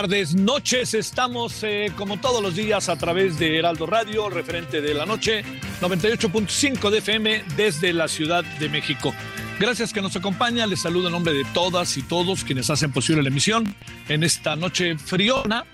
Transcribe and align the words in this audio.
Tardes, 0.00 0.34
noches. 0.34 0.94
Estamos 0.94 1.62
eh, 1.62 1.92
como 1.94 2.18
todos 2.18 2.42
los 2.42 2.56
días 2.56 2.88
a 2.88 2.96
través 2.96 3.38
de 3.38 3.58
Heraldo 3.58 3.84
Radio, 3.84 4.30
referente 4.30 4.80
de 4.80 4.94
la 4.94 5.04
noche, 5.04 5.44
98.5 5.82 6.88
de 6.88 6.98
FM 7.00 7.44
desde 7.54 7.92
la 7.92 8.08
Ciudad 8.08 8.42
de 8.42 8.70
México. 8.70 9.12
Gracias 9.58 9.92
que 9.92 10.00
nos 10.00 10.16
acompaña. 10.16 10.66
Les 10.66 10.80
saludo 10.80 11.08
en 11.08 11.12
nombre 11.12 11.34
de 11.34 11.44
todas 11.52 11.98
y 11.98 12.02
todos 12.02 12.44
quienes 12.44 12.70
hacen 12.70 12.92
posible 12.92 13.22
la 13.22 13.28
emisión 13.28 13.74
en 14.08 14.22
esta 14.22 14.56
noche 14.56 14.96
friona. 14.96 15.66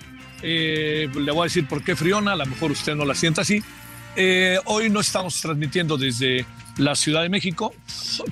Eh, 0.42 1.08
le 1.14 1.30
voy 1.30 1.42
a 1.42 1.44
decir 1.44 1.68
por 1.68 1.84
qué 1.84 1.94
friona, 1.94 2.32
a 2.32 2.36
lo 2.36 2.46
mejor 2.46 2.72
usted 2.72 2.96
no 2.96 3.04
la 3.04 3.14
sienta 3.14 3.42
así. 3.42 3.62
Eh, 4.16 4.58
hoy 4.64 4.90
no 4.90 4.98
estamos 4.98 5.40
transmitiendo 5.40 5.96
desde 5.96 6.44
la 6.78 6.96
Ciudad 6.96 7.22
de 7.22 7.28
México, 7.28 7.72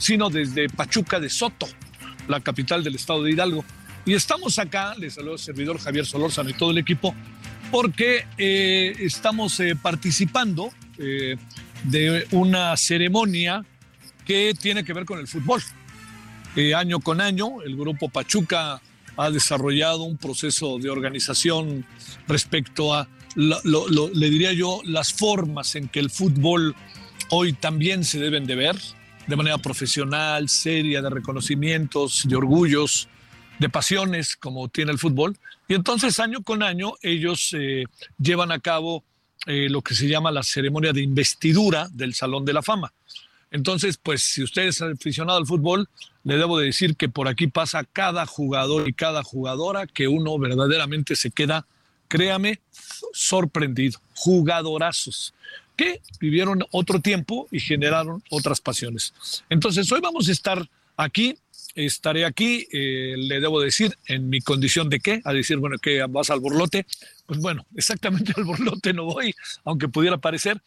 sino 0.00 0.28
desde 0.28 0.68
Pachuca 0.68 1.20
de 1.20 1.30
Soto, 1.30 1.68
la 2.26 2.40
capital 2.40 2.82
del 2.82 2.96
estado 2.96 3.22
de 3.22 3.30
Hidalgo. 3.30 3.64
Y 4.06 4.12
estamos 4.14 4.58
acá, 4.58 4.94
les 4.98 5.14
saludo 5.14 5.32
al 5.32 5.38
servidor 5.38 5.78
Javier 5.78 6.04
Solórzano 6.04 6.50
y 6.50 6.54
todo 6.54 6.70
el 6.70 6.78
equipo, 6.78 7.14
porque 7.70 8.26
eh, 8.36 8.94
estamos 9.00 9.58
eh, 9.60 9.74
participando 9.80 10.70
eh, 10.98 11.36
de 11.84 12.26
una 12.32 12.76
ceremonia 12.76 13.64
que 14.26 14.54
tiene 14.60 14.84
que 14.84 14.92
ver 14.92 15.04
con 15.04 15.18
el 15.18 15.26
fútbol. 15.28 15.62
Año 16.76 17.00
con 17.00 17.20
año, 17.20 17.62
el 17.62 17.76
grupo 17.76 18.08
Pachuca 18.08 18.80
ha 19.16 19.30
desarrollado 19.30 20.04
un 20.04 20.16
proceso 20.16 20.78
de 20.78 20.88
organización 20.88 21.84
respecto 22.28 22.94
a, 22.94 23.08
lo- 23.34 23.60
lo- 23.64 23.88
lo- 23.88 24.08
le 24.10 24.30
diría 24.30 24.52
yo, 24.52 24.80
las 24.84 25.12
formas 25.12 25.74
en 25.74 25.88
que 25.88 25.98
el 25.98 26.10
fútbol 26.10 26.76
hoy 27.30 27.54
también 27.54 28.04
se 28.04 28.20
deben 28.20 28.46
de 28.46 28.54
ver, 28.54 28.76
de 29.26 29.34
manera 29.36 29.58
profesional, 29.58 30.48
seria, 30.48 31.02
de 31.02 31.10
reconocimientos, 31.10 32.22
de 32.28 32.36
orgullos, 32.36 33.08
de 33.58 33.68
pasiones 33.68 34.36
como 34.36 34.68
tiene 34.68 34.92
el 34.92 34.98
fútbol. 34.98 35.36
Y 35.68 35.74
entonces 35.74 36.18
año 36.20 36.42
con 36.42 36.62
año 36.62 36.94
ellos 37.02 37.54
eh, 37.58 37.84
llevan 38.18 38.52
a 38.52 38.60
cabo 38.60 39.04
eh, 39.46 39.68
lo 39.68 39.82
que 39.82 39.94
se 39.94 40.08
llama 40.08 40.30
la 40.30 40.42
ceremonia 40.42 40.92
de 40.92 41.02
investidura 41.02 41.88
del 41.92 42.14
Salón 42.14 42.44
de 42.44 42.52
la 42.52 42.62
Fama. 42.62 42.92
Entonces, 43.50 43.98
pues 44.02 44.22
si 44.22 44.42
usted 44.42 44.62
es 44.62 44.82
aficionado 44.82 45.38
al 45.38 45.46
fútbol, 45.46 45.88
le 46.24 46.36
debo 46.36 46.58
de 46.58 46.66
decir 46.66 46.96
que 46.96 47.08
por 47.08 47.28
aquí 47.28 47.46
pasa 47.46 47.84
cada 47.84 48.26
jugador 48.26 48.88
y 48.88 48.94
cada 48.94 49.22
jugadora 49.22 49.86
que 49.86 50.08
uno 50.08 50.36
verdaderamente 50.38 51.14
se 51.14 51.30
queda, 51.30 51.66
créame, 52.08 52.60
sorprendido. 53.12 54.00
Jugadorazos 54.14 55.34
que 55.76 56.00
vivieron 56.20 56.64
otro 56.70 57.00
tiempo 57.00 57.46
y 57.50 57.60
generaron 57.60 58.22
otras 58.30 58.60
pasiones. 58.60 59.14
Entonces, 59.48 59.90
hoy 59.92 60.00
vamos 60.00 60.28
a 60.28 60.32
estar 60.32 60.68
aquí, 60.96 61.36
estaré 61.74 62.24
aquí, 62.24 62.66
eh, 62.72 63.14
le 63.16 63.40
debo 63.40 63.60
decir, 63.60 63.96
en 64.06 64.28
mi 64.28 64.40
condición 64.40 64.88
de 64.88 65.00
qué, 65.00 65.20
a 65.24 65.32
decir, 65.32 65.56
bueno, 65.58 65.78
que 65.78 66.04
vas 66.08 66.30
al 66.30 66.40
borlote. 66.40 66.86
Pues 67.26 67.40
bueno, 67.40 67.66
exactamente 67.76 68.32
al 68.36 68.44
borlote 68.44 68.92
no 68.92 69.04
voy, 69.04 69.34
aunque 69.64 69.88
pudiera 69.88 70.18
parecer. 70.18 70.60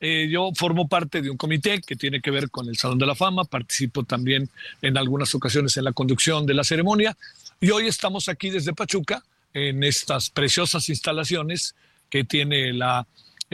Eh, 0.00 0.28
yo 0.30 0.50
formo 0.54 0.88
parte 0.88 1.22
de 1.22 1.30
un 1.30 1.36
comité 1.36 1.80
que 1.80 1.96
tiene 1.96 2.20
que 2.20 2.30
ver 2.30 2.50
con 2.50 2.68
el 2.68 2.76
Salón 2.76 2.98
de 2.98 3.06
la 3.06 3.14
Fama, 3.14 3.44
participo 3.44 4.04
también 4.04 4.50
en 4.82 4.98
algunas 4.98 5.34
ocasiones 5.34 5.76
en 5.76 5.84
la 5.84 5.92
conducción 5.92 6.44
de 6.44 6.54
la 6.54 6.64
ceremonia 6.64 7.16
y 7.60 7.70
hoy 7.70 7.86
estamos 7.86 8.28
aquí 8.28 8.50
desde 8.50 8.74
Pachuca 8.74 9.22
en 9.54 9.82
estas 9.84 10.28
preciosas 10.28 10.88
instalaciones 10.88 11.74
que 12.10 12.24
tiene 12.24 12.72
la, 12.72 13.06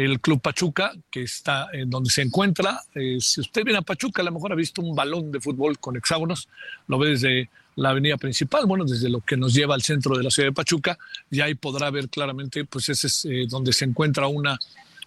el 0.04 0.20
Club 0.20 0.40
Pachuca, 0.40 0.92
que 1.10 1.22
está 1.22 1.68
en 1.72 1.90
donde 1.90 2.10
se 2.10 2.22
encuentra. 2.22 2.80
Eh, 2.94 3.18
si 3.20 3.40
usted 3.40 3.64
viene 3.64 3.78
a 3.78 3.82
Pachuca, 3.82 4.22
a 4.22 4.24
lo 4.24 4.32
mejor 4.32 4.52
ha 4.52 4.56
visto 4.56 4.80
un 4.80 4.94
balón 4.94 5.30
de 5.30 5.40
fútbol 5.40 5.78
con 5.78 5.96
hexágonos, 5.96 6.48
lo 6.88 6.98
ve 6.98 7.10
desde 7.10 7.50
la 7.76 7.90
avenida 7.90 8.16
principal, 8.16 8.66
bueno, 8.66 8.84
desde 8.84 9.10
lo 9.10 9.20
que 9.20 9.36
nos 9.36 9.52
lleva 9.52 9.74
al 9.74 9.82
centro 9.82 10.16
de 10.16 10.24
la 10.24 10.30
ciudad 10.30 10.48
de 10.48 10.54
Pachuca, 10.54 10.98
y 11.30 11.40
ahí 11.40 11.54
podrá 11.54 11.90
ver 11.90 12.08
claramente, 12.08 12.64
pues 12.64 12.88
ese 12.88 13.08
es 13.08 13.24
eh, 13.26 13.46
donde 13.48 13.72
se 13.72 13.84
encuentra 13.84 14.26
una 14.26 14.58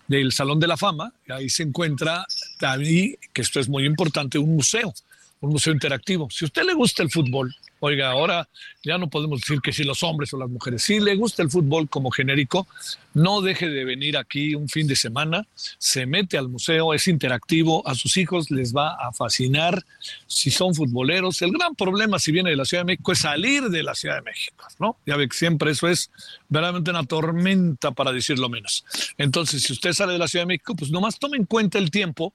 del 0.08 0.31
Salón 0.31 0.59
de 0.59 0.68
la 0.68 0.78
Fama, 0.78 1.12
ahí 1.30 1.50
se 1.50 1.64
encuentra, 1.64 2.25
ahí, 2.62 3.18
que 3.31 3.42
esto 3.42 3.60
es 3.60 3.68
muy 3.68 3.86
importante, 3.86 4.38
un 4.38 4.56
museo, 4.56 4.94
un 5.42 5.52
museo 5.52 5.74
interactivo. 5.74 6.30
Si 6.30 6.46
usted 6.46 6.64
le 6.64 6.74
gusta 6.74 7.02
el 7.02 7.10
fútbol, 7.10 7.56
oiga, 7.86 8.12
ahora 8.12 8.48
ya 8.82 8.98
no 8.98 9.10
podemos 9.10 9.42
decir 9.42 9.60
que 9.60 9.74
si 9.74 9.84
los 9.84 10.04
hombres 10.04 10.34
o 10.34 10.38
las 10.38 10.50
mujeres, 10.50 10.84
si 10.84 11.02
le 11.02 11.16
gusta 11.16 11.44
el 11.44 11.50
fútbol 11.50 11.90
como 11.90 12.12
genérico, 12.12 12.66
no 13.14 13.42
deje 13.42 13.68
de 13.68 13.84
venir 13.84 14.16
aquí 14.16 14.56
un 14.56 14.70
fin 14.70 14.88
de 14.88 14.96
semana, 14.96 15.46
se 15.54 16.06
mete 16.06 16.38
al 16.38 16.48
museo, 16.48 16.94
es 16.94 17.10
interactivo, 17.10 17.86
a 17.86 17.94
sus 17.94 18.16
hijos 18.16 18.50
les 18.52 18.74
va 18.74 18.94
a 18.94 19.12
fascinar 19.12 19.84
si 20.28 20.50
son 20.50 20.74
futboleros. 20.74 21.42
El 21.42 21.52
gran 21.52 21.76
problema 21.76 22.20
si 22.20 22.32
viene 22.32 22.52
de 22.52 22.56
la 22.56 22.64
Ciudad 22.64 22.84
de 22.84 22.94
México 22.94 23.12
es 23.12 23.20
salir 23.20 23.64
de 23.64 23.84
la 23.84 23.96
Ciudad 23.96 24.16
de 24.16 24.22
México, 24.22 24.66
¿no? 24.80 24.98
Ya 25.06 25.18
ve 25.18 25.28
que 25.28 25.36
siempre 25.36 25.72
eso 25.72 25.90
es 25.90 26.10
verdaderamente 26.48 26.90
una 26.90 27.04
tormenta 27.04 27.92
para 27.92 28.14
decirlo 28.14 28.48
menos. 28.48 28.86
Entonces, 29.18 29.62
si 29.62 29.74
usted 29.74 29.92
sale 29.92 30.14
de 30.14 30.20
la 30.20 30.30
Ciudad 30.30 30.44
de 30.44 30.54
México, 30.54 30.74
pues 30.74 30.90
nomás 30.90 31.20
tome 31.20 31.36
en 31.36 31.46
cuenta 31.46 31.80
el 31.80 31.92
tiempo 31.92 32.34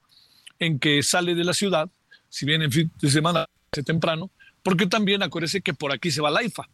en 0.58 0.78
que 0.78 1.02
sale 1.02 1.34
de 1.34 1.44
la 1.44 1.54
ciudad, 1.54 1.88
si 2.28 2.44
viene 2.44 2.66
en 2.66 2.72
fin 2.72 2.92
de 3.00 3.10
semana 3.10 3.46
temprano, 3.70 4.30
porque 4.68 4.86
también 4.86 5.22
acuérdese 5.22 5.62
que 5.62 5.72
por 5.72 5.94
aquí 5.94 6.10
se 6.10 6.20
va 6.20 6.30
la 6.30 6.42
IFA, 6.42 6.68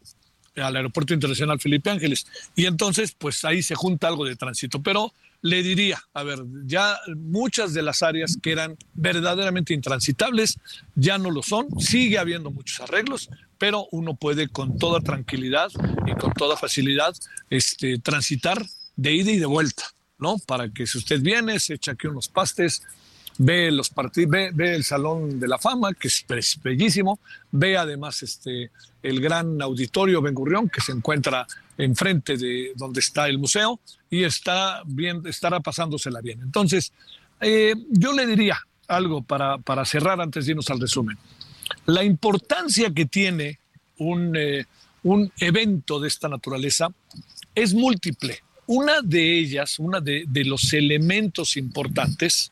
al 0.57 0.75
Aeropuerto 0.75 1.13
Internacional 1.13 1.61
Felipe 1.61 1.89
Ángeles, 1.89 2.27
y 2.53 2.65
entonces 2.65 3.15
pues 3.17 3.45
ahí 3.45 3.63
se 3.63 3.73
junta 3.73 4.09
algo 4.09 4.25
de 4.25 4.35
tránsito, 4.35 4.83
pero 4.83 5.13
le 5.41 5.63
diría, 5.63 6.03
a 6.13 6.23
ver, 6.23 6.39
ya 6.65 6.99
muchas 7.15 7.73
de 7.73 7.83
las 7.83 8.03
áreas 8.03 8.37
que 8.43 8.51
eran 8.51 8.75
verdaderamente 8.95 9.73
intransitables 9.73 10.59
ya 10.95 11.17
no 11.17 11.31
lo 11.31 11.41
son, 11.41 11.67
sigue 11.79 12.17
habiendo 12.17 12.51
muchos 12.51 12.81
arreglos, 12.81 13.29
pero 13.57 13.87
uno 13.91 14.17
puede 14.17 14.49
con 14.49 14.77
toda 14.77 14.99
tranquilidad 14.99 15.71
y 16.05 16.15
con 16.15 16.33
toda 16.33 16.57
facilidad 16.57 17.15
este, 17.49 17.97
transitar 17.99 18.61
de 18.97 19.13
ida 19.13 19.31
y 19.31 19.39
de 19.39 19.45
vuelta, 19.45 19.85
¿no? 20.17 20.35
Para 20.45 20.67
que 20.67 20.85
si 20.85 20.97
usted 20.97 21.21
viene, 21.21 21.61
se 21.61 21.75
echa 21.75 21.93
aquí 21.93 22.07
unos 22.07 22.27
pastes, 22.27 22.83
ve 23.37 23.71
los 23.71 23.89
partidos, 23.89 24.31
ve, 24.31 24.51
ve, 24.53 24.75
el 24.75 24.83
Salón 24.83 25.39
de 25.39 25.47
la 25.47 25.57
Fama, 25.57 25.93
que 25.93 26.07
es 26.07 26.59
bellísimo, 26.63 27.19
ve 27.51 27.77
además 27.77 28.23
este, 28.23 28.71
el 29.03 29.19
gran 29.19 29.61
auditorio 29.61 30.21
Ben 30.21 30.33
Gurión, 30.33 30.69
que 30.69 30.81
se 30.81 30.91
encuentra 30.91 31.45
enfrente 31.77 32.37
de 32.37 32.71
donde 32.75 32.99
está 32.99 33.27
el 33.27 33.37
museo, 33.37 33.79
y 34.09 34.23
está 34.23 34.81
bien, 34.85 35.21
estará 35.25 35.59
pasándosela 35.59 36.21
bien. 36.21 36.41
Entonces, 36.41 36.93
eh, 37.41 37.75
yo 37.89 38.13
le 38.13 38.25
diría 38.25 38.59
algo 38.87 39.21
para, 39.21 39.57
para 39.57 39.83
cerrar 39.83 40.21
antes 40.21 40.45
de 40.45 40.51
irnos 40.51 40.69
al 40.69 40.79
resumen. 40.79 41.17
La 41.85 42.03
importancia 42.03 42.91
que 42.93 43.05
tiene 43.05 43.59
un, 43.97 44.35
eh, 44.35 44.65
un 45.03 45.31
evento 45.39 45.99
de 45.99 46.07
esta 46.07 46.27
naturaleza 46.27 46.89
es 47.53 47.73
múltiple. 47.73 48.39
Una 48.67 49.01
de 49.03 49.37
ellas, 49.37 49.77
una 49.77 50.01
de, 50.01 50.25
los 50.45 50.73
elementos 50.73 51.55
importantes, 51.57 52.51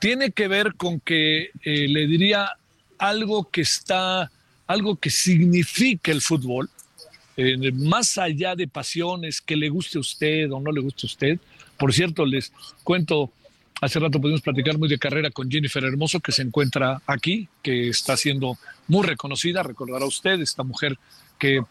tiene 0.00 0.30
que 0.30 0.48
ver 0.48 0.74
con 0.74 1.00
que 1.00 1.50
eh, 1.62 1.88
le 1.88 2.06
diría 2.06 2.50
algo 2.98 3.48
que 3.50 3.62
está, 3.62 4.30
algo 4.66 4.96
que 4.96 5.10
significa 5.10 6.12
el 6.12 6.20
fútbol, 6.20 6.70
más 7.74 8.16
allá 8.16 8.56
de 8.56 8.66
pasiones, 8.66 9.42
que 9.42 9.56
le 9.56 9.68
guste 9.68 9.98
a 9.98 10.00
usted 10.00 10.50
o 10.50 10.58
no 10.58 10.72
le 10.72 10.80
guste 10.80 11.06
a 11.06 11.08
usted. 11.08 11.38
Por 11.76 11.92
cierto, 11.92 12.24
les 12.24 12.50
cuento, 12.82 13.30
hace 13.82 13.98
rato 13.98 14.18
pudimos 14.20 14.40
platicar 14.40 14.78
muy 14.78 14.88
de 14.88 14.98
carrera 14.98 15.30
con 15.30 15.50
Jennifer 15.50 15.84
Hermoso, 15.84 16.20
que 16.20 16.32
se 16.32 16.40
encuentra 16.40 17.02
aquí, 17.06 17.48
que 17.62 17.88
está 17.88 18.16
siendo 18.16 18.56
muy 18.88 19.04
reconocida, 19.04 19.62
recordará 19.62 20.06
usted, 20.06 20.40
esta 20.40 20.62
mujer 20.62 20.98
que 21.38 21.62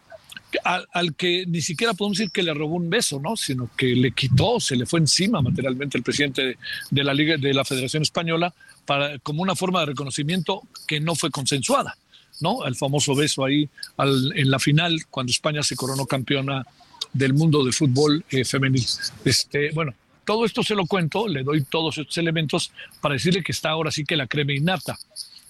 al, 0.64 1.16
que 1.16 1.46
ni 1.48 1.62
siquiera 1.62 1.94
podemos 1.94 2.18
decir 2.18 2.32
que 2.32 2.44
le 2.44 2.54
robó 2.54 2.76
un 2.76 2.90
beso, 2.90 3.20
¿no? 3.20 3.36
Sino 3.36 3.70
que 3.76 3.88
le 3.96 4.12
quitó, 4.12 4.60
se 4.60 4.76
le 4.76 4.86
fue 4.86 5.00
encima 5.00 5.42
materialmente 5.42 5.98
el 5.98 6.04
presidente 6.04 6.58
de, 6.90 7.04
la 7.04 7.14
Liga 7.14 7.38
de 7.38 7.54
la 7.54 7.66
Federación 7.66 8.04
Española 8.04 8.54
para 8.86 9.20
como 9.20 9.42
una 9.42 9.56
forma 9.56 9.82
de 9.82 9.88
reconocimiento 9.88 10.62
que 10.88 11.00
no 11.00 11.16
fue 11.16 11.32
consensuada, 11.32 11.98
¿no? 12.42 12.66
El 12.66 12.76
famoso 12.76 13.16
beso 13.16 13.46
ahí 13.46 13.70
en 13.98 14.52
la 14.52 14.60
final 14.60 15.06
cuando 15.10 15.32
España 15.32 15.64
se 15.64 15.76
coronó 15.76 16.06
campeona 16.06 16.66
del 17.14 17.34
mundo 17.34 17.64
de 17.64 17.72
fútbol 17.72 18.24
eh, 18.30 18.44
femenil. 18.44 18.86
Este, 19.24 19.72
bueno, 19.72 19.94
todo 20.26 20.46
esto 20.46 20.64
se 20.64 20.76
lo 20.76 20.86
cuento, 20.86 21.28
le 21.28 21.44
doy 21.44 21.64
todos 21.64 21.98
estos 21.98 22.18
elementos 22.18 22.72
para 23.02 23.14
decirle 23.14 23.44
que 23.44 23.52
está 23.52 23.70
ahora 23.70 23.92
sí 23.92 24.04
que 24.04 24.16
la 24.16 24.28
crema 24.28 24.54
innata. 24.54 24.98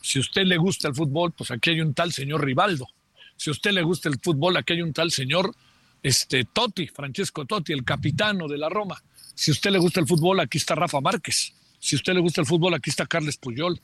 Si 0.01 0.19
a 0.19 0.21
usted 0.21 0.43
le 0.43 0.57
gusta 0.57 0.87
el 0.87 0.95
fútbol, 0.95 1.31
pues 1.31 1.49
aquí 1.51 1.71
hay 1.71 1.81
un 1.81 1.93
tal 1.93 2.13
señor 2.13 2.45
Rivaldo 2.45 2.87
si 3.37 3.49
a 3.49 3.53
usted 3.53 3.71
le 3.71 3.83
gusta 3.83 4.09
el 4.09 4.19
fútbol, 4.19 4.57
aquí 4.57 4.73
hay 4.73 4.81
un 4.81 4.93
tal 4.93 5.11
señor 5.11 5.53
este, 6.01 6.45
Totti, 6.45 6.87
Francesco 6.87 7.45
Totti, 7.45 7.73
el 7.73 7.83
capitano 7.83 8.47
de 8.47 8.57
la 8.57 8.69
Roma. 8.69 9.01
Si 9.33 9.51
a 9.51 9.53
usted 9.53 9.71
le 9.71 9.79
gusta 9.79 9.99
el 9.99 10.07
fútbol, 10.07 10.39
aquí 10.39 10.57
está 10.57 10.75
Rafa 10.75 11.01
Márquez. 11.01 11.53
Si 11.79 11.95
a 11.95 11.97
usted 11.97 12.13
le 12.13 12.19
gusta 12.19 12.41
el 12.41 12.47
fútbol, 12.47 12.73
aquí 12.73 12.89
está 12.89 13.05
Carles 13.05 13.37
Puyol. 13.37 13.81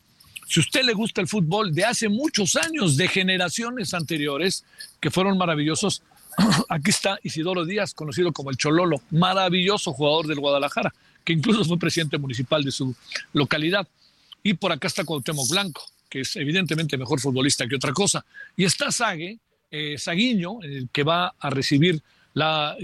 Si 0.48 0.60
a 0.60 0.62
usted 0.62 0.84
le 0.84 0.94
gusta 0.94 1.22
el 1.22 1.28
fútbol 1.28 1.74
de 1.74 1.86
hace 1.86 2.10
muchos 2.10 2.56
años, 2.56 2.96
de 2.98 3.08
generaciones 3.08 3.94
anteriores, 3.94 4.66
que 5.00 5.10
fueron 5.10 5.38
maravillosos, 5.38 6.04
aquí 6.70 6.92
está 6.92 7.20
Isidoro 7.24 7.66
Díaz, 7.66 7.94
conocido 7.94 8.32
como 8.32 8.52
el 8.52 8.58
Chololo, 8.58 9.02
maravilloso 9.12 9.94
jugador 9.94 10.28
del 10.28 10.40
Guadalajara, 10.40 10.94
que 11.24 11.34
incluso 11.34 11.66
fue 11.66 11.80
presidente 11.80 12.18
municipal 12.18 12.64
de 12.64 12.72
su 12.72 12.96
localidad. 13.34 13.88
Y 14.44 14.54
por 14.54 14.72
acá 14.72 14.88
está 14.88 15.04
Cuauhtémoc 15.04 15.50
Blanco, 15.50 15.86
que 16.12 16.20
es 16.22 16.36
evidentemente 16.36 16.98
mejor 16.98 17.22
futbolista 17.22 17.66
que 17.68 17.78
otra 17.78 17.94
cosa. 17.94 18.24
Y 18.58 18.66
está 18.66 18.92
Sague, 18.92 19.40
eh, 19.72 19.98
Saguiño, 19.98 20.62
el 20.62 20.90
que 20.92 21.04
va 21.04 21.34
a 21.40 21.50
recibir 21.50 22.04
la, 22.34 22.76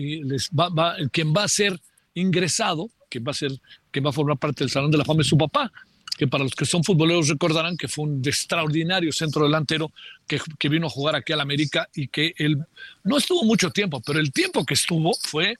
va, 0.57 0.95
quien 1.12 1.33
va 1.33 1.44
a 1.44 1.47
ser 1.50 1.77
ingresado, 2.13 2.89
que 3.09 3.19
va 3.19 3.31
a 3.31 3.35
ser, 3.35 3.51
que 3.91 4.00
va 4.00 4.12
a 4.12 4.13
formar 4.13 4.38
parte 4.38 4.63
del 4.63 4.71
Salón 4.71 4.91
de 4.91 4.97
la 4.97 5.03
Fama 5.03 5.21
es 5.21 5.27
su 5.27 5.38
papá, 5.38 5.69
que 6.18 6.27
para 6.27 6.45
los 6.45 6.56
que 6.56 6.65
son 6.65 6.85
futboleros 6.85 7.27
recordarán 7.27 7.75
que 7.75 7.89
fue 7.89 8.06
un 8.06 8.21
extraordinario 8.25 9.12
centro 9.12 9.44
delantero 9.44 9.91
que, 10.25 10.39
que 10.57 10.69
vino 10.69 10.88
a 10.88 10.89
jugar 10.89 11.15
aquí 11.15 11.33
al 11.33 11.41
América 11.41 11.88
y 11.94 12.07
que 12.07 12.33
él 12.38 12.57
no 13.03 13.18
estuvo 13.18 13.44
mucho 13.44 13.69
tiempo, 13.71 14.01
pero 14.06 14.19
el 14.19 14.31
tiempo 14.31 14.65
que 14.65 14.74
estuvo 14.74 15.13
fue 15.21 15.57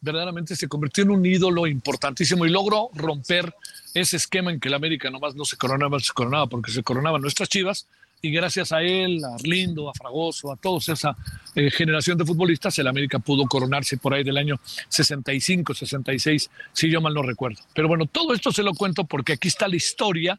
verdaderamente 0.00 0.56
se 0.56 0.68
convirtió 0.68 1.04
en 1.04 1.10
un 1.10 1.24
ídolo 1.24 1.66
importantísimo 1.66 2.46
y 2.46 2.50
logró 2.50 2.90
romper 2.94 3.54
ese 3.94 4.16
esquema 4.16 4.50
en 4.50 4.60
que 4.60 4.68
el 4.68 4.74
América 4.74 5.10
nomás 5.10 5.34
no 5.34 5.44
se 5.44 5.56
coronaba, 5.56 5.98
se 6.00 6.12
coronaba 6.12 6.46
porque 6.46 6.70
se 6.70 6.82
coronaban 6.82 7.20
nuestras 7.20 7.48
chivas, 7.48 7.86
y 8.22 8.30
gracias 8.30 8.72
a 8.72 8.82
él, 8.82 9.24
a 9.24 9.34
Arlindo, 9.34 9.88
a 9.88 9.94
Fragoso, 9.94 10.52
a 10.52 10.56
toda 10.56 10.78
esa 10.78 11.16
eh, 11.54 11.70
generación 11.70 12.18
de 12.18 12.26
futbolistas, 12.26 12.78
el 12.78 12.86
América 12.86 13.18
pudo 13.18 13.46
coronarse 13.46 13.96
por 13.96 14.12
ahí 14.12 14.22
del 14.22 14.36
año 14.36 14.60
65, 14.88 15.74
66, 15.74 16.50
si 16.72 16.90
yo 16.90 17.00
mal 17.00 17.14
no 17.14 17.22
recuerdo. 17.22 17.62
Pero 17.74 17.88
bueno, 17.88 18.06
todo 18.06 18.34
esto 18.34 18.52
se 18.52 18.62
lo 18.62 18.74
cuento 18.74 19.04
porque 19.04 19.34
aquí 19.34 19.48
está 19.48 19.68
la 19.68 19.76
historia 19.76 20.38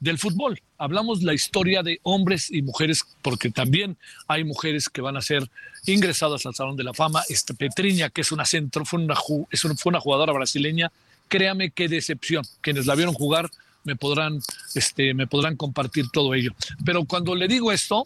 del 0.00 0.18
fútbol. 0.18 0.60
Hablamos 0.78 1.22
la 1.22 1.34
historia 1.34 1.82
de 1.82 2.00
hombres 2.02 2.50
y 2.50 2.62
mujeres, 2.62 3.04
porque 3.22 3.50
también 3.50 3.96
hay 4.26 4.44
mujeres 4.44 4.88
que 4.88 5.00
van 5.00 5.16
a 5.16 5.22
ser 5.22 5.48
ingresadas 5.86 6.46
al 6.46 6.54
Salón 6.54 6.76
de 6.76 6.84
la 6.84 6.94
Fama. 6.94 7.22
Esta 7.28 7.54
Petriña, 7.54 8.10
que 8.10 8.20
es 8.20 8.32
una 8.32 8.44
centro, 8.44 8.84
fue 8.84 9.00
una, 9.00 9.14
es 9.50 9.60
fue 9.60 9.90
una 9.90 10.00
jugadora 10.00 10.32
brasileña 10.32 10.90
créame 11.28 11.70
qué 11.70 11.88
decepción. 11.88 12.44
Quienes 12.60 12.86
la 12.86 12.94
vieron 12.94 13.14
jugar 13.14 13.48
me 13.84 13.94
podrán, 13.94 14.40
este, 14.74 15.14
me 15.14 15.26
podrán 15.26 15.56
compartir 15.56 16.06
todo 16.10 16.34
ello. 16.34 16.52
Pero 16.84 17.04
cuando 17.04 17.34
le 17.34 17.46
digo 17.46 17.70
esto, 17.70 18.04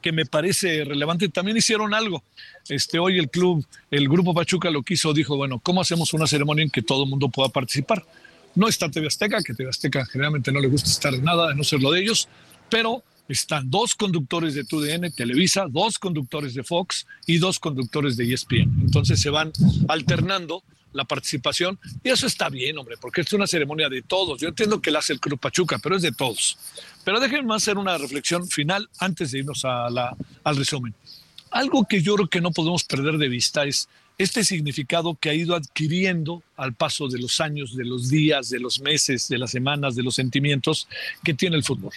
que 0.00 0.12
me 0.12 0.26
parece 0.26 0.84
relevante, 0.84 1.28
también 1.28 1.56
hicieron 1.56 1.92
algo. 1.92 2.22
Este, 2.68 2.98
hoy 2.98 3.18
el 3.18 3.30
club, 3.30 3.66
el 3.90 4.08
grupo 4.08 4.32
Pachuca 4.32 4.70
lo 4.70 4.82
quiso, 4.82 5.12
dijo, 5.12 5.36
bueno, 5.36 5.58
¿cómo 5.58 5.80
hacemos 5.80 6.12
una 6.14 6.26
ceremonia 6.26 6.62
en 6.62 6.70
que 6.70 6.82
todo 6.82 7.02
el 7.02 7.10
mundo 7.10 7.28
pueda 7.28 7.48
participar? 7.48 8.04
No 8.58 8.66
está 8.66 8.90
TV 8.90 9.06
Azteca, 9.06 9.40
que 9.40 9.54
TV 9.54 9.70
Azteca 9.70 10.04
generalmente 10.04 10.50
no 10.50 10.58
le 10.58 10.66
gusta 10.66 10.90
estar 10.90 11.14
en 11.14 11.22
nada, 11.22 11.50
de 11.50 11.54
no 11.54 11.62
ser 11.62 11.80
lo 11.80 11.92
de 11.92 12.00
ellos, 12.00 12.28
pero 12.68 13.04
están 13.28 13.70
dos 13.70 13.94
conductores 13.94 14.54
de 14.54 14.64
TUDN, 14.64 15.12
Televisa, 15.12 15.66
dos 15.70 15.96
conductores 15.96 16.54
de 16.54 16.64
Fox 16.64 17.06
y 17.24 17.38
dos 17.38 17.60
conductores 17.60 18.16
de 18.16 18.34
ESPN. 18.34 18.80
Entonces 18.80 19.20
se 19.20 19.30
van 19.30 19.52
alternando 19.86 20.64
la 20.92 21.04
participación. 21.04 21.78
Y 22.02 22.08
eso 22.08 22.26
está 22.26 22.48
bien, 22.48 22.76
hombre, 22.78 22.96
porque 23.00 23.20
es 23.20 23.32
una 23.32 23.46
ceremonia 23.46 23.88
de 23.88 24.02
todos. 24.02 24.40
Yo 24.40 24.48
entiendo 24.48 24.82
que 24.82 24.90
la 24.90 24.98
hace 24.98 25.12
el 25.12 25.20
Club 25.20 25.38
Pachuca, 25.38 25.78
pero 25.78 25.94
es 25.94 26.02
de 26.02 26.10
todos. 26.10 26.58
Pero 27.04 27.20
déjenme 27.20 27.54
hacer 27.54 27.78
una 27.78 27.96
reflexión 27.96 28.48
final 28.48 28.90
antes 28.98 29.30
de 29.30 29.38
irnos 29.38 29.64
al 29.64 30.56
resumen. 30.56 30.92
Algo 31.52 31.86
que 31.88 32.02
yo 32.02 32.16
creo 32.16 32.28
que 32.28 32.40
no 32.40 32.50
podemos 32.50 32.82
perder 32.82 33.18
de 33.18 33.28
vista 33.28 33.64
es 33.66 33.88
este 34.18 34.44
significado 34.44 35.14
que 35.14 35.30
ha 35.30 35.34
ido 35.34 35.54
adquiriendo 35.54 36.42
al 36.56 36.74
paso 36.74 37.08
de 37.08 37.18
los 37.18 37.40
años, 37.40 37.76
de 37.76 37.84
los 37.84 38.10
días, 38.10 38.50
de 38.50 38.58
los 38.58 38.80
meses, 38.80 39.28
de 39.28 39.38
las 39.38 39.52
semanas, 39.52 39.94
de 39.94 40.02
los 40.02 40.16
sentimientos 40.16 40.88
que 41.24 41.34
tiene 41.34 41.56
el 41.56 41.64
fútbol 41.64 41.92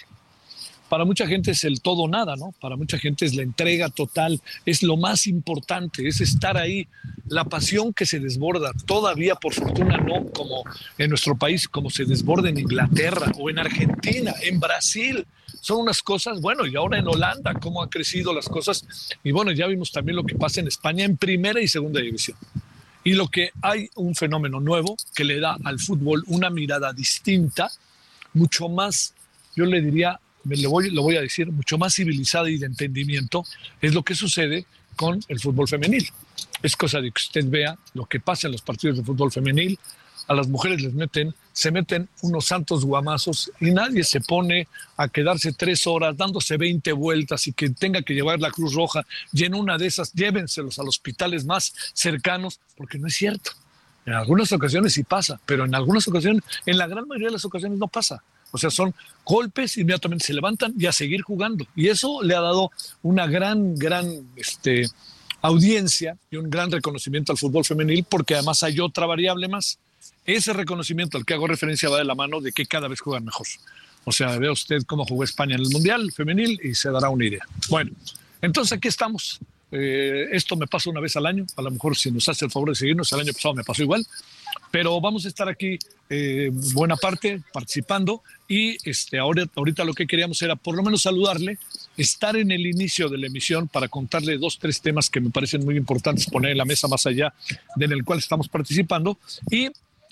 para 0.92 1.06
mucha 1.06 1.26
gente 1.26 1.52
es 1.52 1.64
el 1.64 1.80
todo 1.80 2.06
nada, 2.06 2.36
¿no? 2.36 2.52
Para 2.60 2.76
mucha 2.76 2.98
gente 2.98 3.24
es 3.24 3.34
la 3.34 3.42
entrega 3.42 3.88
total, 3.88 4.42
es 4.66 4.82
lo 4.82 4.98
más 4.98 5.26
importante, 5.26 6.06
es 6.06 6.20
estar 6.20 6.58
ahí, 6.58 6.86
la 7.28 7.46
pasión 7.46 7.94
que 7.94 8.04
se 8.04 8.20
desborda, 8.20 8.72
todavía 8.84 9.34
por 9.36 9.54
fortuna 9.54 9.96
no 9.96 10.26
como 10.32 10.64
en 10.98 11.08
nuestro 11.08 11.34
país, 11.34 11.66
como 11.66 11.88
se 11.88 12.04
desborda 12.04 12.50
en 12.50 12.58
Inglaterra 12.58 13.32
o 13.38 13.48
en 13.48 13.58
Argentina, 13.58 14.34
en 14.42 14.60
Brasil. 14.60 15.26
Son 15.62 15.80
unas 15.80 16.02
cosas, 16.02 16.42
bueno, 16.42 16.66
y 16.66 16.76
ahora 16.76 16.98
en 16.98 17.08
Holanda, 17.08 17.54
cómo 17.54 17.82
han 17.82 17.88
crecido 17.88 18.34
las 18.34 18.46
cosas. 18.50 18.84
Y 19.24 19.32
bueno, 19.32 19.50
ya 19.50 19.68
vimos 19.68 19.92
también 19.92 20.16
lo 20.16 20.24
que 20.24 20.34
pasa 20.34 20.60
en 20.60 20.68
España 20.68 21.06
en 21.06 21.16
primera 21.16 21.58
y 21.62 21.68
segunda 21.68 22.02
división. 22.02 22.36
Y 23.02 23.14
lo 23.14 23.28
que 23.28 23.48
hay 23.62 23.88
un 23.94 24.14
fenómeno 24.14 24.60
nuevo 24.60 24.98
que 25.14 25.24
le 25.24 25.40
da 25.40 25.56
al 25.64 25.78
fútbol 25.78 26.22
una 26.26 26.50
mirada 26.50 26.92
distinta, 26.92 27.70
mucho 28.34 28.68
más, 28.68 29.14
yo 29.56 29.64
le 29.64 29.80
diría, 29.80 30.20
lo 30.44 30.70
voy, 30.70 30.90
lo 30.90 31.02
voy 31.02 31.16
a 31.16 31.20
decir, 31.20 31.50
mucho 31.50 31.78
más 31.78 31.94
civilizada 31.94 32.50
y 32.50 32.58
de 32.58 32.66
entendimiento, 32.66 33.44
es 33.80 33.94
lo 33.94 34.02
que 34.02 34.14
sucede 34.14 34.66
con 34.96 35.20
el 35.28 35.40
fútbol 35.40 35.68
femenil. 35.68 36.08
Es 36.62 36.76
cosa 36.76 37.00
de 37.00 37.10
que 37.10 37.20
usted 37.20 37.44
vea 37.48 37.76
lo 37.94 38.06
que 38.06 38.20
pasa 38.20 38.46
en 38.46 38.52
los 38.52 38.62
partidos 38.62 38.98
de 38.98 39.04
fútbol 39.04 39.32
femenil. 39.32 39.78
A 40.28 40.34
las 40.34 40.46
mujeres 40.46 40.80
les 40.80 40.94
meten, 40.94 41.34
se 41.52 41.72
meten 41.72 42.08
unos 42.22 42.46
santos 42.46 42.84
guamazos 42.84 43.50
y 43.60 43.72
nadie 43.72 44.04
se 44.04 44.20
pone 44.20 44.68
a 44.96 45.08
quedarse 45.08 45.52
tres 45.52 45.86
horas 45.86 46.16
dándose 46.16 46.56
20 46.56 46.92
vueltas 46.92 47.48
y 47.48 47.52
que 47.52 47.70
tenga 47.70 48.02
que 48.02 48.14
llevar 48.14 48.38
la 48.38 48.52
Cruz 48.52 48.74
Roja 48.74 49.04
y 49.32 49.44
en 49.44 49.54
una 49.54 49.76
de 49.78 49.86
esas 49.86 50.12
llévenselos 50.12 50.78
a 50.78 50.84
los 50.84 50.96
hospitales 50.96 51.44
más 51.44 51.74
cercanos, 51.92 52.60
porque 52.76 52.98
no 52.98 53.08
es 53.08 53.14
cierto. 53.14 53.50
En 54.06 54.14
algunas 54.14 54.52
ocasiones 54.52 54.92
sí 54.92 55.02
pasa, 55.02 55.40
pero 55.44 55.64
en 55.64 55.74
algunas 55.74 56.06
ocasiones, 56.06 56.42
en 56.66 56.78
la 56.78 56.86
gran 56.86 57.06
mayoría 57.06 57.28
de 57.28 57.34
las 57.34 57.44
ocasiones 57.44 57.78
no 57.78 57.88
pasa. 57.88 58.22
O 58.52 58.58
sea, 58.58 58.70
son 58.70 58.94
golpes, 59.24 59.76
inmediatamente 59.76 60.26
se 60.26 60.34
levantan 60.34 60.74
y 60.78 60.86
a 60.86 60.92
seguir 60.92 61.22
jugando. 61.22 61.66
Y 61.74 61.88
eso 61.88 62.22
le 62.22 62.36
ha 62.36 62.40
dado 62.40 62.70
una 63.02 63.26
gran, 63.26 63.74
gran 63.74 64.06
este, 64.36 64.86
audiencia 65.40 66.16
y 66.30 66.36
un 66.36 66.48
gran 66.48 66.70
reconocimiento 66.70 67.32
al 67.32 67.38
fútbol 67.38 67.64
femenil, 67.64 68.04
porque 68.08 68.34
además 68.34 68.62
hay 68.62 68.78
otra 68.78 69.06
variable 69.06 69.48
más. 69.48 69.78
Ese 70.24 70.52
reconocimiento 70.52 71.18
al 71.18 71.24
que 71.24 71.34
hago 71.34 71.48
referencia 71.48 71.88
va 71.88 71.98
de 71.98 72.04
la 72.04 72.14
mano 72.14 72.40
de 72.40 72.52
que 72.52 72.66
cada 72.66 72.88
vez 72.88 73.00
juegan 73.00 73.24
mejor. 73.24 73.46
O 74.04 74.12
sea, 74.12 74.38
vea 74.38 74.52
usted 74.52 74.82
cómo 74.86 75.04
jugó 75.04 75.24
España 75.24 75.54
en 75.54 75.62
el 75.62 75.70
Mundial 75.70 76.12
femenil 76.12 76.60
y 76.62 76.74
se 76.74 76.90
dará 76.90 77.08
una 77.08 77.24
idea. 77.24 77.44
Bueno, 77.68 77.90
entonces 78.40 78.76
aquí 78.76 78.88
estamos. 78.88 79.40
Eh, 79.70 80.28
esto 80.32 80.54
me 80.56 80.66
pasa 80.66 80.90
una 80.90 81.00
vez 81.00 81.16
al 81.16 81.26
año. 81.26 81.46
A 81.56 81.62
lo 81.62 81.70
mejor 81.70 81.96
si 81.96 82.10
nos 82.10 82.28
hace 82.28 82.44
el 82.44 82.50
favor 82.50 82.70
de 82.70 82.74
seguirnos, 82.74 83.12
el 83.12 83.20
año 83.20 83.32
pasado 83.32 83.54
me 83.54 83.64
pasó 83.64 83.82
igual. 83.82 84.06
Pero 84.70 85.00
vamos 85.00 85.24
a 85.24 85.28
estar 85.28 85.48
aquí 85.48 85.78
eh, 86.08 86.50
buena 86.74 86.96
parte 86.96 87.42
participando. 87.52 88.22
Y 88.48 88.76
este, 88.88 89.18
ahora, 89.18 89.44
ahorita 89.54 89.84
lo 89.84 89.94
que 89.94 90.06
queríamos 90.06 90.40
era 90.42 90.56
por 90.56 90.76
lo 90.76 90.82
menos 90.82 91.02
saludarle, 91.02 91.58
estar 91.96 92.36
en 92.36 92.50
el 92.50 92.66
inicio 92.66 93.08
de 93.08 93.18
la 93.18 93.26
emisión 93.26 93.68
para 93.68 93.88
contarle 93.88 94.38
dos, 94.38 94.58
tres 94.58 94.80
temas 94.80 95.10
que 95.10 95.20
me 95.20 95.30
parecen 95.30 95.64
muy 95.64 95.76
importantes 95.76 96.26
poner 96.26 96.52
en 96.52 96.58
la 96.58 96.64
mesa 96.64 96.88
más 96.88 97.06
allá 97.06 97.34
de 97.76 97.84
en 97.84 97.92
el 97.92 98.04
cual 98.04 98.18
estamos 98.18 98.48
participando. 98.48 99.18
Y 99.50 99.68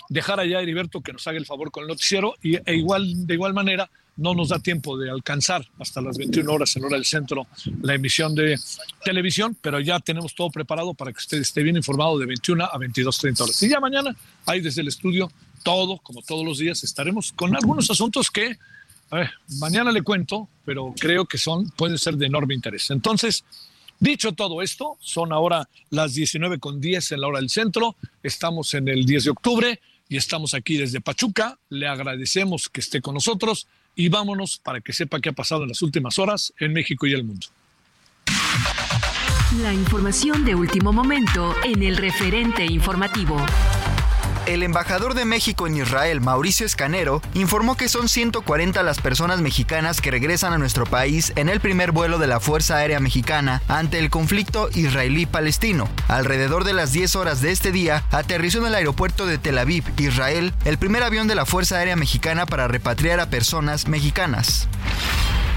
dejar 0.08 0.40
allá 0.40 0.58
a 0.58 0.62
Heriberto 0.62 1.00
que 1.00 1.12
nos 1.12 1.26
haga 1.26 1.38
el 1.38 1.46
favor 1.46 1.70
con 1.70 1.82
el 1.82 1.88
noticiero 1.88 2.34
y, 2.42 2.56
e 2.56 2.74
igual, 2.74 3.26
de 3.26 3.34
igual 3.34 3.54
manera 3.54 3.90
no 4.20 4.34
nos 4.34 4.50
da 4.50 4.58
tiempo 4.58 4.98
de 4.98 5.10
alcanzar 5.10 5.66
hasta 5.78 6.00
las 6.00 6.18
21 6.18 6.52
horas 6.52 6.76
en 6.76 6.84
hora 6.84 6.96
del 6.96 7.06
centro 7.06 7.46
la 7.82 7.94
emisión 7.94 8.34
de 8.34 8.58
televisión, 9.02 9.56
pero 9.60 9.80
ya 9.80 9.98
tenemos 9.98 10.34
todo 10.34 10.50
preparado 10.50 10.92
para 10.94 11.10
que 11.12 11.18
usted 11.18 11.38
esté 11.38 11.62
bien 11.62 11.76
informado 11.76 12.18
de 12.18 12.26
21 12.26 12.64
a 12.64 12.78
22.30 12.78 13.40
horas. 13.40 13.62
Y 13.62 13.68
ya 13.68 13.80
mañana, 13.80 14.14
ahí 14.44 14.60
desde 14.60 14.82
el 14.82 14.88
estudio, 14.88 15.32
todo, 15.62 15.98
como 15.98 16.22
todos 16.22 16.44
los 16.44 16.58
días, 16.58 16.84
estaremos 16.84 17.32
con 17.32 17.56
algunos 17.56 17.90
asuntos 17.90 18.30
que 18.30 18.58
mañana 19.58 19.90
le 19.90 20.02
cuento, 20.02 20.48
pero 20.64 20.94
creo 20.98 21.24
que 21.24 21.38
son, 21.38 21.70
pueden 21.70 21.98
ser 21.98 22.16
de 22.16 22.26
enorme 22.26 22.54
interés. 22.54 22.90
Entonces, 22.90 23.44
dicho 23.98 24.32
todo 24.32 24.60
esto, 24.60 24.98
son 25.00 25.32
ahora 25.32 25.68
las 25.88 26.14
19 26.14 26.58
con 26.58 26.80
10 26.80 27.12
en 27.12 27.20
la 27.22 27.28
hora 27.28 27.40
del 27.40 27.50
centro, 27.50 27.96
estamos 28.22 28.74
en 28.74 28.86
el 28.88 29.06
10 29.06 29.24
de 29.24 29.30
octubre 29.30 29.80
y 30.08 30.16
estamos 30.16 30.54
aquí 30.54 30.76
desde 30.76 31.00
Pachuca. 31.00 31.58
Le 31.70 31.88
agradecemos 31.88 32.68
que 32.68 32.80
esté 32.80 33.00
con 33.00 33.14
nosotros 33.14 33.66
y 33.94 34.08
vámonos 34.08 34.58
para 34.58 34.80
que 34.80 34.92
sepa 34.92 35.20
qué 35.20 35.30
ha 35.30 35.32
pasado 35.32 35.62
en 35.62 35.68
las 35.68 35.82
últimas 35.82 36.18
horas 36.18 36.52
en 36.58 36.72
México 36.72 37.06
y 37.06 37.12
el 37.12 37.24
mundo. 37.24 37.46
La 39.62 39.74
información 39.74 40.44
de 40.44 40.54
último 40.54 40.92
momento 40.92 41.54
en 41.64 41.82
el 41.82 41.96
referente 41.96 42.64
informativo. 42.64 43.36
El 44.46 44.62
embajador 44.62 45.14
de 45.14 45.24
México 45.24 45.66
en 45.66 45.76
Israel, 45.76 46.20
Mauricio 46.20 46.66
Escanero, 46.66 47.22
informó 47.34 47.76
que 47.76 47.88
son 47.88 48.08
140 48.08 48.82
las 48.82 48.98
personas 49.00 49.40
mexicanas 49.40 50.00
que 50.00 50.10
regresan 50.10 50.52
a 50.52 50.58
nuestro 50.58 50.86
país 50.86 51.32
en 51.36 51.48
el 51.48 51.60
primer 51.60 51.92
vuelo 51.92 52.18
de 52.18 52.26
la 52.26 52.40
Fuerza 52.40 52.76
Aérea 52.76 53.00
Mexicana 53.00 53.62
ante 53.68 53.98
el 53.98 54.10
conflicto 54.10 54.68
israelí-palestino. 54.74 55.88
Alrededor 56.08 56.64
de 56.64 56.72
las 56.72 56.92
10 56.92 57.16
horas 57.16 57.40
de 57.42 57.52
este 57.52 57.70
día, 57.70 58.04
aterrizó 58.10 58.58
en 58.58 58.66
el 58.66 58.74
aeropuerto 58.74 59.26
de 59.26 59.38
Tel 59.38 59.58
Aviv, 59.58 59.84
Israel, 59.98 60.52
el 60.64 60.78
primer 60.78 61.02
avión 61.02 61.28
de 61.28 61.34
la 61.34 61.46
Fuerza 61.46 61.76
Aérea 61.76 61.96
Mexicana 61.96 62.46
para 62.46 62.66
repatriar 62.66 63.20
a 63.20 63.30
personas 63.30 63.86
mexicanas 63.88 64.68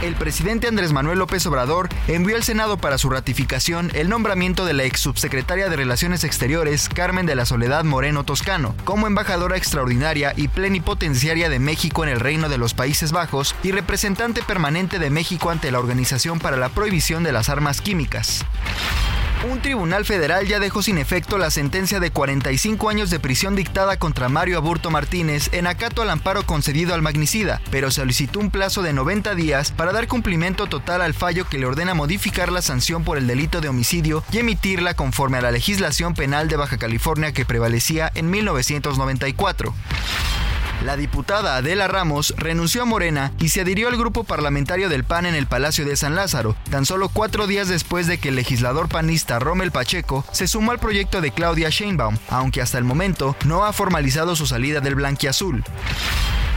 el 0.03 0.15
presidente 0.15 0.67
Andrés 0.67 0.91
Manuel 0.91 1.19
López 1.19 1.45
Obrador 1.45 1.87
envió 2.09 2.35
al 2.35 2.43
Senado 2.43 2.77
para 2.77 2.97
su 2.97 3.09
ratificación 3.09 3.89
el 3.93 4.09
nombramiento 4.09 4.65
de 4.65 4.73
la 4.73 4.83
ex 4.83 4.99
subsecretaria 4.99 5.69
de 5.69 5.77
Relaciones 5.77 6.25
Exteriores, 6.25 6.89
Carmen 6.89 7.25
de 7.25 7.35
la 7.35 7.45
Soledad 7.45 7.85
Moreno 7.85 8.25
Toscano, 8.25 8.75
como 8.83 9.07
embajadora 9.07 9.55
extraordinaria 9.55 10.33
y 10.35 10.49
plenipotenciaria 10.49 11.47
de 11.47 11.59
México 11.59 12.03
en 12.03 12.09
el 12.09 12.19
Reino 12.19 12.49
de 12.49 12.57
los 12.57 12.73
Países 12.73 13.13
Bajos 13.13 13.55
y 13.63 13.71
representante 13.71 14.43
permanente 14.43 14.99
de 14.99 15.09
México 15.09 15.49
ante 15.49 15.71
la 15.71 15.79
Organización 15.79 16.39
para 16.39 16.57
la 16.57 16.69
Prohibición 16.69 17.23
de 17.23 17.31
las 17.31 17.47
Armas 17.47 17.79
Químicas. 17.79 18.45
Un 19.43 19.61
tribunal 19.61 20.05
federal 20.05 20.47
ya 20.47 20.59
dejó 20.59 20.81
sin 20.81 20.97
efecto 20.97 21.37
la 21.37 21.51
sentencia 21.51 21.99
de 21.99 22.11
45 22.11 22.89
años 22.89 23.09
de 23.09 23.19
prisión 23.19 23.57
dictada 23.57 23.97
contra 23.97 24.29
Mario 24.29 24.57
Aburto 24.57 24.89
Martínez 24.89 25.49
en 25.51 25.67
acato 25.67 26.01
al 26.01 26.09
amparo 26.09 26.45
concedido 26.45 26.93
al 26.93 27.01
magnicida, 27.01 27.61
pero 27.69 27.91
solicitó 27.91 28.39
un 28.39 28.51
plazo 28.51 28.81
de 28.81 28.93
90 28.93 29.35
días 29.35 29.71
para 29.71 29.91
dar 29.91 30.07
cumplimiento 30.07 30.67
total 30.67 31.01
al 31.01 31.13
fallo 31.13 31.45
que 31.49 31.57
le 31.57 31.65
ordena 31.65 31.93
modificar 31.93 32.53
la 32.53 32.61
sanción 32.61 33.03
por 33.03 33.17
el 33.17 33.27
delito 33.27 33.59
de 33.59 33.67
homicidio 33.67 34.23
y 34.31 34.37
emitirla 34.37 34.93
conforme 34.93 35.39
a 35.39 35.41
la 35.41 35.51
legislación 35.51 36.13
penal 36.13 36.47
de 36.47 36.55
Baja 36.55 36.77
California 36.77 37.33
que 37.33 37.43
prevalecía 37.43 38.09
en 38.15 38.29
1994. 38.29 39.73
La 40.83 40.97
diputada 40.97 41.55
Adela 41.55 41.87
Ramos 41.87 42.33
renunció 42.37 42.81
a 42.81 42.85
Morena 42.85 43.31
y 43.39 43.49
se 43.49 43.61
adhirió 43.61 43.87
al 43.87 43.95
grupo 43.95 44.25
parlamentario 44.25 44.89
del 44.89 45.05
PAN 45.05 45.25
en 45.25 45.33
el 45.33 45.47
Palacio 45.47 45.85
de 45.85 45.95
San 45.95 46.13
Lázaro, 46.13 46.57
tan 46.69 46.85
solo 46.85 47.07
cuatro 47.07 47.47
días 47.47 47.69
después 47.69 48.05
de 48.05 48.17
que 48.17 48.29
el 48.29 48.35
legislador 48.35 48.89
panista 48.89 49.39
Rommel 49.39 49.71
Pacheco 49.71 50.25
se 50.33 50.45
sumó 50.45 50.71
al 50.71 50.79
proyecto 50.79 51.21
de 51.21 51.31
Claudia 51.31 51.69
Sheinbaum, 51.69 52.17
aunque 52.27 52.61
hasta 52.61 52.79
el 52.79 52.83
momento 52.83 53.37
no 53.45 53.63
ha 53.63 53.71
formalizado 53.71 54.35
su 54.35 54.45
salida 54.45 54.81
del 54.81 54.95
blanquiazul. 54.95 55.63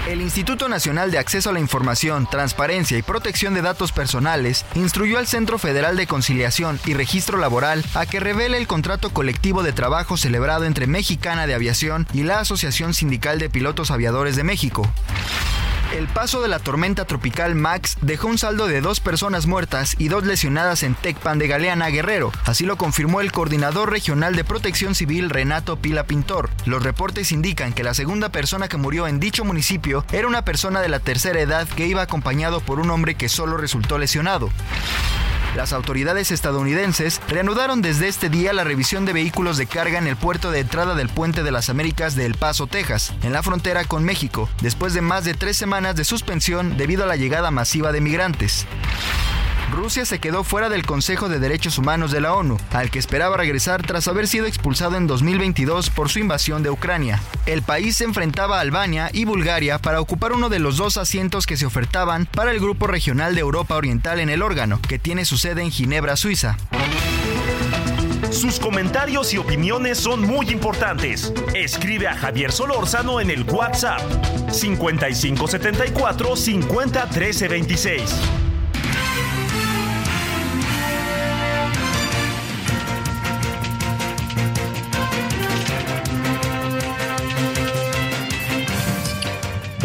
El 0.06 0.22
Instituto 0.22 0.68
Nacional 0.68 1.10
de 1.10 1.18
Acceso 1.18 1.50
a 1.50 1.52
la 1.52 1.58
Información, 1.58 2.28
Transparencia 2.30 2.96
y 2.96 3.02
Protección 3.02 3.54
de 3.54 3.62
Datos 3.62 3.90
Personales 3.90 4.64
instruyó 4.76 5.18
al 5.18 5.26
Centro 5.26 5.58
Federal 5.58 5.96
de 5.96 6.06
Conciliación 6.06 6.78
y 6.86 6.94
Registro 6.94 7.38
Laboral 7.38 7.84
a 7.94 8.06
que 8.06 8.20
revele 8.20 8.56
el 8.56 8.68
contrato 8.68 9.10
colectivo 9.10 9.64
de 9.64 9.72
trabajo 9.72 10.16
celebrado 10.16 10.64
entre 10.64 10.86
Mexicana 10.86 11.48
de 11.48 11.54
Aviación 11.54 12.06
y 12.14 12.22
la 12.22 12.38
Asociación 12.38 12.94
Sindical 12.94 13.40
de 13.40 13.50
Pilotos 13.50 13.90
Aviadores 13.90 14.36
de 14.36 14.44
México. 14.44 14.88
El 15.92 16.08
paso 16.08 16.42
de 16.42 16.48
la 16.48 16.58
tormenta 16.58 17.04
tropical 17.04 17.54
Max 17.54 17.96
dejó 18.00 18.26
un 18.26 18.38
saldo 18.38 18.66
de 18.66 18.80
dos 18.80 18.98
personas 18.98 19.46
muertas 19.46 19.94
y 19.98 20.08
dos 20.08 20.24
lesionadas 20.24 20.82
en 20.82 20.94
Tecpan 20.94 21.38
de 21.38 21.46
Galeana, 21.46 21.88
Guerrero. 21.88 22.32
Así 22.44 22.66
lo 22.66 22.76
confirmó 22.76 23.20
el 23.20 23.30
coordinador 23.30 23.90
regional 23.90 24.34
de 24.34 24.44
protección 24.44 24.96
civil 24.96 25.30
Renato 25.30 25.76
Pila 25.76 26.04
Pintor. 26.04 26.50
Los 26.66 26.82
reportes 26.82 27.30
indican 27.30 27.72
que 27.72 27.84
la 27.84 27.94
segunda 27.94 28.30
persona 28.30 28.68
que 28.68 28.76
murió 28.76 29.06
en 29.06 29.20
dicho 29.20 29.44
municipio 29.44 30.04
era 30.12 30.26
una 30.26 30.44
persona 30.44 30.80
de 30.80 30.88
la 30.88 30.98
tercera 30.98 31.40
edad 31.40 31.68
que 31.68 31.86
iba 31.86 32.02
acompañado 32.02 32.60
por 32.60 32.80
un 32.80 32.90
hombre 32.90 33.14
que 33.14 33.28
solo 33.28 33.56
resultó 33.56 33.96
lesionado. 33.96 34.50
Las 35.56 35.72
autoridades 35.72 36.32
estadounidenses 36.32 37.18
reanudaron 37.28 37.80
desde 37.80 38.08
este 38.08 38.28
día 38.28 38.52
la 38.52 38.62
revisión 38.62 39.06
de 39.06 39.14
vehículos 39.14 39.56
de 39.56 39.66
carga 39.66 39.96
en 39.96 40.06
el 40.06 40.14
puerto 40.14 40.50
de 40.50 40.60
entrada 40.60 40.94
del 40.94 41.08
Puente 41.08 41.42
de 41.42 41.50
las 41.50 41.70
Américas 41.70 42.14
de 42.14 42.26
El 42.26 42.34
Paso, 42.34 42.66
Texas, 42.66 43.14
en 43.22 43.32
la 43.32 43.42
frontera 43.42 43.84
con 43.84 44.04
México, 44.04 44.50
después 44.60 44.92
de 44.92 45.00
más 45.00 45.24
de 45.24 45.32
tres 45.32 45.56
semanas 45.56 45.96
de 45.96 46.04
suspensión 46.04 46.76
debido 46.76 47.04
a 47.04 47.06
la 47.06 47.16
llegada 47.16 47.50
masiva 47.50 47.90
de 47.90 48.02
migrantes. 48.02 48.66
Rusia 49.70 50.04
se 50.04 50.18
quedó 50.18 50.44
fuera 50.44 50.68
del 50.68 50.86
Consejo 50.86 51.28
de 51.28 51.38
Derechos 51.38 51.78
Humanos 51.78 52.10
de 52.12 52.20
la 52.20 52.34
ONU, 52.34 52.56
al 52.72 52.90
que 52.90 52.98
esperaba 52.98 53.36
regresar 53.36 53.82
tras 53.82 54.08
haber 54.08 54.28
sido 54.28 54.46
expulsado 54.46 54.96
en 54.96 55.06
2022 55.06 55.90
por 55.90 56.08
su 56.08 56.18
invasión 56.18 56.62
de 56.62 56.70
Ucrania. 56.70 57.20
El 57.46 57.62
país 57.62 57.96
se 57.96 58.04
enfrentaba 58.04 58.58
a 58.58 58.60
Albania 58.60 59.10
y 59.12 59.24
Bulgaria 59.24 59.78
para 59.78 60.00
ocupar 60.00 60.32
uno 60.32 60.48
de 60.48 60.60
los 60.60 60.76
dos 60.76 60.96
asientos 60.96 61.46
que 61.46 61.56
se 61.56 61.66
ofertaban 61.66 62.26
para 62.26 62.52
el 62.52 62.60
Grupo 62.60 62.86
Regional 62.86 63.34
de 63.34 63.40
Europa 63.40 63.76
Oriental 63.76 64.20
en 64.20 64.30
el 64.30 64.42
órgano, 64.42 64.80
que 64.86 64.98
tiene 64.98 65.24
su 65.24 65.36
sede 65.36 65.62
en 65.62 65.70
Ginebra, 65.70 66.16
Suiza. 66.16 66.56
Sus 68.30 68.58
comentarios 68.60 69.32
y 69.32 69.38
opiniones 69.38 69.98
son 69.98 70.20
muy 70.20 70.50
importantes. 70.50 71.32
Escribe 71.54 72.08
a 72.08 72.16
Javier 72.16 72.52
Solórzano 72.52 73.20
en 73.20 73.30
el 73.30 73.44
WhatsApp 73.44 74.00
5574 74.50 76.36
50 76.36 77.08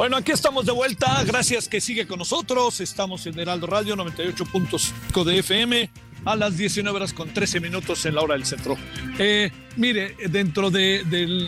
Bueno, 0.01 0.17
aquí 0.17 0.31
estamos 0.31 0.65
de 0.65 0.71
vuelta. 0.71 1.23
Gracias 1.25 1.67
que 1.67 1.79
sigue 1.79 2.07
con 2.07 2.17
nosotros. 2.17 2.81
Estamos 2.81 3.27
en 3.27 3.37
Heraldo 3.37 3.67
Radio 3.67 3.95
98.5 3.95 5.23
de 5.23 5.37
FM 5.37 5.91
a 6.25 6.35
las 6.35 6.57
19 6.57 6.95
horas 6.95 7.13
con 7.13 7.31
13 7.31 7.59
minutos 7.59 8.03
en 8.07 8.15
la 8.15 8.21
hora 8.21 8.33
del 8.33 8.43
centro. 8.43 8.75
Eh, 9.19 9.51
mire, 9.77 10.15
dentro 10.31 10.71
de, 10.71 11.03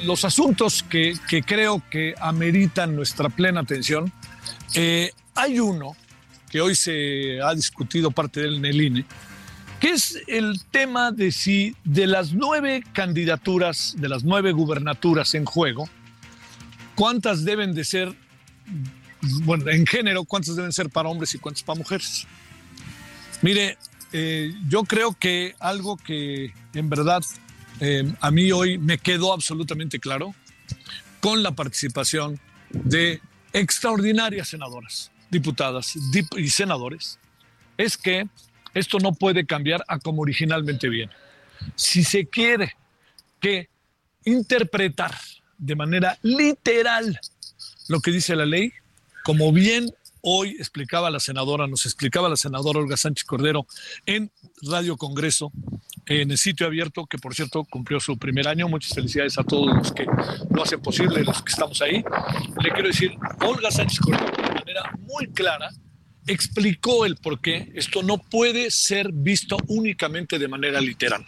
los 0.05 0.23
asuntos 0.23 0.83
que, 0.83 1.17
creo 1.43 1.81
que 1.89 2.13
ameritan 2.19 2.95
nuestra 2.95 3.27
plena 3.29 3.61
atención, 3.61 4.13
eh, 4.75 5.09
hay 5.33 5.59
uno 5.59 5.95
que 6.51 6.61
hoy 6.61 6.75
se 6.75 7.41
ha 7.41 7.55
discutido 7.55 8.11
parte 8.11 8.41
del 8.41 8.57
en 8.57 8.65
el 8.65 8.81
INE, 8.81 9.05
que 9.79 9.89
es 9.89 10.21
el 10.27 10.63
tema 10.69 11.11
de 11.11 11.31
si 11.31 11.75
de 11.83 12.05
las 12.05 12.33
nueve 12.33 12.83
candidaturas, 12.93 13.95
de 13.97 14.09
las 14.09 14.23
nueve 14.23 14.51
gubernaturas 14.51 15.33
en 15.33 15.45
juego, 15.45 15.89
cuántas 16.93 17.45
deben 17.45 17.73
de 17.73 17.83
ser 17.83 18.22
bueno, 19.43 19.69
en 19.69 19.85
género, 19.85 20.23
cuántos 20.25 20.55
deben 20.55 20.71
ser 20.71 20.89
para 20.89 21.09
hombres 21.09 21.33
y 21.35 21.39
cuántos 21.39 21.63
para 21.63 21.79
mujeres. 21.79 22.27
Mire, 23.41 23.77
eh, 24.11 24.53
yo 24.67 24.83
creo 24.83 25.13
que 25.13 25.55
algo 25.59 25.97
que 25.97 26.53
en 26.73 26.89
verdad 26.89 27.23
eh, 27.79 28.11
a 28.21 28.31
mí 28.31 28.51
hoy 28.51 28.77
me 28.77 28.97
quedó 28.97 29.33
absolutamente 29.33 29.99
claro 29.99 30.33
con 31.19 31.41
la 31.41 31.51
participación 31.51 32.39
de 32.69 33.21
extraordinarias 33.53 34.49
senadoras, 34.49 35.11
diputadas 35.29 35.93
y 36.37 36.49
senadores, 36.49 37.19
es 37.77 37.97
que 37.97 38.27
esto 38.73 38.99
no 38.99 39.13
puede 39.13 39.45
cambiar 39.45 39.83
a 39.87 39.99
como 39.99 40.21
originalmente 40.21 40.89
viene. 40.89 41.13
Si 41.75 42.03
se 42.03 42.27
quiere 42.27 42.75
que 43.39 43.69
interpretar 44.25 45.15
de 45.57 45.75
manera 45.75 46.17
literal 46.21 47.19
lo 47.87 47.99
que 47.99 48.11
dice 48.11 48.35
la 48.35 48.45
ley, 48.45 48.71
como 49.23 49.51
bien 49.51 49.93
hoy 50.21 50.51
explicaba 50.51 51.09
la 51.09 51.19
senadora, 51.19 51.67
nos 51.67 51.85
explicaba 51.85 52.29
la 52.29 52.37
senadora 52.37 52.79
Olga 52.79 52.95
Sánchez 52.95 53.25
Cordero 53.25 53.67
en 54.05 54.31
Radio 54.61 54.95
Congreso, 54.95 55.51
en 56.05 56.31
el 56.31 56.37
sitio 56.37 56.65
abierto, 56.65 57.05
que 57.05 57.17
por 57.17 57.35
cierto 57.35 57.65
cumplió 57.65 57.99
su 57.99 58.17
primer 58.17 58.47
año. 58.47 58.69
Muchas 58.69 58.93
felicidades 58.93 59.37
a 59.37 59.43
todos 59.43 59.75
los 59.75 59.91
que 59.91 60.05
lo 60.49 60.63
hacen 60.63 60.81
posible, 60.81 61.23
los 61.23 61.41
que 61.41 61.51
estamos 61.51 61.81
ahí. 61.81 62.03
Le 62.61 62.71
quiero 62.71 62.87
decir, 62.87 63.11
Olga 63.41 63.69
Sánchez 63.69 63.99
Cordero, 63.99 64.31
de 64.37 64.53
manera 64.53 64.97
muy 65.01 65.27
clara, 65.27 65.69
explicó 66.25 67.05
el 67.05 67.17
por 67.17 67.41
qué 67.41 67.71
esto 67.75 68.01
no 68.01 68.17
puede 68.17 68.71
ser 68.71 69.11
visto 69.11 69.57
únicamente 69.67 70.39
de 70.39 70.47
manera 70.47 70.79
literal. 70.79 71.25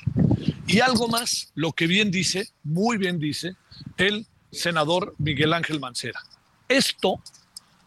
Y 0.67 0.79
algo 0.79 1.07
más, 1.09 1.51
lo 1.53 1.73
que 1.73 1.87
bien 1.87 2.11
dice, 2.11 2.49
muy 2.63 2.97
bien 2.97 3.19
dice, 3.19 3.55
el 3.97 4.25
senador 4.51 5.15
Miguel 5.17 5.53
Ángel 5.53 5.79
Mancera. 5.79 6.21
Esto 6.67 7.21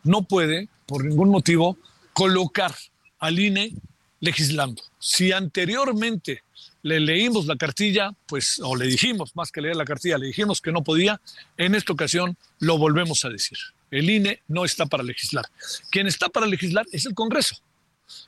no 0.05 0.23
puede, 0.23 0.69
por 0.87 1.05
ningún 1.05 1.31
motivo, 1.31 1.77
colocar 2.13 2.75
al 3.19 3.39
INE 3.39 3.73
legislando. 4.21 4.83
Si 4.99 5.33
anteriormente 5.33 6.43
le 6.83 7.01
leímos 7.01 7.47
la 7.47 7.57
cartilla, 7.57 8.13
pues, 8.27 8.61
o 8.63 8.77
le 8.77 8.87
dijimos, 8.87 9.35
más 9.35 9.51
que 9.51 9.61
leer 9.61 9.77
la 9.77 9.85
cartilla, 9.85 10.19
le 10.19 10.27
dijimos 10.27 10.61
que 10.61 10.73
no 10.73 10.83
podía, 10.83 11.21
en 11.57 11.75
esta 11.75 11.93
ocasión 11.93 12.37
lo 12.61 12.79
volvemos 12.79 13.25
a 13.25 13.29
decir. 13.29 13.59
El 13.91 14.11
INE 14.11 14.43
no 14.49 14.65
está 14.65 14.87
para 14.87 15.03
legislar. 15.03 15.47
Quien 15.91 16.07
está 16.07 16.29
para 16.29 16.47
legislar 16.47 16.87
es 16.93 17.07
el 17.07 17.15
Congreso. 17.15 17.57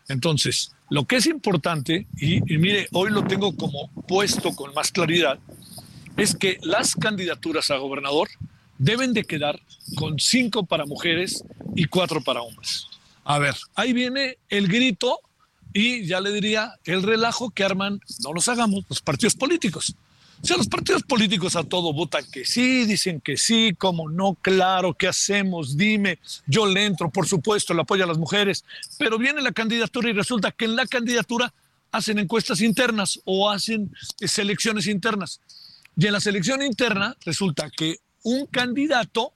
Entonces, 0.09 0.73
lo 0.91 1.07
que 1.07 1.17
es 1.17 1.27
importante, 1.27 2.07
y, 2.17 2.37
y 2.53 2.59
mire, 2.59 2.89
hoy 2.93 3.11
lo 3.11 3.25
tengo 3.25 3.57
como 3.57 3.91
puesto 4.07 4.55
con 4.55 4.75
más 4.75 4.91
claridad, 4.91 5.39
es 6.17 6.37
que 6.37 6.59
las 6.63 6.95
candidaturas 6.95 7.71
a 7.71 7.77
gobernador 7.77 8.29
deben 8.81 9.13
de 9.13 9.25
quedar 9.25 9.61
con 9.95 10.19
cinco 10.19 10.65
para 10.65 10.87
mujeres 10.87 11.45
y 11.77 11.85
cuatro 11.85 12.23
para 12.23 12.41
hombres. 12.41 12.87
A 13.25 13.39
ver, 13.39 13.55
ahí 13.75 13.93
viene 13.93 14.39
el 14.49 14.69
grito 14.69 15.21
y 15.75 16.07
ya 16.07 16.21
le 16.21 16.33
diría 16.33 16.73
el 16.85 17.03
relajo 17.03 17.51
que 17.51 17.63
arman, 17.63 18.01
no 18.25 18.33
nos 18.33 18.49
hagamos, 18.49 18.87
los 18.89 19.03
partidos 19.03 19.35
políticos. 19.35 19.95
O 20.43 20.47
sea, 20.47 20.57
los 20.57 20.67
partidos 20.67 21.03
políticos 21.03 21.55
a 21.57 21.63
todo 21.63 21.93
votan 21.93 22.25
que 22.33 22.47
sí, 22.47 22.87
dicen 22.87 23.21
que 23.21 23.37
sí, 23.37 23.75
como 23.77 24.09
no, 24.09 24.35
claro, 24.41 24.95
¿qué 24.95 25.09
hacemos? 25.09 25.77
Dime, 25.77 26.19
yo 26.47 26.65
le 26.65 26.87
entro, 26.87 27.11
por 27.11 27.29
supuesto, 27.29 27.75
le 27.75 27.83
apoyo 27.83 28.05
a 28.05 28.07
las 28.07 28.17
mujeres, 28.17 28.65
pero 28.99 29.19
viene 29.19 29.43
la 29.43 29.53
candidatura 29.53 30.09
y 30.09 30.15
resulta 30.15 30.53
que 30.53 30.65
en 30.65 30.77
la 30.77 30.87
candidatura 30.87 31.53
hacen 31.93 32.19
encuestas 32.19 32.63
internas 32.63 33.21
o 33.27 33.51
hacen 33.51 33.95
selecciones 34.17 34.87
internas. 34.87 35.43
Y 35.99 36.07
en 36.07 36.15
la 36.15 36.21
selección 36.21 36.63
interna 36.63 37.15
resulta 37.27 37.69
que 37.69 37.99
un 38.23 38.47
candidato 38.47 39.33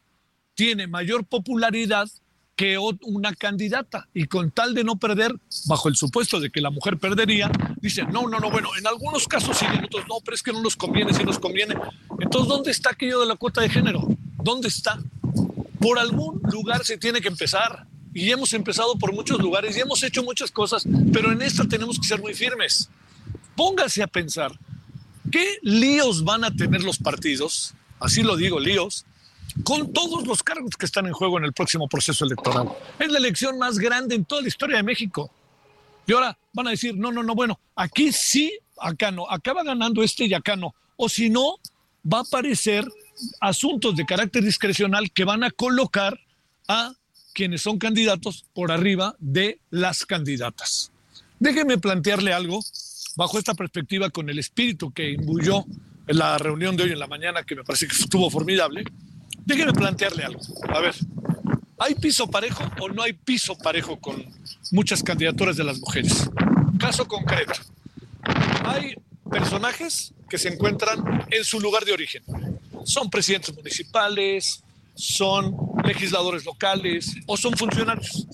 tiene 0.55 0.87
mayor 0.87 1.25
popularidad 1.25 2.09
que 2.57 2.79
una 2.79 3.35
candidata 3.35 4.09
y 4.15 4.27
con 4.27 4.51
tal 4.53 4.75
de 4.75 4.85
no 4.85 4.97
perder, 4.97 5.35
bajo 5.67 5.89
el 5.89 5.97
supuesto 5.97 6.39
de 6.39 6.51
que 6.51 6.61
la 6.61 6.71
mujer 6.71 6.99
perdería, 6.99 7.51
dice, 7.81 8.05
no, 8.05 8.29
no, 8.29 8.39
no, 8.39 8.51
bueno, 8.51 8.69
en 8.79 8.87
algunos 8.87 9.27
casos 9.27 9.59
sí, 9.59 9.67
en 9.67 9.85
otros 9.85 10.05
no, 10.09 10.17
pero 10.25 10.37
es 10.37 10.43
que 10.43 10.53
no 10.53 10.63
nos 10.63 10.77
conviene, 10.77 11.13
sí 11.13 11.25
nos 11.25 11.39
conviene. 11.39 11.75
Entonces, 12.21 12.49
¿dónde 12.49 12.71
está 12.71 12.91
aquello 12.91 13.21
de 13.21 13.27
la 13.27 13.35
cuota 13.35 13.61
de 13.61 13.69
género? 13.69 14.07
¿Dónde 14.43 14.69
está? 14.69 15.01
Por 15.81 15.99
algún 15.99 16.41
lugar 16.45 16.85
se 16.85 16.97
tiene 16.97 17.21
que 17.21 17.29
empezar 17.29 17.87
y 18.15 18.31
hemos 18.31 18.53
empezado 18.53 18.97
por 18.97 19.13
muchos 19.13 19.41
lugares 19.41 19.77
y 19.77 19.81
hemos 19.81 20.03
hecho 20.05 20.23
muchas 20.23 20.53
cosas, 20.53 20.85
pero 21.13 21.33
en 21.33 21.43
esta 21.43 21.67
tenemos 21.67 21.99
que 21.99 22.07
ser 22.07 22.21
muy 22.21 22.35
firmes. 22.35 22.89
Póngase 23.57 24.03
a 24.03 24.07
pensar, 24.07 24.57
¿qué 25.31 25.59
líos 25.63 26.23
van 26.23 26.45
a 26.45 26.55
tener 26.55 26.83
los 26.83 26.99
partidos? 26.99 27.75
Así 28.05 28.23
lo 28.23 28.37
digo, 28.37 28.61
líos, 28.61 29.07
con 29.63 29.91
todos 29.95 30.27
los 30.27 30.43
cargos 30.43 30.77
que 30.79 30.85
están 30.85 31.07
en 31.07 31.15
juego 31.15 31.39
en 31.39 31.45
el 31.45 31.55
próximo 31.55 31.89
proceso 31.89 32.27
electoral. 32.27 32.69
Es 32.99 33.11
la 33.11 33.19
elección 33.19 33.59
más 33.59 33.79
grande 33.79 34.15
en 34.15 34.27
toda 34.27 34.43
la 34.43 34.49
historia 34.49 34.77
de 34.77 34.83
México. 34.83 35.31
Y 36.07 36.13
ahora 36.13 36.37
van 36.53 36.69
a 36.69 36.71
decir, 36.73 36.95
no, 36.95 37.11
no, 37.11 37.23
no, 37.23 37.35
bueno, 37.35 37.59
aquí 37.75 38.13
sí, 38.13 38.53
acá 38.79 39.11
no, 39.11 39.29
acá 39.31 39.55
va 39.55 39.65
ganando 39.65 40.03
este 40.03 40.27
y 40.27 40.35
acá 40.35 40.55
no. 40.55 40.75
O 40.97 41.09
si 41.09 41.31
no, 41.31 41.57
va 42.05 42.19
a 42.19 42.23
aparecer 42.23 42.87
asuntos 43.41 43.97
de 43.97 44.05
carácter 44.05 44.45
discrecional 44.45 45.11
que 45.11 45.25
van 45.25 45.43
a 45.43 45.51
colocar 45.51 46.21
a 46.69 46.93
quienes 47.33 47.63
son 47.63 47.79
candidatos 47.79 48.45
por 48.53 48.71
arriba 48.71 49.17
de 49.19 49.61
las 49.71 50.05
candidatas. 50.05 50.93
Déjeme 51.39 51.79
plantearle 51.79 52.35
algo 52.35 52.61
bajo 53.17 53.39
esta 53.39 53.55
perspectiva 53.55 54.11
con 54.11 54.29
el 54.29 54.39
espíritu 54.39 54.93
que 54.93 55.13
imbuyó 55.13 55.65
en 56.07 56.19
la 56.19 56.39
reunión 56.39 56.77
de 56.77 56.85
hoy 56.85 56.93
en 56.93 56.99
la 56.99 57.07
mañana, 57.07 57.43
que 57.43 57.55
me 57.55 57.65
parece 57.65 57.87
que 57.87 57.97
estuvo 57.97 58.31
formidable. 58.31 58.85
Déjeme 59.45 59.73
plantearle 59.73 60.25
algo. 60.25 60.41
A 60.69 60.81
ver, 60.81 60.95
¿hay 61.79 61.95
piso 61.95 62.31
parejo 62.31 62.65
o 62.81 62.89
no 62.89 63.03
hay 63.03 63.13
piso 63.13 63.57
parejo 63.57 63.99
con 63.99 64.25
muchas 64.71 65.03
candidaturas 65.03 65.57
de 65.57 65.65
las 65.65 65.79
mujeres? 65.79 66.31
Caso 66.79 67.07
concreto. 67.07 67.55
Hay 68.65 68.97
personajes 69.31 70.15
que 70.29 70.39
se 70.39 70.49
encuentran 70.49 71.27
en 71.31 71.45
su 71.45 71.61
lugar 71.61 71.85
de 71.85 71.93
origen. 71.93 72.23
Son 72.85 73.11
presidentes 73.11 73.55
municipales, 73.55 74.63
son 74.95 75.57
legisladores 75.85 76.45
locales 76.45 77.15
o 77.27 77.37
son 77.37 77.57
funcionarios. 77.57 78.27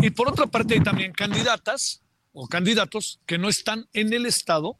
Y 0.00 0.10
por 0.10 0.28
otra 0.28 0.46
parte 0.46 0.74
hay 0.74 0.82
también 0.82 1.12
candidatas 1.12 2.02
o 2.32 2.46
candidatos 2.46 3.20
que 3.26 3.38
no 3.38 3.48
están 3.48 3.88
en 3.92 4.12
el 4.12 4.26
Estado, 4.26 4.78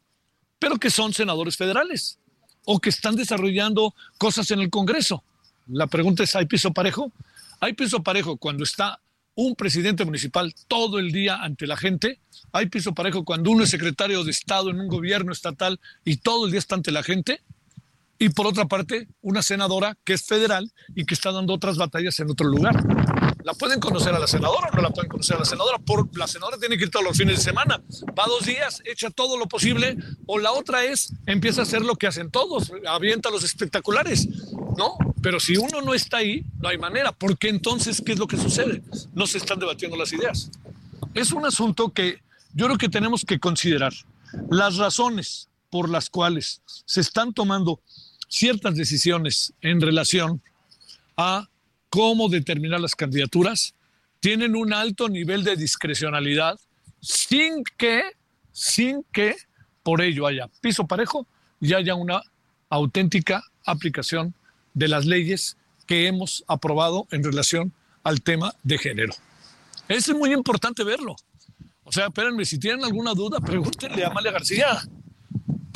pero 0.59 0.79
que 0.79 0.90
son 0.90 1.12
senadores 1.12 1.57
federales 1.57 2.18
o 2.64 2.81
que 2.81 2.90
están 2.90 3.16
desarrollando 3.16 3.94
cosas 4.18 4.51
en 4.51 4.61
el 4.61 4.71
Congreso. 4.71 5.23
La 5.68 5.87
pregunta 5.87 6.23
es, 6.23 6.35
¿hay 6.37 6.47
piso 6.47 6.73
parejo? 6.73 7.12
Hay 7.61 7.73
piso 7.73 8.03
parejo 8.03 8.37
cuando 8.37 8.64
está 8.64 9.01
un 9.35 9.55
presidente 9.55 10.05
municipal 10.05 10.55
todo 10.66 10.99
el 10.99 11.12
día 11.12 11.37
ante 11.37 11.66
la 11.66 11.77
gente. 11.77 12.18
Hay 12.53 12.66
piso 12.66 12.92
parejo 12.92 13.25
cuando 13.25 13.51
uno 13.51 13.64
es 13.64 13.71
secretario 13.71 14.25
de 14.25 14.31
Estado 14.31 14.71
en 14.71 14.81
un 14.81 14.88
gobierno 14.88 15.33
estatal 15.33 15.79
y 16.05 16.16
todo 16.16 16.47
el 16.47 16.51
día 16.51 16.59
está 16.59 16.75
ante 16.75 16.90
la 16.90 17.03
gente. 17.03 17.40
Y 18.18 18.31
por 18.31 18.46
otra 18.46 18.66
parte, 18.66 19.09
una 19.20 19.42
senadora 19.42 19.96
que 20.04 20.14
es 20.14 20.26
federal 20.26 20.72
y 20.96 21.04
que 21.04 21.14
está 21.14 21.31
dando 21.31 21.54
otras 21.54 21.76
batallas 21.76 22.18
en 22.18 22.31
otro 22.31 22.48
lugar. 22.48 22.85
¿La 23.44 23.54
pueden 23.54 23.78
conocer 23.78 24.14
a 24.14 24.18
la 24.18 24.26
senadora 24.26 24.68
o 24.72 24.76
no 24.76 24.83
la 24.83 24.90
pueden 24.90 25.09
conocer 25.09 25.37
a 25.37 25.38
la 25.38 25.44
senadora? 25.44 25.78
Por, 25.78 26.14
la 26.18 26.26
senadora 26.26 26.59
tiene 26.59 26.76
que 26.76 26.85
ir 26.85 26.90
todos 26.90 27.04
los 27.04 27.16
fines 27.16 27.37
de 27.37 27.42
semana. 27.42 27.81
Va 28.18 28.26
dos 28.26 28.44
días, 28.44 28.83
echa 28.85 29.11
todo 29.11 29.38
lo 29.38 29.46
posible. 29.46 29.96
O 30.26 30.38
la 30.38 30.52
otra 30.52 30.85
es, 30.85 31.14
empieza 31.26 31.61
a 31.61 31.64
hacer 31.64 31.83
lo 31.83 31.94
que 31.94 32.09
hacen 32.09 32.31
todos, 32.31 32.72
avienta 32.87 33.31
los 33.31 33.44
espectaculares. 33.44 34.28
¿No? 34.76 34.98
Pero 35.22 35.40
si 35.40 35.57
uno 35.57 35.81
no 35.81 35.94
está 35.94 36.18
ahí, 36.18 36.44
no 36.61 36.68
hay 36.68 36.78
manera. 36.78 37.12
Porque 37.12 37.48
entonces, 37.48 38.02
¿qué 38.04 38.12
es 38.12 38.18
lo 38.18 38.26
que 38.26 38.37
sucede? 38.37 38.83
No 39.14 39.26
se 39.26 39.38
están 39.38 39.61
debatiendo 39.61 39.96
las 39.96 40.12
ideas. 40.12 40.50
Es 41.14 41.33
un 41.33 41.46
asunto 41.46 41.92
que 41.92 42.20
yo 42.52 42.66
creo 42.66 42.78
que 42.78 42.88
tenemos 42.88 43.24
que 43.24 43.38
considerar. 43.38 43.92
Las 44.50 44.76
razones 44.76 45.48
por 45.70 45.88
las 45.88 46.11
cuales 46.11 46.62
se 46.66 47.00
están 47.00 47.33
tomando 47.33 47.81
ciertas 48.29 48.77
decisiones 48.77 49.53
en 49.61 49.81
relación 49.81 50.43
a 51.17 51.49
cómo 51.91 52.29
determinar 52.29 52.81
las 52.81 52.95
candidaturas, 52.95 53.75
tienen 54.21 54.57
un 54.57 54.73
alto 54.73 55.09
nivel 55.09 55.45
de 55.45 55.57
discrecionalidad 55.57 56.59
sin 57.01 57.64
que, 57.77 58.03
sin 58.53 59.05
que 59.12 59.37
por 59.83 60.03
ello 60.03 60.27
haya 60.27 60.49
piso 60.61 60.87
parejo 60.87 61.27
y 61.61 61.75
haya 61.75 61.95
una 61.95 62.23
auténtica 62.69 63.43
aplicación 63.64 64.35
de 64.75 64.88
las 64.88 65.07
leyes 65.07 65.57
que 65.87 66.07
hemos 66.07 66.45
aprobado 66.47 67.07
en 67.11 67.25
relación 67.25 67.73
al 68.03 68.23
tema 68.23 68.55
de 68.62 68.79
género. 68.79 69.14
Eso 69.88 70.12
es 70.12 70.19
muy 70.19 70.33
importante 70.33 70.85
verlo. 70.85 71.17
O 71.85 71.93
sea, 71.93 72.07
espérenme, 72.07 72.45
si 72.45 72.59
tienen 72.59 72.85
alguna 72.85 73.14
duda, 73.14 73.41
pregúntenle 73.41 74.05
a 74.05 74.09
Amalia 74.09 74.33
García, 74.33 74.83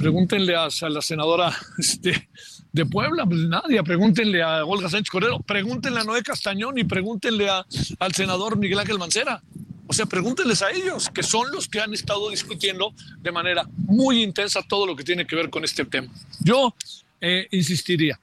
pregúntenle 0.02 0.56
a, 0.56 0.68
la 0.88 1.00
senadora 1.00 1.56
este, 1.78 2.28
de 2.72 2.86
Puebla, 2.86 3.24
pues 3.24 3.40
nadie. 3.42 3.82
Pregúntenle 3.82 4.42
a 4.42 4.64
Olga 4.64 4.90
Sánchez 4.90 5.10
Cordero, 5.10 5.38
pregúntenle 5.40 6.00
a 6.00 6.04
Noé 6.04 6.22
Castañón 6.22 6.76
y 6.78 6.84
pregúntenle 6.84 7.48
a, 7.48 7.64
al 7.98 8.12
senador 8.12 8.58
Miguel 8.58 8.80
Ángel 8.80 8.98
Mancera. 8.98 9.42
O 9.86 9.92
sea, 9.92 10.06
pregúntenles 10.06 10.62
a 10.62 10.70
ellos, 10.70 11.08
que 11.10 11.22
son 11.22 11.52
los 11.52 11.68
que 11.68 11.80
han 11.80 11.92
estado 11.92 12.30
discutiendo 12.30 12.94
de 13.20 13.30
manera 13.30 13.68
muy 13.76 14.22
intensa 14.22 14.62
todo 14.62 14.86
lo 14.86 14.96
que 14.96 15.04
tiene 15.04 15.26
que 15.26 15.36
ver 15.36 15.50
con 15.50 15.64
este 15.64 15.84
tema. 15.84 16.10
Yo 16.40 16.74
eh, 17.20 17.46
insistiría, 17.50 18.18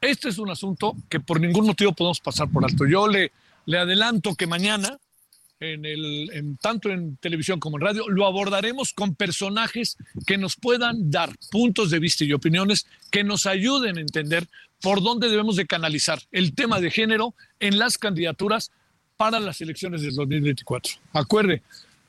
este 0.00 0.28
es 0.28 0.38
un 0.38 0.50
asunto 0.50 0.96
que 1.08 1.20
por 1.20 1.40
ningún 1.40 1.66
motivo 1.66 1.92
podemos 1.92 2.20
pasar 2.20 2.48
por 2.48 2.64
alto. 2.64 2.86
Yo 2.86 3.06
le, 3.08 3.30
le 3.66 3.78
adelanto 3.78 4.34
que 4.34 4.46
mañana 4.46 4.98
en 5.60 5.84
el, 5.84 6.30
en, 6.32 6.56
tanto 6.56 6.90
en 6.90 7.16
televisión 7.16 7.60
como 7.60 7.78
en 7.78 7.82
radio, 7.82 8.08
lo 8.08 8.26
abordaremos 8.26 8.92
con 8.92 9.14
personajes 9.14 9.96
que 10.26 10.38
nos 10.38 10.56
puedan 10.56 11.10
dar 11.10 11.30
puntos 11.50 11.90
de 11.90 11.98
vista 11.98 12.24
y 12.24 12.32
opiniones 12.32 12.86
que 13.10 13.24
nos 13.24 13.46
ayuden 13.46 13.96
a 13.98 14.00
entender 14.00 14.48
por 14.82 15.02
dónde 15.02 15.28
debemos 15.28 15.56
de 15.56 15.66
canalizar 15.66 16.20
el 16.32 16.54
tema 16.54 16.80
de 16.80 16.90
género 16.90 17.34
en 17.60 17.78
las 17.78 17.96
candidaturas 17.96 18.70
para 19.16 19.40
las 19.40 19.60
elecciones 19.62 20.02
del 20.02 20.14
2024. 20.14 20.96
Acuerde, 21.14 21.62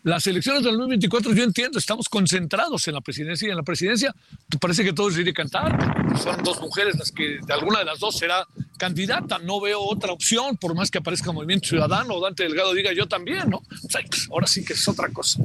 las 0.04 0.28
elecciones 0.28 0.64
del 0.64 0.74
2024, 0.74 1.34
yo 1.34 1.44
entiendo, 1.44 1.80
estamos 1.80 2.10
concentrados 2.10 2.88
en 2.88 2.96
la 2.96 3.02
presidencia 3.02 3.48
y 3.48 3.52
en 3.52 3.58
la 3.58 3.64
presidencia 3.64 4.14
parece 4.60 4.84
que 4.84 4.94
todo 4.94 5.10
se 5.10 5.22
iría 5.22 5.32
a 5.32 5.34
cantar. 5.34 6.18
Son 6.22 6.44
dos 6.44 6.60
mujeres 6.62 6.98
las 6.98 7.12
que 7.12 7.40
alguna 7.50 7.80
de 7.80 7.86
las 7.86 8.00
dos 8.00 8.18
será 8.18 8.46
candidata. 8.78 9.40
No 9.40 9.60
veo 9.60 9.82
otra 9.82 10.12
opción, 10.12 10.58
por 10.58 10.76
más 10.76 10.90
que 10.90 11.00
aparezca 11.00 11.32
Movimiento 11.32 11.68
Ciudadano 11.68 12.16
o 12.16 12.22
Dante 12.22 12.44
Delgado 12.44 12.74
diga 12.74 12.94
yo 12.94 13.08
también, 13.08 13.50
¿no? 13.50 13.62
Pues, 13.92 14.28
ahora 14.32 14.48
sí 14.48 14.64
que 14.64 14.74
es 14.74 14.88
otra 14.88 15.10
cosa. 15.10 15.44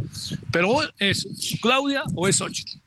Pero 0.51 0.79
es 0.99 1.59
Claudia 1.61 2.03
o 2.15 2.29
es 2.29 2.37
Xochitl. 2.37 2.79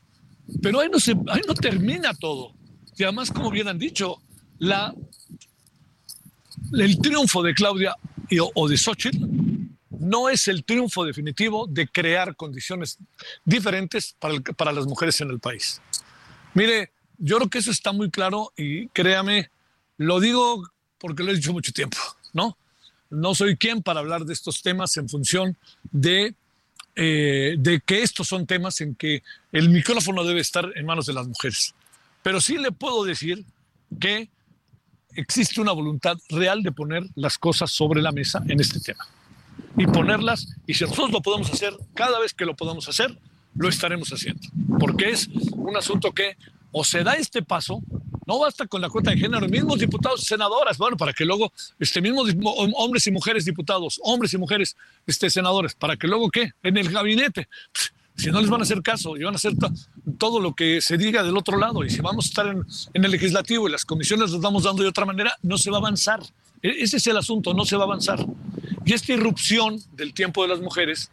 Pero 0.62 0.80
ahí 0.80 0.88
no, 0.90 1.00
se, 1.00 1.12
ahí 1.28 1.42
no 1.46 1.54
termina 1.54 2.14
todo. 2.14 2.52
Y 2.96 3.02
además, 3.02 3.30
como 3.30 3.50
bien 3.50 3.68
han 3.68 3.78
dicho, 3.78 4.22
la, 4.58 4.94
el 6.72 6.98
triunfo 6.98 7.42
de 7.42 7.54
Claudia 7.54 7.96
o 8.54 8.68
de 8.68 8.76
Xochitl 8.76 9.26
no 9.90 10.28
es 10.28 10.48
el 10.48 10.64
triunfo 10.64 11.04
definitivo 11.04 11.66
de 11.66 11.88
crear 11.88 12.36
condiciones 12.36 12.98
diferentes 13.44 14.14
para, 14.18 14.40
para 14.40 14.72
las 14.72 14.86
mujeres 14.86 15.20
en 15.20 15.30
el 15.30 15.40
país. 15.40 15.80
Mire, 16.54 16.92
yo 17.18 17.36
creo 17.36 17.50
que 17.50 17.58
eso 17.58 17.70
está 17.70 17.92
muy 17.92 18.10
claro 18.10 18.52
y 18.56 18.88
créame, 18.88 19.50
lo 19.98 20.20
digo 20.20 20.68
porque 20.98 21.22
lo 21.22 21.32
he 21.32 21.36
dicho 21.36 21.52
mucho 21.52 21.72
tiempo, 21.72 21.98
¿no? 22.32 22.56
no 23.10 23.34
soy 23.34 23.56
quien 23.56 23.82
para 23.82 24.00
hablar 24.00 24.24
de 24.24 24.32
estos 24.32 24.62
temas 24.62 24.96
en 24.96 25.08
función 25.08 25.56
de, 25.90 26.34
eh, 26.94 27.54
de 27.58 27.80
que 27.80 28.02
estos 28.02 28.28
son 28.28 28.46
temas 28.46 28.80
en 28.80 28.94
que 28.94 29.22
el 29.52 29.68
micrófono 29.68 30.24
debe 30.24 30.40
estar 30.40 30.70
en 30.74 30.86
manos 30.86 31.06
de 31.06 31.12
las 31.12 31.26
mujeres. 31.26 31.74
Pero 32.22 32.40
sí 32.40 32.58
le 32.58 32.72
puedo 32.72 33.04
decir 33.04 33.44
que 34.00 34.28
existe 35.14 35.60
una 35.60 35.72
voluntad 35.72 36.18
real 36.28 36.62
de 36.62 36.72
poner 36.72 37.04
las 37.14 37.38
cosas 37.38 37.70
sobre 37.70 38.02
la 38.02 38.12
mesa 38.12 38.42
en 38.48 38.60
este 38.60 38.80
tema. 38.80 39.06
Y 39.78 39.86
ponerlas, 39.86 40.54
y 40.66 40.74
si 40.74 40.84
nosotros 40.84 41.10
lo 41.10 41.22
podemos 41.22 41.50
hacer, 41.50 41.74
cada 41.94 42.18
vez 42.18 42.34
que 42.34 42.44
lo 42.44 42.56
podamos 42.56 42.88
hacer, 42.88 43.16
lo 43.54 43.68
estaremos 43.68 44.10
haciendo. 44.10 44.42
Porque 44.78 45.10
es 45.10 45.28
un 45.52 45.76
asunto 45.76 46.12
que 46.12 46.36
o 46.72 46.84
se 46.84 47.02
da 47.04 47.14
este 47.14 47.42
paso, 47.42 47.82
no 48.26 48.40
basta 48.40 48.66
con 48.66 48.80
la 48.80 48.90
cuota 48.90 49.12
de 49.12 49.18
género, 49.18 49.48
mismos 49.48 49.78
diputados 49.78 50.20
y 50.22 50.26
senadoras, 50.26 50.76
bueno, 50.76 50.96
para 50.96 51.12
que 51.12 51.24
luego, 51.24 51.52
este, 51.78 52.02
mismos 52.02 52.28
hombres 52.74 53.06
y 53.06 53.12
mujeres 53.12 53.44
diputados, 53.44 54.00
hombres 54.02 54.34
y 54.34 54.38
mujeres 54.38 54.76
este, 55.06 55.30
senadores, 55.30 55.74
para 55.74 55.96
que 55.96 56.08
luego, 56.08 56.28
¿qué? 56.28 56.50
En 56.62 56.76
el 56.76 56.90
gabinete, 56.90 57.48
si 58.16 58.30
no 58.30 58.40
les 58.40 58.50
van 58.50 58.60
a 58.60 58.64
hacer 58.64 58.82
caso 58.82 59.16
y 59.16 59.22
van 59.22 59.34
a 59.34 59.36
hacer 59.36 59.52
todo 60.18 60.40
lo 60.40 60.54
que 60.54 60.80
se 60.80 60.96
diga 60.96 61.22
del 61.22 61.36
otro 61.36 61.56
lado, 61.56 61.84
y 61.84 61.90
si 61.90 62.00
vamos 62.00 62.26
a 62.26 62.28
estar 62.28 62.46
en, 62.48 63.04
el 63.04 63.10
legislativo 63.10 63.68
y 63.68 63.72
las 63.72 63.84
comisiones 63.84 64.32
las 64.32 64.40
vamos 64.40 64.64
dando 64.64 64.82
de 64.82 64.88
otra 64.88 65.04
manera, 65.04 65.36
no 65.42 65.56
se 65.56 65.70
va 65.70 65.76
a 65.76 65.80
avanzar. 65.80 66.20
E-, 66.62 66.82
ese 66.82 66.96
es 66.96 67.06
el 67.06 67.16
asunto, 67.16 67.54
no 67.54 67.64
se 67.64 67.76
va 67.76 67.82
a 67.82 67.86
avanzar. 67.86 68.24
Y 68.84 68.92
esta 68.92 69.12
irrupción 69.12 69.80
del 69.92 70.12
tiempo 70.14 70.42
de 70.42 70.48
las 70.48 70.60
mujeres, 70.60 71.10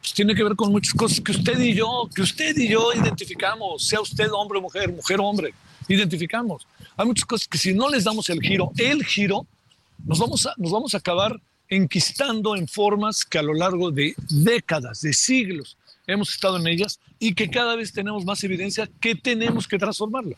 pues 0.00 0.12
tiene 0.12 0.34
que 0.34 0.42
ver 0.42 0.56
con 0.56 0.72
muchas 0.72 0.92
cosas 0.92 1.20
que 1.20 1.32
usted 1.32 1.58
y 1.58 1.74
yo, 1.74 2.08
que 2.14 2.22
usted 2.22 2.56
y 2.56 2.68
yo 2.68 2.92
identificamos, 2.92 3.84
sea 3.84 4.00
usted 4.00 4.28
hombre 4.32 4.58
o 4.58 4.62
mujer, 4.62 4.92
mujer 4.92 5.20
o 5.20 5.26
hombre, 5.26 5.54
identificamos. 5.94 6.66
Hay 6.96 7.06
muchas 7.06 7.24
cosas 7.24 7.48
que 7.48 7.58
si 7.58 7.72
no 7.72 7.88
les 7.88 8.04
damos 8.04 8.28
el 8.30 8.40
giro, 8.40 8.72
el 8.76 9.04
giro, 9.04 9.46
nos 10.04 10.18
vamos 10.18 10.46
a, 10.46 10.54
nos 10.56 10.70
vamos 10.70 10.94
a 10.94 10.98
acabar 10.98 11.40
enquistando 11.68 12.56
en 12.56 12.66
formas 12.66 13.24
que 13.24 13.38
a 13.38 13.42
lo 13.42 13.54
largo 13.54 13.90
de 13.90 14.14
décadas, 14.28 15.00
de 15.02 15.12
siglos, 15.12 15.76
hemos 16.06 16.30
estado 16.30 16.56
en 16.56 16.66
ellas 16.66 16.98
y 17.18 17.34
que 17.34 17.50
cada 17.50 17.76
vez 17.76 17.92
tenemos 17.92 18.24
más 18.24 18.42
evidencia 18.42 18.88
que 19.00 19.14
tenemos 19.14 19.68
que 19.68 19.78
transformarla. 19.78 20.36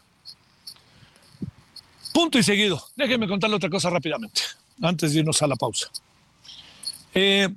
Punto 2.13 2.39
y 2.39 2.43
seguido. 2.43 2.83
Déjenme 2.95 3.27
contarle 3.27 3.57
otra 3.57 3.71
cosa 3.71 3.89
rápidamente, 3.89 4.43
antes 4.83 5.13
de 5.13 5.21
irnos 5.21 5.41
a 5.43 5.47
la 5.47 5.57
pausa. 5.57 5.91
Eh, 7.15 7.49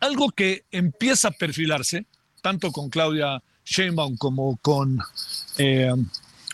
algo 0.00 0.30
que 0.30 0.64
empieza 0.70 1.28
a 1.28 1.32
perfilarse, 1.32 2.06
tanto 2.40 2.72
con 2.72 2.88
Claudia 2.88 3.42
Sheinbaum 3.64 4.16
como 4.16 4.56
con 4.58 4.98
eh, 5.58 5.92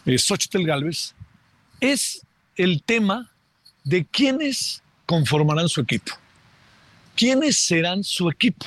eh, 0.07 0.19
Xochitl 0.19 0.64
Galvez, 0.64 1.14
es 1.81 2.23
el 2.57 2.83
tema 2.83 3.31
de 3.85 4.05
quiénes 4.05 4.83
conformarán 5.07 5.69
su 5.69 5.81
equipo. 5.81 6.12
¿Quiénes 7.14 7.57
serán 7.57 8.03
su 8.03 8.29
equipo? 8.29 8.67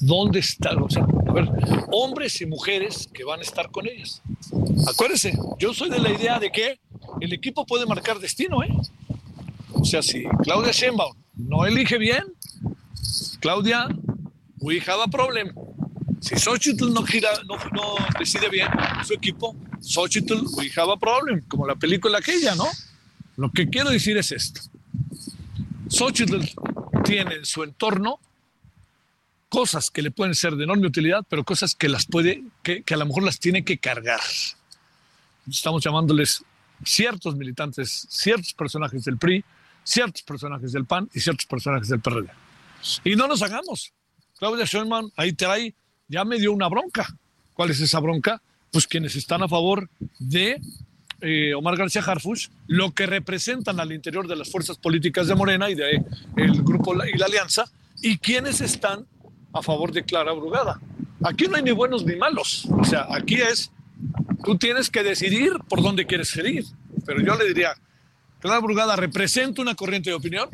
¿Dónde 0.00 0.40
están? 0.40 0.82
O 0.82 0.88
sea, 0.88 1.04
a 1.04 1.32
ver, 1.32 1.48
hombres 1.90 2.40
y 2.40 2.46
mujeres 2.46 3.08
que 3.12 3.24
van 3.24 3.40
a 3.40 3.42
estar 3.42 3.70
con 3.70 3.86
ellas. 3.86 4.22
Acuérdense, 4.88 5.36
yo 5.58 5.74
soy 5.74 5.90
de 5.90 5.98
la 5.98 6.10
idea 6.10 6.38
de 6.38 6.50
que 6.50 6.80
el 7.20 7.32
equipo 7.32 7.66
puede 7.66 7.86
marcar 7.86 8.18
destino, 8.18 8.62
¿eh? 8.62 8.72
O 9.72 9.84
sea, 9.84 10.02
si 10.02 10.24
Claudia 10.42 10.72
Sheinbaum 10.72 11.14
no 11.36 11.66
elige 11.66 11.98
bien, 11.98 12.24
Claudia, 13.40 13.88
we 14.60 14.80
have 14.80 15.02
a 15.02 15.08
problem. 15.08 15.54
Si 16.20 16.36
Xochitl 16.36 16.92
no, 16.92 17.02
gira, 17.02 17.30
no, 17.48 17.56
no 17.72 17.96
decide 18.18 18.48
bien 18.48 18.68
su 19.04 19.14
equipo, 19.14 19.56
Xochitl, 19.82 20.46
we 20.56 20.70
have 20.76 20.90
a 20.90 20.96
problem, 20.96 21.42
como 21.48 21.66
la 21.66 21.74
película 21.74 22.18
aquella, 22.18 22.54
¿no? 22.54 22.66
Lo 23.36 23.50
que 23.50 23.68
quiero 23.68 23.90
decir 23.90 24.16
es 24.16 24.32
esto. 24.32 24.60
Xochitl 25.88 26.40
tiene 27.04 27.36
en 27.36 27.44
su 27.44 27.62
entorno 27.62 28.18
cosas 29.48 29.90
que 29.90 30.00
le 30.00 30.10
pueden 30.10 30.34
ser 30.34 30.56
de 30.56 30.64
enorme 30.64 30.86
utilidad, 30.86 31.24
pero 31.28 31.44
cosas 31.44 31.74
que 31.74 31.88
las 31.88 32.06
puede, 32.06 32.42
que, 32.62 32.82
que 32.82 32.94
a 32.94 32.96
lo 32.96 33.06
mejor 33.06 33.22
las 33.22 33.38
tiene 33.38 33.64
que 33.64 33.78
cargar. 33.78 34.20
Estamos 35.48 35.84
llamándoles 35.84 36.42
ciertos 36.84 37.36
militantes, 37.36 38.06
ciertos 38.08 38.54
personajes 38.54 39.04
del 39.04 39.18
PRI, 39.18 39.44
ciertos 39.84 40.22
personajes 40.22 40.72
del 40.72 40.86
PAN 40.86 41.08
y 41.12 41.20
ciertos 41.20 41.46
personajes 41.46 41.88
del 41.88 42.00
PRD. 42.00 42.28
Y 43.04 43.16
no 43.16 43.26
nos 43.26 43.42
hagamos. 43.42 43.92
Claudia 44.38 44.64
Sheinbaum 44.64 45.10
ahí 45.16 45.32
trae, 45.32 45.74
ya 46.08 46.24
me 46.24 46.38
dio 46.38 46.52
una 46.52 46.68
bronca. 46.68 47.06
¿Cuál 47.54 47.70
es 47.70 47.80
esa 47.80 48.00
bronca? 48.00 48.40
Pues 48.72 48.88
quienes 48.88 49.14
están 49.14 49.42
a 49.42 49.48
favor 49.48 49.88
de 50.18 50.60
eh, 51.20 51.54
Omar 51.54 51.76
García 51.76 52.02
Harfuch, 52.02 52.48
lo 52.66 52.90
que 52.90 53.06
representan 53.06 53.78
al 53.78 53.92
interior 53.92 54.26
de 54.26 54.34
las 54.34 54.50
fuerzas 54.50 54.78
políticas 54.78 55.28
de 55.28 55.36
Morena 55.36 55.70
y 55.70 55.76
de 55.76 56.02
el 56.36 56.62
grupo 56.62 56.94
y 57.04 57.16
la 57.16 57.26
alianza, 57.26 57.70
y 58.00 58.18
quienes 58.18 58.60
están 58.60 59.06
a 59.52 59.62
favor 59.62 59.92
de 59.92 60.02
Clara 60.02 60.32
Brugada. 60.32 60.80
Aquí 61.22 61.46
no 61.46 61.56
hay 61.56 61.62
ni 61.62 61.70
buenos 61.70 62.04
ni 62.04 62.16
malos. 62.16 62.66
O 62.70 62.84
sea, 62.84 63.06
aquí 63.10 63.36
es, 63.36 63.70
tú 64.44 64.58
tienes 64.58 64.90
que 64.90 65.04
decidir 65.04 65.52
por 65.68 65.82
dónde 65.82 66.06
quieres 66.06 66.28
seguir. 66.28 66.64
Pero 67.06 67.20
yo 67.20 67.36
le 67.36 67.46
diría, 67.46 67.74
Clara 68.40 68.58
Brugada 68.58 68.96
representa 68.96 69.62
una 69.62 69.74
corriente 69.74 70.10
de 70.10 70.16
opinión 70.16 70.48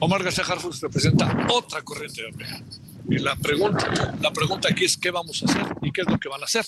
Omar 0.00 0.24
García 0.24 0.44
Harfuch 0.44 0.80
representa 0.80 1.46
otra 1.50 1.82
corriente 1.82 2.22
de 2.22 2.28
opinión. 2.28 2.64
Y 3.08 3.18
la 3.18 3.36
pregunta, 3.36 4.14
la 4.20 4.32
pregunta 4.32 4.68
aquí 4.70 4.84
es 4.84 4.96
qué 4.96 5.10
vamos 5.10 5.42
a 5.42 5.46
hacer 5.46 5.66
y 5.82 5.90
qué 5.90 6.02
es 6.02 6.08
lo 6.08 6.18
que 6.18 6.28
van 6.28 6.42
a 6.42 6.44
hacer. 6.44 6.66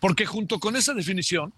Porque 0.00 0.26
junto 0.26 0.58
con 0.58 0.76
esa 0.76 0.94
definición, 0.94 1.52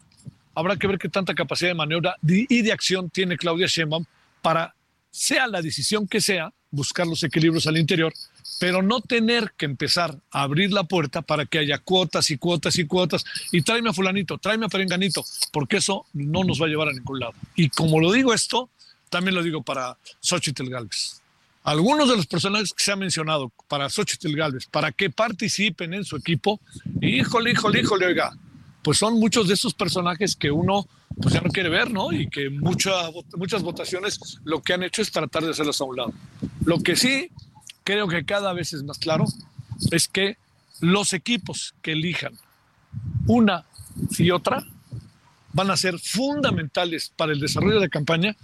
habrá 0.54 0.76
que 0.76 0.86
ver 0.86 0.98
qué 0.98 1.08
tanta 1.08 1.34
capacidad 1.34 1.70
de 1.70 1.74
maniobra 1.74 2.16
y 2.22 2.62
de 2.62 2.72
acción 2.72 3.10
tiene 3.10 3.36
Claudia 3.36 3.66
Sheinbaum 3.66 4.04
para, 4.42 4.74
sea 5.10 5.46
la 5.46 5.62
decisión 5.62 6.06
que 6.06 6.20
sea, 6.20 6.52
buscar 6.70 7.06
los 7.06 7.22
equilibrios 7.22 7.66
al 7.66 7.78
interior, 7.78 8.12
pero 8.60 8.82
no 8.82 9.00
tener 9.00 9.52
que 9.56 9.64
empezar 9.64 10.16
a 10.30 10.42
abrir 10.42 10.72
la 10.72 10.84
puerta 10.84 11.22
para 11.22 11.46
que 11.46 11.58
haya 11.58 11.78
cuotas 11.78 12.30
y 12.30 12.36
cuotas 12.36 12.78
y 12.78 12.86
cuotas 12.86 13.24
y 13.52 13.62
tráeme 13.62 13.90
a 13.90 13.92
fulanito, 13.92 14.38
tráeme 14.38 14.66
a 14.66 14.68
perenganito, 14.68 15.24
porque 15.52 15.78
eso 15.78 16.06
no 16.12 16.44
nos 16.44 16.60
va 16.60 16.66
a 16.66 16.68
llevar 16.68 16.88
a 16.88 16.92
ningún 16.92 17.20
lado. 17.20 17.34
Y 17.54 17.70
como 17.70 18.00
lo 18.00 18.12
digo 18.12 18.34
esto, 18.34 18.70
también 19.08 19.34
lo 19.34 19.42
digo 19.42 19.62
para 19.62 19.96
Xochitl 20.20 20.68
Galvez. 20.68 21.20
Algunos 21.64 22.10
de 22.10 22.16
los 22.16 22.26
personajes 22.26 22.74
que 22.74 22.84
se 22.84 22.92
han 22.92 22.98
mencionado 22.98 23.50
para 23.68 23.88
Xochitl 23.88 24.36
Galvez, 24.36 24.66
para 24.66 24.92
que 24.92 25.08
participen 25.08 25.94
en 25.94 26.04
su 26.04 26.14
equipo, 26.14 26.60
híjole, 27.00 27.52
híjole, 27.52 27.80
híjole, 27.80 28.04
oiga, 28.04 28.36
pues 28.82 28.98
son 28.98 29.18
muchos 29.18 29.48
de 29.48 29.54
esos 29.54 29.72
personajes 29.72 30.36
que 30.36 30.50
uno 30.50 30.86
pues 31.22 31.32
ya 31.32 31.40
no 31.40 31.48
quiere 31.48 31.70
ver, 31.70 31.90
¿no? 31.90 32.12
Y 32.12 32.28
que 32.28 32.50
muchas 32.50 33.10
muchas 33.34 33.62
votaciones 33.62 34.38
lo 34.44 34.60
que 34.60 34.74
han 34.74 34.82
hecho 34.82 35.00
es 35.00 35.10
tratar 35.10 35.42
de 35.42 35.52
hacerlos 35.52 35.80
a 35.80 35.84
un 35.84 35.96
lado. 35.96 36.12
Lo 36.66 36.80
que 36.80 36.96
sí 36.96 37.30
creo 37.82 38.08
que 38.08 38.26
cada 38.26 38.52
vez 38.52 38.74
es 38.74 38.82
más 38.82 38.98
claro 38.98 39.24
es 39.90 40.06
que 40.06 40.36
los 40.80 41.14
equipos 41.14 41.74
que 41.80 41.92
elijan 41.92 42.34
una 43.26 43.64
y 44.18 44.30
otra 44.32 44.66
van 45.54 45.70
a 45.70 45.78
ser 45.78 45.98
fundamentales 45.98 47.10
para 47.16 47.32
el 47.32 47.40
desarrollo 47.40 47.80
de 47.80 47.88
campaña 47.88 48.36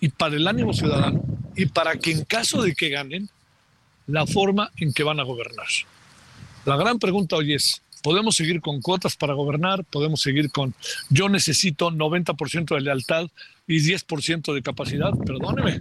y 0.00 0.08
para 0.08 0.36
el 0.36 0.48
ánimo 0.48 0.72
ciudadano 0.72 1.33
y 1.56 1.66
para 1.66 1.96
que 1.96 2.12
en 2.12 2.24
caso 2.24 2.62
de 2.62 2.74
que 2.74 2.88
ganen, 2.88 3.28
la 4.06 4.26
forma 4.26 4.70
en 4.76 4.92
que 4.92 5.02
van 5.02 5.20
a 5.20 5.22
gobernar. 5.22 5.66
La 6.64 6.76
gran 6.76 6.98
pregunta 6.98 7.36
hoy 7.36 7.54
es, 7.54 7.82
¿podemos 8.02 8.36
seguir 8.36 8.60
con 8.60 8.80
cuotas 8.80 9.16
para 9.16 9.34
gobernar? 9.34 9.84
¿Podemos 9.84 10.20
seguir 10.20 10.50
con 10.50 10.74
yo 11.08 11.28
necesito 11.28 11.90
90% 11.90 12.74
de 12.74 12.80
lealtad 12.80 13.28
y 13.66 13.78
10% 13.78 14.54
de 14.54 14.62
capacidad? 14.62 15.10
Perdóneme, 15.26 15.80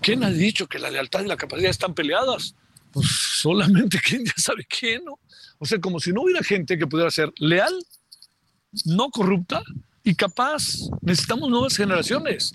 ¿quién 0.00 0.24
ha 0.24 0.30
dicho 0.30 0.66
que 0.66 0.78
la 0.78 0.90
lealtad 0.90 1.24
y 1.24 1.28
la 1.28 1.36
capacidad 1.36 1.70
están 1.70 1.94
peleadas? 1.94 2.54
Pues 2.92 3.06
solamente 3.08 4.00
quién 4.04 4.24
ya 4.24 4.34
sabe 4.36 4.64
quién, 4.64 5.04
¿no? 5.04 5.18
O 5.58 5.66
sea, 5.66 5.80
como 5.80 5.98
si 6.00 6.12
no 6.12 6.22
hubiera 6.22 6.42
gente 6.42 6.78
que 6.78 6.86
pudiera 6.86 7.10
ser 7.10 7.32
leal, 7.38 7.74
no 8.84 9.10
corrupta 9.10 9.62
y 10.04 10.14
capaz. 10.14 10.62
Necesitamos 11.02 11.50
nuevas 11.50 11.76
generaciones 11.76 12.52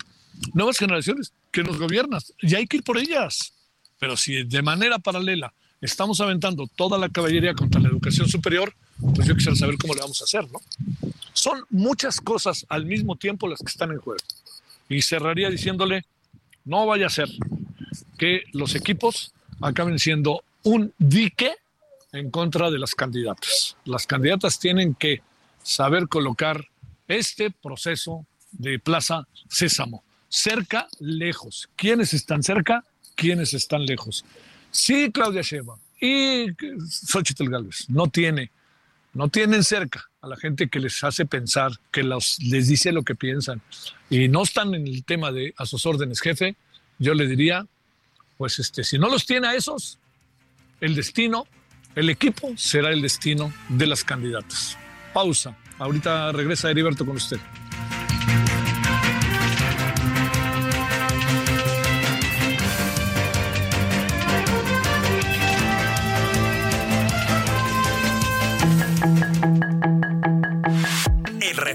nuevas 0.52 0.78
generaciones 0.78 1.32
que 1.50 1.62
nos 1.62 1.78
gobiernan 1.78 2.20
y 2.40 2.54
hay 2.54 2.66
que 2.66 2.78
ir 2.78 2.82
por 2.82 2.98
ellas. 2.98 3.52
Pero 3.98 4.16
si 4.16 4.44
de 4.44 4.62
manera 4.62 4.98
paralela 4.98 5.52
estamos 5.80 6.20
aventando 6.20 6.66
toda 6.66 6.98
la 6.98 7.08
caballería 7.08 7.54
contra 7.54 7.80
la 7.80 7.88
educación 7.88 8.28
superior, 8.28 8.74
pues 9.14 9.26
yo 9.28 9.34
quisiera 9.34 9.56
saber 9.56 9.76
cómo 9.78 9.94
le 9.94 10.00
vamos 10.00 10.20
a 10.20 10.24
hacer, 10.24 10.50
¿no? 10.50 10.60
Son 11.32 11.64
muchas 11.70 12.20
cosas 12.20 12.64
al 12.68 12.86
mismo 12.86 13.16
tiempo 13.16 13.48
las 13.48 13.60
que 13.60 13.70
están 13.70 13.90
en 13.90 13.98
juego. 13.98 14.20
Y 14.88 15.02
cerraría 15.02 15.50
diciéndole, 15.50 16.04
no 16.64 16.86
vaya 16.86 17.06
a 17.06 17.10
ser 17.10 17.28
que 18.18 18.44
los 18.52 18.74
equipos 18.74 19.32
acaben 19.60 19.98
siendo 19.98 20.42
un 20.62 20.92
dique 20.98 21.52
en 22.12 22.30
contra 22.30 22.70
de 22.70 22.78
las 22.78 22.94
candidatas. 22.94 23.76
Las 23.84 24.06
candidatas 24.06 24.58
tienen 24.58 24.94
que 24.94 25.22
saber 25.62 26.08
colocar 26.08 26.68
este 27.08 27.50
proceso 27.50 28.24
de 28.52 28.78
Plaza 28.78 29.26
Sésamo 29.48 30.02
cerca, 30.34 30.88
lejos. 30.98 31.68
¿Quiénes 31.76 32.12
están 32.12 32.42
cerca? 32.42 32.84
¿Quiénes 33.14 33.54
están 33.54 33.86
lejos? 33.86 34.24
Sí, 34.72 35.10
Claudia 35.12 35.42
Sheinbaum 35.42 35.78
y 36.00 36.46
Xochitl 36.88 37.48
Gálvez 37.48 37.88
no 37.88 38.08
tiene, 38.08 38.50
no 39.12 39.28
tienen 39.28 39.62
cerca 39.62 40.10
a 40.20 40.26
la 40.26 40.36
gente 40.36 40.68
que 40.68 40.80
les 40.80 41.04
hace 41.04 41.24
pensar, 41.24 41.70
que 41.92 42.02
los, 42.02 42.38
les 42.40 42.66
dice 42.66 42.90
lo 42.90 43.04
que 43.04 43.14
piensan 43.14 43.62
y 44.10 44.26
no 44.26 44.42
están 44.42 44.74
en 44.74 44.88
el 44.88 45.04
tema 45.04 45.30
de 45.30 45.54
a 45.56 45.66
sus 45.66 45.86
órdenes, 45.86 46.20
jefe, 46.20 46.56
yo 46.98 47.14
le 47.14 47.28
diría, 47.28 47.66
pues 48.36 48.58
este, 48.58 48.82
si 48.82 48.98
no 48.98 49.08
los 49.08 49.26
tiene 49.26 49.46
a 49.46 49.54
esos, 49.54 50.00
el 50.80 50.96
destino, 50.96 51.46
el 51.94 52.10
equipo 52.10 52.52
será 52.56 52.90
el 52.90 53.02
destino 53.02 53.52
de 53.68 53.86
las 53.86 54.02
candidatas. 54.02 54.76
Pausa. 55.12 55.56
Ahorita 55.78 56.32
regresa 56.32 56.70
Heriberto 56.70 57.06
con 57.06 57.16
usted. 57.16 57.38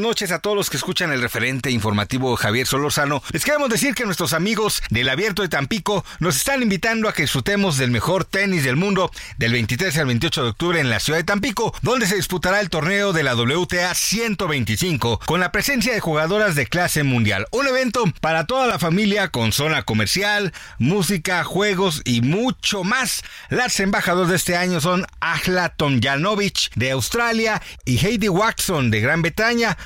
Buenas 0.00 0.12
noches 0.12 0.32
a 0.32 0.38
todos 0.38 0.56
los 0.56 0.70
que 0.70 0.78
escuchan 0.78 1.12
el 1.12 1.20
referente 1.20 1.70
informativo 1.70 2.34
Javier 2.34 2.66
Solorzano. 2.66 3.22
Les 3.32 3.44
queremos 3.44 3.68
decir 3.68 3.94
que 3.94 4.06
nuestros 4.06 4.32
amigos 4.32 4.82
del 4.88 5.10
Abierto 5.10 5.42
de 5.42 5.48
Tampico 5.48 6.06
nos 6.20 6.36
están 6.36 6.62
invitando 6.62 7.06
a 7.06 7.12
que 7.12 7.22
disfrutemos 7.22 7.76
del 7.76 7.90
mejor 7.90 8.24
tenis 8.24 8.64
del 8.64 8.76
mundo 8.76 9.10
del 9.36 9.52
23 9.52 9.98
al 9.98 10.06
28 10.06 10.42
de 10.42 10.48
octubre 10.48 10.80
en 10.80 10.88
la 10.88 11.00
ciudad 11.00 11.18
de 11.18 11.24
Tampico, 11.24 11.74
donde 11.82 12.06
se 12.06 12.16
disputará 12.16 12.60
el 12.60 12.70
torneo 12.70 13.12
de 13.12 13.22
la 13.24 13.34
WTA 13.34 13.94
125 13.94 15.20
con 15.26 15.38
la 15.38 15.52
presencia 15.52 15.92
de 15.92 16.00
jugadoras 16.00 16.54
de 16.54 16.66
clase 16.66 17.02
mundial. 17.02 17.46
Un 17.50 17.66
evento 17.66 18.04
para 18.22 18.46
toda 18.46 18.66
la 18.66 18.78
familia 18.78 19.28
con 19.28 19.52
zona 19.52 19.82
comercial, 19.82 20.54
música, 20.78 21.44
juegos 21.44 22.00
y 22.06 22.22
mucho 22.22 22.84
más. 22.84 23.22
Las 23.50 23.78
embajadoras 23.80 24.30
de 24.30 24.36
este 24.36 24.56
año 24.56 24.80
son 24.80 25.04
Ahla 25.20 25.68
Tomjanovic 25.68 26.72
de 26.74 26.90
Australia 26.92 27.60
y 27.84 27.98
Heidi 27.98 28.30
Watson 28.30 28.90
de 28.90 29.00
Gran 29.00 29.20
Bretaña 29.20 29.76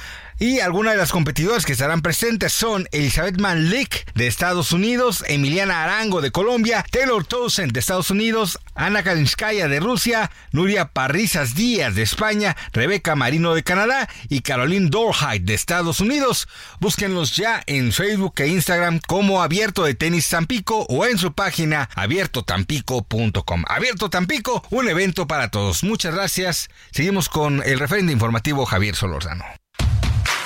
y 0.44 0.60
algunas 0.60 0.92
de 0.92 0.98
las 0.98 1.10
competidoras 1.10 1.64
que 1.64 1.72
estarán 1.72 2.02
presentes 2.02 2.52
son 2.52 2.86
Elizabeth 2.92 3.40
Manlik 3.40 4.12
de 4.12 4.26
Estados 4.26 4.72
Unidos, 4.72 5.24
Emiliana 5.26 5.84
Arango 5.84 6.20
de 6.20 6.32
Colombia, 6.32 6.84
Taylor 6.90 7.24
Townsend 7.24 7.72
de 7.72 7.80
Estados 7.80 8.10
Unidos, 8.10 8.58
Ana 8.74 9.02
Kalinskaya 9.02 9.68
de 9.68 9.80
Rusia, 9.80 10.30
Nuria 10.52 10.90
Parrizas 10.90 11.54
Díaz 11.54 11.94
de 11.94 12.02
España, 12.02 12.58
Rebeca 12.74 13.16
Marino 13.16 13.54
de 13.54 13.62
Canadá 13.62 14.06
y 14.28 14.42
Caroline 14.42 14.90
Dorheit 14.90 15.44
de 15.44 15.54
Estados 15.54 16.00
Unidos. 16.00 16.46
Búsquenlos 16.78 17.34
ya 17.36 17.62
en 17.66 17.90
Facebook 17.90 18.34
e 18.36 18.48
Instagram 18.48 19.00
como 19.06 19.42
Abierto 19.42 19.84
de 19.84 19.94
Tenis 19.94 20.28
Tampico 20.28 20.84
o 20.90 21.06
en 21.06 21.16
su 21.16 21.32
página 21.32 21.88
abiertotampico.com. 21.94 23.64
Abierto 23.66 24.10
Tampico, 24.10 24.62
un 24.68 24.90
evento 24.90 25.26
para 25.26 25.50
todos. 25.50 25.84
Muchas 25.84 26.14
gracias. 26.14 26.68
Seguimos 26.90 27.30
con 27.30 27.62
el 27.64 27.78
referente 27.78 28.12
informativo 28.12 28.66
Javier 28.66 28.94
Solorzano. 28.94 29.63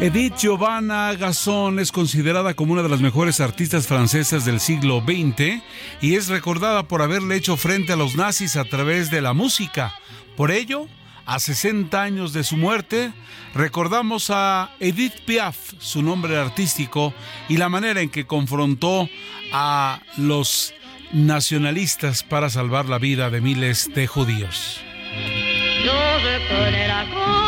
Edith 0.00 0.36
Giovanna 0.36 1.12
Gasson 1.14 1.80
es 1.80 1.90
considerada 1.90 2.54
como 2.54 2.74
una 2.74 2.84
de 2.84 2.88
las 2.88 3.00
mejores 3.00 3.40
artistas 3.40 3.88
francesas 3.88 4.44
del 4.44 4.60
siglo 4.60 5.02
XX 5.04 5.60
y 6.00 6.14
es 6.14 6.28
recordada 6.28 6.86
por 6.86 7.02
haberle 7.02 7.34
hecho 7.34 7.56
frente 7.56 7.94
a 7.94 7.96
los 7.96 8.14
nazis 8.14 8.54
a 8.54 8.64
través 8.64 9.10
de 9.10 9.20
la 9.20 9.32
música. 9.32 9.92
Por 10.36 10.52
ello, 10.52 10.86
a 11.28 11.38
60 11.38 12.02
años 12.02 12.32
de 12.32 12.42
su 12.42 12.56
muerte, 12.56 13.12
recordamos 13.54 14.30
a 14.30 14.70
Edith 14.80 15.20
Piaf, 15.26 15.74
su 15.78 16.02
nombre 16.02 16.38
artístico, 16.38 17.12
y 17.50 17.58
la 17.58 17.68
manera 17.68 18.00
en 18.00 18.08
que 18.08 18.26
confrontó 18.26 19.08
a 19.52 20.00
los 20.16 20.72
nacionalistas 21.12 22.22
para 22.22 22.48
salvar 22.48 22.86
la 22.86 22.98
vida 22.98 23.28
de 23.28 23.42
miles 23.42 23.90
de 23.94 24.06
judíos. 24.06 24.80
dont 25.84 27.47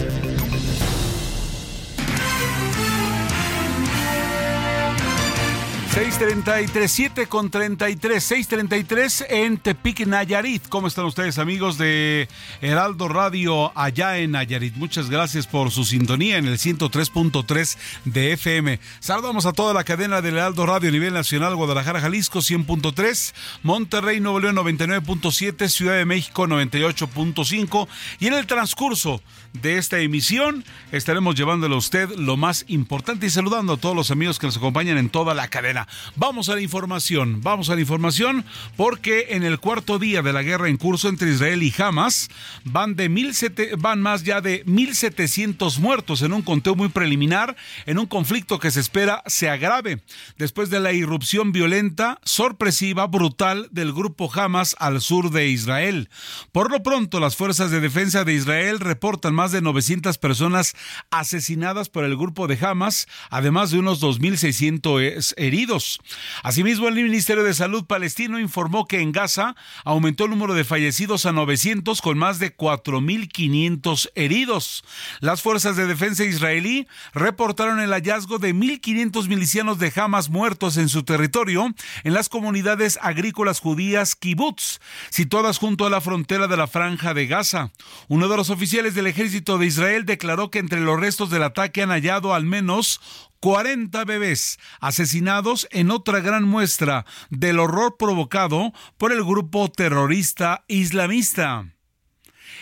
...633, 5.91 6.87
7 6.87 7.27
con 7.27 7.49
33, 7.49 8.23
633 8.23 9.25
en 9.29 9.57
Tepic, 9.57 10.07
Nayarit. 10.07 10.69
¿Cómo 10.69 10.87
están 10.87 11.03
ustedes 11.03 11.37
amigos 11.37 11.77
de 11.77 12.29
Heraldo 12.61 13.09
Radio 13.09 13.77
allá 13.77 14.17
en 14.17 14.31
Nayarit? 14.31 14.75
Muchas 14.75 15.09
gracias 15.09 15.47
por 15.47 15.69
su 15.69 15.83
sintonía 15.83 16.37
en 16.37 16.47
el 16.47 16.57
103.3 16.57 17.77
de 18.05 18.31
FM. 18.31 18.79
Saludamos 19.01 19.45
a 19.45 19.51
toda 19.51 19.73
la 19.73 19.83
cadena 19.83 20.21
del 20.21 20.35
Heraldo 20.35 20.65
Radio 20.65 20.87
a 20.87 20.93
nivel 20.93 21.13
nacional, 21.13 21.57
Guadalajara, 21.57 21.99
Jalisco 21.99 22.39
100.3, 22.39 23.33
Monterrey, 23.63 24.21
Nuevo 24.21 24.39
León 24.39 24.55
99.7, 24.55 25.67
Ciudad 25.67 25.95
de 25.95 26.05
México 26.05 26.47
98.5 26.47 27.89
y 28.21 28.27
en 28.27 28.35
el 28.35 28.47
transcurso 28.47 29.21
de 29.53 29.77
esta 29.77 29.99
emisión 29.99 30.63
estaremos 30.91 31.35
llevándole 31.35 31.75
a 31.75 31.77
usted 31.77 32.09
lo 32.17 32.37
más 32.37 32.65
importante 32.67 33.25
y 33.25 33.29
saludando 33.29 33.73
a 33.73 33.77
todos 33.77 33.95
los 33.95 34.11
amigos 34.11 34.39
que 34.39 34.47
nos 34.47 34.57
acompañan 34.57 34.97
en 34.97 35.09
toda 35.09 35.33
la 35.33 35.49
cadena. 35.49 35.87
Vamos 36.15 36.49
a 36.49 36.55
la 36.55 36.61
información, 36.61 37.41
vamos 37.41 37.69
a 37.69 37.75
la 37.75 37.81
información 37.81 38.45
porque 38.77 39.27
en 39.31 39.43
el 39.43 39.59
cuarto 39.59 39.99
día 39.99 40.21
de 40.21 40.33
la 40.33 40.43
guerra 40.43 40.69
en 40.69 40.77
curso 40.77 41.09
entre 41.09 41.31
Israel 41.31 41.63
y 41.63 41.73
Hamas 41.77 42.29
van, 42.63 42.95
de 42.95 43.09
mil 43.09 43.31
van 43.77 44.01
más 44.01 44.23
ya 44.23 44.41
de 44.41 44.65
1.700 44.65 45.79
muertos 45.79 46.21
en 46.21 46.33
un 46.33 46.41
conteo 46.41 46.75
muy 46.75 46.89
preliminar, 46.89 47.55
en 47.85 47.99
un 47.99 48.05
conflicto 48.05 48.59
que 48.59 48.71
se 48.71 48.79
espera 48.79 49.23
se 49.25 49.49
agrave 49.49 50.01
después 50.37 50.69
de 50.69 50.79
la 50.79 50.93
irrupción 50.93 51.51
violenta, 51.51 52.19
sorpresiva, 52.23 53.07
brutal 53.07 53.67
del 53.71 53.93
grupo 53.93 54.31
Hamas 54.33 54.75
al 54.79 55.01
sur 55.01 55.31
de 55.31 55.47
Israel. 55.47 56.09
Por 56.51 56.71
lo 56.71 56.83
pronto, 56.83 57.19
las 57.19 57.35
fuerzas 57.35 57.71
de 57.71 57.79
defensa 57.79 58.23
de 58.23 58.33
Israel 58.33 58.79
reportan 58.79 59.33
más 59.41 59.51
de 59.51 59.63
900 59.63 60.19
personas 60.19 60.75
asesinadas 61.09 61.89
por 61.89 62.03
el 62.03 62.15
grupo 62.15 62.45
de 62.45 62.59
Hamas, 62.63 63.07
además 63.31 63.71
de 63.71 63.79
unos 63.79 63.99
2.600 63.99 65.01
heridos. 65.01 65.33
heridos. 65.35 65.99
Asimismo, 66.43 66.87
el 66.87 66.93
Ministerio 66.93 67.43
de 67.43 67.55
Salud 67.55 67.85
palestino 67.85 68.39
informó 68.39 68.85
que 68.87 68.99
en 68.99 69.11
Gaza 69.11 69.55
aumentó 69.83 70.25
el 70.25 70.29
número 70.29 70.53
de 70.53 70.63
fallecidos 70.63 71.25
a 71.25 71.31
900 71.31 72.03
con 72.03 72.19
más 72.19 72.37
de 72.37 72.55
4.500 72.55 74.11
heridos. 74.13 74.83
Las 75.21 75.41
fuerzas 75.41 75.75
de 75.75 75.87
defensa 75.87 76.23
israelí 76.23 76.87
reportaron 77.15 77.79
el 77.79 77.89
hallazgo 77.89 78.37
de 78.37 78.53
1.500 78.53 79.27
milicianos 79.27 79.79
de 79.79 79.91
Hamas 79.95 80.29
muertos 80.29 80.77
en 80.77 80.87
su 80.87 81.01
territorio 81.01 81.73
en 82.03 82.13
las 82.13 82.29
comunidades 82.29 82.99
agrícolas 83.01 83.59
judías 83.59 84.15
kibbutz, 84.15 84.79
situadas 85.09 85.57
junto 85.57 85.87
a 85.87 85.89
la 85.89 85.99
frontera 85.99 86.47
de 86.47 86.57
la 86.57 86.67
franja 86.67 87.15
de 87.15 87.25
Gaza. 87.25 87.71
Uno 88.07 88.27
de 88.27 88.37
los 88.37 88.51
oficiales 88.51 88.93
del 88.93 89.07
ejército 89.07 89.30
de 89.31 89.65
Israel 89.65 90.05
declaró 90.05 90.51
que 90.51 90.59
entre 90.59 90.81
los 90.81 90.99
restos 90.99 91.29
del 91.29 91.43
ataque 91.43 91.81
han 91.81 91.89
hallado 91.89 92.33
al 92.33 92.45
menos 92.45 92.99
40 93.39 94.03
bebés 94.05 94.59
asesinados 94.79 95.67
en 95.71 95.89
otra 95.89 96.19
gran 96.19 96.43
muestra 96.43 97.05
del 97.29 97.59
horror 97.59 97.95
provocado 97.97 98.73
por 98.97 99.11
el 99.11 99.23
grupo 99.23 99.71
terrorista 99.71 100.63
islamista. 100.67 101.65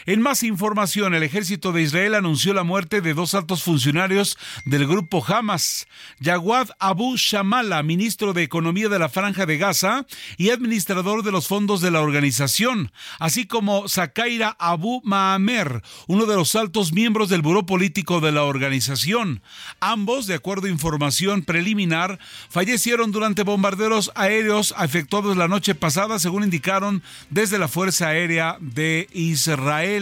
En 0.10 0.24
más 0.24 0.42
información, 0.42 1.14
el 1.14 1.22
ejército 1.22 1.72
de 1.72 1.84
Israel 1.84 2.16
anunció 2.16 2.56
la 2.56 2.64
muerte 2.64 3.00
de 3.00 3.14
dos 3.14 3.36
altos 3.36 3.62
funcionarios 3.62 4.40
del 4.66 4.88
grupo 4.88 5.24
Hamas, 5.24 5.88
Yawad 6.20 6.70
Abu 6.80 7.16
Shamala, 7.16 7.84
ministro 7.84 8.34
de 8.34 8.42
Economía 8.42 8.90
de 8.90 8.98
la 8.98 9.10
Franja 9.10 9.46
de 9.46 9.60
Gaza 9.60 10.08
y 10.36 10.50
administrador 10.50 11.22
de 11.22 11.32
los 11.32 11.48
fondos 11.48 11.80
de 11.82 11.92
la 11.92 12.02
organización, 12.02 12.92
así 13.20 13.46
como 13.46 13.88
Zakaira 13.88 14.56
Abu 14.58 15.00
Maamer, 15.04 15.84
uno 16.08 16.26
de 16.26 16.38
los 16.38 16.56
altos 16.56 16.92
miembros 16.92 17.30
del 17.30 17.44
buró 17.44 17.68
político 17.68 18.20
de 18.20 18.32
la 18.32 18.46
organización. 18.46 19.44
Ambos, 19.80 20.26
de 20.26 20.34
acuerdo 20.34 20.66
a 20.66 20.72
información 20.72 21.44
preliminar, 21.44 22.18
fallecieron 22.50 23.12
durante 23.12 23.44
bombarderos 23.44 24.12
aéreos 24.16 24.74
efectuados 24.84 25.38
la 25.38 25.48
noche 25.48 25.76
pasada, 25.76 26.18
según 26.18 26.46
indicaron 26.46 27.04
desde 27.30 27.60
la 27.60 27.68
Fuerza 27.68 28.08
Aérea 28.08 28.58
de 28.60 29.08
Israel. 29.14 29.99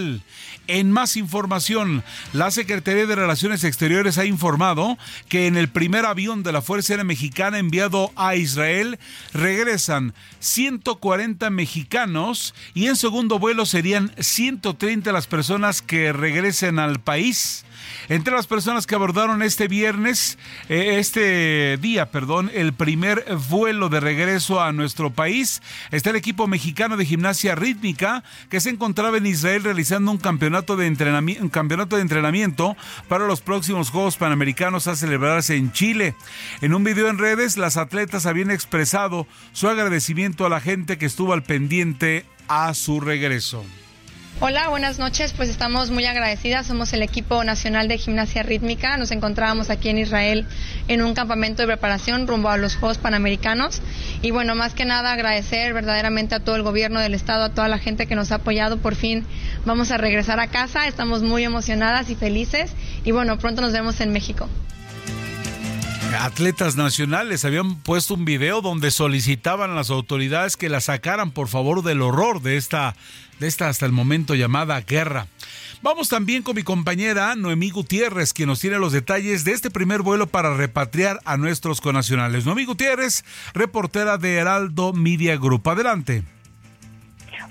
En 0.67 0.91
más 0.91 1.15
información, 1.15 2.03
la 2.33 2.51
Secretaría 2.51 3.05
de 3.05 3.15
Relaciones 3.15 3.63
Exteriores 3.63 4.17
ha 4.17 4.25
informado 4.25 4.97
que 5.29 5.47
en 5.47 5.55
el 5.55 5.69
primer 5.69 6.05
avión 6.05 6.43
de 6.43 6.51
la 6.51 6.61
Fuerza 6.61 6.93
Aérea 6.93 7.05
Mexicana 7.05 7.57
enviado 7.57 8.11
a 8.15 8.35
Israel 8.35 8.99
regresan 9.33 10.13
140 10.39 11.49
mexicanos 11.49 12.53
y 12.73 12.87
en 12.87 12.95
segundo 12.95 13.39
vuelo 13.39 13.65
serían 13.65 14.13
130 14.19 15.11
las 15.11 15.27
personas 15.27 15.81
que 15.81 16.11
regresen 16.11 16.79
al 16.79 16.99
país. 16.99 17.65
Entre 18.09 18.33
las 18.33 18.47
personas 18.47 18.87
que 18.87 18.95
abordaron 18.95 19.41
este 19.41 19.67
viernes, 19.67 20.37
eh, 20.69 20.97
este 20.99 21.77
día, 21.77 22.11
perdón, 22.11 22.49
el 22.53 22.73
primer 22.73 23.25
vuelo 23.49 23.89
de 23.89 23.99
regreso 23.99 24.61
a 24.61 24.71
nuestro 24.71 25.11
país, 25.11 25.61
está 25.91 26.11
el 26.11 26.15
equipo 26.15 26.47
mexicano 26.47 26.97
de 26.97 27.05
gimnasia 27.05 27.55
rítmica 27.55 28.23
que 28.49 28.59
se 28.59 28.69
encontraba 28.69 29.17
en 29.17 29.25
Israel 29.25 29.63
realizando 29.63 30.11
un 30.11 30.17
campeonato 30.17 30.75
de 30.75 30.87
entrenamiento, 30.87 31.43
un 31.43 31.49
campeonato 31.49 31.95
de 31.95 32.01
entrenamiento 32.01 32.75
para 33.07 33.27
los 33.27 33.41
próximos 33.41 33.89
Juegos 33.89 34.17
Panamericanos 34.17 34.87
a 34.87 34.95
celebrarse 34.95 35.55
en 35.55 35.71
Chile. 35.71 36.15
En 36.61 36.73
un 36.73 36.83
video 36.83 37.09
en 37.09 37.17
redes, 37.17 37.57
las 37.57 37.77
atletas 37.77 38.25
habían 38.25 38.51
expresado 38.51 39.27
su 39.53 39.67
agradecimiento 39.67 40.45
a 40.45 40.49
la 40.49 40.61
gente 40.61 40.97
que 40.97 41.05
estuvo 41.05 41.33
al 41.33 41.43
pendiente 41.43 42.25
a 42.47 42.73
su 42.73 42.99
regreso. 42.99 43.65
Hola, 44.39 44.69
buenas 44.69 44.99
noches. 44.99 45.33
Pues 45.33 45.49
estamos 45.49 45.89
muy 45.89 46.05
agradecidas. 46.05 46.67
Somos 46.67 46.93
el 46.93 47.01
equipo 47.01 47.43
nacional 47.43 47.87
de 47.87 47.97
gimnasia 47.97 48.43
rítmica. 48.43 48.95
Nos 48.95 49.09
encontrábamos 49.09 49.71
aquí 49.71 49.89
en 49.89 49.97
Israel 49.97 50.45
en 50.87 51.01
un 51.01 51.15
campamento 51.15 51.63
de 51.63 51.67
preparación 51.67 52.27
rumbo 52.27 52.49
a 52.49 52.57
los 52.57 52.75
Juegos 52.75 52.99
Panamericanos. 52.99 53.81
Y 54.21 54.29
bueno, 54.29 54.53
más 54.53 54.75
que 54.75 54.85
nada 54.85 55.11
agradecer 55.11 55.73
verdaderamente 55.73 56.35
a 56.35 56.39
todo 56.39 56.55
el 56.55 56.61
gobierno 56.61 56.99
del 56.99 57.15
estado, 57.15 57.45
a 57.45 57.49
toda 57.49 57.67
la 57.67 57.79
gente 57.79 58.05
que 58.05 58.15
nos 58.15 58.31
ha 58.31 58.35
apoyado. 58.35 58.77
Por 58.77 58.93
fin 58.93 59.25
vamos 59.65 59.89
a 59.89 59.97
regresar 59.97 60.39
a 60.39 60.45
casa. 60.45 60.85
Estamos 60.85 61.23
muy 61.23 61.43
emocionadas 61.43 62.11
y 62.11 62.15
felices. 62.15 62.73
Y 63.03 63.11
bueno, 63.13 63.39
pronto 63.39 63.63
nos 63.63 63.73
vemos 63.73 63.99
en 64.01 64.13
México. 64.13 64.47
Atletas 66.15 66.75
nacionales 66.75 67.45
habían 67.45 67.75
puesto 67.75 68.13
un 68.13 68.25
video 68.25 68.61
donde 68.61 68.91
solicitaban 68.91 69.71
a 69.71 69.75
las 69.75 69.89
autoridades 69.89 70.57
que 70.57 70.69
la 70.69 70.81
sacaran 70.81 71.31
por 71.31 71.47
favor 71.47 71.83
del 71.83 72.01
horror 72.01 72.41
de 72.41 72.57
esta 72.57 72.95
de 73.39 73.47
esta 73.47 73.69
hasta 73.69 73.85
el 73.85 73.91
momento 73.91 74.33
llamada 74.33 74.79
guerra. 74.81 75.27
Vamos 75.81 76.09
también 76.09 76.43
con 76.43 76.55
mi 76.55 76.63
compañera 76.63 77.35
Noemí 77.35 77.69
Gutiérrez, 77.69 78.33
quien 78.33 78.49
nos 78.49 78.59
tiene 78.59 78.79
los 78.79 78.93
detalles 78.93 79.43
de 79.43 79.51
este 79.51 79.69
primer 79.69 80.01
vuelo 80.01 80.27
para 80.27 80.55
repatriar 80.55 81.19
a 81.23 81.37
nuestros 81.37 81.81
conacionales. 81.81 82.45
Noemí 82.45 82.65
Gutiérrez, 82.65 83.23
reportera 83.53 84.17
de 84.17 84.37
Heraldo 84.37 84.93
Media 84.93 85.37
Group. 85.37 85.69
Adelante. 85.69 86.23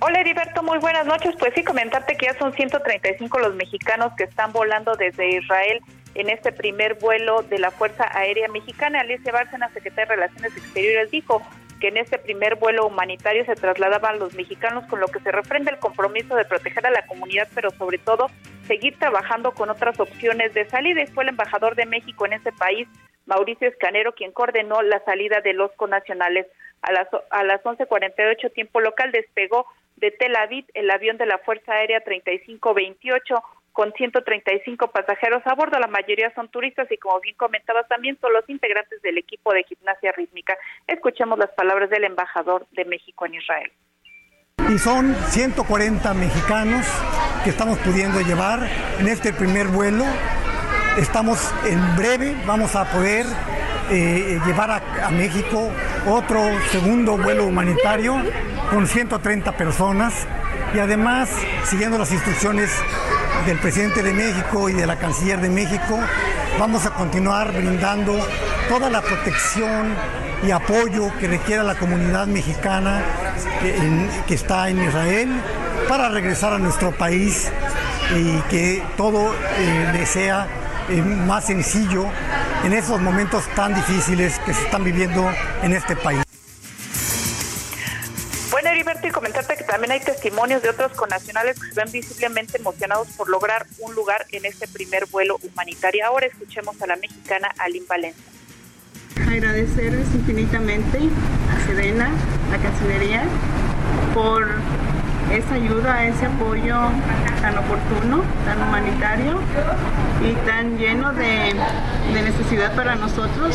Hola 0.00 0.20
Heriberto, 0.20 0.62
muy 0.62 0.78
buenas 0.78 1.06
noches. 1.06 1.34
Pues 1.38 1.52
sí, 1.54 1.62
comentarte 1.62 2.16
que 2.16 2.26
ya 2.26 2.38
son 2.38 2.52
135 2.52 3.38
los 3.38 3.54
mexicanos 3.54 4.12
que 4.16 4.24
están 4.24 4.52
volando 4.52 4.94
desde 4.96 5.36
Israel 5.36 5.80
en 6.16 6.30
este 6.30 6.50
primer 6.50 6.94
vuelo 6.94 7.42
de 7.42 7.58
la 7.58 7.70
Fuerza 7.70 8.08
Aérea 8.10 8.48
Mexicana. 8.48 9.00
Alicia 9.00 9.32
Bárcena, 9.32 9.68
secretaria 9.68 10.06
de 10.06 10.14
Relaciones 10.14 10.56
Exteriores, 10.56 11.10
dijo 11.10 11.42
que 11.78 11.88
en 11.88 11.98
este 11.98 12.18
primer 12.18 12.54
vuelo 12.54 12.86
humanitario 12.86 13.44
se 13.44 13.54
trasladaban 13.54 14.18
los 14.18 14.34
mexicanos 14.34 14.86
con 14.86 14.98
lo 14.98 15.08
que 15.08 15.20
se 15.20 15.30
refrenda 15.30 15.70
el 15.70 15.78
compromiso 15.78 16.34
de 16.34 16.46
proteger 16.46 16.86
a 16.86 16.90
la 16.90 17.06
comunidad, 17.06 17.48
pero 17.54 17.70
sobre 17.70 17.98
todo 17.98 18.30
seguir 18.66 18.98
trabajando 18.98 19.52
con 19.52 19.68
otras 19.68 20.00
opciones 20.00 20.54
de 20.54 20.66
salida. 20.70 21.02
Y 21.02 21.06
fue 21.08 21.24
el 21.24 21.30
embajador 21.30 21.76
de 21.76 21.84
México 21.84 22.24
en 22.24 22.32
ese 22.32 22.50
país, 22.52 22.88
Mauricio 23.26 23.68
Escanero, 23.68 24.14
quien 24.14 24.32
coordinó 24.32 24.80
la 24.80 25.04
salida 25.04 25.42
de 25.42 25.52
los 25.52 25.70
conacionales. 25.72 26.46
A 26.80 26.92
las, 26.92 27.08
a 27.30 27.44
las 27.44 27.62
11.48 27.62 28.52
tiempo 28.54 28.80
local 28.80 29.12
despegó 29.12 29.66
de 29.96 30.12
Tel 30.12 30.34
Aviv 30.36 30.64
el 30.72 30.90
avión 30.90 31.18
de 31.18 31.26
la 31.26 31.38
Fuerza 31.38 31.72
Aérea 31.72 32.00
3528 32.00 33.34
con 33.76 33.92
135 33.92 34.90
pasajeros 34.90 35.42
a 35.44 35.54
bordo. 35.54 35.78
La 35.78 35.86
mayoría 35.86 36.32
son 36.34 36.48
turistas 36.48 36.90
y 36.90 36.96
como 36.96 37.20
bien 37.20 37.36
comentabas 37.36 37.86
también 37.88 38.16
son 38.22 38.32
los 38.32 38.48
integrantes 38.48 39.02
del 39.02 39.18
equipo 39.18 39.52
de 39.52 39.64
gimnasia 39.64 40.12
rítmica. 40.12 40.56
Escuchemos 40.86 41.38
las 41.38 41.50
palabras 41.50 41.90
del 41.90 42.04
embajador 42.04 42.66
de 42.70 42.86
México 42.86 43.26
en 43.26 43.34
Israel. 43.34 43.70
Y 44.70 44.78
son 44.78 45.14
140 45.14 46.14
mexicanos 46.14 46.86
que 47.44 47.50
estamos 47.50 47.78
pudiendo 47.80 48.18
llevar 48.22 48.60
en 48.98 49.08
este 49.08 49.34
primer 49.34 49.66
vuelo. 49.66 50.04
Estamos 50.96 51.52
en 51.66 51.96
breve, 51.96 52.34
vamos 52.46 52.74
a 52.74 52.90
poder 52.90 53.26
eh, 53.90 54.40
llevar 54.46 54.70
a, 54.70 55.06
a 55.06 55.10
México 55.10 55.70
otro 56.08 56.40
segundo 56.70 57.18
vuelo 57.18 57.44
humanitario 57.44 58.14
con 58.70 58.86
130 58.86 59.52
personas 59.52 60.26
y 60.74 60.78
además 60.78 61.28
siguiendo 61.64 61.98
las 61.98 62.10
instrucciones 62.10 62.70
del 63.44 63.58
presidente 63.58 64.02
de 64.02 64.12
México 64.12 64.68
y 64.68 64.72
de 64.72 64.86
la 64.86 64.96
canciller 64.96 65.40
de 65.40 65.48
México, 65.48 65.98
vamos 66.58 66.86
a 66.86 66.90
continuar 66.90 67.52
brindando 67.52 68.18
toda 68.68 68.88
la 68.90 69.02
protección 69.02 69.94
y 70.46 70.50
apoyo 70.50 71.10
que 71.18 71.28
requiera 71.28 71.62
la 71.62 71.74
comunidad 71.74 72.26
mexicana 72.26 73.02
que, 73.60 74.34
está 74.34 74.68
en 74.68 74.82
Israel 74.82 75.28
para 75.88 76.08
regresar 76.08 76.52
a 76.52 76.58
nuestro 76.58 76.92
país 76.92 77.50
y 78.14 78.40
que 78.50 78.82
todo 78.96 79.34
eh, 79.58 79.90
le 79.92 80.06
sea 80.06 80.46
eh, 80.88 81.02
más 81.02 81.46
sencillo 81.46 82.06
en 82.64 82.72
esos 82.72 83.00
momentos 83.00 83.44
tan 83.54 83.74
difíciles 83.74 84.38
que 84.40 84.54
se 84.54 84.62
están 84.62 84.84
viviendo 84.84 85.28
en 85.62 85.72
este 85.72 85.96
país. 85.96 86.25
Heriberto, 88.96 89.06
y 89.06 89.10
comentarte 89.10 89.56
que 89.56 89.64
también 89.64 89.92
hay 89.92 90.00
testimonios 90.00 90.62
de 90.62 90.70
otros 90.70 90.92
connacionales 90.92 91.58
que 91.58 91.68
se 91.68 91.74
ven 91.74 91.92
visiblemente 91.92 92.58
emocionados 92.58 93.08
por 93.16 93.28
lograr 93.28 93.66
un 93.78 93.94
lugar 93.94 94.26
en 94.30 94.44
este 94.44 94.66
primer 94.68 95.06
vuelo 95.06 95.38
humanitario. 95.42 96.06
Ahora 96.06 96.26
escuchemos 96.26 96.80
a 96.82 96.86
la 96.86 96.96
mexicana 96.96 97.48
Aline 97.58 97.86
Valencia. 97.88 98.24
Agradecerles 99.28 100.06
infinitamente 100.14 100.98
a 101.50 101.66
Sedena, 101.66 102.10
a 102.52 102.58
Cancillería, 102.62 103.24
por 104.14 104.46
esa 105.32 105.54
ayuda, 105.54 106.04
ese 106.04 106.26
apoyo 106.26 106.76
tan 107.40 107.58
oportuno, 107.58 108.22
tan 108.44 108.62
humanitario 108.62 109.38
y 110.22 110.32
tan 110.46 110.78
lleno 110.78 111.12
de, 111.12 111.54
necesidad 112.12 112.74
para 112.74 112.96
nosotros 112.96 113.54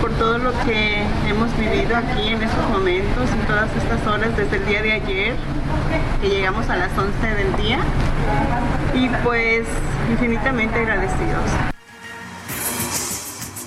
por 0.00 0.10
todo 0.12 0.38
lo 0.38 0.52
que 0.64 1.02
hemos 1.28 1.56
vivido 1.58 1.96
aquí 1.96 2.28
en 2.28 2.42
estos 2.42 2.68
momentos, 2.70 3.30
en 3.30 3.46
todas 3.46 3.68
estas 3.76 4.06
horas 4.06 4.36
desde 4.36 4.56
el 4.56 4.66
día 4.66 4.82
de 4.82 4.92
ayer, 4.92 5.34
que 6.20 6.28
llegamos 6.28 6.68
a 6.70 6.76
las 6.76 6.90
11 6.96 7.34
del 7.34 7.56
día 7.56 7.78
y 8.94 9.08
pues 9.22 9.66
infinitamente 10.10 10.78
agradecidos. 10.78 11.79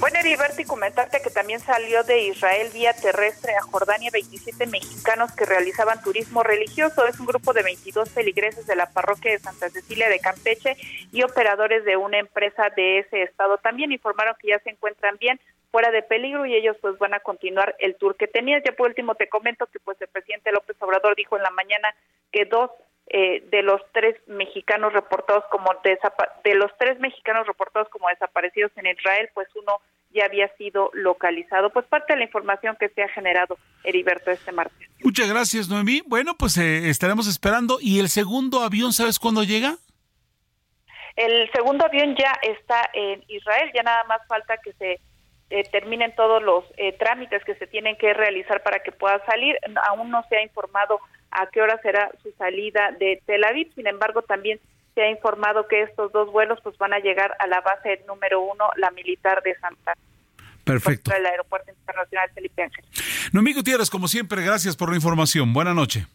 Bueno, 0.04 0.20
Heriberto, 0.20 0.62
y 0.62 0.66
comentarte 0.66 1.22
que 1.22 1.30
también 1.30 1.62
salió 1.62 2.04
de 2.04 2.24
Israel 2.24 2.68
vía 2.74 2.92
terrestre 2.92 3.56
a 3.56 3.62
Jordania 3.62 4.10
27 4.12 4.66
mexicanos 4.66 5.32
que 5.32 5.46
realizaban 5.46 6.02
turismo 6.02 6.44
religioso. 6.44 7.08
Es 7.08 7.22
un 7.22 7.26
grupo 7.26 7.54
de 7.54 7.64
22 7.64 8.10
feligreses 8.10 8.68
de 8.68 8.76
la 8.76 8.92
parroquia 8.92 9.32
de 9.32 9.40
Santa 9.40 9.70
Cecilia 9.70 10.10
de 10.10 10.20
Campeche 10.20 10.76
y 11.14 11.24
operadores 11.24 11.86
de 11.86 11.96
una 11.96 12.20
empresa 12.20 12.70
de 12.76 13.00
ese 13.00 13.24
estado. 13.24 13.60
También 13.60 13.94
informaron 13.94 14.36
que 14.42 14.50
ya 14.50 14.60
se 14.60 14.72
encuentran 14.72 15.16
bien 15.22 15.40
fuera 15.72 15.90
de 15.90 16.04
peligro 16.04 16.46
y 16.46 16.54
ellos 16.54 16.76
pues 16.82 16.98
van 16.98 17.14
a 17.14 17.22
continuar 17.22 17.74
el 17.80 17.96
tour 17.96 18.18
que 18.18 18.28
tenías. 18.28 18.62
Ya 18.66 18.74
por 18.74 18.90
último 18.90 19.16
te 19.16 19.30
comento 19.30 19.68
que 19.68 19.80
pues 19.80 20.02
el 20.02 20.10
presidente 20.10 20.52
López 20.52 20.76
Obrador 20.82 21.16
dijo 21.16 21.38
en 21.38 21.44
la 21.44 21.52
mañana 21.52 21.96
que 22.30 22.44
dos 22.44 22.72
eh, 23.16 23.48
de 23.52 23.62
los 23.62 23.80
tres 23.92 24.16
mexicanos 24.26 24.92
reportados 24.92 25.44
como 25.52 25.70
de 25.84 26.56
los 26.56 26.72
tres 26.80 27.00
mexicanos 27.00 27.46
reportados 27.46 27.88
como 27.90 28.10
desaparecidos 28.10 28.72
en 28.76 28.88
Israel, 28.88 29.30
pues 29.36 29.48
uno 29.54 29.82
ya 30.10 30.26
había 30.26 30.48
sido 30.58 30.90
localizado. 30.94 31.70
Pues 31.70 31.86
parte 31.86 32.14
de 32.14 32.18
la 32.18 32.26
información 32.26 32.76
que 32.80 32.90
se 32.90 33.04
ha 33.04 33.08
generado, 33.10 33.60
Heriberto, 33.84 34.32
este 34.32 34.52
martes. 34.52 34.90
Muchas 35.04 35.30
gracias, 35.30 35.70
Noemí. 35.70 36.02
Bueno, 36.08 36.34
pues 36.40 36.58
eh, 36.58 36.90
estaremos 36.90 37.28
esperando. 37.28 37.78
¿Y 37.80 38.00
el 38.00 38.10
segundo 38.10 38.62
avión, 38.62 38.94
sabes 38.94 39.20
cuándo 39.20 39.44
llega? 39.44 39.78
El 41.16 41.52
segundo 41.52 41.86
avión 41.86 42.16
ya 42.16 42.34
está 42.42 42.90
en 42.94 43.24
Israel, 43.28 43.70
ya 43.76 43.84
nada 43.84 44.06
más 44.06 44.26
falta 44.28 44.58
que 44.58 44.74
se 44.74 45.00
eh, 45.52 45.64
terminen 45.72 46.16
todos 46.16 46.42
los 46.42 46.66
trámites 46.98 47.46
que 47.46 47.54
se 47.54 47.68
tienen 47.68 47.96
que 47.96 48.12
realizar 48.16 48.64
para 48.64 48.80
que 48.80 48.92
pueda 48.92 49.24
salir. 49.28 49.56
Aún 49.88 50.10
no 50.10 50.26
se 50.30 50.38
ha 50.38 50.42
informado 50.42 51.00
a 51.34 51.48
qué 51.48 51.62
hora 51.62 51.80
será 51.82 52.12
su 52.22 52.32
salida 52.38 52.92
de 53.00 53.22
Tel 53.26 53.44
Aviv. 53.44 53.74
Sin 53.76 53.88
embargo, 53.88 54.22
también 54.22 54.60
se 54.96 55.02
ha 55.02 55.10
informado 55.10 55.68
que 55.68 55.82
estos 55.82 56.12
dos 56.12 56.32
vuelos 56.32 56.60
pues 56.64 56.78
van 56.78 56.94
a 56.94 57.00
llegar 57.00 57.36
a 57.40 57.48
la 57.48 57.62
base 57.62 58.04
número 58.08 58.42
uno, 58.42 58.70
la 58.78 58.92
militar 58.92 59.42
de 59.44 59.56
Santa. 59.56 59.94
Perfecto. 60.64 61.14
El 61.14 61.26
aeropuerto 61.26 61.72
internacional 61.72 62.30
Felipe 62.34 62.64
Ángel. 62.64 62.86
Noemí 63.34 63.54
Gutiérrez, 63.54 63.90
como 63.90 64.08
siempre, 64.08 64.44
gracias 64.44 64.78
por 64.78 64.90
la 64.90 64.96
información. 64.96 65.52
Buenas 65.52 65.76
noches. 65.76 66.08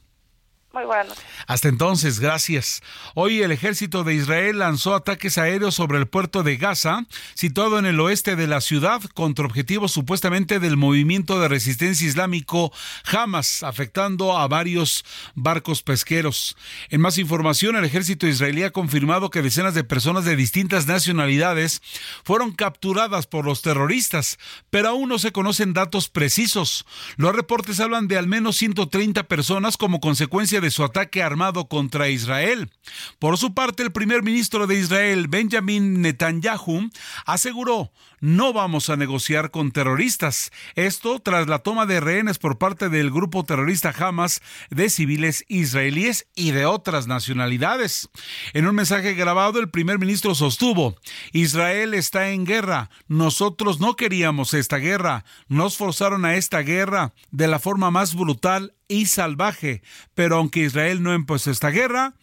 Muy 0.71 0.85
buenas 0.85 1.09
noches. 1.09 1.25
Hasta 1.47 1.69
entonces, 1.69 2.21
gracias. 2.21 2.83
Hoy 3.14 3.41
el 3.41 3.53
ejército 3.53 4.05
de 4.05 4.14
Israel 4.14 4.59
lanzó 4.59 4.95
ataques 4.95 5.39
aéreos 5.39 5.75
sobre 5.75 5.97
el 5.97 6.07
puerto 6.07 6.43
de 6.43 6.59
Gaza, 6.59 7.07
situado 7.33 7.79
en 7.79 7.87
el 7.87 7.99
oeste 8.01 8.37
de 8.37 8.47
la 8.47 8.61
ciudad, 8.61 9.01
contra 9.14 9.47
objetivos 9.47 9.93
supuestamente 9.93 10.61
del 10.61 10.77
movimiento 10.77 11.41
de 11.41 11.49
resistencia 11.49 12.07
islámico 12.07 12.71
Hamas, 13.11 13.62
afectando 13.62 14.37
a 14.37 14.47
varios 14.47 15.07
barcos 15.35 15.83
pesqueros. 15.83 16.55
En 16.91 17.01
más 17.01 17.16
información, 17.16 17.77
el 17.77 17.87
ejército 17.87 18.27
israelí 18.27 18.62
ha 18.62 18.71
confirmado 18.71 19.31
que 19.31 19.41
decenas 19.41 19.73
de 19.73 19.85
personas 19.85 20.27
de 20.27 20.37
distintas 20.37 20.87
nacionalidades 20.87 21.81
fueron 22.25 22.53
capturadas 22.53 23.27
por 23.27 23.47
los 23.47 23.62
terroristas, 23.62 24.39
pero 24.69 24.91
aún 24.91 25.09
no 25.09 25.19
se 25.19 25.33
conocen 25.33 25.73
datos 25.73 26.11
precisos. 26.11 26.85
Los 27.16 27.35
reportes 27.35 27.81
hablan 27.81 28.07
de 28.07 28.19
al 28.19 28.27
menos 28.27 28.57
130 28.57 29.23
personas 29.25 29.79
como 29.79 30.01
consecuencia 30.01 30.57
de 30.61 30.70
su 30.70 30.84
ataque 30.84 31.22
armado 31.22 31.68
contra 31.68 32.09
Israel. 32.09 32.70
Por 33.18 33.38
su 33.38 33.54
parte, 33.54 33.82
el 33.82 33.92
primer 33.92 34.22
ministro 34.22 34.66
de 34.66 34.76
Israel, 34.78 35.28
Benjamin 35.28 36.02
Netanyahu, 36.02 36.90
aseguró 37.26 37.92
no 38.21 38.53
vamos 38.53 38.91
a 38.91 38.97
negociar 38.97 39.51
con 39.51 39.71
terroristas. 39.71 40.51
Esto 40.75 41.21
tras 41.21 41.49
la 41.49 41.61
toma 41.61 41.87
de 41.87 42.01
rehenes 42.01 42.39
por 42.39 42.59
parte 42.59 42.89
del 42.89 43.11
grupo 43.11 43.45
terrorista 43.45 43.95
Hamas 43.97 44.41
de 44.71 44.91
civiles 44.91 45.45
israelíes 45.49 46.27
y 46.35 46.53
de 46.53 46.66
otras 46.66 47.07
nacionalidades. 47.07 48.09
En 48.55 48.66
un 48.66 48.75
mensaje 48.75 49.14
grabado, 49.14 49.61
el 49.61 49.71
primer 49.71 49.99
ministro 49.99 50.35
sostuvo, 50.35 50.97
Israel 51.33 51.95
está 51.95 52.31
en 52.31 52.45
guerra. 52.45 52.91
Nosotros 53.07 53.81
no 53.81 53.97
queríamos 53.97 54.55
esta 54.55 54.79
guerra. 54.79 55.25
Nos 55.49 55.77
forzaron 55.77 56.25
a 56.25 56.37
esta 56.37 56.61
guerra 56.61 57.12
de 57.31 57.49
la 57.49 57.59
forma 57.59 57.91
más 57.91 58.14
brutal 58.14 58.75
y 58.89 59.07
salvaje. 59.07 59.83
Pero 60.14 60.37
aunque 60.37 60.61
Israel 60.61 61.03
no 61.03 61.12
empezó 61.12 61.51
esta 61.51 61.71
guerra, 61.71 62.14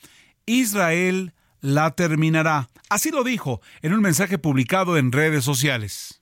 Israel 0.46 1.35
la 1.66 1.92
terminará. 1.92 2.70
Así 2.90 3.12
lo 3.12 3.24
dijo 3.24 3.62
en 3.82 3.94
un 3.94 4.02
mensaje 4.02 4.38
publicado 4.38 4.98
en 4.98 5.12
redes 5.12 5.44
sociales. 5.44 6.22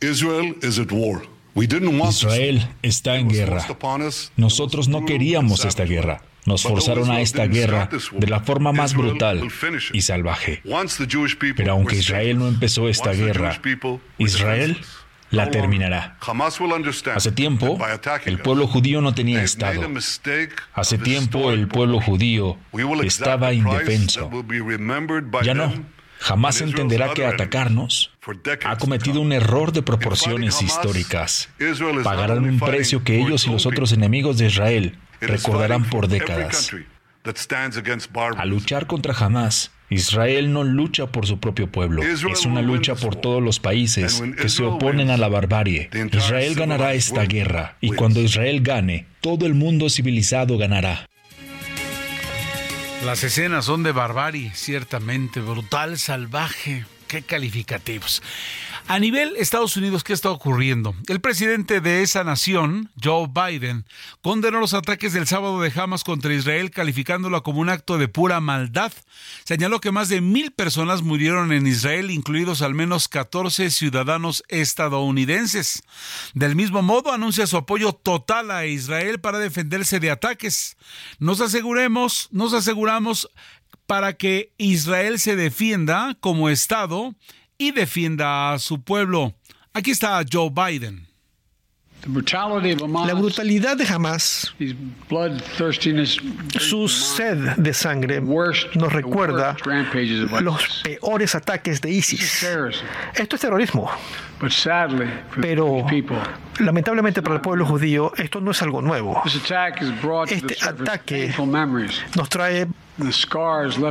Israel 0.00 0.56
está 2.82 3.16
en 3.16 3.28
guerra. 3.28 3.66
Nosotros 4.36 4.88
no 4.88 5.04
queríamos 5.04 5.64
esta 5.64 5.84
guerra. 5.84 6.22
Nos 6.44 6.62
forzaron 6.62 7.10
a 7.10 7.20
esta 7.20 7.46
guerra 7.46 7.88
de 8.12 8.26
la 8.26 8.40
forma 8.40 8.72
más 8.72 8.94
brutal 8.94 9.48
y 9.92 10.02
salvaje. 10.02 10.62
Pero 11.56 11.72
aunque 11.72 11.96
Israel 11.96 12.38
no 12.38 12.48
empezó 12.48 12.88
esta 12.88 13.12
guerra, 13.12 13.60
Israel 14.18 14.76
la 15.30 15.50
terminará. 15.50 16.16
Hace 17.14 17.32
tiempo, 17.32 17.78
el 18.24 18.38
pueblo 18.38 18.66
judío 18.66 19.00
no 19.00 19.14
tenía 19.14 19.42
Estado. 19.42 19.82
Hace 20.74 20.98
tiempo, 20.98 21.52
el 21.52 21.68
pueblo 21.68 22.00
judío 22.00 22.58
estaba 23.02 23.52
indefenso. 23.52 24.30
Ya 25.42 25.54
no. 25.54 25.96
Jamás 26.18 26.60
entenderá 26.62 27.12
que 27.12 27.26
atacarnos 27.26 28.10
ha 28.64 28.78
cometido 28.78 29.20
un 29.20 29.32
error 29.32 29.72
de 29.72 29.82
proporciones 29.82 30.62
históricas. 30.62 31.48
Pagarán 32.02 32.44
un 32.44 32.58
precio 32.58 33.04
que 33.04 33.20
ellos 33.20 33.46
y 33.46 33.50
los 33.50 33.66
otros 33.66 33.92
enemigos 33.92 34.38
de 34.38 34.46
Israel 34.46 34.98
recordarán 35.20 35.84
por 35.84 36.08
décadas. 36.08 36.70
A 38.36 38.44
luchar 38.44 38.86
contra 38.86 39.12
Hamas, 39.14 39.72
Israel 39.88 40.52
no 40.52 40.64
lucha 40.64 41.06
por 41.06 41.26
su 41.26 41.38
propio 41.38 41.70
pueblo, 41.70 42.02
es 42.02 42.44
una 42.44 42.62
lucha 42.62 42.94
por 42.94 43.16
todos 43.16 43.42
los 43.42 43.60
países 43.60 44.22
que 44.40 44.48
se 44.48 44.64
oponen 44.64 45.10
a 45.10 45.16
la 45.16 45.28
barbarie. 45.28 45.90
Israel 46.12 46.54
ganará 46.54 46.94
esta 46.94 47.24
guerra 47.24 47.76
y 47.80 47.92
cuando 47.92 48.20
Israel 48.20 48.62
gane, 48.62 49.06
todo 49.20 49.46
el 49.46 49.54
mundo 49.54 49.88
civilizado 49.88 50.58
ganará. 50.58 51.06
Las 53.04 53.22
escenas 53.22 53.66
son 53.66 53.84
de 53.84 53.92
barbarie, 53.92 54.50
ciertamente, 54.54 55.40
brutal, 55.40 55.98
salvaje. 55.98 56.84
Qué 57.06 57.22
calificativos. 57.22 58.20
A 58.88 59.00
nivel 59.00 59.34
Estados 59.36 59.76
Unidos, 59.76 60.04
¿qué 60.04 60.12
está 60.12 60.30
ocurriendo? 60.30 60.94
El 61.08 61.20
presidente 61.20 61.80
de 61.80 62.02
esa 62.02 62.22
nación, 62.22 62.92
Joe 63.02 63.26
Biden, 63.26 63.84
condenó 64.22 64.60
los 64.60 64.74
ataques 64.74 65.12
del 65.12 65.26
sábado 65.26 65.60
de 65.60 65.72
Hamas 65.74 66.04
contra 66.04 66.32
Israel, 66.32 66.70
calificándolo 66.70 67.42
como 67.42 67.60
un 67.60 67.68
acto 67.68 67.98
de 67.98 68.06
pura 68.06 68.40
maldad. 68.40 68.92
Señaló 69.42 69.80
que 69.80 69.90
más 69.90 70.08
de 70.08 70.20
mil 70.20 70.52
personas 70.52 71.02
murieron 71.02 71.50
en 71.50 71.66
Israel, 71.66 72.12
incluidos 72.12 72.62
al 72.62 72.74
menos 72.74 73.08
14 73.08 73.70
ciudadanos 73.70 74.44
estadounidenses. 74.46 75.82
Del 76.34 76.54
mismo 76.54 76.80
modo, 76.80 77.12
anuncia 77.12 77.48
su 77.48 77.56
apoyo 77.56 77.92
total 77.92 78.52
a 78.52 78.66
Israel 78.66 79.18
para 79.18 79.40
defenderse 79.40 79.98
de 79.98 80.12
ataques. 80.12 80.76
Nos 81.18 81.40
aseguremos, 81.40 82.28
nos 82.30 82.52
aseguramos 82.52 83.28
para 83.86 84.12
que 84.12 84.52
Israel 84.58 85.18
se 85.18 85.34
defienda 85.34 86.16
como 86.20 86.50
Estado 86.50 87.16
y 87.58 87.72
defienda 87.72 88.52
a 88.52 88.58
su 88.58 88.82
pueblo. 88.82 89.34
Aquí 89.72 89.90
está 89.90 90.22
Joe 90.30 90.50
Biden. 90.50 91.06
La 93.06 93.14
brutalidad 93.14 93.76
de 93.76 93.84
Hamas, 93.84 94.54
su 96.58 96.88
sed 96.88 97.56
de 97.56 97.74
sangre, 97.74 98.20
nos 98.20 98.92
recuerda 98.92 99.56
los 100.40 100.82
peores 100.84 101.34
ataques 101.34 101.80
de 101.80 101.90
ISIS. 101.90 102.46
Esto 103.14 103.36
es 103.36 103.42
terrorismo. 103.42 103.90
Pero 105.40 105.84
lamentablemente 106.60 107.22
para 107.22 107.36
el 107.36 107.40
pueblo 107.40 107.66
judío 107.66 108.12
esto 108.16 108.40
no 108.40 108.52
es 108.52 108.62
algo 108.62 108.82
nuevo. 108.82 109.20
Este 110.28 110.56
ataque 110.64 111.34
nos 112.14 112.28
trae 112.28 112.68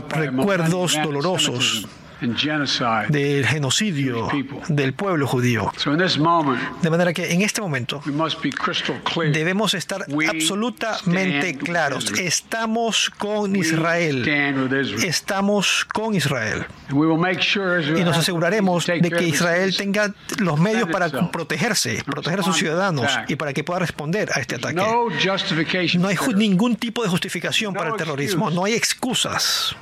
recuerdos 0.10 0.98
dolorosos 1.04 1.88
del 2.20 3.46
genocidio 3.46 4.28
del 4.68 4.94
pueblo 4.94 5.28
judío. 5.28 5.72
De 6.82 6.90
manera 6.90 7.14
que 7.14 7.32
en 7.34 7.42
este 7.42 7.62
momento 7.62 8.02
debemos 9.32 9.74
estar 9.74 10.06
absolutamente 10.28 11.58
claros. 11.58 12.12
Estamos 12.18 13.12
con 13.18 13.56
Israel. 13.56 14.28
Estamos 15.04 15.86
con 15.94 16.16
Israel. 16.16 16.66
Y 16.90 18.04
nos 18.04 18.18
aseguraremos 18.18 18.86
de 18.86 19.12
que 19.12 19.24
Israel 19.24 19.76
tenga 19.76 20.14
los 20.40 20.60
medios 20.60 20.90
para 20.90 21.10
protegerse, 21.32 22.04
proteger 22.06 22.40
a 22.40 22.44
sus 22.44 22.58
ciudadanos 22.58 23.12
y 23.28 23.36
para 23.36 23.54
que 23.54 23.64
pueda 23.64 23.80
responder 23.80 24.30
a 24.34 24.40
este 24.40 24.56
ataque. 24.56 24.76
No 24.76 26.08
hay 26.08 26.18
ningún 26.36 26.76
tipo 26.76 27.04
de 27.04 27.10
justificación 27.10 27.74
para 27.74 27.90
el 27.90 27.96
terrorismo. 27.96 28.50
No 28.50 28.66
hay 28.66 28.74
excusas. 28.74 29.76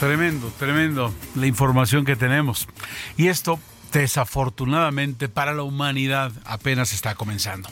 Tremendo, 0.00 0.52
tremendo 0.58 1.14
la 1.34 1.46
información 1.46 2.04
que 2.04 2.16
tenemos. 2.16 2.68
Y 3.16 3.28
esto 3.28 3.58
desafortunadamente 3.92 5.28
para 5.28 5.54
la 5.54 5.62
humanidad 5.62 6.32
apenas 6.44 6.92
está 6.92 7.14
comenzando. 7.14 7.70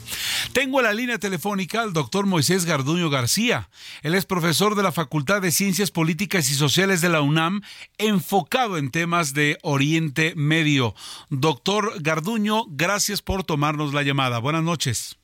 Tengo 0.53 0.79
en 0.79 0.85
la 0.85 0.93
línea 0.93 1.19
telefónica 1.19 1.81
al 1.81 1.93
doctor 1.93 2.25
Moisés 2.25 2.65
Garduño 2.65 3.11
García. 3.11 3.69
Él 4.01 4.15
es 4.15 4.25
profesor 4.25 4.75
de 4.75 4.81
la 4.81 4.91
Facultad 4.91 5.41
de 5.41 5.51
Ciencias 5.51 5.91
Políticas 5.91 6.49
y 6.49 6.55
Sociales 6.55 7.01
de 7.01 7.09
la 7.09 7.21
UNAM, 7.21 7.61
enfocado 7.99 8.77
en 8.77 8.89
temas 8.89 9.33
de 9.35 9.59
Oriente 9.61 10.33
Medio. 10.35 10.95
Doctor 11.29 11.93
Garduño, 12.01 12.65
gracias 12.69 13.21
por 13.21 13.43
tomarnos 13.43 13.93
la 13.93 14.01
llamada. 14.01 14.39
Buenas 14.39 14.63
noches. 14.63 15.17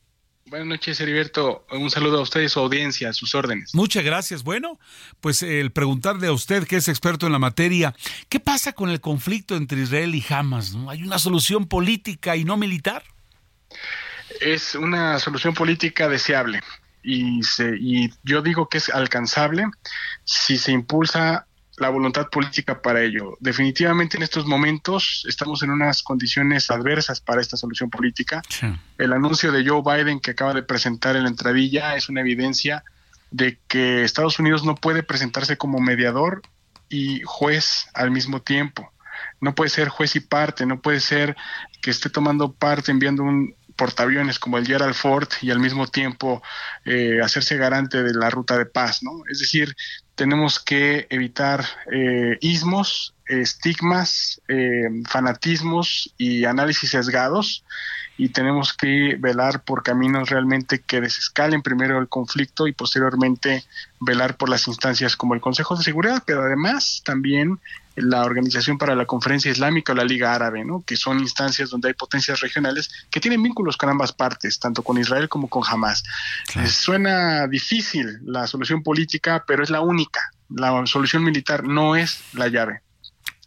Buenas 0.51 0.67
noches, 0.67 0.99
Heriberto. 0.99 1.65
Un 1.71 1.89
saludo 1.89 2.19
a 2.19 2.21
ustedes, 2.23 2.51
su 2.51 2.59
audiencia, 2.59 3.07
a 3.07 3.13
sus 3.13 3.35
órdenes. 3.35 3.73
Muchas 3.73 4.03
gracias. 4.03 4.43
Bueno, 4.43 4.81
pues 5.21 5.43
el 5.43 5.71
preguntarle 5.71 6.27
a 6.27 6.33
usted, 6.33 6.67
que 6.67 6.75
es 6.75 6.89
experto 6.89 7.25
en 7.25 7.31
la 7.31 7.39
materia, 7.39 7.95
¿qué 8.27 8.41
pasa 8.41 8.73
con 8.73 8.89
el 8.89 8.99
conflicto 8.99 9.55
entre 9.55 9.79
Israel 9.79 10.13
y 10.13 10.25
Hamas? 10.27 10.73
¿no? 10.73 10.89
¿Hay 10.89 11.03
una 11.03 11.19
solución 11.19 11.67
política 11.67 12.35
y 12.35 12.43
no 12.43 12.57
militar? 12.57 13.01
Es 14.41 14.75
una 14.75 15.19
solución 15.19 15.53
política 15.53 16.09
deseable 16.09 16.59
y, 17.01 17.41
se, 17.43 17.77
y 17.79 18.13
yo 18.23 18.41
digo 18.41 18.67
que 18.67 18.79
es 18.79 18.89
alcanzable 18.89 19.63
si 20.25 20.57
se 20.57 20.73
impulsa 20.73 21.47
la 21.81 21.89
voluntad 21.89 22.29
política 22.29 22.81
para 22.81 23.01
ello. 23.01 23.37
Definitivamente 23.39 24.15
en 24.15 24.23
estos 24.23 24.45
momentos 24.45 25.25
estamos 25.27 25.63
en 25.63 25.71
unas 25.71 26.03
condiciones 26.03 26.69
adversas 26.69 27.19
para 27.19 27.41
esta 27.41 27.57
solución 27.57 27.89
política. 27.89 28.41
El 28.97 29.13
anuncio 29.13 29.51
de 29.51 29.67
Joe 29.67 29.81
Biden 29.83 30.19
que 30.19 30.31
acaba 30.31 30.53
de 30.53 30.63
presentar 30.63 31.15
en 31.15 31.23
la 31.23 31.29
entradilla 31.29 31.95
es 31.95 32.07
una 32.07 32.21
evidencia 32.21 32.83
de 33.31 33.57
que 33.67 34.03
Estados 34.03 34.37
Unidos 34.39 34.63
no 34.63 34.75
puede 34.75 35.01
presentarse 35.03 35.57
como 35.57 35.79
mediador 35.79 36.43
y 36.87 37.21
juez 37.25 37.87
al 37.93 38.11
mismo 38.11 38.41
tiempo. 38.41 38.91
No 39.39 39.55
puede 39.55 39.71
ser 39.71 39.89
juez 39.89 40.15
y 40.15 40.19
parte, 40.19 40.65
no 40.65 40.81
puede 40.81 40.99
ser 40.99 41.35
que 41.81 41.89
esté 41.89 42.09
tomando 42.09 42.53
parte 42.53 42.91
enviando 42.91 43.23
un 43.23 43.55
portaaviones 43.75 44.37
como 44.37 44.59
el 44.59 44.67
Gerald 44.67 44.93
Ford 44.93 45.27
y 45.41 45.49
al 45.49 45.59
mismo 45.59 45.87
tiempo 45.87 46.43
eh, 46.85 47.19
hacerse 47.23 47.57
garante 47.57 48.03
de 48.03 48.13
la 48.13 48.29
ruta 48.29 48.55
de 48.55 48.67
paz, 48.67 49.01
¿no? 49.01 49.23
Es 49.27 49.39
decir, 49.39 49.75
tenemos 50.21 50.59
que 50.59 51.07
evitar 51.09 51.65
eh, 51.91 52.37
ismos, 52.41 53.15
estigmas, 53.25 54.39
eh, 54.47 54.87
fanatismos 55.09 56.13
y 56.15 56.45
análisis 56.45 56.91
sesgados. 56.91 57.65
Y 58.17 58.29
tenemos 58.29 58.71
que 58.71 59.15
velar 59.17 59.63
por 59.63 59.81
caminos 59.81 60.29
realmente 60.29 60.81
que 60.81 61.01
desescalen 61.01 61.63
primero 61.63 61.97
el 61.97 62.07
conflicto 62.07 62.67
y 62.67 62.71
posteriormente 62.71 63.63
velar 63.99 64.37
por 64.37 64.49
las 64.49 64.67
instancias 64.67 65.15
como 65.15 65.33
el 65.33 65.41
Consejo 65.41 65.75
de 65.75 65.83
Seguridad, 65.83 66.21
pero 66.23 66.43
además 66.43 67.01
también 67.03 67.59
la 67.95 68.23
Organización 68.23 68.77
para 68.77 68.95
la 68.95 69.05
Conferencia 69.05 69.51
Islámica 69.51 69.91
o 69.91 69.95
la 69.95 70.03
Liga 70.03 70.33
Árabe, 70.33 70.63
¿no? 70.63 70.83
que 70.85 70.95
son 70.95 71.19
instancias 71.19 71.69
donde 71.69 71.89
hay 71.89 71.93
potencias 71.93 72.39
regionales 72.39 72.89
que 73.09 73.19
tienen 73.19 73.43
vínculos 73.43 73.77
con 73.77 73.89
ambas 73.89 74.13
partes, 74.13 74.59
tanto 74.59 74.83
con 74.83 74.97
Israel 74.97 75.29
como 75.29 75.49
con 75.49 75.63
Hamas. 75.65 76.03
suena 76.67 77.47
difícil 77.47 78.19
la 78.23 78.47
solución 78.47 78.83
política, 78.83 79.43
pero 79.45 79.63
es 79.63 79.69
la 79.69 79.81
única. 79.81 80.31
La 80.49 80.85
solución 80.85 81.23
militar 81.23 81.63
no 81.63 81.95
es 81.95 82.21
la 82.33 82.47
llave. 82.47 82.81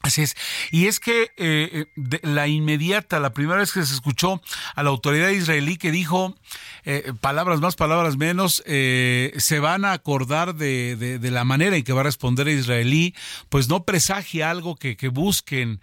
Así 0.05 0.21
es. 0.21 0.37
Y 0.71 0.87
es 0.87 1.01
que 1.01 1.33
eh, 1.39 1.87
eh, 1.97 2.19
la 2.23 2.47
inmediata, 2.47 3.19
la 3.21 3.33
primera 3.33 3.61
vez 3.61 3.73
que 3.73 3.87
se 3.87 3.95
escuchó 3.95 4.43
a 4.75 4.83
la 4.83 4.91
autoridad 4.91 5.31
israelí 5.31 5.79
que 5.79 5.91
dijo, 5.91 6.37
eh, 6.85 7.15
palabras 7.23 7.61
más, 7.61 7.75
palabras 7.75 8.19
menos, 8.19 8.63
se 8.67 9.59
van 9.63 9.87
a 9.87 9.93
acordar 9.93 10.57
de, 10.57 11.19
la 11.23 11.45
manera 11.45 11.75
en 11.77 11.85
que 11.85 11.95
va 11.95 12.03
a 12.03 12.05
responder 12.05 12.49
el 12.49 12.59
israelí, 12.59 13.15
pues 13.49 13.69
no 13.69 13.85
presagia 13.85 14.51
algo 14.51 14.77
que, 14.77 14.99
que 14.99 15.09
busquen 15.09 15.81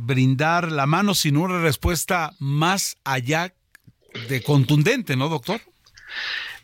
brindar 0.00 0.72
la 0.72 0.86
mano, 0.86 1.14
sino 1.14 1.42
una 1.42 1.60
respuesta 1.60 2.34
más 2.40 2.96
allá 3.04 3.54
de 4.28 4.42
contundente, 4.42 5.14
¿no, 5.14 5.28
doctor? 5.28 5.60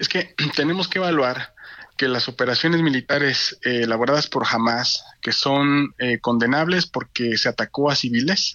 Es 0.00 0.08
que 0.08 0.34
tenemos 0.56 0.88
que 0.88 0.98
evaluar 0.98 1.54
que 1.98 2.08
las 2.08 2.28
operaciones 2.28 2.80
militares 2.80 3.58
eh, 3.62 3.82
elaboradas 3.82 4.28
por 4.28 4.46
Hamas, 4.48 5.04
que 5.20 5.32
son 5.32 5.94
eh, 5.98 6.20
condenables 6.20 6.86
porque 6.86 7.36
se 7.36 7.48
atacó 7.48 7.90
a 7.90 7.96
civiles, 7.96 8.54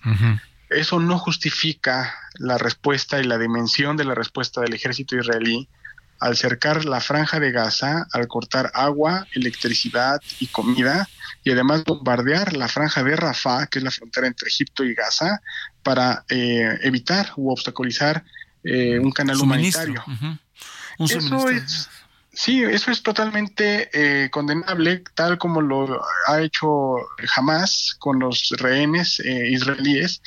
eso 0.70 1.00
no 1.00 1.20
justifica 1.20 2.16
la 2.36 2.58
respuesta 2.58 3.20
y 3.20 3.26
la 3.26 3.38
dimensión 3.38 3.98
de 3.98 4.06
la 4.06 4.16
respuesta 4.16 4.62
del 4.62 4.74
ejército 4.74 5.18
israelí 5.18 5.68
al 6.20 6.38
cercar 6.38 6.86
la 6.86 7.02
franja 7.02 7.40
de 7.42 7.52
Gaza, 7.52 8.08
al 8.14 8.28
cortar 8.30 8.72
agua, 8.74 9.28
electricidad 9.34 10.22
y 10.40 10.48
comida, 10.48 11.10
y 11.44 11.52
además 11.52 11.84
bombardear 11.84 12.54
la 12.54 12.70
franja 12.70 13.04
de 13.04 13.18
Rafah, 13.18 13.68
que 13.68 13.80
es 13.80 13.84
la 13.84 13.92
frontera 13.92 14.28
entre 14.28 14.48
Egipto 14.48 14.86
y 14.86 14.96
Gaza, 14.96 15.42
para 15.84 16.24
eh, 16.30 16.80
evitar 16.82 17.34
u 17.36 17.52
obstaculizar 17.52 18.24
un 18.64 19.12
canal 19.12 19.42
humanitario. 19.42 20.02
Eso 20.98 21.50
es 21.50 21.90
Sí, 22.36 22.64
eso 22.64 22.90
es 22.90 23.04
totalmente 23.04 23.90
eh, 23.94 24.30
condenable, 24.32 25.04
tal 25.14 25.38
como 25.38 25.62
lo 25.62 26.02
ha 26.28 26.42
hecho 26.42 26.96
Hamas 27.36 27.96
con 28.00 28.20
los 28.20 28.50
rehenes 28.58 29.20
eh, 29.20 29.50
israelíes. 29.52 30.22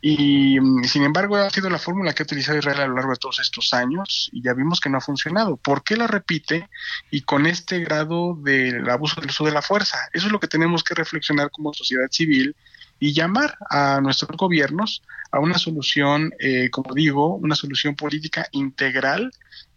Y 0.00 0.58
mm, 0.58 0.84
sin 0.84 1.02
embargo 1.04 1.36
ha 1.36 1.50
sido 1.50 1.68
la 1.68 1.78
fórmula 1.78 2.14
que 2.14 2.22
ha 2.22 2.24
utilizado 2.24 2.58
Israel 2.58 2.80
a 2.80 2.86
lo 2.86 2.94
largo 2.94 3.12
de 3.12 3.18
todos 3.18 3.38
estos 3.40 3.74
años 3.74 4.30
y 4.32 4.42
ya 4.42 4.54
vimos 4.54 4.80
que 4.80 4.88
no 4.88 4.96
ha 4.96 5.02
funcionado. 5.02 5.58
¿Por 5.58 5.84
qué 5.84 5.96
la 5.96 6.06
repite 6.06 6.70
y 7.10 7.20
con 7.20 7.44
este 7.44 7.80
grado 7.80 8.34
del 8.42 8.88
abuso 8.88 9.20
del 9.20 9.28
uso 9.28 9.44
de 9.44 9.52
la 9.52 9.62
fuerza? 9.62 9.98
Eso 10.14 10.26
es 10.26 10.32
lo 10.32 10.40
que 10.40 10.48
tenemos 10.48 10.82
que 10.82 10.94
reflexionar 10.94 11.50
como 11.50 11.74
sociedad 11.74 12.08
civil 12.10 12.56
y 12.98 13.12
llamar 13.12 13.58
a 13.68 14.00
nuestros 14.00 14.36
gobiernos 14.38 15.02
a 15.30 15.38
una 15.38 15.58
solución, 15.58 16.32
eh, 16.40 16.70
como 16.70 16.94
digo, 16.94 17.36
una 17.36 17.56
solución 17.56 17.94
política 17.94 18.48
integral 18.52 19.30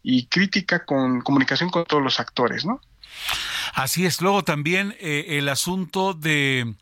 y 0.05 0.27
crítica 0.27 0.85
con 0.85 1.21
comunicación 1.21 1.69
con 1.71 1.83
todos 1.83 2.03
los 2.03 2.19
actores, 2.19 2.63
¿no? 2.63 2.79
Así 3.73 4.05
es. 4.05 4.21
Luego 4.21 4.43
también 4.43 4.95
eh, 4.99 5.37
el 5.39 5.49
asunto 5.49 6.13
de 6.13 6.75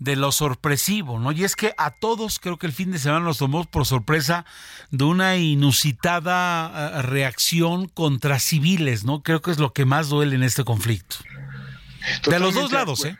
de 0.00 0.16
lo 0.16 0.32
sorpresivo, 0.32 1.18
¿no? 1.20 1.30
Y 1.30 1.44
es 1.44 1.54
que 1.54 1.74
a 1.76 1.90
todos 1.90 2.38
creo 2.40 2.56
que 2.58 2.66
el 2.66 2.72
fin 2.72 2.90
de 2.90 2.98
semana 2.98 3.22
nos 3.22 3.36
tomó 3.36 3.64
por 3.66 3.84
sorpresa 3.84 4.46
de 4.90 5.04
una 5.04 5.36
inusitada 5.36 6.98
eh, 6.98 7.02
reacción 7.02 7.86
contra 7.86 8.38
civiles, 8.38 9.04
¿no? 9.04 9.22
Creo 9.22 9.42
que 9.42 9.50
es 9.50 9.58
lo 9.58 9.74
que 9.74 9.84
más 9.84 10.08
duele 10.08 10.36
en 10.36 10.42
este 10.42 10.64
conflicto. 10.64 11.16
de 12.26 12.40
los 12.40 12.54
dos 12.54 12.72
lados, 12.72 13.04
¿eh? 13.04 13.18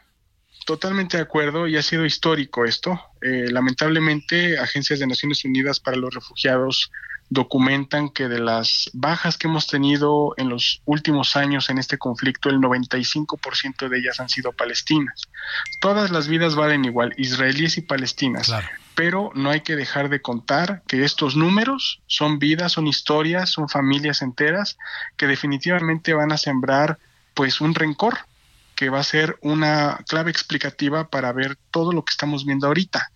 Totalmente 0.64 1.18
de 1.18 1.22
acuerdo 1.22 1.68
y 1.68 1.76
ha 1.76 1.82
sido 1.82 2.06
histórico 2.06 2.64
esto. 2.64 2.98
Eh, 3.20 3.48
lamentablemente, 3.50 4.58
agencias 4.58 5.00
de 5.00 5.06
Naciones 5.06 5.44
Unidas 5.44 5.80
para 5.80 5.98
los 5.98 6.14
Refugiados 6.14 6.90
documentan 7.30 8.10
que 8.10 8.28
de 8.28 8.40
las 8.40 8.90
bajas 8.92 9.38
que 9.38 9.46
hemos 9.46 9.68
tenido 9.68 10.34
en 10.36 10.48
los 10.48 10.82
últimos 10.84 11.36
años 11.36 11.70
en 11.70 11.78
este 11.78 11.96
conflicto, 11.96 12.50
el 12.50 12.58
95% 12.58 13.88
de 13.88 13.98
ellas 13.98 14.18
han 14.18 14.28
sido 14.28 14.52
palestinas. 14.52 15.22
Todas 15.80 16.10
las 16.10 16.26
vidas 16.26 16.56
valen 16.56 16.84
igual, 16.84 17.14
israelíes 17.16 17.78
y 17.78 17.82
palestinas. 17.82 18.52
Pero 18.96 19.30
no 19.34 19.50
hay 19.50 19.60
que 19.60 19.76
dejar 19.76 20.08
de 20.08 20.20
contar 20.20 20.82
que 20.88 21.04
estos 21.04 21.36
números 21.36 22.02
son 22.08 22.40
vidas, 22.40 22.72
son 22.72 22.88
historias, 22.88 23.50
son 23.50 23.68
familias 23.68 24.22
enteras 24.22 24.76
que 25.16 25.28
definitivamente 25.28 26.12
van 26.12 26.32
a 26.32 26.36
sembrar 26.36 26.98
pues 27.34 27.60
un 27.60 27.76
rencor 27.76 28.18
que 28.74 28.90
va 28.90 28.98
a 28.98 29.04
ser 29.04 29.38
una 29.40 30.00
clave 30.08 30.32
explicativa 30.32 31.08
para 31.08 31.32
ver 31.32 31.56
todo 31.70 31.92
lo 31.92 32.04
que 32.04 32.10
estamos 32.10 32.44
viendo 32.44 32.66
ahorita 32.66 33.12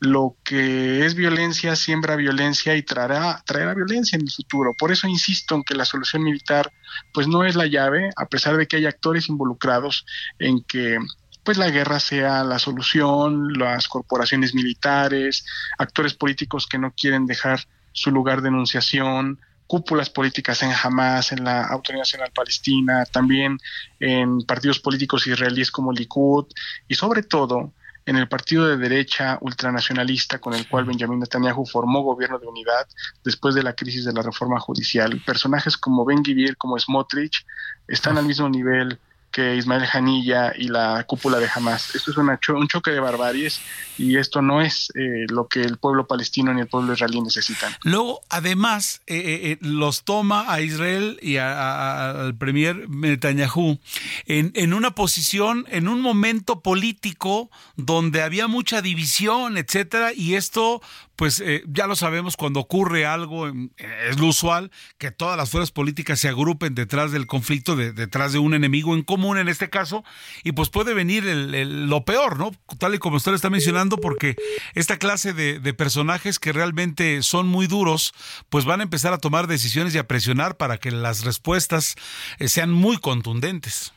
lo 0.00 0.36
que 0.44 1.06
es 1.06 1.14
violencia 1.14 1.74
siembra 1.74 2.16
violencia 2.16 2.76
y 2.76 2.82
traerá, 2.82 3.42
traerá 3.46 3.74
violencia 3.74 4.16
en 4.16 4.22
el 4.22 4.30
futuro. 4.30 4.74
Por 4.74 4.92
eso 4.92 5.08
insisto 5.08 5.54
en 5.54 5.64
que 5.64 5.74
la 5.74 5.84
solución 5.84 6.22
militar 6.22 6.70
pues 7.12 7.26
no 7.28 7.44
es 7.44 7.56
la 7.56 7.66
llave, 7.66 8.10
a 8.16 8.26
pesar 8.26 8.56
de 8.56 8.66
que 8.66 8.76
hay 8.76 8.86
actores 8.86 9.28
involucrados 9.28 10.04
en 10.38 10.62
que 10.62 10.98
pues 11.44 11.58
la 11.58 11.70
guerra 11.70 12.00
sea 12.00 12.42
la 12.42 12.58
solución, 12.58 13.52
las 13.52 13.86
corporaciones 13.88 14.52
militares, 14.54 15.46
actores 15.78 16.14
políticos 16.14 16.66
que 16.66 16.78
no 16.78 16.92
quieren 16.92 17.26
dejar 17.26 17.60
su 17.92 18.10
lugar 18.10 18.42
de 18.42 18.48
enunciación, 18.48 19.40
cúpulas 19.66 20.10
políticas 20.10 20.62
en 20.62 20.72
Hamas, 20.72 21.32
en 21.32 21.44
la 21.44 21.64
Autoridad 21.66 22.02
Nacional 22.02 22.32
Palestina, 22.34 23.04
también 23.06 23.58
en 24.00 24.42
partidos 24.42 24.80
políticos 24.80 25.26
israelíes 25.26 25.70
como 25.70 25.92
Likud 25.92 26.46
y 26.88 26.94
sobre 26.94 27.22
todo 27.22 27.72
en 28.06 28.16
el 28.16 28.28
partido 28.28 28.68
de 28.68 28.76
derecha 28.76 29.36
ultranacionalista 29.40 30.38
con 30.38 30.54
el 30.54 30.68
cual 30.68 30.84
Benjamin 30.84 31.18
Netanyahu 31.18 31.66
formó 31.66 32.02
gobierno 32.02 32.38
de 32.38 32.46
unidad 32.46 32.86
después 33.24 33.54
de 33.56 33.64
la 33.64 33.74
crisis 33.74 34.04
de 34.04 34.12
la 34.12 34.22
reforma 34.22 34.60
judicial. 34.60 35.20
Personajes 35.26 35.76
como 35.76 36.04
Ben 36.04 36.22
Gvir, 36.22 36.56
como 36.56 36.78
Smotrich, 36.78 37.44
están 37.88 38.16
al 38.16 38.24
mismo 38.24 38.48
nivel 38.48 38.98
que 39.36 39.54
Ismael 39.54 39.84
Janilla 39.84 40.54
y 40.56 40.68
la 40.68 41.04
cúpula 41.06 41.38
de 41.38 41.46
Hamas. 41.54 41.94
Esto 41.94 42.10
es 42.10 42.16
un 42.16 42.68
choque 42.68 42.90
de 42.90 43.00
barbaries 43.00 43.60
y 43.98 44.16
esto 44.16 44.40
no 44.40 44.62
es 44.62 44.90
eh, 44.94 45.26
lo 45.28 45.46
que 45.46 45.60
el 45.60 45.76
pueblo 45.76 46.06
palestino 46.06 46.54
ni 46.54 46.62
el 46.62 46.68
pueblo 46.68 46.94
israelí 46.94 47.20
necesitan. 47.20 47.70
Luego, 47.82 48.22
además, 48.30 49.02
eh, 49.06 49.40
eh, 49.42 49.58
los 49.60 50.04
toma 50.04 50.50
a 50.50 50.62
Israel 50.62 51.18
y 51.20 51.36
al 51.36 52.34
premier 52.36 52.88
Netanyahu 52.88 53.78
en, 54.24 54.52
en, 54.54 54.72
una 54.72 54.94
posición, 54.94 55.66
en 55.68 55.88
un 55.88 56.00
momento 56.00 56.62
político 56.62 57.50
donde 57.76 58.22
había 58.22 58.48
mucha 58.48 58.80
división, 58.80 59.58
etcétera, 59.58 60.14
y 60.14 60.36
esto 60.36 60.80
pues 61.16 61.40
eh, 61.40 61.62
ya 61.66 61.86
lo 61.86 61.96
sabemos, 61.96 62.36
cuando 62.36 62.60
ocurre 62.60 63.06
algo, 63.06 63.48
eh, 63.48 63.70
es 64.08 64.20
lo 64.20 64.26
usual 64.26 64.70
que 64.98 65.10
todas 65.10 65.36
las 65.36 65.50
fuerzas 65.50 65.70
políticas 65.70 66.20
se 66.20 66.28
agrupen 66.28 66.74
detrás 66.74 67.10
del 67.10 67.26
conflicto, 67.26 67.74
detrás 67.74 68.32
de 68.32 68.38
un 68.38 68.54
enemigo 68.54 68.94
en 68.94 69.02
común 69.02 69.38
en 69.38 69.48
este 69.48 69.70
caso, 69.70 70.04
y 70.44 70.52
pues 70.52 70.68
puede 70.68 70.94
venir 70.94 71.24
lo 71.24 72.04
peor, 72.04 72.38
¿no? 72.38 72.52
Tal 72.78 72.94
y 72.94 72.98
como 72.98 73.16
usted 73.16 73.34
está 73.34 73.50
mencionando, 73.50 73.96
porque 73.96 74.36
esta 74.74 74.98
clase 74.98 75.32
de, 75.32 75.74
personajes 75.74 76.38
que 76.38 76.52
realmente 76.52 77.22
son 77.22 77.48
muy 77.48 77.66
duros, 77.66 78.14
pues 78.48 78.64
van 78.64 78.80
a 78.80 78.84
empezar 78.84 79.12
a 79.12 79.18
tomar 79.18 79.46
decisiones 79.46 79.94
y 79.94 79.98
a 79.98 80.06
presionar 80.06 80.56
para 80.56 80.78
que 80.78 80.90
las 80.90 81.24
respuestas 81.24 81.96
eh, 82.38 82.48
sean 82.48 82.70
muy 82.70 82.98
contundentes. 82.98 83.92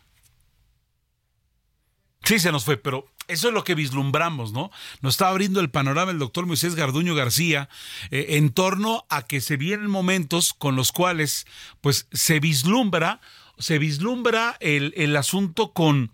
Sí, 2.30 2.38
se 2.38 2.52
nos 2.52 2.64
fue, 2.64 2.78
pero 2.78 3.08
eso 3.28 3.48
es 3.48 3.56
lo 3.56 3.64
que 3.64 3.74
vislumbramos, 3.74 4.52
¿no? 4.52 4.70
Nos 5.02 5.16
está 5.16 5.30
abriendo 5.30 5.62
el 5.62 5.72
panorama 5.72 6.12
el 6.12 6.20
doctor 6.20 6.46
Moisés 6.46 6.76
Garduño 6.76 7.16
García 7.16 7.70
eh, 8.12 8.38
en 8.38 8.52
torno 8.52 9.08
a 9.10 9.24
que 9.24 9.42
se 9.42 9.58
vienen 9.58 9.90
momentos 9.90 10.54
con 10.54 10.76
los 10.76 10.92
cuales, 10.92 11.48
pues, 11.82 12.08
se 12.12 12.40
vislumbra, 12.40 13.20
se 13.58 13.80
vislumbra 13.80 14.58
el, 14.60 14.94
el 14.96 15.16
asunto 15.16 15.74
con, 15.74 16.12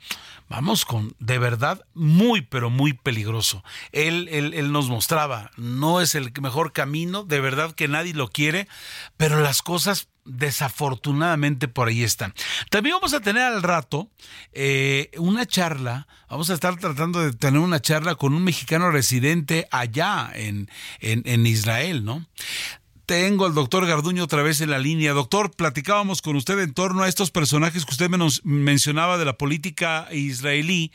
vamos, 0.47 0.85
con, 0.85 1.17
de 1.19 1.37
verdad, 1.37 1.85
muy, 1.93 2.39
pero 2.39 2.69
muy 2.69 2.93
peligroso. 2.93 3.61
Él, 3.91 4.29
él, 4.31 4.53
él 4.53 4.71
nos 4.71 4.87
mostraba, 4.87 5.51
no 5.57 5.99
es 5.99 6.15
el 6.15 6.31
mejor 6.41 6.71
camino, 6.71 7.25
de 7.25 7.41
verdad 7.41 7.75
que 7.75 7.89
nadie 7.89 8.13
lo 8.13 8.29
quiere, 8.29 8.69
pero 9.17 9.41
las 9.41 9.61
cosas 9.61 10.07
desafortunadamente 10.25 11.67
por 11.67 11.87
ahí 11.87 12.03
están. 12.03 12.33
También 12.69 12.95
vamos 12.95 13.13
a 13.13 13.21
tener 13.21 13.43
al 13.43 13.63
rato 13.63 14.09
eh, 14.51 15.11
una 15.17 15.45
charla, 15.45 16.07
vamos 16.29 16.49
a 16.49 16.55
estar 16.55 16.75
tratando 16.77 17.21
de 17.21 17.33
tener 17.33 17.59
una 17.59 17.79
charla 17.79 18.15
con 18.15 18.33
un 18.33 18.43
mexicano 18.43 18.91
residente 18.91 19.67
allá 19.71 20.31
en, 20.33 20.69
en, 20.99 21.21
en 21.25 21.45
Israel, 21.45 22.03
¿no? 22.03 22.25
Tengo 23.05 23.45
al 23.45 23.53
doctor 23.53 23.85
Garduño 23.85 24.23
otra 24.23 24.41
vez 24.41 24.61
en 24.61 24.71
la 24.71 24.79
línea. 24.79 25.13
Doctor, 25.13 25.55
platicábamos 25.55 26.23
con 26.23 26.35
usted 26.35 26.57
en 26.59 26.73
torno 26.73 27.03
a 27.03 27.07
estos 27.07 27.29
personajes 27.29 27.85
que 27.85 27.91
usted 27.91 28.09
mencionaba 28.43 29.19
de 29.19 29.25
la 29.25 29.37
política 29.37 30.07
israelí, 30.11 30.91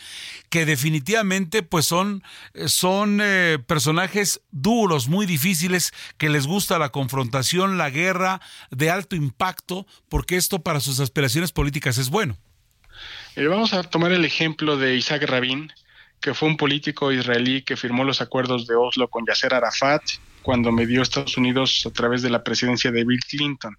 que 0.49 0.67
definitivamente 0.67 1.63
pues 1.63 1.87
son, 1.87 2.25
son 2.67 3.21
eh, 3.23 3.59
personajes 3.65 4.41
duros, 4.51 5.07
muy 5.07 5.25
difíciles, 5.25 5.93
que 6.19 6.31
les 6.31 6.49
gusta 6.49 6.81
la 6.81 6.89
confrontación, 6.89 7.79
la 7.79 7.91
guerra 7.91 8.41
de 8.71 8.91
alto 8.91 9.15
impacto, 9.15 9.87
porque 10.09 10.37
esto 10.37 10.63
para 10.63 10.81
sus 10.81 10.99
aspiraciones 10.99 11.53
políticas 11.53 11.97
es 11.99 12.11
bueno. 12.11 12.37
Vamos 13.37 13.73
a 13.73 13.85
tomar 13.85 14.11
el 14.11 14.25
ejemplo 14.25 14.77
de 14.77 14.97
Isaac 14.97 15.23
Rabin, 15.29 15.73
que 16.21 16.35
fue 16.35 16.49
un 16.49 16.57
político 16.57 17.13
israelí 17.13 17.63
que 17.63 17.77
firmó 17.77 18.03
los 18.03 18.21
acuerdos 18.21 18.67
de 18.67 18.75
Oslo 18.75 19.09
con 19.09 19.25
Yasser 19.27 19.55
Arafat 19.55 20.03
cuando 20.43 20.73
medió 20.73 21.03
Estados 21.03 21.37
Unidos 21.37 21.85
a 21.87 21.91
través 21.91 22.23
de 22.23 22.31
la 22.31 22.43
presidencia 22.43 22.91
de 22.91 23.05
Bill 23.05 23.21
Clinton. 23.29 23.77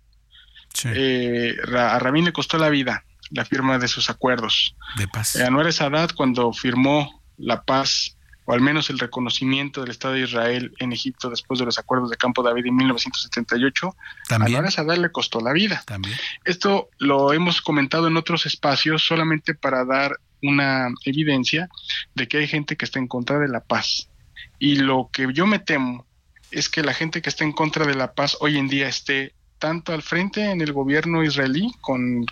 Eh, 0.86 1.56
a 1.76 2.00
Rabin 2.00 2.26
le 2.26 2.34
costó 2.34 2.58
la 2.58 2.70
vida 2.70 3.04
la 3.32 3.46
firma 3.46 3.78
de 3.80 3.88
sus 3.88 4.10
acuerdos. 4.10 4.76
De 4.98 5.08
paz. 5.08 5.36
Eh, 5.36 5.44
Anwar 5.44 5.72
Sadat 5.74 6.14
cuando 6.14 6.54
firmó 6.54 7.24
la 7.38 7.64
paz 7.64 8.18
o 8.46 8.54
al 8.54 8.62
menos 8.62 8.90
el 8.90 9.00
reconocimiento 9.00 9.82
del 9.82 9.92
Estado 9.92 10.16
de 10.16 10.22
Israel 10.22 10.74
en 10.80 10.92
Egipto 10.92 11.30
después 11.30 11.60
de 11.60 11.66
los 11.66 11.78
acuerdos 11.78 12.10
de 12.10 12.18
Campo 12.18 12.44
David 12.44 12.66
en 12.66 12.76
1978, 12.76 13.96
¿También? 14.28 14.56
a 14.56 14.60
Anwar 14.60 14.72
Sadat 14.72 14.98
le 14.98 15.12
costó 15.12 15.40
la 15.42 15.54
vida. 15.54 15.84
¿También? 15.86 16.18
Esto 16.44 16.90
lo 16.98 17.34
hemos 17.34 17.62
comentado 17.62 18.08
en 18.08 18.18
otros 18.18 18.46
espacios 18.46 19.06
solamente 19.06 19.54
para 19.54 19.86
dar 19.86 20.18
una 20.42 20.90
evidencia 21.06 21.70
de 22.16 22.28
que 22.28 22.38
hay 22.38 22.48
gente 22.48 22.76
que 22.76 22.86
está 22.86 23.00
en 23.00 23.08
contra 23.08 23.40
de 23.40 23.48
la 23.48 23.62
paz. 23.62 24.10
Y 24.58 24.76
lo 24.76 25.10
que 25.14 25.28
yo 25.34 25.46
me 25.46 25.60
temo 25.60 26.08
es 26.52 26.70
que 26.70 26.84
la 26.84 26.94
gente 26.94 27.22
que 27.22 27.30
está 27.30 27.44
en 27.44 27.54
contra 27.54 27.86
de 27.86 27.96
la 27.96 28.14
paz 28.14 28.38
hoy 28.40 28.58
en 28.58 28.68
día 28.68 28.88
esté 28.88 29.34
tanto 29.58 29.94
al 29.94 30.02
frente 30.02 30.44
en 30.50 30.62
el 30.62 30.74
gobierno 30.74 31.24
israelí, 31.24 31.72
con 31.82 32.26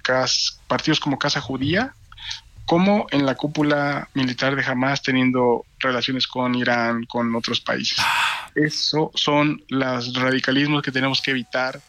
partidos 0.67 0.99
como 0.99 1.19
Casa 1.19 1.41
Judía, 1.41 1.93
como 2.65 3.07
en 3.11 3.25
la 3.25 3.35
cúpula 3.35 4.09
militar 4.13 4.55
de 4.55 4.63
Hamas 4.63 5.01
teniendo 5.01 5.65
relaciones 5.79 6.27
con 6.27 6.53
Irán, 6.55 7.05
con 7.05 7.33
otros 7.35 7.61
países. 7.61 7.97
Eso 8.55 9.11
son 9.15 9.63
los 9.69 10.13
radicalismos 10.13 10.81
que 10.81 10.91
tenemos 10.91 11.21
que 11.21 11.31
evitar 11.31 11.81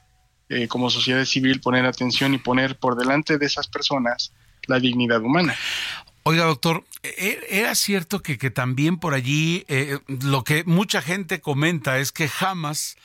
eh, 0.49 0.69
como 0.69 0.91
sociedad 0.91 1.25
civil, 1.25 1.61
poner 1.61 1.87
atención 1.87 2.35
y 2.35 2.39
poner 2.39 2.79
por 2.79 2.97
delante 2.97 3.39
de 3.39 3.47
esas 3.47 3.67
personas 3.67 4.33
la 4.67 4.79
dignidad 4.79 5.21
humana. 5.23 5.55
Oiga, 6.23 6.45
doctor, 6.45 6.85
e-, 7.03 7.41
¿era 7.49 7.75
cierto 7.75 8.23
que, 8.23 8.39
que 8.39 8.51
también 8.51 8.99
por 8.99 9.15
allí 9.15 9.65
eh, 9.69 9.99
lo 10.07 10.45
que 10.45 10.65
mucha 10.65 11.03
gente 11.03 11.41
comenta 11.41 11.99
es 11.99 12.13
que 12.13 12.31
Hamas 12.41 12.97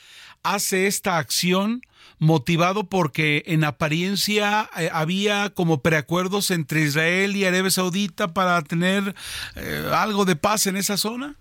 hace 0.42 0.86
esta 0.86 1.18
acción 1.18 1.82
motivado 2.18 2.84
porque 2.84 3.42
en 3.46 3.64
apariencia 3.64 4.70
eh, 4.76 4.88
había 4.92 5.50
como 5.50 5.82
preacuerdos 5.82 6.50
entre 6.50 6.82
Israel 6.82 7.36
y 7.36 7.44
Arabia 7.44 7.70
Saudita 7.70 8.32
para 8.32 8.60
tener 8.62 9.14
eh, 9.54 9.90
algo 9.92 10.24
de 10.24 10.36
paz 10.36 10.66
en 10.66 10.76
esa 10.76 10.96
zona? 10.96 11.36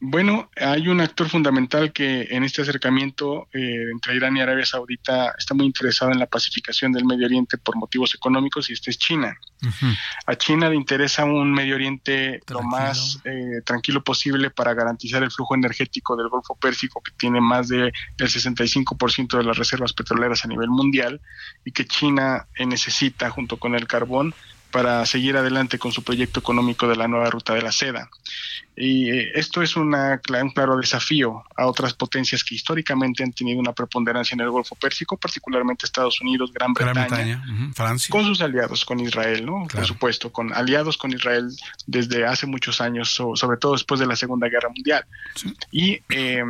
Bueno, 0.00 0.48
hay 0.54 0.86
un 0.86 1.00
actor 1.00 1.28
fundamental 1.28 1.92
que 1.92 2.28
en 2.30 2.44
este 2.44 2.62
acercamiento 2.62 3.48
eh, 3.52 3.90
entre 3.90 4.14
Irán 4.14 4.36
y 4.36 4.40
Arabia 4.40 4.64
Saudita 4.64 5.34
está 5.36 5.54
muy 5.54 5.66
interesado 5.66 6.12
en 6.12 6.20
la 6.20 6.26
pacificación 6.26 6.92
del 6.92 7.04
Medio 7.04 7.26
Oriente 7.26 7.58
por 7.58 7.76
motivos 7.76 8.14
económicos 8.14 8.70
y 8.70 8.74
este 8.74 8.90
es 8.90 8.98
China. 8.98 9.36
A 10.26 10.36
China 10.36 10.68
le 10.68 10.76
interesa 10.76 11.24
un 11.24 11.52
Medio 11.52 11.74
Oriente 11.74 12.40
lo 12.48 12.62
más 12.62 13.18
eh, 13.24 13.60
tranquilo 13.64 14.04
posible 14.04 14.50
para 14.50 14.72
garantizar 14.72 15.24
el 15.24 15.32
flujo 15.32 15.56
energético 15.56 16.14
del 16.14 16.28
Golfo 16.28 16.54
Pérsico 16.54 17.02
que 17.02 17.10
tiene 17.18 17.40
más 17.40 17.66
del 17.66 17.92
65% 18.16 19.36
de 19.36 19.42
las 19.42 19.58
reservas 19.58 19.92
petroleras 19.92 20.44
a 20.44 20.48
nivel 20.48 20.68
mundial 20.68 21.20
y 21.64 21.72
que 21.72 21.86
China 21.86 22.46
eh, 22.54 22.66
necesita 22.66 23.30
junto 23.30 23.56
con 23.56 23.74
el 23.74 23.88
carbón 23.88 24.32
para 24.70 25.04
seguir 25.06 25.36
adelante 25.36 25.78
con 25.78 25.92
su 25.92 26.02
proyecto 26.02 26.40
económico 26.40 26.86
de 26.88 26.96
la 26.96 27.08
nueva 27.08 27.30
ruta 27.30 27.54
de 27.54 27.62
la 27.62 27.72
seda. 27.72 28.10
Y 28.80 29.10
eh, 29.10 29.32
esto 29.34 29.60
es 29.60 29.74
una, 29.74 30.20
un 30.40 30.50
claro 30.50 30.76
desafío 30.76 31.42
a 31.56 31.66
otras 31.66 31.94
potencias 31.94 32.44
que 32.44 32.54
históricamente 32.54 33.24
han 33.24 33.32
tenido 33.32 33.58
una 33.58 33.72
preponderancia 33.72 34.36
en 34.36 34.40
el 34.40 34.50
Golfo 34.50 34.76
Pérsico, 34.76 35.16
particularmente 35.16 35.84
Estados 35.84 36.20
Unidos, 36.20 36.52
Gran 36.52 36.72
Bretaña, 36.74 37.42
Francia. 37.74 38.12
con 38.12 38.24
sus 38.24 38.40
aliados, 38.40 38.84
con 38.84 39.00
Israel, 39.00 39.44
¿no? 39.44 39.66
Por 39.66 39.84
supuesto, 39.84 40.30
con 40.30 40.52
aliados 40.52 40.96
con 40.96 41.12
Israel 41.12 41.50
desde 41.86 42.24
hace 42.24 42.46
muchos 42.46 42.80
años, 42.80 43.08
sobre 43.10 43.56
todo 43.56 43.72
después 43.72 43.98
de 43.98 44.06
la 44.06 44.14
Segunda 44.14 44.48
Guerra 44.48 44.68
Mundial. 44.68 45.04
Y 45.72 46.00
eh, 46.08 46.44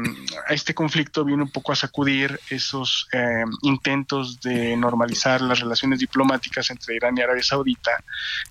este 0.50 0.74
conflicto 0.74 1.24
viene 1.24 1.44
un 1.44 1.50
poco 1.50 1.72
a 1.72 1.76
sacudir 1.76 2.38
esos 2.50 3.08
eh, 3.12 3.44
intentos 3.62 4.38
de 4.40 4.76
normalizar 4.76 5.40
las 5.40 5.60
relaciones 5.60 5.98
diplomáticas 5.98 6.70
entre 6.70 6.96
Irán 6.96 7.16
y 7.16 7.22
Arabia 7.22 7.42
Saudita, 7.42 8.04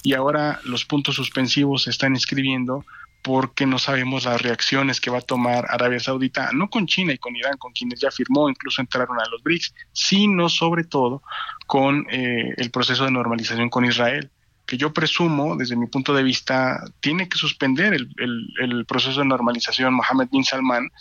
y 0.04 0.14
ahora 0.14 0.60
los 0.64 0.86
puntos 0.86 1.16
suspensivos 1.16 1.84
se 1.84 1.90
están 1.90 2.16
escribiendo 2.16 2.86
porque 3.22 3.66
no 3.66 3.78
sabemos 3.78 4.26
las 4.26 4.42
reacciones 4.42 5.02
que 5.02 5.10
va 5.10 5.18
a 5.18 5.22
tomar 5.22 5.66
Arabia 5.70 6.00
Saudita, 6.00 6.52
no 6.54 6.70
con 6.70 6.88
China 6.88 7.14
y 7.14 7.18
con 7.18 7.36
Irán, 7.36 7.58
con 7.58 7.74
quienes 7.74 8.00
ya 8.00 8.10
firmó, 8.10 8.50
incluso 8.50 8.82
entraron 8.82 9.20
a 9.20 9.28
los 9.30 9.44
BRICS, 9.44 9.74
sino 9.92 10.48
sobre 10.48 10.86
todo 10.86 11.22
con 11.66 12.06
eh, 12.10 12.54
el 12.56 12.72
proceso 12.72 13.04
de 13.04 13.12
normalización 13.12 13.70
con 13.70 13.84
Israel 13.86 14.32
que 14.68 14.78
yo 14.78 14.94
presumo, 14.94 15.56
desde 15.56 15.78
mi 15.78 15.88
punto 15.88 16.14
de 16.14 16.22
vista, 16.22 16.84
tiene 17.00 17.30
que 17.30 17.38
suspender 17.38 17.94
el, 17.94 18.86
proceso 18.86 19.22
de 19.22 19.26
normalización 19.26 19.94
Mohammed 19.94 20.28
bin 20.30 20.44
Salman, 20.44 20.92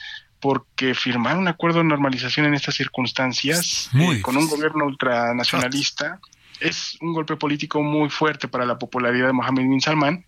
porque 0.40 0.94
firmar 0.94 1.36
un 1.36 1.48
acuerdo 1.48 1.78
de 1.78 1.84
normalización 1.84 2.46
en 2.46 2.54
estas 2.54 2.76
circunstancias, 2.76 3.90
eh, 3.92 4.22
con 4.22 4.36
un 4.36 4.46
gobierno 4.46 4.86
ultranacionalista, 4.86 6.20
es 6.60 6.96
un 7.00 7.12
golpe 7.12 7.36
político 7.36 7.82
muy 7.82 8.10
fuerte 8.10 8.48
para 8.48 8.64
la 8.64 8.78
popularidad 8.78 9.28
de 9.28 9.32
Mohammed 9.32 9.68
bin 9.68 9.80
Salman 9.80 10.24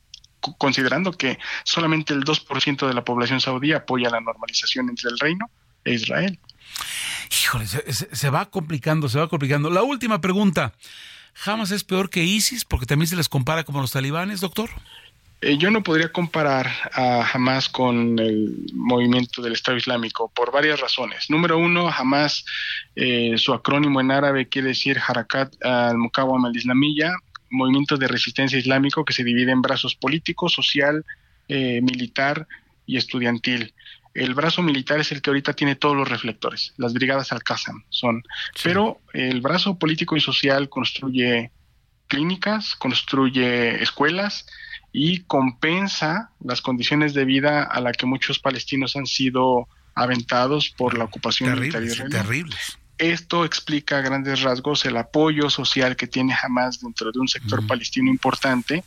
considerando 0.58 1.12
que 1.12 1.38
solamente 1.64 2.14
el 2.14 2.24
2% 2.24 2.86
de 2.86 2.94
la 2.94 3.04
población 3.04 3.40
saudí 3.40 3.72
apoya 3.72 4.10
la 4.10 4.20
normalización 4.20 4.88
entre 4.88 5.10
el 5.10 5.18
reino 5.18 5.50
e 5.84 5.94
Israel. 5.94 6.38
Híjole, 7.42 7.66
se, 7.66 8.30
va 8.30 8.46
complicando, 8.46 9.08
se 9.08 9.18
va 9.18 9.28
complicando. 9.28 9.70
La 9.70 9.82
última 9.82 10.20
pregunta. 10.20 10.72
¿Hamas 11.44 11.70
es 11.70 11.84
peor 11.84 12.10
que 12.10 12.24
ISIS 12.24 12.64
porque 12.64 12.86
también 12.86 13.06
se 13.06 13.14
les 13.14 13.28
compara 13.28 13.62
como 13.62 13.80
los 13.80 13.92
talibanes, 13.92 14.40
doctor? 14.40 14.70
Eh, 15.40 15.56
yo 15.56 15.70
no 15.70 15.84
podría 15.84 16.10
comparar 16.10 16.68
a 16.92 17.22
Hamas 17.32 17.68
con 17.68 18.18
el 18.18 18.72
movimiento 18.74 19.40
del 19.40 19.52
Estado 19.52 19.76
Islámico 19.76 20.32
por 20.34 20.50
varias 20.50 20.80
razones. 20.80 21.30
Número 21.30 21.56
uno, 21.58 21.88
Hamas, 21.88 22.44
eh, 22.96 23.34
su 23.38 23.54
acrónimo 23.54 24.00
en 24.00 24.10
árabe 24.10 24.48
quiere 24.48 24.68
decir 24.68 24.98
Harakat 24.98 25.54
al-Mukawam 25.64 26.44
al-Islamiyya, 26.44 27.12
movimiento 27.50 27.96
de 27.96 28.08
resistencia 28.08 28.58
islámico 28.58 29.04
que 29.04 29.12
se 29.12 29.22
divide 29.22 29.52
en 29.52 29.62
brazos 29.62 29.94
político, 29.94 30.48
social, 30.48 31.04
eh, 31.46 31.80
militar 31.82 32.48
y 32.84 32.96
estudiantil. 32.96 33.74
El 34.14 34.34
brazo 34.34 34.62
militar 34.62 34.98
es 34.98 35.12
el 35.12 35.22
que 35.22 35.30
ahorita 35.30 35.52
tiene 35.52 35.76
todos 35.76 35.96
los 35.96 36.08
reflectores, 36.08 36.74
las 36.78 36.92
brigadas 36.94 37.30
Al-Qassam 37.30 37.84
son, 37.90 38.24
pero 38.64 39.00
el 39.12 39.40
brazo 39.40 39.78
político 39.78 40.16
y 40.16 40.20
social 40.20 40.68
construye 40.68 41.52
clínicas, 42.08 42.74
construye 42.74 43.80
escuelas 43.80 44.46
y 45.00 45.20
compensa 45.20 46.32
las 46.40 46.60
condiciones 46.60 47.14
de 47.14 47.24
vida 47.24 47.62
a 47.62 47.80
la 47.80 47.92
que 47.92 48.04
muchos 48.04 48.40
palestinos 48.40 48.96
han 48.96 49.06
sido 49.06 49.68
aventados 49.94 50.70
por 50.70 50.98
la 50.98 51.04
ocupación 51.04 51.54
militar. 51.54 51.84
Terribles. 52.10 52.78
Esto 52.98 53.44
explica 53.44 53.98
a 53.98 54.00
grandes 54.00 54.42
rasgos 54.42 54.84
el 54.86 54.96
apoyo 54.96 55.50
social 55.50 55.94
que 55.94 56.08
tiene 56.08 56.34
Hamas 56.42 56.80
dentro 56.80 57.12
de 57.12 57.20
un 57.20 57.28
sector 57.28 57.64
palestino 57.64 58.10
importante, 58.10 58.82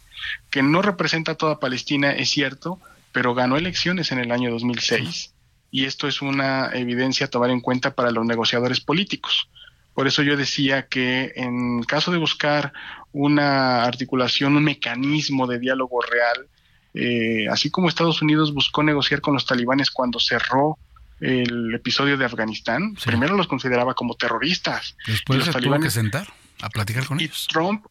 que 0.49 0.61
no 0.61 0.81
representa 0.81 1.31
a 1.31 1.35
toda 1.35 1.61
Palestina, 1.61 2.11
es 2.11 2.29
cierto, 2.29 2.77
pero 3.13 3.33
ganó 3.33 3.55
elecciones 3.55 4.11
en 4.11 4.19
el 4.19 4.33
año 4.33 4.51
2006 4.51 5.31
y 5.71 5.85
esto 5.85 6.09
es 6.09 6.21
una 6.21 6.71
evidencia 6.73 7.27
a 7.27 7.29
tomar 7.29 7.51
en 7.51 7.61
cuenta 7.61 7.95
para 7.95 8.11
los 8.11 8.25
negociadores 8.25 8.81
políticos. 8.81 9.47
Por 9.93 10.07
eso 10.07 10.23
yo 10.23 10.37
decía 10.37 10.87
que 10.87 11.33
en 11.35 11.83
caso 11.83 12.11
de 12.11 12.17
buscar 12.17 12.73
una 13.11 13.83
articulación, 13.83 14.55
un 14.55 14.63
mecanismo 14.63 15.47
de 15.47 15.59
diálogo 15.59 15.99
real, 16.01 16.47
eh, 16.93 17.47
así 17.49 17.69
como 17.69 17.89
Estados 17.89 18.21
Unidos 18.21 18.53
buscó 18.53 18.83
negociar 18.83 19.21
con 19.21 19.33
los 19.33 19.45
talibanes 19.45 19.91
cuando 19.91 20.19
cerró 20.19 20.77
el 21.19 21.73
episodio 21.75 22.17
de 22.17 22.25
Afganistán, 22.25 22.95
primero 23.05 23.37
los 23.37 23.47
consideraba 23.47 23.93
como 23.93 24.15
terroristas. 24.15 24.95
Después 25.05 25.39
los 25.39 25.45
se 25.47 25.53
talibanes, 25.53 25.85
que 25.85 25.91
sentar 25.91 26.27
a 26.61 26.69
platicar 26.69 27.05
con 27.05 27.19
y 27.19 27.25
ellos. 27.25 27.47
Trump, 27.47 27.85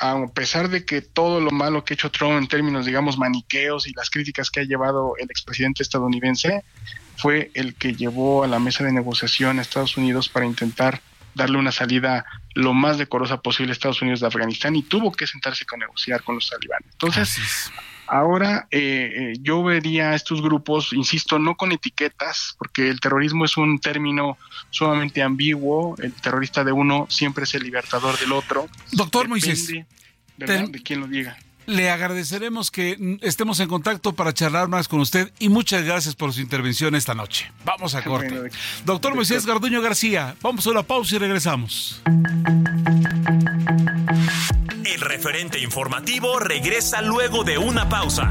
a 0.00 0.26
pesar 0.28 0.68
de 0.68 0.84
que 0.84 1.02
todo 1.02 1.40
lo 1.40 1.50
malo 1.50 1.84
que 1.84 1.94
ha 1.94 1.96
hecho 1.96 2.10
Trump 2.10 2.38
en 2.38 2.46
términos, 2.46 2.86
digamos, 2.86 3.18
maniqueos 3.18 3.88
y 3.88 3.92
las 3.94 4.10
críticas 4.10 4.50
que 4.50 4.60
ha 4.60 4.64
llevado 4.64 5.14
el 5.18 5.28
expresidente 5.28 5.82
estadounidense, 5.82 6.62
fue 7.16 7.50
el 7.54 7.74
que 7.74 7.94
llevó 7.94 8.44
a 8.44 8.46
la 8.46 8.60
mesa 8.60 8.84
de 8.84 8.92
negociación 8.92 9.58
a 9.58 9.62
Estados 9.62 9.96
Unidos 9.96 10.28
para 10.28 10.46
intentar 10.46 11.02
darle 11.34 11.58
una 11.58 11.72
salida 11.72 12.24
lo 12.54 12.74
más 12.74 12.98
decorosa 12.98 13.40
posible 13.40 13.70
a 13.70 13.74
Estados 13.74 14.02
Unidos 14.02 14.20
de 14.20 14.26
Afganistán 14.26 14.74
y 14.76 14.82
tuvo 14.82 15.12
que 15.12 15.26
sentarse 15.26 15.64
con 15.64 15.80
negociar 15.80 16.22
con 16.22 16.36
los 16.36 16.48
talibanes. 16.48 16.88
Entonces, 16.92 17.70
Ahora 18.10 18.66
eh, 18.70 19.12
eh, 19.14 19.32
yo 19.42 19.62
vería 19.62 20.10
a 20.10 20.14
estos 20.14 20.40
grupos, 20.40 20.94
insisto, 20.94 21.38
no 21.38 21.56
con 21.56 21.72
etiquetas, 21.72 22.54
porque 22.58 22.88
el 22.88 23.00
terrorismo 23.00 23.44
es 23.44 23.58
un 23.58 23.78
término 23.78 24.38
sumamente 24.70 25.22
ambiguo. 25.22 25.94
El 25.98 26.14
terrorista 26.14 26.64
de 26.64 26.72
uno 26.72 27.06
siempre 27.10 27.44
es 27.44 27.54
el 27.54 27.64
libertador 27.64 28.18
del 28.18 28.32
otro. 28.32 28.66
Doctor 28.92 29.28
Moisés, 29.28 29.68
de 30.38 30.82
quién 30.82 31.00
lo 31.00 31.06
diga. 31.06 31.36
Le 31.68 31.90
agradeceremos 31.90 32.70
que 32.70 33.18
estemos 33.20 33.60
en 33.60 33.68
contacto 33.68 34.14
para 34.14 34.32
charlar 34.32 34.68
más 34.68 34.88
con 34.88 35.00
usted 35.00 35.30
y 35.38 35.50
muchas 35.50 35.84
gracias 35.84 36.14
por 36.14 36.32
su 36.32 36.40
intervención 36.40 36.94
esta 36.94 37.14
noche. 37.14 37.52
Vamos 37.62 37.94
a 37.94 38.02
corte. 38.02 38.50
Doctor 38.86 39.14
Moisés 39.14 39.44
Garduño 39.44 39.82
García, 39.82 40.34
vamos 40.40 40.66
a 40.66 40.70
una 40.70 40.82
pausa 40.82 41.16
y 41.16 41.18
regresamos. 41.18 42.00
El 44.82 45.00
referente 45.02 45.60
informativo 45.60 46.38
regresa 46.38 47.02
luego 47.02 47.44
de 47.44 47.58
una 47.58 47.86
pausa. 47.86 48.30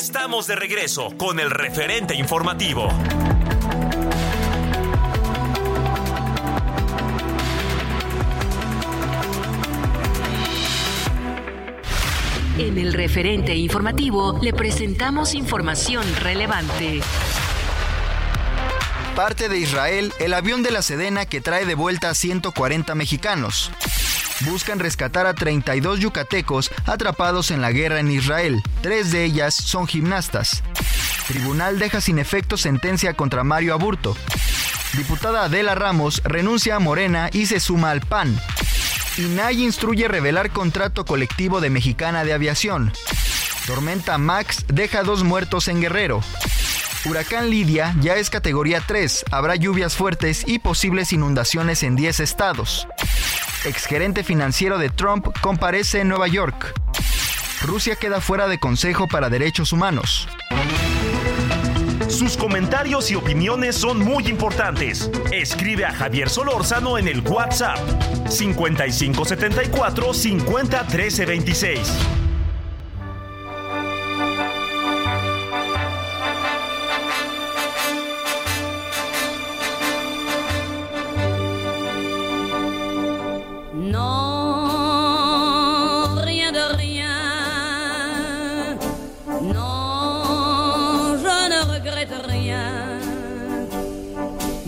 Estamos 0.00 0.46
de 0.46 0.56
regreso 0.56 1.10
con 1.18 1.38
el 1.40 1.50
referente 1.50 2.14
informativo. 2.14 2.88
En 12.56 12.78
el 12.78 12.94
referente 12.94 13.54
informativo 13.54 14.38
le 14.40 14.54
presentamos 14.54 15.34
información 15.34 16.06
relevante. 16.16 17.02
Parte 19.14 19.50
de 19.50 19.58
Israel, 19.58 20.14
el 20.18 20.32
avión 20.32 20.62
de 20.62 20.70
la 20.70 20.80
Sedena 20.80 21.26
que 21.26 21.42
trae 21.42 21.66
de 21.66 21.74
vuelta 21.74 22.08
a 22.08 22.14
140 22.14 22.94
mexicanos. 22.94 23.70
Buscan 24.42 24.78
rescatar 24.78 25.26
a 25.26 25.34
32 25.34 26.00
yucatecos 26.00 26.70
atrapados 26.86 27.50
en 27.50 27.60
la 27.60 27.72
guerra 27.72 28.00
en 28.00 28.10
Israel. 28.10 28.62
Tres 28.82 29.12
de 29.12 29.24
ellas 29.24 29.54
son 29.54 29.86
gimnastas. 29.86 30.62
Tribunal 31.28 31.78
deja 31.78 32.00
sin 32.00 32.18
efecto 32.18 32.56
sentencia 32.56 33.14
contra 33.14 33.44
Mario 33.44 33.74
Aburto. 33.74 34.16
Diputada 34.94 35.44
Adela 35.44 35.74
Ramos 35.74 36.22
renuncia 36.24 36.76
a 36.76 36.80
Morena 36.80 37.30
y 37.32 37.46
se 37.46 37.60
suma 37.60 37.90
al 37.90 38.00
PAN. 38.00 38.40
INAI 39.18 39.62
instruye 39.62 40.08
revelar 40.08 40.50
contrato 40.50 41.04
colectivo 41.04 41.60
de 41.60 41.70
Mexicana 41.70 42.24
de 42.24 42.32
Aviación. 42.32 42.92
Tormenta 43.66 44.18
Max 44.18 44.64
deja 44.68 45.02
dos 45.02 45.22
muertos 45.22 45.68
en 45.68 45.80
Guerrero. 45.80 46.22
Huracán 47.04 47.50
Lidia 47.50 47.94
ya 48.00 48.16
es 48.16 48.28
categoría 48.28 48.82
3, 48.86 49.26
habrá 49.30 49.56
lluvias 49.56 49.96
fuertes 49.96 50.44
y 50.46 50.58
posibles 50.58 51.12
inundaciones 51.12 51.82
en 51.82 51.96
10 51.96 52.20
estados. 52.20 52.86
Exgerente 53.64 54.24
financiero 54.24 54.78
de 54.78 54.88
Trump 54.88 55.26
comparece 55.42 56.00
en 56.00 56.08
Nueva 56.08 56.28
York. 56.28 56.72
Rusia 57.62 57.94
queda 57.94 58.22
fuera 58.22 58.48
de 58.48 58.58
Consejo 58.58 59.06
para 59.06 59.28
Derechos 59.28 59.74
Humanos. 59.74 60.26
Sus 62.08 62.38
comentarios 62.38 63.10
y 63.10 63.16
opiniones 63.16 63.76
son 63.76 63.98
muy 63.98 64.28
importantes. 64.28 65.10
Escribe 65.30 65.84
a 65.84 65.92
Javier 65.92 66.30
Solórzano 66.30 66.96
en 66.96 67.06
el 67.06 67.20
WhatsApp 67.20 67.78
5574 68.28 70.14
50 70.14 70.86
26. 71.26 72.29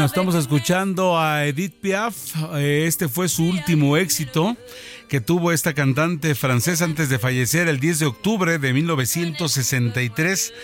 Bueno, 0.00 0.06
estamos 0.08 0.34
escuchando 0.34 1.20
a 1.20 1.44
Edith 1.44 1.74
Piaf. 1.78 2.14
Eh, 2.54 2.86
este 2.86 3.06
fue 3.06 3.28
su 3.28 3.44
último 3.44 3.98
éxito 3.98 4.56
que 5.10 5.20
tuvo 5.20 5.52
esta 5.52 5.74
cantante 5.74 6.34
francesa 6.34 6.86
antes 6.86 7.10
de 7.10 7.18
fallecer 7.18 7.68
el 7.68 7.80
10 7.80 7.98
de 7.98 8.06
octubre 8.06 8.58
de 8.58 8.72
1963 8.72 10.54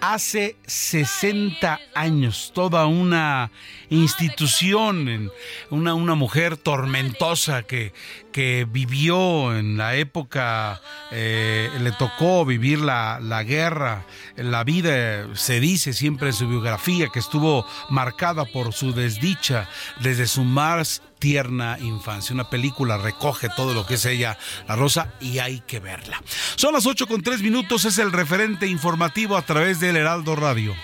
hace 0.00 0.56
60 0.66 1.78
años, 1.94 2.52
toda 2.54 2.86
una 2.86 3.50
institución, 3.88 5.30
una, 5.70 5.94
una 5.94 6.14
mujer 6.14 6.56
tormentosa 6.56 7.62
que, 7.62 7.92
que 8.32 8.66
vivió 8.70 9.56
en 9.56 9.76
la 9.76 9.96
época, 9.96 10.80
eh, 11.10 11.70
le 11.80 11.92
tocó 11.92 12.44
vivir 12.44 12.80
la, 12.80 13.18
la, 13.20 13.42
guerra, 13.42 14.04
la 14.36 14.64
vida, 14.64 15.34
se 15.34 15.60
dice 15.60 15.92
siempre 15.92 16.28
en 16.28 16.34
su 16.34 16.48
biografía, 16.48 17.08
que 17.12 17.18
estuvo 17.18 17.66
marcada 17.88 18.44
por 18.44 18.72
su 18.72 18.92
desdicha 18.92 19.68
desde 20.00 20.26
su 20.26 20.44
más 20.44 21.02
tierna 21.20 21.78
infancia. 21.78 22.34
Una 22.34 22.50
película 22.50 22.98
recoge 22.98 23.48
todo 23.54 23.74
lo 23.74 23.86
que 23.86 23.94
es 23.94 24.04
ella, 24.06 24.36
la 24.66 24.74
rosa, 24.74 25.12
y 25.20 25.38
hay 25.38 25.60
que 25.60 25.78
verla. 25.78 26.20
Son 26.56 26.72
las 26.72 26.86
8 26.86 27.06
con 27.06 27.22
3 27.22 27.42
minutos, 27.42 27.84
es 27.84 27.98
el 27.98 28.10
referente 28.10 28.66
informativo 28.66 29.36
a 29.36 29.42
través 29.42 29.78
del 29.78 29.96
Heraldo 29.96 30.34
Radio. 30.34 30.74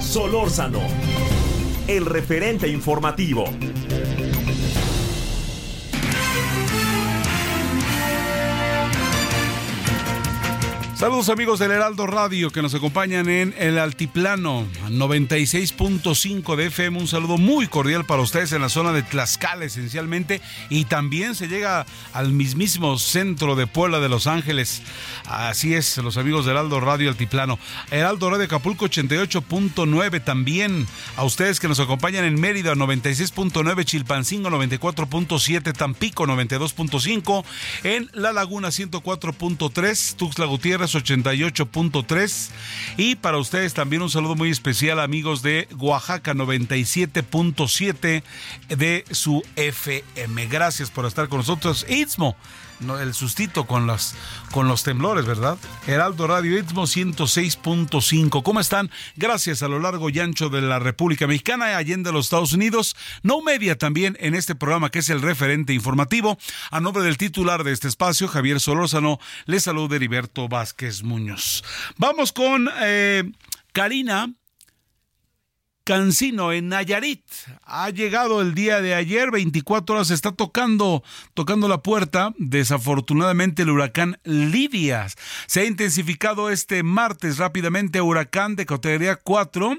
Solórzano, 0.00 0.80
el 1.86 2.04
referente 2.04 2.66
informativo. 2.66 3.44
Saludos 11.00 11.30
amigos 11.30 11.58
del 11.58 11.70
Heraldo 11.70 12.06
Radio 12.06 12.50
que 12.50 12.60
nos 12.60 12.74
acompañan 12.74 13.26
en 13.30 13.54
el 13.56 13.78
Altiplano 13.78 14.66
96.5 14.90 16.56
de 16.56 16.66
FM. 16.66 16.98
Un 16.98 17.08
saludo 17.08 17.38
muy 17.38 17.68
cordial 17.68 18.04
para 18.04 18.20
ustedes 18.20 18.52
en 18.52 18.60
la 18.60 18.68
zona 18.68 18.92
de 18.92 19.02
Tlaxcala 19.02 19.64
esencialmente 19.64 20.42
y 20.68 20.84
también 20.84 21.34
se 21.34 21.48
llega 21.48 21.86
al 22.12 22.32
mismísimo 22.32 22.98
centro 22.98 23.56
de 23.56 23.66
Puebla 23.66 23.98
de 24.00 24.10
Los 24.10 24.26
Ángeles. 24.26 24.82
Así 25.24 25.72
es, 25.72 25.96
los 25.96 26.18
amigos 26.18 26.44
del 26.44 26.56
Heraldo 26.56 26.80
Radio 26.80 27.08
Altiplano. 27.08 27.58
Heraldo 27.90 28.28
Radio 28.28 28.44
Acapulco 28.44 28.84
88.9 28.84 30.22
también. 30.22 30.86
A 31.16 31.24
ustedes 31.24 31.60
que 31.60 31.68
nos 31.68 31.80
acompañan 31.80 32.26
en 32.26 32.38
Mérida 32.38 32.74
96.9, 32.74 33.84
Chilpancingo 33.86 34.50
94.7, 34.50 35.72
Tampico 35.72 36.26
92.5, 36.26 37.42
en 37.84 38.10
La 38.12 38.34
Laguna 38.34 38.68
104.3, 38.68 40.16
Tuxtla 40.16 40.44
Gutiérrez 40.44 40.89
88.3 40.94 42.50
y 42.96 43.14
para 43.16 43.38
ustedes 43.38 43.74
también 43.74 44.02
un 44.02 44.10
saludo 44.10 44.34
muy 44.36 44.50
especial 44.50 45.00
amigos 45.00 45.42
de 45.42 45.68
Oaxaca 45.78 46.34
97.7 46.34 48.22
de 48.68 49.04
su 49.10 49.42
FM. 49.56 50.46
Gracias 50.46 50.90
por 50.90 51.06
estar 51.06 51.28
con 51.28 51.38
nosotros. 51.38 51.86
Istmo 51.88 52.36
el 53.00 53.14
sustito 53.14 53.66
con 53.66 53.86
los, 53.86 54.14
con 54.52 54.68
los 54.68 54.82
temblores, 54.82 55.26
¿verdad? 55.26 55.58
Heraldo 55.86 56.26
Radio 56.26 56.58
Istmo 56.58 56.84
106.5. 56.84 58.42
¿Cómo 58.42 58.60
están? 58.60 58.90
Gracias 59.16 59.62
a 59.62 59.68
lo 59.68 59.78
largo 59.78 60.08
y 60.10 60.18
ancho 60.18 60.48
de 60.48 60.62
la 60.62 60.78
República 60.78 61.26
Mexicana, 61.26 61.76
allende 61.76 62.12
los 62.12 62.26
Estados 62.26 62.52
Unidos. 62.52 62.96
No 63.22 63.42
Media 63.42 63.76
también 63.76 64.16
en 64.20 64.34
este 64.34 64.54
programa 64.54 64.90
que 64.90 65.00
es 65.00 65.10
el 65.10 65.22
referente 65.22 65.72
informativo. 65.72 66.38
A 66.70 66.80
nombre 66.80 67.02
del 67.02 67.18
titular 67.18 67.64
de 67.64 67.72
este 67.72 67.88
espacio, 67.88 68.28
Javier 68.28 68.60
Solórzano, 68.60 69.18
le 69.46 69.60
saluda 69.60 69.96
Heriberto 69.96 70.48
Vázquez 70.48 71.02
Muñoz. 71.02 71.62
Vamos 71.96 72.32
con 72.32 72.68
eh, 72.80 73.30
Karina 73.72 74.32
Cancino 75.90 76.52
en 76.52 76.68
Nayarit. 76.68 77.24
Ha 77.64 77.90
llegado 77.90 78.40
el 78.42 78.54
día 78.54 78.80
de 78.80 78.94
ayer, 78.94 79.32
24 79.32 79.96
horas, 79.96 80.12
está 80.12 80.30
tocando, 80.30 81.02
tocando 81.34 81.66
la 81.66 81.82
puerta. 81.82 82.32
Desafortunadamente 82.38 83.62
el 83.62 83.70
huracán 83.70 84.16
Lidia 84.22 85.08
se 85.48 85.62
ha 85.62 85.64
intensificado 85.64 86.48
este 86.48 86.84
martes 86.84 87.38
rápidamente, 87.38 88.00
huracán 88.00 88.54
de 88.54 88.66
categoría 88.66 89.16
4 89.16 89.78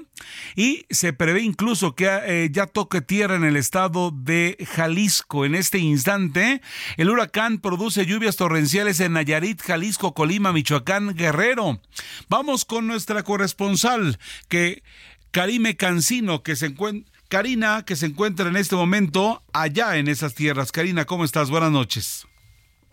y 0.54 0.84
se 0.90 1.14
prevé 1.14 1.40
incluso 1.40 1.94
que 1.94 2.10
eh, 2.26 2.50
ya 2.52 2.66
toque 2.66 3.00
tierra 3.00 3.36
en 3.36 3.44
el 3.44 3.56
estado 3.56 4.10
de 4.10 4.58
Jalisco. 4.70 5.46
En 5.46 5.54
este 5.54 5.78
instante, 5.78 6.60
el 6.98 7.08
huracán 7.08 7.56
produce 7.56 8.04
lluvias 8.04 8.36
torrenciales 8.36 9.00
en 9.00 9.14
Nayarit, 9.14 9.62
Jalisco, 9.62 10.12
Colima, 10.12 10.52
Michoacán, 10.52 11.14
Guerrero. 11.14 11.80
Vamos 12.28 12.66
con 12.66 12.86
nuestra 12.86 13.22
corresponsal 13.22 14.18
que 14.48 14.82
Karime 15.32 15.76
Cancino, 15.78 16.42
que 16.42 16.56
se 16.56 16.66
encuentra, 16.66 17.10
Karina, 17.30 17.84
que 17.86 17.96
se 17.96 18.04
encuentra 18.04 18.48
en 18.48 18.56
este 18.56 18.76
momento 18.76 19.42
allá 19.54 19.96
en 19.96 20.08
esas 20.08 20.34
tierras. 20.34 20.70
Karina, 20.70 21.06
¿cómo 21.06 21.24
estás? 21.24 21.50
Buenas 21.50 21.70
noches. 21.70 22.28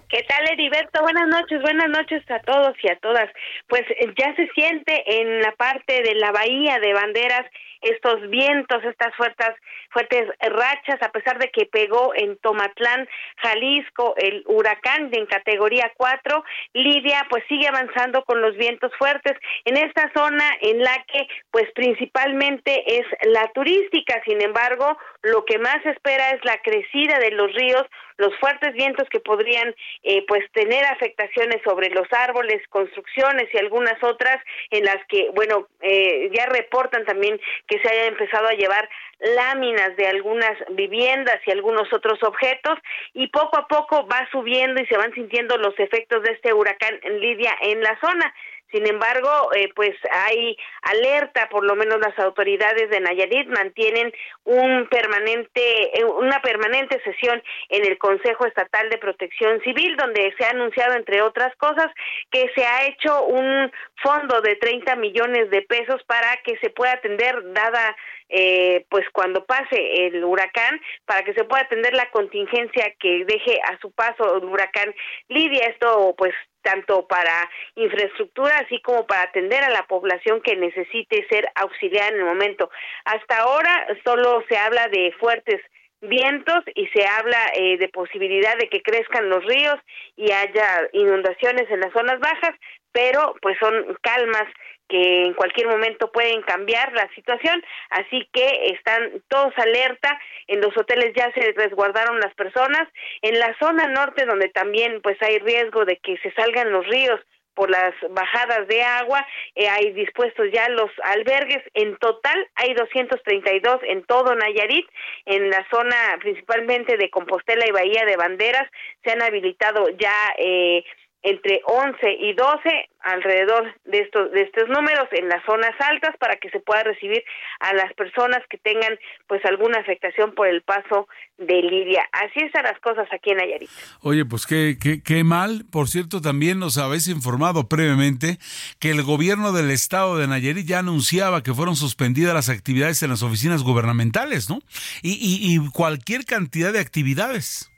¿Qué 0.07 0.23
tal, 0.23 0.49
Heriberto? 0.49 1.01
Buenas 1.01 1.27
noches, 1.27 1.61
buenas 1.61 1.89
noches 1.89 2.23
a 2.31 2.39
todos 2.39 2.75
y 2.81 2.89
a 2.89 2.95
todas. 2.95 3.29
Pues 3.67 3.83
eh, 3.89 4.13
ya 4.17 4.33
se 4.37 4.47
siente 4.55 5.21
en 5.21 5.41
la 5.41 5.51
parte 5.51 6.01
de 6.01 6.15
la 6.15 6.31
bahía 6.31 6.79
de 6.79 6.93
Banderas 6.93 7.45
estos 7.81 8.29
vientos, 8.29 8.83
estas 8.85 9.13
fuertes, 9.15 9.49
fuertes 9.89 10.27
rachas, 10.39 11.01
a 11.01 11.11
pesar 11.11 11.39
de 11.39 11.49
que 11.51 11.65
pegó 11.65 12.13
en 12.15 12.37
Tomatlán, 12.37 13.07
Jalisco, 13.37 14.15
el 14.17 14.43
huracán 14.47 15.09
en 15.11 15.25
categoría 15.25 15.91
4, 15.97 16.43
Lidia 16.73 17.25
pues 17.29 17.43
sigue 17.47 17.67
avanzando 17.67 18.23
con 18.23 18.41
los 18.41 18.55
vientos 18.55 18.91
fuertes 18.97 19.37
en 19.65 19.77
esta 19.77 20.11
zona 20.15 20.45
en 20.61 20.79
la 20.79 21.03
que 21.11 21.27
pues 21.51 21.65
principalmente 21.73 22.99
es 22.99 23.05
la 23.23 23.47
turística, 23.53 24.21
sin 24.25 24.41
embargo, 24.41 24.97
lo 25.21 25.45
que 25.45 25.57
más 25.57 25.81
se 25.83 25.91
espera 25.91 26.31
es 26.31 26.43
la 26.45 26.57
crecida 26.61 27.19
de 27.19 27.31
los 27.31 27.53
ríos, 27.53 27.85
los 28.17 28.35
fuertes 28.37 28.73
vientos 28.73 29.07
que 29.09 29.19
podrían 29.19 29.73
eh, 30.03 30.25
pues 30.27 30.43
tener 30.51 30.83
afectaciones 30.85 31.61
sobre 31.63 31.89
los 31.89 32.07
árboles, 32.11 32.61
construcciones 32.69 33.47
y 33.53 33.57
algunas 33.57 34.01
otras 34.03 34.37
en 34.71 34.83
las 34.85 34.97
que 35.07 35.29
bueno 35.33 35.67
eh, 35.81 36.29
ya 36.33 36.45
reportan 36.47 37.05
también 37.05 37.39
que 37.67 37.79
se 37.79 37.89
haya 37.89 38.05
empezado 38.07 38.47
a 38.47 38.53
llevar 38.53 38.89
láminas 39.19 39.95
de 39.97 40.07
algunas 40.07 40.53
viviendas 40.71 41.39
y 41.45 41.51
algunos 41.51 41.91
otros 41.93 42.21
objetos 42.23 42.77
y 43.13 43.27
poco 43.27 43.57
a 43.57 43.67
poco 43.67 44.07
va 44.07 44.27
subiendo 44.31 44.81
y 44.81 44.85
se 44.87 44.97
van 44.97 45.13
sintiendo 45.13 45.57
los 45.57 45.77
efectos 45.79 46.23
de 46.23 46.31
este 46.31 46.53
huracán 46.53 46.99
Lidia 47.19 47.55
en 47.61 47.81
la 47.81 47.99
zona. 47.99 48.33
Sin 48.71 48.87
embargo, 48.87 49.49
eh, 49.55 49.69
pues 49.75 49.95
hay 50.11 50.55
alerta, 50.83 51.49
por 51.49 51.65
lo 51.65 51.75
menos 51.75 51.99
las 51.99 52.17
autoridades 52.19 52.89
de 52.91 52.99
Nayarit 52.99 53.47
mantienen 53.47 54.13
un 54.43 54.87
permanente, 54.87 55.99
eh, 55.99 56.05
una 56.05 56.39
permanente 56.41 57.01
sesión 57.03 57.41
en 57.69 57.85
el 57.85 57.97
Consejo 57.97 58.45
Estatal 58.45 58.89
de 58.91 58.99
Protección 58.99 59.59
Civil, 59.61 59.95
donde 59.97 60.33
se 60.37 60.45
ha 60.45 60.51
anunciado, 60.51 60.93
entre 60.93 61.21
otras 61.23 61.55
cosas, 61.55 61.87
que 62.29 62.51
se 62.53 62.63
ha 62.63 62.85
hecho 62.85 63.25
un 63.25 63.71
fondo 64.03 64.39
de 64.41 64.55
30 64.57 64.95
millones 64.97 65.49
de 65.49 65.63
pesos 65.63 66.03
para 66.03 66.37
que 66.43 66.55
se 66.59 66.69
pueda 66.69 66.93
atender, 66.93 67.41
dada 67.53 67.95
eh, 68.29 68.85
pues 68.89 69.05
cuando 69.11 69.45
pase 69.45 70.07
el 70.07 70.23
huracán 70.23 70.79
para 71.05 71.23
que 71.23 71.33
se 71.33 71.43
pueda 71.43 71.63
atender 71.63 71.93
la 71.93 72.09
contingencia 72.11 72.93
que 72.99 73.25
deje 73.25 73.59
a 73.63 73.77
su 73.79 73.91
paso 73.91 74.37
el 74.37 74.45
huracán 74.45 74.93
Lidia. 75.27 75.65
Esto 75.65 76.13
pues 76.17 76.33
tanto 76.61 77.07
para 77.07 77.49
infraestructura 77.75 78.57
así 78.59 78.81
como 78.81 79.07
para 79.07 79.23
atender 79.23 79.63
a 79.63 79.69
la 79.69 79.87
población 79.87 80.41
que 80.41 80.55
necesite 80.55 81.25
ser 81.29 81.49
auxiliada 81.55 82.09
en 82.09 82.19
el 82.19 82.25
momento. 82.25 82.69
Hasta 83.05 83.39
ahora 83.39 83.87
solo 84.03 84.43
se 84.47 84.57
habla 84.57 84.87
de 84.89 85.13
fuertes 85.19 85.61
vientos 86.01 86.63
y 86.75 86.87
se 86.87 87.05
habla 87.05 87.51
eh, 87.55 87.77
de 87.77 87.89
posibilidad 87.89 88.57
de 88.57 88.69
que 88.69 88.81
crezcan 88.81 89.29
los 89.29 89.43
ríos 89.45 89.77
y 90.15 90.31
haya 90.31 90.87
inundaciones 90.93 91.69
en 91.69 91.81
las 91.81 91.91
zonas 91.91 92.19
bajas, 92.19 92.55
pero 92.91 93.35
pues 93.41 93.57
son 93.59 93.97
calmas 94.01 94.45
que 94.89 95.25
en 95.25 95.33
cualquier 95.35 95.67
momento 95.67 96.11
pueden 96.11 96.41
cambiar 96.41 96.91
la 96.93 97.07
situación, 97.15 97.63
así 97.91 98.27
que 98.33 98.73
están 98.73 99.21
todos 99.29 99.53
alerta, 99.57 100.19
en 100.47 100.59
los 100.59 100.75
hoteles 100.75 101.13
ya 101.15 101.31
se 101.33 101.53
resguardaron 101.53 102.19
las 102.19 102.33
personas, 102.33 102.89
en 103.21 103.39
la 103.39 103.55
zona 103.59 103.87
norte 103.87 104.25
donde 104.25 104.49
también 104.49 105.01
pues 105.01 105.17
hay 105.21 105.39
riesgo 105.39 105.85
de 105.85 105.97
que 105.97 106.17
se 106.17 106.31
salgan 106.33 106.71
los 106.71 106.85
ríos 106.87 107.21
por 107.59 107.69
las 107.69 107.93
bajadas 108.11 108.69
de 108.69 108.81
agua, 108.81 109.25
eh, 109.53 109.67
hay 109.67 109.91
dispuestos 109.91 110.47
ya 110.53 110.69
los 110.69 110.89
albergues, 111.03 111.61
en 111.73 111.97
total 111.97 112.47
hay 112.55 112.73
232 112.73 113.81
en 113.83 114.03
todo 114.05 114.33
Nayarit, 114.33 114.87
en 115.25 115.49
la 115.49 115.67
zona 115.69 115.95
principalmente 116.21 116.95
de 116.95 117.09
Compostela 117.09 117.67
y 117.67 117.71
Bahía 117.71 118.05
de 118.05 118.15
Banderas, 118.15 118.65
se 119.03 119.11
han 119.11 119.21
habilitado 119.21 119.89
ya 119.89 120.33
eh, 120.37 120.85
entre 121.21 121.61
11 121.65 122.11
y 122.19 122.33
12 122.33 122.89
alrededor 123.01 123.73
de 123.85 123.99
estos 123.99 124.31
de 124.31 124.41
estos 124.41 124.69
números 124.69 125.07
en 125.11 125.27
las 125.27 125.43
zonas 125.45 125.71
altas 125.79 126.15
para 126.17 126.37
que 126.37 126.49
se 126.49 126.59
pueda 126.59 126.83
recibir 126.83 127.23
a 127.59 127.73
las 127.73 127.93
personas 127.93 128.39
que 128.49 128.57
tengan 128.57 128.97
pues 129.27 129.43
alguna 129.45 129.79
afectación 129.79 130.33
por 130.33 130.47
el 130.47 130.61
paso 130.61 131.07
de 131.37 131.61
Lidia. 131.61 132.07
Así 132.11 132.39
están 132.39 132.63
las 132.63 132.79
cosas 132.79 133.07
aquí 133.11 133.31
en 133.31 133.37
Nayarit. 133.37 133.69
Oye, 134.01 134.25
pues 134.25 134.45
qué, 134.45 134.77
qué, 134.81 135.01
qué 135.03 135.23
mal. 135.23 135.65
Por 135.71 135.87
cierto, 135.87 136.21
también 136.21 136.59
nos 136.59 136.77
habéis 136.77 137.07
informado 137.07 137.67
previamente 137.67 138.37
que 138.79 138.91
el 138.91 139.03
gobierno 139.03 139.51
del 139.51 139.71
estado 139.71 140.17
de 140.17 140.27
Nayarit 140.27 140.65
ya 140.65 140.79
anunciaba 140.79 141.43
que 141.43 141.53
fueron 141.53 141.75
suspendidas 141.75 142.33
las 142.33 142.49
actividades 142.49 143.03
en 143.03 143.09
las 143.09 143.23
oficinas 143.23 143.63
gubernamentales, 143.63 144.49
¿no? 144.49 144.59
Y, 145.01 145.13
y, 145.13 145.55
y 145.55 145.69
cualquier 145.71 146.25
cantidad 146.25 146.71
de 146.71 146.79
actividades. 146.79 147.71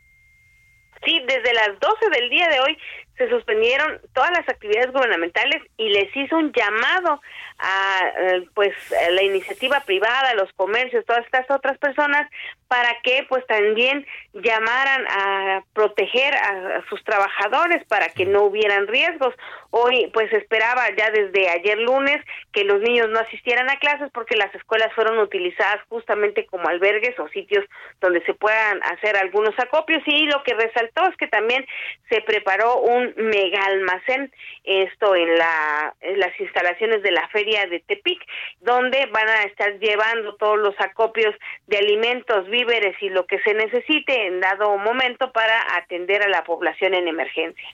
Sí, 1.04 1.20
desde 1.28 1.54
las 1.54 1.80
12 1.80 2.10
del 2.12 2.30
día 2.30 2.48
de 2.48 2.60
hoy 2.60 2.78
se 3.22 3.30
suspendieron 3.30 4.02
todas 4.14 4.32
las 4.32 4.50
actividades 4.50 4.92
gubernamentales 4.92 5.62
y 5.78 5.90
les 5.90 6.16
hizo 6.16 6.38
un 6.38 6.52
llamado 6.52 7.22
a 7.62 8.12
eh, 8.18 8.48
pues 8.54 8.74
la 9.12 9.22
iniciativa 9.22 9.80
privada, 9.82 10.34
los 10.34 10.52
comercios, 10.54 11.06
todas 11.06 11.24
estas 11.26 11.50
otras 11.50 11.78
personas 11.78 12.28
para 12.68 12.96
que 13.04 13.26
pues 13.28 13.46
también 13.48 14.06
llamaran 14.34 15.06
a 15.10 15.64
proteger 15.74 16.34
a, 16.34 16.84
sus 16.90 17.04
trabajadores 17.04 17.86
para 17.88 18.10
que 18.10 18.26
no 18.26 18.44
hubieran 18.44 18.88
riesgos. 18.88 19.36
Hoy 19.72 20.10
pues 20.14 20.32
esperaba 20.34 20.90
ya 20.98 21.12
desde 21.12 21.50
ayer 21.50 21.78
lunes 21.80 22.18
que 22.52 22.64
los 22.64 22.82
niños 22.82 23.10
no 23.10 23.20
asistieran 23.20 23.70
a 23.70 23.78
clases 23.78 24.10
porque 24.14 24.38
las 24.38 24.54
escuelas 24.56 24.92
fueron 24.94 25.20
utilizadas 25.20 25.82
justamente 25.90 26.46
como 26.46 26.68
albergues 26.68 27.18
o 27.20 27.28
sitios 27.30 27.66
donde 28.00 28.24
se 28.26 28.34
puedan 28.34 28.82
hacer 28.84 29.18
algunos 29.18 29.54
acopios 29.60 30.02
y 30.06 30.26
lo 30.26 30.42
que 30.44 30.54
resaltó 30.54 31.08
es 31.10 31.18
que 31.18 31.28
también 31.28 31.66
se 32.10 32.22
preparó 32.22 32.80
un 32.80 33.14
mega 33.18 33.66
almacén 33.66 34.32
esto 34.64 35.16
en, 35.16 35.38
la, 35.38 35.94
en 36.02 36.20
las 36.20 36.40
instalaciones 36.40 37.04
de 37.04 37.12
la 37.12 37.28
feria 37.30 37.51
de 37.70 37.80
Tepic 37.88 38.20
donde 38.62 39.06
van 39.08 39.28
a 39.28 39.44
estar 39.44 39.80
llevando 39.80 40.36
todos 40.36 40.58
los 40.58 40.76
acopios 40.80 41.34
de 41.68 41.78
alimentos, 41.78 42.50
víveres 42.50 42.96
y 43.02 43.10
lo 43.10 43.26
que 43.26 43.40
se 43.40 43.54
necesite 43.54 44.28
en 44.28 44.40
dado 44.40 44.78
momento 44.78 45.32
para 45.32 45.78
atender 45.78 46.24
a 46.24 46.30
la 46.30 46.44
población 46.44 46.94
en 46.94 47.08
emergencia. 47.08 47.68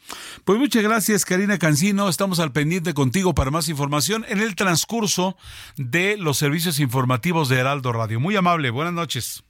Pues 0.46 0.58
muchas 0.60 0.84
gracias 0.84 1.26
Karina 1.26 1.58
Cancino, 1.58 2.10
estamos 2.10 2.40
al 2.40 2.52
pendiente 2.52 2.94
contigo 2.94 3.34
para 3.34 3.52
más 3.52 3.70
información 3.70 4.26
en 4.28 4.40
el 4.40 4.56
transcurso 4.56 5.38
de 5.78 6.18
los 6.18 6.38
servicios 6.38 6.80
informativos 6.80 7.50
de 7.50 7.60
Heraldo 7.60 7.92
Radio. 7.94 8.20
Muy 8.20 8.36
amable, 8.36 8.70
buenas 8.70 8.94
noches. 8.94 9.47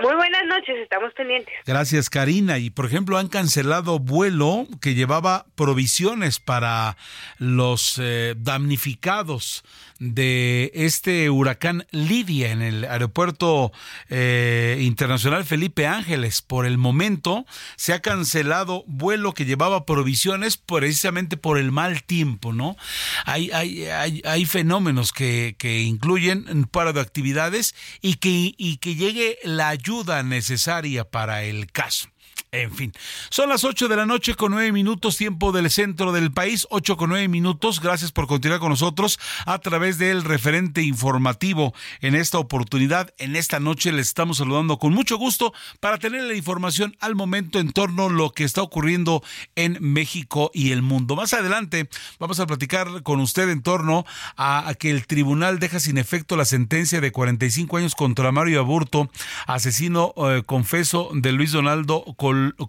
Muy 0.00 0.14
buenas 0.14 0.44
noches, 0.46 0.76
estamos 0.80 1.12
pendientes. 1.14 1.52
Gracias, 1.66 2.08
Karina. 2.08 2.58
Y 2.58 2.70
por 2.70 2.86
ejemplo, 2.86 3.18
han 3.18 3.28
cancelado 3.28 3.98
vuelo 3.98 4.66
que 4.80 4.94
llevaba 4.94 5.46
provisiones 5.56 6.38
para 6.38 6.96
los 7.38 7.98
eh, 8.00 8.34
damnificados 8.36 9.64
de 9.98 10.70
este 10.74 11.30
huracán 11.30 11.86
Lidia 11.90 12.50
en 12.52 12.62
el 12.62 12.84
aeropuerto 12.84 13.72
eh, 14.08 14.78
internacional 14.80 15.44
Felipe 15.44 15.86
Ángeles. 15.86 16.42
Por 16.42 16.66
el 16.66 16.78
momento 16.78 17.46
se 17.76 17.92
ha 17.92 18.00
cancelado 18.00 18.84
vuelo 18.86 19.34
que 19.34 19.44
llevaba 19.44 19.86
provisiones 19.86 20.56
precisamente 20.56 21.36
por 21.36 21.58
el 21.58 21.72
mal 21.72 22.02
tiempo, 22.02 22.52
¿no? 22.52 22.76
Hay, 23.24 23.50
hay, 23.50 23.86
hay, 24.24 24.44
fenómenos 24.46 25.12
que, 25.12 25.56
que 25.58 25.80
incluyen 25.82 26.64
paro 26.70 26.92
de 26.92 27.00
actividades 27.00 27.74
y 28.00 28.14
que, 28.14 28.54
y 28.56 28.76
que 28.78 28.94
llegue 28.94 29.38
la 29.42 29.68
ayuda 29.68 30.22
necesaria 30.22 31.04
para 31.04 31.44
el 31.44 31.70
caso. 31.70 32.08
En 32.50 32.72
fin, 32.72 32.92
son 33.28 33.50
las 33.50 33.64
8 33.64 33.88
de 33.88 33.96
la 33.96 34.06
noche 34.06 34.34
con 34.34 34.52
9 34.52 34.72
minutos, 34.72 35.18
tiempo 35.18 35.52
del 35.52 35.70
centro 35.70 36.12
del 36.12 36.32
país, 36.32 36.66
8 36.70 36.96
con 36.96 37.10
9 37.10 37.28
minutos. 37.28 37.78
Gracias 37.78 38.10
por 38.10 38.26
continuar 38.26 38.58
con 38.58 38.70
nosotros 38.70 39.18
a 39.44 39.58
través 39.58 39.98
del 39.98 40.24
referente 40.24 40.80
informativo 40.80 41.74
en 42.00 42.14
esta 42.14 42.38
oportunidad. 42.38 43.12
En 43.18 43.36
esta 43.36 43.60
noche 43.60 43.92
les 43.92 44.06
estamos 44.06 44.38
saludando 44.38 44.78
con 44.78 44.94
mucho 44.94 45.18
gusto 45.18 45.52
para 45.80 45.98
tener 45.98 46.22
la 46.22 46.34
información 46.34 46.96
al 47.00 47.14
momento 47.14 47.58
en 47.58 47.70
torno 47.70 48.06
a 48.06 48.10
lo 48.10 48.30
que 48.30 48.44
está 48.44 48.62
ocurriendo 48.62 49.22
en 49.54 49.76
México 49.80 50.50
y 50.54 50.72
el 50.72 50.80
mundo. 50.80 51.16
Más 51.16 51.34
adelante 51.34 51.90
vamos 52.18 52.40
a 52.40 52.46
platicar 52.46 53.02
con 53.02 53.20
usted 53.20 53.50
en 53.50 53.62
torno 53.62 54.06
a, 54.38 54.72
que 54.78 54.90
el 54.90 55.06
tribunal 55.06 55.58
deja 55.58 55.80
sin 55.80 55.98
efecto 55.98 56.34
la 56.34 56.46
sentencia 56.46 57.02
de 57.02 57.12
45 57.12 57.76
años 57.76 57.94
contra 57.94 58.32
Mario 58.32 58.60
Aburto, 58.60 59.10
asesino 59.46 60.14
eh, 60.16 60.42
confeso 60.46 61.10
de 61.12 61.32
Luis 61.32 61.52
Donaldo 61.52 62.04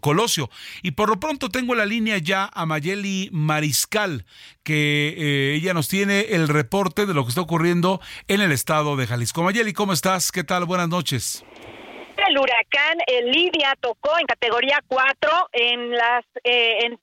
Col 0.02 0.20
Colosio. 0.20 0.50
Y 0.82 0.92
por 0.92 1.10
lo 1.10 1.20
pronto 1.20 1.50
tengo 1.50 1.76
la 1.76 1.86
línea 1.86 2.18
ya 2.18 2.50
a 2.54 2.66
Mayeli 2.66 3.30
Mariscal, 3.32 4.26
que 4.64 5.16
eh, 5.18 5.56
ella 5.56 5.74
nos 5.74 5.88
tiene 5.88 6.22
el 6.32 6.48
reporte 6.48 7.06
de 7.06 7.14
lo 7.14 7.24
que 7.24 7.30
está 7.30 7.42
ocurriendo 7.42 8.02
en 8.28 8.42
el 8.42 8.52
estado 8.52 8.98
de 8.98 9.08
Jalisco. 9.08 9.44
Mayeli, 9.44 9.72
¿cómo 9.72 9.94
estás? 9.94 10.32
¿Qué 10.32 10.44
tal? 10.44 10.66
Buenas 10.66 10.90
noches. 10.90 11.46
El 12.28 12.38
huracán 12.38 12.98
Lidia 13.32 13.76
tocó 13.80 14.18
en 14.20 14.26
categoría 14.26 14.84
4 14.88 15.50
en 15.54 15.92
las 15.92 16.26
eh, 16.44 16.80
en, 16.86 17.00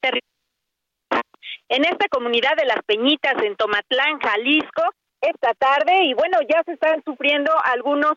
en 1.68 1.84
esta 1.84 2.08
comunidad 2.08 2.54
de 2.56 2.66
las 2.66 2.84
Peñitas 2.84 3.34
en 3.42 3.56
Tomatlán, 3.56 4.18
Jalisco, 4.20 4.82
esta 5.20 5.54
tarde 5.54 6.04
y 6.04 6.14
bueno, 6.14 6.38
ya 6.48 6.62
se 6.64 6.72
están 6.72 7.02
sufriendo 7.04 7.50
algunos 7.64 8.12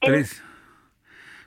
Tres 0.00 0.42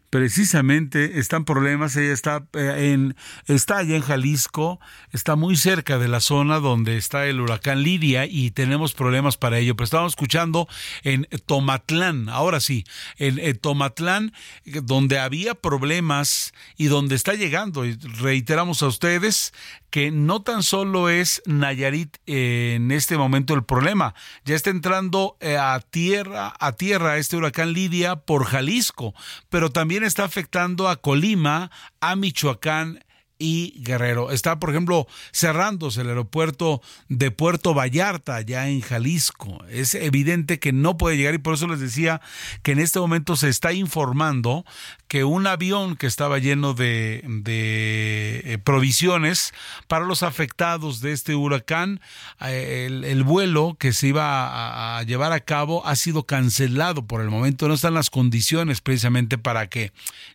precisamente 0.09 1.19
están 1.19 1.45
problemas. 1.45 1.95
Ella 1.95 2.13
está 2.13 2.47
eh, 2.53 2.93
en 2.93 3.15
está 3.47 3.77
allá 3.77 3.95
en 3.95 4.01
Jalisco, 4.01 4.79
está 5.11 5.35
muy 5.35 5.55
cerca 5.55 5.97
de 5.99 6.07
la 6.07 6.19
zona 6.19 6.59
donde 6.59 6.97
está 6.97 7.25
el 7.25 7.39
huracán 7.39 7.83
Lidia 7.83 8.25
y 8.25 8.51
tenemos 8.51 8.93
problemas 8.93 9.37
para 9.37 9.59
ello. 9.59 9.75
Pero 9.75 9.85
estamos 9.85 10.13
escuchando 10.13 10.67
en 11.03 11.27
Tomatlán, 11.45 12.29
ahora 12.29 12.59
sí, 12.59 12.85
en, 13.17 13.57
Tomatlán, 13.57 14.33
donde 14.65 15.19
había 15.19 15.55
problemas 15.55 16.53
y 16.77 16.85
donde 16.85 17.15
está 17.15 17.33
llegando. 17.33 17.85
Y 17.85 17.95
reiteramos 18.19 18.83
a 18.83 18.87
ustedes 18.87 19.53
que 19.89 20.11
no 20.11 20.41
tan 20.41 20.63
solo 20.63 21.09
es 21.09 21.41
Nayarit 21.45 22.17
en 22.25 22.91
este 22.91 23.17
momento 23.17 23.53
el 23.53 23.63
problema, 23.63 24.13
ya 24.45 24.55
está 24.55 24.69
entrando 24.69 25.37
eh, 25.39 25.57
a 25.57 25.79
tierra, 25.79 26.53
a 26.59 26.73
tierra 26.73 27.17
este 27.17 27.37
huracán 27.37 27.73
Lidia 27.73 28.17
por 28.17 28.45
Jalisco, 28.45 29.13
pero 29.49 29.71
también 29.71 30.03
está 30.03 30.23
afectando 30.23 30.87
a 30.87 30.97
Colima, 30.97 31.71
a 32.01 32.15
Michoacán 32.15 33.03
y 33.39 33.73
Guerrero. 33.77 34.31
Está, 34.31 34.59
por 34.59 34.69
ejemplo, 34.69 35.07
cerrándose 35.33 36.01
el 36.01 36.09
aeropuerto 36.09 36.81
de 37.07 37.31
Puerto 37.31 37.73
Vallarta, 37.73 38.41
ya 38.41 38.67
en 38.67 38.81
Jalisco. 38.81 39.63
Es 39.69 39.95
evidente 39.95 40.59
que 40.59 40.73
no 40.73 40.97
puede 40.97 41.17
llegar 41.17 41.33
y 41.33 41.39
por 41.39 41.53
eso 41.55 41.67
les 41.67 41.79
decía 41.79 42.21
que 42.61 42.73
en 42.73 42.79
este 42.79 42.99
momento 42.99 43.37
se 43.37 43.47
está 43.47 43.71
informando 43.73 44.65
que 45.09 45.23
un 45.23 45.47
avión 45.47 45.95
que 45.95 46.05
estaba 46.05 46.37
lleno 46.37 46.75
de, 46.75 47.23
eh, 47.25 48.57
provisiones 48.63 49.53
para 49.87 50.05
los 50.05 50.21
afectados 50.21 51.01
de 51.01 51.13
este 51.13 51.33
huracán, 51.33 51.99
eh, 52.41 52.85
el, 52.87 53.23
vuelo 53.23 53.75
que 53.79 53.91
se 53.91 54.07
iba 54.07 54.97
a, 54.97 55.03
llevar 55.03 55.31
a 55.31 55.39
cabo 55.39 55.85
ha 55.87 55.95
sido 55.95 56.27
cancelado 56.27 57.07
por 57.07 57.21
el 57.21 57.29
momento. 57.29 57.67
No 57.67 57.73
están 57.73 57.95
las 57.95 58.11
condiciones 58.11 58.81
precisamente 58.81 59.39
para 59.39 59.67
que 59.67 59.91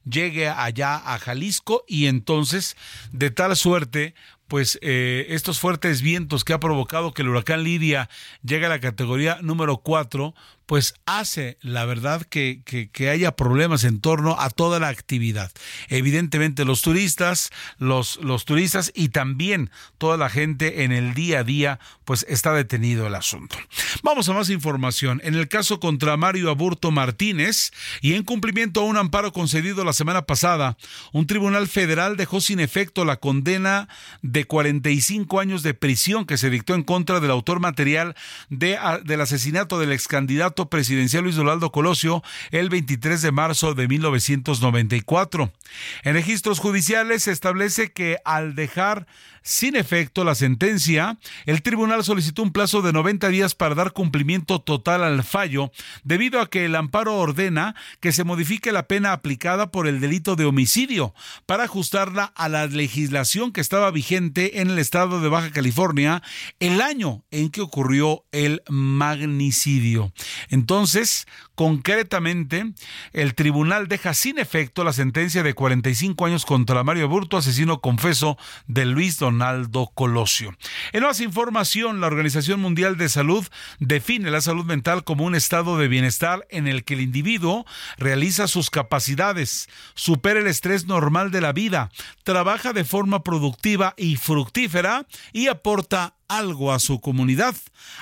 llegue 0.09 0.49
allá 0.49 0.97
a 0.97 1.19
Jalisco 1.21 1.85
y 1.87 2.07
entonces 2.07 2.77
de 3.13 3.31
tal 3.31 3.57
suerte 3.57 4.15
pues 4.49 4.79
eh, 4.83 5.27
estos 5.31 5.59
fuertes 5.59 6.03
vientos 6.03 6.45
que 6.45 6.53
ha 6.53 6.61
provocado 6.61 7.13
que 7.13 7.23
el 7.23 7.29
huracán 7.29 7.65
Lidia 7.65 8.09
llegue 8.43 8.67
a 8.67 8.69
la 8.69 8.81
categoría 8.81 9.39
número 9.41 9.79
4, 9.79 10.35
pues 10.67 10.95
hace 11.07 11.59
la 11.61 11.85
verdad 11.85 12.23
que, 12.23 12.63
que, 12.65 13.11
haya 13.11 13.37
problemas 13.37 13.85
en 13.85 14.01
torno 14.01 14.41
a 14.41 14.49
toda 14.51 14.81
la 14.81 14.89
actividad. 14.89 15.53
Evidentemente 15.89 16.65
los 16.65 16.83
turistas, 16.83 17.51
los, 17.79 18.17
los 18.17 18.45
turistas 18.45 18.91
y 18.95 19.09
también 19.09 19.71
toda 19.99 20.17
la 20.17 20.31
gente 20.31 20.85
en 20.85 20.93
el 20.93 21.13
día 21.13 21.41
a 21.41 21.45
día, 21.45 21.81
pues 22.05 22.25
está 22.29 22.55
detenido 22.55 23.07
el 23.07 23.15
asunto. 23.15 23.57
Vamos 24.03 24.29
a 24.29 24.33
más 24.33 24.49
información. 24.49 25.21
En 25.25 25.35
el 25.35 25.49
caso 25.49 25.81
contra 25.81 26.17
Mario 26.17 26.51
Aburto 26.51 26.91
Martínez 26.91 27.71
y 28.01 28.15
en 28.15 28.25
cumplimiento 28.25 28.81
a 28.81 28.85
un 28.85 28.97
amparo 28.97 29.33
concedido 29.33 29.85
la 29.85 29.93
semana 29.93 30.23
pasada, 30.23 30.79
un 31.13 31.27
tribunal 31.27 31.69
federal 31.69 32.17
dejó 32.17 32.41
sin 32.41 32.61
efecto 32.61 33.05
la 33.05 33.17
condena 33.17 33.89
de 34.23 34.45
45 34.47 35.41
años 35.41 35.63
de 35.63 35.75
prisión 35.75 36.25
que 36.25 36.39
se 36.39 36.51
dictó 36.51 36.75
en 36.75 36.83
contra 36.83 37.21
del 37.21 37.31
autor 37.31 37.61
material 37.61 38.15
de, 38.49 38.79
del 39.05 39.21
asesinato 39.21 39.79
del 39.79 39.93
ex 39.93 40.09
candidato 40.09 40.54
presidencial 40.55 41.25
Luis 41.25 41.37
Donaldo 41.37 41.73
Colosio 41.73 42.23
el 42.51 42.69
23 42.69 43.21
de 43.21 43.33
marzo 43.33 43.75
de 43.75 43.89
1994. 43.89 45.53
En 46.05 46.15
registros 46.15 46.61
judiciales 46.61 47.25
se 47.25 47.33
establece 47.33 47.93
que 47.93 48.19
al 48.25 48.55
dejar 48.55 49.07
sin 49.45 49.77
efecto 49.77 50.25
la 50.25 50.35
sentencia, 50.35 51.19
el 51.45 51.61
tribunal 51.61 52.03
solicitó 52.03 52.43
un 52.43 52.51
plazo 52.51 52.81
de 52.81 52.95
90 52.95 53.29
días 53.29 53.55
para 53.55 53.75
dar 53.75 53.93
cumplimiento 53.93 54.59
total 54.61 55.05
al 55.05 55.23
fallo, 55.23 55.71
debido 56.03 56.41
a 56.41 56.49
que 56.49 56.65
el 56.65 56.75
amparo 56.75 57.17
ordena 57.17 57.77
que 58.01 58.11
se 58.11 58.25
modifique 58.25 58.73
la 58.73 58.89
pena 58.89 59.13
aplicada 59.13 59.71
por 59.71 59.87
el 59.87 60.01
delito 60.01 60.35
de 60.35 60.47
homicidio 60.47 61.15
para 61.45 61.65
ajustarla 61.65 62.33
a 62.35 62.49
la 62.49 62.67
legislación 62.67 63.53
que 63.53 63.61
estaba 63.61 63.91
vigente 63.91 64.63
en 64.63 64.71
el 64.71 64.79
estado 64.79 65.21
de 65.21 65.29
Baja 65.29 65.51
California 65.51 66.23
el 66.59 66.81
año 66.81 67.23
en 67.31 67.51
que 67.51 67.61
ocurrió 67.61 68.25
el 68.33 68.63
magnicidio. 68.71 70.13
Entonces, 70.49 71.27
concretamente, 71.55 72.73
el 73.13 73.35
tribunal 73.35 73.89
deja 73.89 74.15
sin 74.15 74.39
efecto 74.39 74.85
la 74.85 74.93
sentencia 74.93 75.43
de 75.43 75.55
45 75.55 76.27
años 76.27 76.45
contra 76.45 76.85
Mario 76.85 77.09
Burto, 77.09 77.37
asesino 77.37 77.81
confeso 77.81 78.37
de 78.67 78.85
Luis 78.85 79.19
Donaldo 79.19 79.91
Colosio. 79.95 80.57
En 80.93 81.05
más 81.05 81.21
información, 81.21 82.01
la 82.01 82.07
Organización 82.07 82.61
Mundial 82.61 82.97
de 82.97 83.09
Salud 83.09 83.47
define 83.79 84.31
la 84.31 84.41
salud 84.41 84.65
mental 84.65 85.05
como 85.05 85.25
un 85.25 85.35
estado 85.35 85.79
de 85.79 85.89
bienestar 85.89 86.47
en 86.51 86.67
el 86.67 86.85
que 86.85 86.95
el 86.95 87.01
individuo 87.01 87.67
realiza 87.99 88.49
sus 88.49 88.71
capacidades, 88.71 89.69
supera 89.95 90.41
el 90.41 90.47
estrés 90.47 90.87
normal 90.87 91.31
de 91.31 91.41
la 91.41 91.53
vida, 91.53 91.91
trabaja 92.23 92.73
de 92.73 92.85
forma 92.85 93.23
productiva 93.23 93.95
y 93.97 94.17
fructífera 94.17 95.07
y 95.33 95.49
aporta 95.49 96.15
algo 96.29 96.73
a 96.73 96.79
su 96.79 97.01
comunidad. 97.01 97.55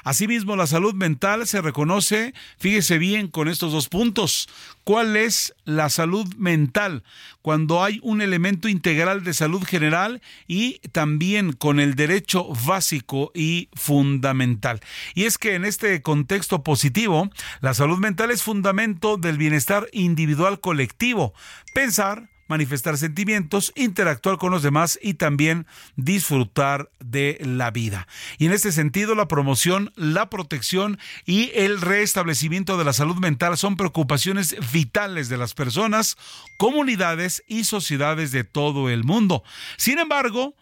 Asimismo, 0.04 0.56
la 0.56 0.66
salud 0.66 0.94
mental 0.94 1.46
se 1.46 1.60
reconoce, 1.60 2.34
fíjese 2.58 2.98
bien 2.98 3.28
con 3.28 3.48
estos 3.48 3.72
dos 3.72 3.88
puntos. 3.88 4.48
¿Cuál 4.84 5.16
es 5.16 5.54
la 5.64 5.90
salud 5.90 6.26
mental? 6.36 7.04
Cuando 7.40 7.84
hay 7.84 8.00
un 8.02 8.20
elemento 8.20 8.68
integral 8.68 9.22
de 9.22 9.34
salud 9.34 9.62
general 9.64 10.20
y 10.48 10.80
también 10.90 11.52
con 11.52 11.78
el 11.78 11.94
derecho 11.94 12.48
básico 12.66 13.30
y 13.34 13.68
fundamental. 13.74 14.80
Y 15.14 15.24
es 15.24 15.38
que 15.38 15.54
en 15.54 15.64
este 15.64 16.02
contexto 16.02 16.62
positivo, 16.62 17.30
la 17.60 17.74
salud 17.74 17.98
mental 17.98 18.30
es 18.30 18.42
fundamento 18.42 19.16
del 19.16 19.38
bienestar 19.38 19.88
individual 19.92 20.60
colectivo. 20.60 21.32
Pensar, 21.74 22.31
manifestar 22.52 22.98
sentimientos, 22.98 23.72
interactuar 23.74 24.36
con 24.36 24.52
los 24.52 24.62
demás 24.62 24.98
y 25.02 25.14
también 25.14 25.66
disfrutar 25.96 26.90
de 27.00 27.38
la 27.40 27.70
vida. 27.70 28.06
Y 28.36 28.46
en 28.46 28.52
este 28.52 28.72
sentido, 28.72 29.14
la 29.14 29.26
promoción, 29.26 29.90
la 29.96 30.28
protección 30.28 30.98
y 31.24 31.50
el 31.54 31.80
restablecimiento 31.80 32.76
de 32.76 32.84
la 32.84 32.92
salud 32.92 33.16
mental 33.16 33.56
son 33.56 33.76
preocupaciones 33.76 34.54
vitales 34.70 35.30
de 35.30 35.38
las 35.38 35.54
personas, 35.54 36.18
comunidades 36.58 37.42
y 37.48 37.64
sociedades 37.64 38.32
de 38.32 38.44
todo 38.44 38.90
el 38.90 39.02
mundo. 39.02 39.42
Sin 39.78 39.98
embargo, 39.98 40.54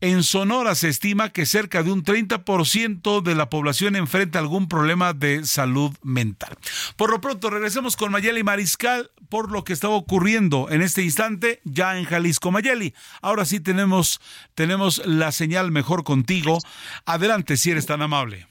en 0.00 0.22
Sonora 0.22 0.74
se 0.74 0.88
estima 0.88 1.30
que 1.30 1.46
cerca 1.46 1.82
de 1.82 1.90
un 1.90 2.04
30% 2.04 3.22
de 3.22 3.34
la 3.34 3.50
población 3.50 3.96
enfrenta 3.96 4.38
algún 4.38 4.68
problema 4.68 5.12
de 5.12 5.44
salud 5.44 5.96
mental. 6.02 6.56
Por 6.96 7.10
lo 7.10 7.20
pronto, 7.20 7.50
regresemos 7.50 7.96
con 7.96 8.12
Mayeli 8.12 8.42
Mariscal 8.42 9.10
por 9.28 9.50
lo 9.50 9.64
que 9.64 9.72
está 9.72 9.88
ocurriendo 9.88 10.68
en 10.70 10.82
este 10.82 11.02
instante 11.02 11.60
ya 11.64 11.98
en 11.98 12.04
Jalisco. 12.04 12.50
Mayeli, 12.50 12.94
ahora 13.20 13.44
sí 13.44 13.60
tenemos, 13.60 14.20
tenemos 14.54 15.02
la 15.04 15.32
señal 15.32 15.70
mejor 15.70 16.04
contigo. 16.04 16.58
Adelante, 17.04 17.56
si 17.56 17.70
eres 17.70 17.86
tan 17.86 18.02
amable. 18.02 18.46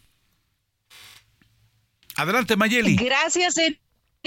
Adelante, 2.16 2.56
Mayeli. 2.56 2.95
Gracias, 2.95 3.56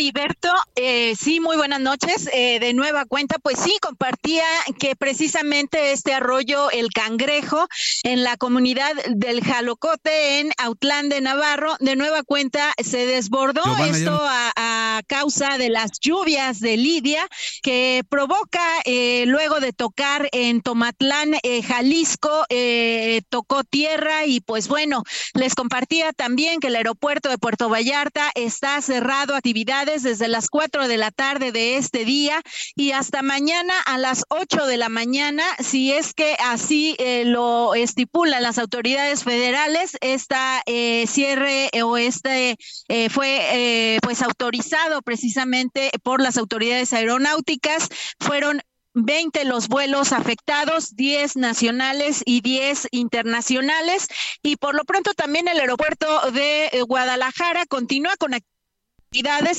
Heriberto, 0.00 0.48
eh, 0.76 1.14
sí, 1.14 1.40
muy 1.40 1.58
buenas 1.58 1.78
noches. 1.78 2.26
Eh, 2.32 2.58
de 2.58 2.72
nueva 2.72 3.04
cuenta, 3.04 3.36
pues 3.38 3.58
sí, 3.58 3.76
compartía 3.82 4.44
que 4.78 4.96
precisamente 4.96 5.92
este 5.92 6.14
arroyo, 6.14 6.70
el 6.70 6.88
Cangrejo, 6.88 7.68
en 8.02 8.24
la 8.24 8.38
comunidad 8.38 8.92
del 9.10 9.44
Jalocote, 9.44 10.40
en 10.40 10.52
Autlán 10.56 11.10
de 11.10 11.20
Navarro, 11.20 11.76
de 11.80 11.96
nueva 11.96 12.22
cuenta 12.22 12.72
se 12.82 13.04
desbordó 13.04 13.62
esto 13.84 14.18
a, 14.22 15.02
causa 15.06 15.58
de 15.58 15.68
las 15.68 15.98
lluvias 16.00 16.60
de 16.60 16.76
Lidia, 16.76 17.26
que 17.62 18.02
provoca, 18.08 18.62
eh, 18.84 19.24
luego 19.26 19.60
de 19.60 19.72
tocar 19.72 20.28
en 20.32 20.62
Tomatlán, 20.62 21.34
eh, 21.42 21.62
Jalisco, 21.62 22.44
eh, 22.48 23.20
tocó 23.28 23.64
tierra 23.64 24.24
y 24.24 24.40
pues 24.40 24.68
bueno, 24.68 25.02
les 25.34 25.54
compartía 25.54 26.12
también 26.12 26.60
que 26.60 26.68
el 26.68 26.76
aeropuerto 26.76 27.28
de 27.28 27.38
Puerto 27.38 27.68
Vallarta 27.68 28.30
está 28.34 28.80
cerrado 28.80 29.34
actividades 29.34 29.89
desde 29.98 30.28
las 30.28 30.48
4 30.48 30.86
de 30.86 30.96
la 30.96 31.10
tarde 31.10 31.50
de 31.50 31.76
este 31.76 32.04
día 32.04 32.40
y 32.76 32.92
hasta 32.92 33.22
mañana 33.22 33.74
a 33.86 33.98
las 33.98 34.24
8 34.28 34.66
de 34.66 34.76
la 34.76 34.88
mañana, 34.88 35.42
si 35.58 35.92
es 35.92 36.14
que 36.14 36.36
así 36.38 36.94
eh, 36.98 37.24
lo 37.24 37.74
estipulan 37.74 38.44
las 38.44 38.58
autoridades 38.58 39.24
federales, 39.24 39.96
esta 40.00 40.62
eh, 40.66 41.06
cierre 41.08 41.70
o 41.82 41.96
este 41.96 42.56
eh, 42.88 43.10
fue 43.10 43.98
pues 44.02 44.22
autorizado 44.22 45.02
precisamente 45.02 45.90
por 46.02 46.22
las 46.22 46.36
autoridades 46.36 46.92
aeronáuticas. 46.92 47.88
Fueron 48.20 48.62
20 48.94 49.44
los 49.44 49.68
vuelos 49.68 50.12
afectados, 50.12 50.94
10 50.94 51.36
nacionales 51.36 52.22
y 52.24 52.40
10 52.40 52.88
internacionales. 52.92 54.08
Y 54.42 54.56
por 54.56 54.74
lo 54.74 54.84
pronto 54.84 55.14
también 55.14 55.48
el 55.48 55.58
aeropuerto 55.58 56.30
de 56.30 56.70
Guadalajara 56.86 57.66
continúa 57.66 58.16
con 58.16 58.34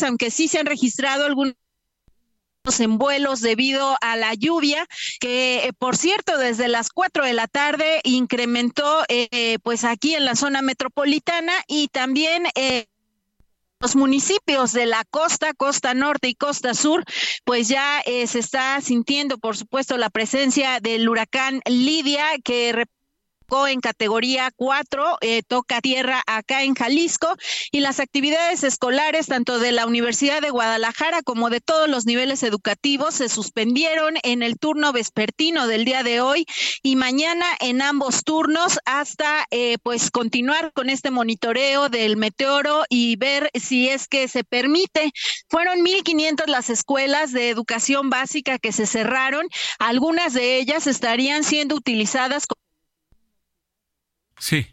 aunque 0.04 0.32
sí 0.32 0.48
se 0.48 0.60
han 0.60 0.66
registrado 0.66 1.26
algunos 1.26 1.56
en 2.80 2.98
vuelos 2.98 3.42
debido 3.42 3.98
a 4.02 4.16
la 4.16 4.34
lluvia, 4.34 4.86
que 5.20 5.66
eh, 5.66 5.74
por 5.74 5.98
cierto 5.98 6.38
desde 6.38 6.68
las 6.68 6.90
4 6.90 7.26
de 7.26 7.34
la 7.34 7.48
tarde 7.48 8.02
incrementó 8.04 9.04
eh, 9.08 9.58
pues 9.64 9.84
aquí 9.84 10.14
en 10.14 10.26
la 10.26 10.36
zona 10.36 10.62
metropolitana 10.62 11.54
y 11.68 11.88
también 11.88 12.44
eh, 12.56 12.86
los 13.80 13.96
municipios 13.96 14.74
de 14.74 14.86
la 14.86 15.04
costa, 15.10 15.54
costa 15.56 15.96
norte 15.96 16.28
y 16.28 16.36
costa 16.36 16.76
sur, 16.76 17.04
pues 17.46 17.68
ya 17.68 18.04
se 18.06 18.38
está 18.38 18.80
sintiendo, 18.80 19.40
por 19.40 19.58
supuesto, 19.58 19.98
la 19.98 20.12
presencia 20.12 20.80
del 20.80 21.10
huracán 21.10 21.62
Lidia, 21.66 22.24
que 22.44 22.86
en 23.68 23.82
categoría 23.82 24.50
4, 24.56 25.18
eh, 25.20 25.44
toca 25.46 25.82
tierra 25.82 26.24
acá 26.26 26.64
en 26.64 26.74
Jalisco 26.74 27.36
y 27.72 27.82
las 27.82 28.00
actividades 28.00 28.64
escolares 28.64 29.28
tanto 29.28 29.60
de 29.60 29.74
la 29.74 29.86
Universidad 29.86 30.42
de 30.42 30.52
Guadalajara 30.52 31.22
como 31.22 31.50
de 31.50 31.60
todos 31.60 31.90
los 31.90 32.06
niveles 32.06 32.44
educativos 32.44 33.16
se 33.16 33.28
suspendieron 33.28 34.16
en 34.24 34.42
el 34.42 34.58
turno 34.58 34.94
vespertino 34.94 35.68
del 35.68 35.84
día 35.84 36.02
de 36.02 36.22
hoy 36.22 36.46
y 36.82 36.96
mañana 36.96 37.46
en 37.60 37.82
ambos 37.82 38.24
turnos 38.24 38.80
hasta 38.86 39.46
eh, 39.52 39.78
pues 39.84 40.12
continuar 40.12 40.72
con 40.72 40.90
este 40.90 41.12
monitoreo 41.12 41.90
del 41.90 42.16
meteoro 42.16 42.86
y 42.90 43.18
ver 43.18 43.50
si 43.54 43.90
es 43.90 44.08
que 44.08 44.30
se 44.30 44.46
permite. 44.46 45.12
Fueron 45.50 45.80
1.500 45.80 46.48
las 46.48 46.70
escuelas 46.70 47.34
de 47.34 47.50
educación 47.50 48.10
básica 48.10 48.60
que 48.60 48.72
se 48.72 48.86
cerraron, 48.86 49.48
algunas 49.78 50.34
de 50.34 50.58
ellas 50.58 50.88
estarían 50.88 51.44
siendo 51.44 51.76
utilizadas 51.76 52.48
Sí. 54.42 54.66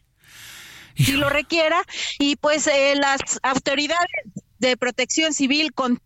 Si 0.96 1.12
lo 1.12 1.28
requiera, 1.28 1.84
y 2.18 2.36
pues 2.36 2.66
eh, 2.66 2.94
las 2.96 3.38
autoridades 3.42 4.08
de 4.58 4.76
protección 4.76 5.32
civil 5.32 5.72
con 5.72 6.00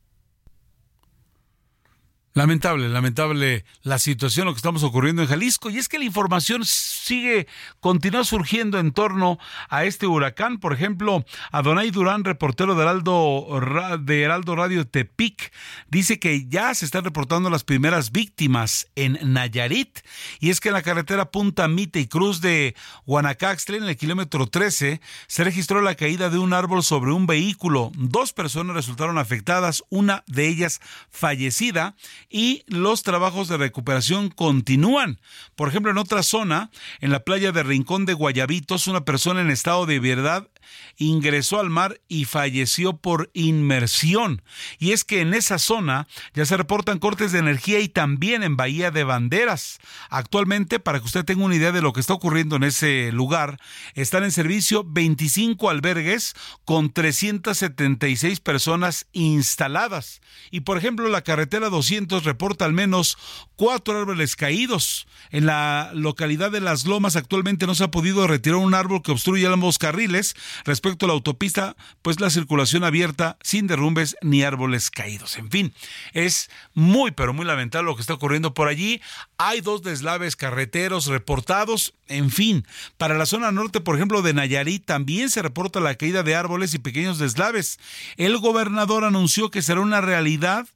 Lamentable, 2.35 2.89
lamentable 2.89 3.67
la 3.83 3.99
situación, 3.99 4.47
lo 4.47 4.55
que 4.55 4.57
estamos 4.57 4.83
ocurriendo 4.85 5.21
en 5.21 5.29
Jalisco. 5.29 5.69
Y 5.69 5.77
es 5.77 5.87
que 5.87 5.99
la 5.99 6.07
información 6.07 6.65
sigue, 6.65 7.47
continúa 7.79 8.25
surgiendo 8.25 8.79
en 8.79 8.93
torno 8.93 9.39
a 9.69 9.85
este 9.85 10.07
huracán. 10.07 10.59
Por 10.59 10.73
ejemplo, 10.73 11.27
Adonai 11.51 11.91
Durán, 11.91 12.25
reportero 12.25 12.75
de 12.75 12.83
Heraldo, 12.83 13.61
de 14.01 14.23
Heraldo 14.23 14.57
Radio 14.57 14.87
Tepic, 14.87 15.53
dice 15.89 16.19
que 16.19 16.47
ya 16.49 16.75
se 16.75 16.87
están 16.87 17.05
reportando 17.05 17.51
las 17.51 17.65
primeras 17.65 18.13
víctimas 18.13 18.89
en 18.97 19.19
Nayarit. 19.23 19.99
Y 20.41 20.49
es 20.49 20.61
que 20.61 20.71
en 20.71 20.75
la 20.75 20.83
carretera 20.83 21.31
Punta 21.31 21.69
Mite 21.69 22.01
y 22.01 22.07
Cruz 22.07 22.41
de 22.41 22.75
Guanacaxtle, 23.05 23.77
en 23.77 23.85
el 23.85 23.97
kilómetro 23.99 24.47
13, 24.47 25.03
se 25.27 25.45
registró 25.45 25.83
la 25.83 25.97
caída 25.97 26.31
de 26.31 26.39
un 26.39 26.55
árbol 26.55 26.83
sobre 26.83 27.13
un 27.13 27.27
vehículo. 27.27 27.93
Dos 27.95 28.33
personas 28.33 28.75
resultaron 28.75 29.19
afectadas, 29.19 29.85
una 29.91 30.25
de 30.27 30.49
ellas 30.49 30.81
fallecida 31.11 31.95
y 32.33 32.65
los 32.67 33.03
trabajos 33.03 33.49
de 33.49 33.59
recuperación 33.59 34.31
continúan. 34.31 35.21
Por 35.55 35.69
ejemplo, 35.69 35.91
en 35.91 35.99
otra 35.99 36.23
zona, 36.23 36.71
en 37.01 37.13
la 37.13 37.21
playa 37.21 37.53
de 37.53 37.63
Rincón 37.63 38.07
de 38.07 38.15
Guayabitos, 38.15 38.87
una 38.87 39.05
persona 39.05 39.43
en 39.43 39.51
estado 39.51 39.87
de 39.87 40.01
verdad 40.01 40.49
ingresó 40.97 41.61
al 41.61 41.71
mar 41.71 42.01
y 42.09 42.25
falleció 42.25 42.97
por 42.97 43.31
inmersión. 43.35 44.43
Y 44.79 44.93
es 44.93 45.05
que 45.05 45.21
en 45.21 45.35
esa 45.35 45.59
zona 45.59 46.07
ya 46.35 46.45
se 46.45 46.57
reportan 46.57 46.99
cortes 46.99 47.33
de 47.33 47.39
energía 47.39 47.81
y 47.81 47.89
también 47.89 48.43
en 48.43 48.57
Bahía 48.57 48.91
de 48.91 49.05
Banderas. 49.05 49.79
Actualmente, 50.11 50.81
para 50.81 51.01
que 51.01 51.07
usted 51.07 51.25
tenga 51.25 51.45
una 51.45 51.57
idea 51.57 51.73
de 51.73 51.83
lo 51.83 51.93
que 51.93 52.01
está 52.01 52.15
ocurriendo 52.15 52.57
en 52.57 52.65
ese 52.65 53.13
lugar, 53.13 53.59
están 53.95 54.25
en 54.25 54.33
servicio 54.33 54.85
25 54.87 55.71
albergues 55.71 56.35
con 56.65 56.93
376 56.93 58.41
personas 58.41 59.07
instaladas. 59.13 60.21
Y 60.51 60.61
por 60.61 60.79
ejemplo, 60.79 61.09
la 61.09 61.23
carretera 61.23 61.69
200 61.69 62.25
reporta 62.25 62.65
al 62.65 62.73
menos 62.73 63.19
cuatro 63.57 63.99
árboles 63.99 64.37
caídos. 64.37 65.07
En 65.31 65.47
la 65.47 65.91
localidad 65.95 66.51
de 66.51 66.61
Las 66.61 66.85
Lomas 66.87 67.17
actualmente 67.17 67.67
no 67.67 67.75
se 67.75 67.85
ha 67.85 67.91
podido 67.91 68.27
retirar 68.27 68.59
un 68.59 68.75
árbol 68.75 69.03
que 69.03 69.13
obstruye 69.13 69.47
ambos 69.47 69.79
carriles 69.79 70.35
Respecto 70.65 71.07
a 71.07 71.09
la 71.09 71.15
autopista, 71.15 71.77
pues 72.03 72.21
la 72.21 72.31
circulación 72.31 72.85
abierta 72.85 73.37
sin 73.43 73.67
derrumbes 73.67 74.17
ni 74.23 74.43
árboles 74.43 74.91
caídos. 74.91 75.37
En 75.39 75.51
fin, 75.51 75.75
es 76.13 76.51
muy, 76.75 77.11
pero 77.11 77.33
muy 77.33 77.45
lamentable 77.45 77.87
lo 77.87 77.97
que 77.97 78.03
está 78.03 78.15
ocurriendo 78.15 78.55
por 78.55 78.69
allí. 78.69 79.01
Hay 79.39 79.61
dos 79.61 79.83
deslaves 79.83 80.37
carreteros 80.37 81.07
reportados. 81.07 81.95
En 82.09 82.31
fin, 82.31 82.67
para 82.97 83.17
la 83.17 83.27
zona 83.27 83.53
norte, 83.53 83.81
por 83.81 83.97
ejemplo, 83.97 84.23
de 84.23 84.35
Nayarit, 84.35 84.85
también 84.85 85.31
se 85.31 85.43
reporta 85.43 85.81
la 85.81 85.95
caída 85.95 86.23
de 86.23 86.35
árboles 86.35 86.75
y 86.75 86.79
pequeños 86.79 87.19
deslaves. 87.19 87.79
El 88.17 88.39
gobernador 88.39 89.05
anunció 89.05 89.51
que 89.51 89.63
será 89.63 89.81
una 89.81 90.01
realidad 90.01 90.67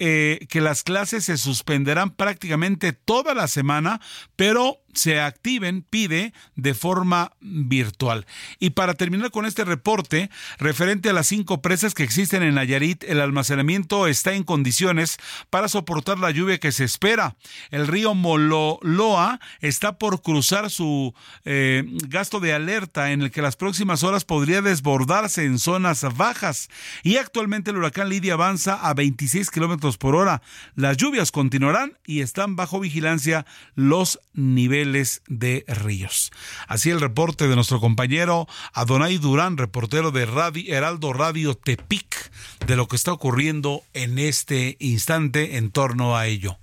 eh, 0.00 0.46
que 0.48 0.60
las 0.60 0.84
clases 0.84 1.24
se 1.24 1.36
suspenderán 1.36 2.10
prácticamente 2.10 2.92
toda 2.92 3.34
la 3.34 3.48
semana, 3.48 4.00
pero 4.36 4.78
se 4.98 5.20
activen, 5.20 5.82
pide, 5.82 6.32
de 6.56 6.74
forma 6.74 7.32
virtual. 7.40 8.26
Y 8.58 8.70
para 8.70 8.94
terminar 8.94 9.30
con 9.30 9.46
este 9.46 9.64
reporte, 9.64 10.30
referente 10.58 11.08
a 11.08 11.12
las 11.12 11.28
cinco 11.28 11.62
presas 11.62 11.94
que 11.94 12.02
existen 12.02 12.42
en 12.42 12.56
Nayarit, 12.56 13.04
el 13.04 13.20
almacenamiento 13.20 14.06
está 14.06 14.34
en 14.34 14.42
condiciones 14.42 15.18
para 15.50 15.68
soportar 15.68 16.18
la 16.18 16.32
lluvia 16.32 16.58
que 16.58 16.72
se 16.72 16.84
espera. 16.84 17.36
El 17.70 17.86
río 17.86 18.14
Mololoa 18.14 19.40
está 19.60 19.98
por 19.98 20.20
cruzar 20.22 20.70
su 20.70 21.14
eh, 21.44 21.84
gasto 22.08 22.40
de 22.40 22.52
alerta 22.52 23.12
en 23.12 23.22
el 23.22 23.30
que 23.30 23.42
las 23.42 23.56
próximas 23.56 24.02
horas 24.02 24.24
podría 24.24 24.62
desbordarse 24.62 25.44
en 25.44 25.58
zonas 25.58 26.04
bajas. 26.16 26.68
Y 27.04 27.16
actualmente 27.16 27.70
el 27.70 27.76
huracán 27.76 28.08
Lidia 28.08 28.34
avanza 28.34 28.74
a 28.74 28.94
26 28.94 29.50
kilómetros 29.50 29.96
por 29.96 30.16
hora. 30.16 30.42
Las 30.74 30.96
lluvias 30.96 31.30
continuarán 31.30 31.96
y 32.04 32.20
están 32.20 32.56
bajo 32.56 32.80
vigilancia 32.80 33.46
los 33.76 34.18
niveles 34.34 34.87
de 34.92 35.64
ríos. 35.68 36.32
Así 36.66 36.90
el 36.90 37.00
reporte 37.00 37.48
de 37.48 37.54
nuestro 37.54 37.80
compañero 37.80 38.46
Adonai 38.72 39.18
Durán, 39.18 39.56
reportero 39.56 40.10
de 40.10 40.26
Radio, 40.26 40.74
Heraldo 40.74 41.12
Radio 41.12 41.54
Tepic, 41.54 42.30
de 42.66 42.76
lo 42.76 42.88
que 42.88 42.96
está 42.96 43.12
ocurriendo 43.12 43.82
en 43.92 44.18
este 44.18 44.76
instante 44.80 45.56
en 45.56 45.70
torno 45.70 46.16
a 46.16 46.26
ello. 46.26 46.58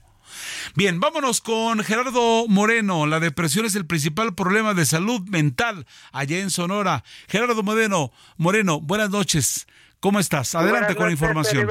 Bien, 0.76 1.00
vámonos 1.00 1.42
con 1.42 1.80
Gerardo 1.84 2.48
Moreno. 2.48 3.06
La 3.06 3.20
depresión 3.20 3.66
es 3.66 3.76
el 3.76 3.86
principal 3.86 4.36
problema 4.36 4.74
de 4.74 4.86
salud 4.86 5.22
mental 5.30 5.86
allá 6.12 6.40
en 6.40 6.50
Sonora. 6.50 7.04
Gerardo 7.28 7.64
Moreno, 7.64 8.12
Moreno, 8.38 8.82
buenas 8.82 9.10
noches. 9.10 9.68
¿Cómo 10.00 10.20
estás? 10.20 10.54
Adelante 10.54 10.96
con 10.96 11.08
la 11.08 11.14
información. 11.14 11.66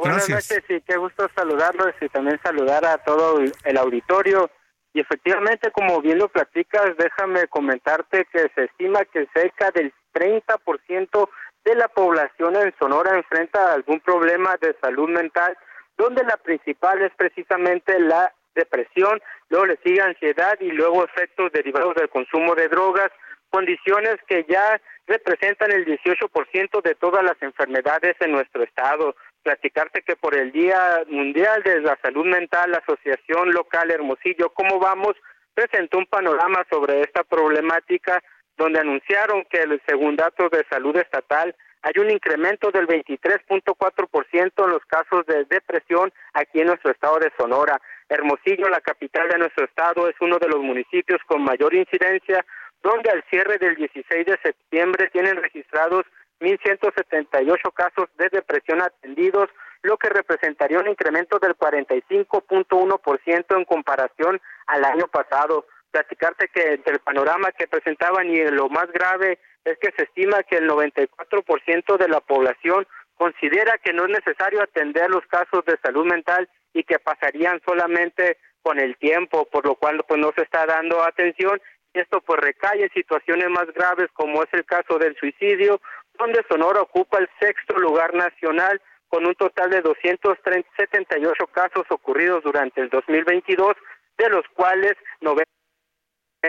Buenas 0.00 0.28
noches 0.28 0.62
y 0.68 0.80
qué 0.82 0.96
gusto 0.96 1.28
saludarlos 1.34 1.94
y 2.00 2.08
también 2.08 2.38
saludar 2.42 2.84
a 2.84 2.98
todo 2.98 3.38
el 3.40 3.76
auditorio 3.76 4.50
y 4.92 5.00
efectivamente, 5.00 5.70
como 5.70 6.00
bien 6.00 6.18
lo 6.18 6.28
platicas, 6.28 6.96
déjame 6.96 7.46
comentarte 7.48 8.26
que 8.32 8.50
se 8.54 8.64
estima 8.64 9.04
que 9.04 9.28
cerca 9.34 9.70
del 9.70 9.92
30% 10.14 11.28
de 11.64 11.74
la 11.74 11.88
población 11.88 12.56
en 12.56 12.74
Sonora 12.78 13.16
enfrenta 13.16 13.72
algún 13.72 14.00
problema 14.00 14.56
de 14.60 14.74
salud 14.80 15.08
mental, 15.10 15.56
donde 15.96 16.24
la 16.24 16.36
principal 16.38 17.02
es 17.02 17.12
precisamente 17.16 17.98
la 18.00 18.32
depresión, 18.54 19.20
luego 19.50 19.66
le 19.66 19.78
sigue 19.84 20.00
ansiedad 20.00 20.56
y 20.60 20.70
luego 20.70 21.04
efectos 21.04 21.52
derivados 21.52 21.94
del 21.94 22.08
consumo 22.08 22.54
de 22.54 22.68
drogas, 22.68 23.10
condiciones 23.50 24.16
que 24.26 24.44
ya 24.48 24.80
representan 25.06 25.72
el 25.72 25.84
18% 25.86 26.82
de 26.82 26.94
todas 26.94 27.24
las 27.24 27.40
enfermedades 27.40 28.16
en 28.20 28.32
nuestro 28.32 28.62
estado 28.62 29.14
platicarte 29.48 30.02
que 30.02 30.14
por 30.14 30.34
el 30.34 30.52
Día 30.52 31.04
Mundial 31.08 31.62
de 31.62 31.80
la 31.80 31.98
Salud 32.02 32.26
Mental, 32.26 32.70
la 32.70 32.84
Asociación 32.86 33.50
Local 33.52 33.90
Hermosillo, 33.90 34.50
¿cómo 34.50 34.78
vamos? 34.78 35.14
presentó 35.54 35.96
un 35.96 36.04
panorama 36.04 36.66
sobre 36.70 37.00
esta 37.00 37.24
problemática 37.24 38.22
donde 38.58 38.78
anunciaron 38.78 39.44
que 39.50 39.64
según 39.88 40.16
datos 40.16 40.50
de 40.50 40.66
salud 40.68 40.94
estatal 40.98 41.56
hay 41.80 41.94
un 41.98 42.10
incremento 42.10 42.70
del 42.70 42.86
23.4% 42.86 44.64
en 44.64 44.70
los 44.70 44.84
casos 44.84 45.24
de 45.24 45.46
depresión 45.46 46.12
aquí 46.34 46.60
en 46.60 46.66
nuestro 46.66 46.90
estado 46.90 47.18
de 47.18 47.32
Sonora. 47.38 47.80
Hermosillo, 48.10 48.68
la 48.68 48.82
capital 48.82 49.30
de 49.30 49.38
nuestro 49.38 49.64
estado, 49.64 50.08
es 50.10 50.16
uno 50.20 50.38
de 50.38 50.48
los 50.48 50.60
municipios 50.60 51.20
con 51.26 51.42
mayor 51.42 51.72
incidencia, 51.74 52.44
donde 52.82 53.10
al 53.10 53.24
cierre 53.30 53.56
del 53.56 53.76
16 53.76 54.26
de 54.26 54.38
septiembre 54.42 55.08
tienen 55.10 55.36
registrados 55.36 56.04
1.178 56.40 57.72
casos 57.72 58.08
de 58.16 58.28
depresión 58.30 58.80
atendidos, 58.80 59.48
lo 59.82 59.96
que 59.96 60.08
representaría 60.08 60.78
un 60.78 60.88
incremento 60.88 61.38
del 61.38 61.56
45.1% 61.56 63.56
en 63.56 63.64
comparación 63.64 64.40
al 64.66 64.84
año 64.84 65.08
pasado. 65.08 65.66
Platicarte 65.90 66.48
que 66.48 66.74
entre 66.74 66.94
el 66.94 67.00
panorama 67.00 67.50
que 67.52 67.66
presentaban 67.66 68.28
y 68.28 68.44
lo 68.50 68.68
más 68.68 68.90
grave 68.92 69.38
es 69.64 69.78
que 69.78 69.92
se 69.96 70.04
estima 70.04 70.42
que 70.42 70.56
el 70.56 70.68
94% 70.68 71.96
de 71.96 72.08
la 72.08 72.20
población 72.20 72.86
considera 73.16 73.78
que 73.78 73.92
no 73.92 74.04
es 74.04 74.10
necesario 74.10 74.62
atender 74.62 75.10
los 75.10 75.26
casos 75.26 75.64
de 75.66 75.78
salud 75.82 76.06
mental 76.06 76.48
y 76.72 76.84
que 76.84 76.98
pasarían 76.98 77.60
solamente 77.66 78.38
con 78.62 78.78
el 78.78 78.96
tiempo, 78.96 79.46
por 79.46 79.66
lo 79.66 79.74
cual 79.74 80.04
pues 80.06 80.20
no 80.20 80.32
se 80.36 80.42
está 80.42 80.66
dando 80.66 81.02
atención 81.02 81.60
y 81.94 82.00
esto 82.00 82.20
pues 82.20 82.40
recae 82.40 82.82
en 82.82 82.90
situaciones 82.90 83.48
más 83.48 83.66
graves 83.74 84.08
como 84.12 84.42
es 84.42 84.48
el 84.52 84.64
caso 84.64 84.98
del 84.98 85.16
suicidio 85.16 85.80
donde 86.18 86.44
Sonora 86.48 86.82
ocupa 86.82 87.18
el 87.18 87.28
sexto 87.40 87.76
lugar 87.78 88.14
nacional 88.14 88.80
con 89.08 89.26
un 89.26 89.34
total 89.34 89.70
de 89.70 89.80
278 89.80 91.46
casos 91.48 91.86
ocurridos 91.90 92.42
durante 92.44 92.80
el 92.80 92.90
2022, 92.90 93.74
de 94.18 94.28
los 94.28 94.44
cuales 94.54 94.94
90 95.20 95.44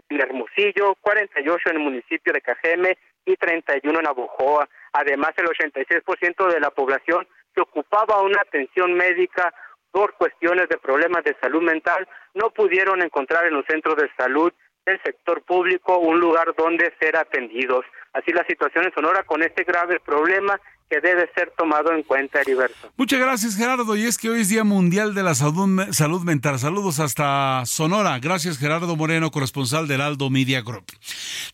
en 0.10 0.22
Hermosillo, 0.22 0.96
48 1.02 1.70
en 1.70 1.76
el 1.78 1.84
municipio 1.84 2.34
de 2.34 2.42
Cajeme 2.42 2.98
y 3.26 3.36
31 3.36 4.00
en 4.00 4.08
Abojoa. 4.08 4.68
Además, 4.94 5.32
el 5.38 5.48
86% 5.48 6.52
de 6.52 6.60
la 6.60 6.72
población 6.72 7.28
que 7.54 7.62
ocupaba 7.62 8.22
una 8.22 8.42
atención 8.42 8.94
médica 8.94 9.54
por 9.92 10.14
cuestiones 10.16 10.70
de 10.70 10.78
problemas 10.78 11.24
de 11.24 11.36
salud 11.42 11.64
mental 11.64 12.08
no 12.36 12.52
pudieron 12.52 13.02
encontrar 13.02 13.46
en 13.46 13.54
los 13.54 13.66
centros 13.66 13.96
de 13.96 14.10
salud 14.16 14.54
del 14.90 15.02
sector 15.04 15.42
público 15.44 15.98
un 16.00 16.20
lugar 16.20 16.54
donde 16.58 16.94
ser 17.00 17.16
atendidos. 17.16 17.86
Así 18.14 18.32
la 18.32 18.46
situación 18.46 18.86
en 18.86 18.94
Sonora 18.94 19.24
con 19.24 19.44
este 19.44 19.64
grave 19.64 20.00
problema 20.00 20.60
que 20.90 21.00
debe 21.00 21.30
ser 21.36 21.54
tomado 21.56 21.94
en 21.94 22.02
cuenta, 22.02 22.42
Heriberto. 22.42 22.92
Muchas 22.98 23.20
gracias, 23.20 23.56
Gerardo. 23.56 23.96
Y 23.96 24.06
es 24.06 24.18
que 24.18 24.30
hoy 24.30 24.42
es 24.42 24.50
Día 24.50 24.64
Mundial 24.64 25.14
de 25.14 25.22
la 25.22 25.36
Salud, 25.36 25.80
salud 25.92 26.24
Mental. 26.24 26.58
Saludos 26.58 27.00
hasta 27.00 27.64
Sonora. 27.66 28.18
Gracias, 28.18 28.58
Gerardo 28.58 28.96
Moreno, 28.96 29.30
corresponsal 29.30 29.88
del 29.88 30.02
Aldo 30.02 30.32
Media 30.32 30.62
Group. 30.62 30.86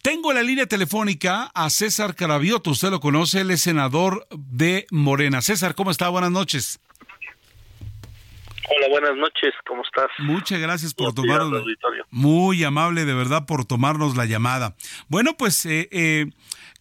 Tengo 0.02 0.32
en 0.32 0.38
la 0.38 0.44
línea 0.44 0.68
telefónica 0.68 1.52
a 1.54 1.70
César 1.70 2.16
Carabioto. 2.16 2.70
Usted 2.70 2.90
lo 2.90 3.02
conoce, 3.02 3.42
él 3.42 3.52
es 3.52 3.62
senador 3.62 4.26
de 4.32 4.88
Morena. 4.90 5.42
César, 5.42 5.76
¿cómo 5.76 5.92
está? 5.92 6.08
Buenas 6.08 6.32
noches. 6.32 6.80
Hola, 8.68 8.88
buenas 8.90 9.16
noches, 9.16 9.54
¿cómo 9.68 9.84
estás? 9.84 10.08
Muchas 10.18 10.60
gracias 10.60 10.94
por 10.94 11.14
tomarnos. 11.14 11.64
Muy 12.10 12.64
amable, 12.64 13.06
de 13.06 13.14
verdad, 13.14 13.46
por 13.46 13.66
tomarnos 13.66 14.18
la 14.18 14.26
llamada. 14.26 14.76
Bueno, 15.08 15.36
pues 15.38 15.66
eh, 15.68 15.88
eh, 15.92 16.32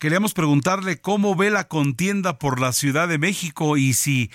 queríamos 0.00 0.32
preguntarle 0.32 1.00
cómo 1.02 1.36
ve 1.36 1.50
la 1.50 1.68
contienda 1.68 2.38
por 2.38 2.58
la 2.58 2.72
Ciudad 2.72 3.06
de 3.06 3.18
México 3.18 3.76
y 3.76 3.92
si 3.92 4.30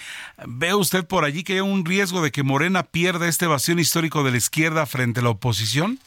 ve 0.46 0.76
usted 0.76 1.08
por 1.08 1.24
allí 1.26 1.44
que 1.44 1.54
hay 1.54 1.60
un 1.62 1.86
riesgo 1.86 2.22
de 2.22 2.32
que 2.32 2.44
Morena 2.44 2.84
pierda 2.84 3.28
este 3.28 3.46
evasión 3.46 3.80
histórico 3.80 4.24
de 4.24 4.32
la 4.32 4.38
izquierda 4.38 4.86
frente 4.86 5.22
a 5.22 5.24
la 5.24 5.30
oposición. 5.30 5.98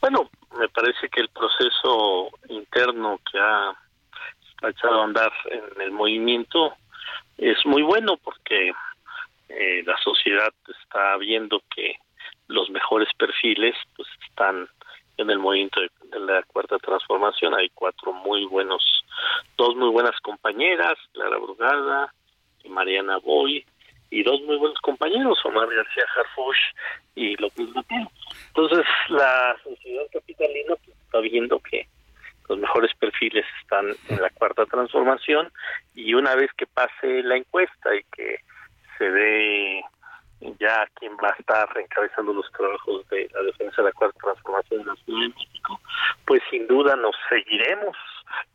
Bueno, 0.00 0.28
me 0.58 0.68
parece 0.70 1.08
que 1.08 1.20
el 1.20 1.28
proceso 1.28 2.30
interno 2.48 3.20
que 3.30 3.38
ha 3.38 4.68
echado 4.68 5.02
a 5.02 5.04
andar 5.04 5.32
en 5.50 5.80
el 5.82 5.92
movimiento 5.92 6.74
es 7.38 7.58
muy 7.64 7.82
bueno 7.82 8.16
porque 8.16 8.72
eh, 9.56 9.82
la 9.86 9.96
sociedad 9.98 10.52
está 10.82 11.16
viendo 11.16 11.62
que 11.74 11.96
los 12.48 12.70
mejores 12.70 13.08
perfiles 13.16 13.74
pues 13.96 14.08
están 14.28 14.68
en 15.16 15.30
el 15.30 15.38
movimiento 15.38 15.80
de, 15.80 16.20
la 16.20 16.42
cuarta 16.44 16.78
transformación. 16.78 17.54
Hay 17.54 17.70
cuatro 17.70 18.12
muy 18.12 18.44
buenos 18.46 18.82
dos 19.56 19.76
muy 19.76 19.90
buenas 19.90 20.18
compañeras 20.20 20.94
Clara 21.12 21.38
Brugada 21.38 22.12
y 22.62 22.68
Mariana 22.68 23.18
Boy 23.18 23.64
y 24.10 24.22
dos 24.22 24.40
muy 24.42 24.56
buenos 24.56 24.80
compañeros 24.80 25.38
Omar 25.44 25.68
García 25.68 26.04
Harfush 26.16 26.58
y 27.14 27.36
López 27.36 27.68
Mateo 27.74 28.10
entonces 28.48 28.84
la 29.08 29.56
sociedad 29.62 30.04
capitalina 30.12 30.74
pues, 30.76 30.96
está 30.96 31.20
viendo 31.20 31.58
que 31.60 31.86
los 32.48 32.58
mejores 32.58 32.92
perfiles 32.94 33.44
están 33.62 33.86
en 34.08 34.20
la 34.20 34.30
cuarta 34.30 34.66
transformación 34.66 35.50
y 35.94 36.14
una 36.14 36.34
vez 36.34 36.50
que 36.56 36.66
pase 36.66 37.22
la 37.22 37.36
encuesta 37.36 37.94
y 37.94 38.02
que 38.14 38.38
se 38.98 39.10
ve 39.10 39.84
ya 40.60 40.86
quien 40.94 41.12
va 41.16 41.28
a 41.28 41.38
estar 41.38 41.68
encabezando 41.78 42.32
los 42.32 42.50
trabajos 42.52 43.08
de 43.08 43.28
la 43.32 43.42
defensa 43.42 43.82
de 43.82 43.88
la 43.88 43.92
cuarta 43.92 44.18
transformación 44.20 44.80
de 44.80 44.86
la 44.86 44.96
Ciudad 44.96 45.20
de 45.20 45.28
México, 45.28 45.80
pues 46.26 46.42
sin 46.50 46.66
duda 46.66 46.96
nos 46.96 47.16
seguiremos 47.28 47.96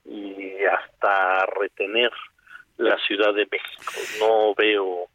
y 0.06 0.64
hasta 0.66 1.46
retener 1.60 2.12
la 2.78 2.98
Ciudad 3.00 3.34
de 3.34 3.48
México. 3.52 3.94
No 4.20 4.54
veo 4.56 5.08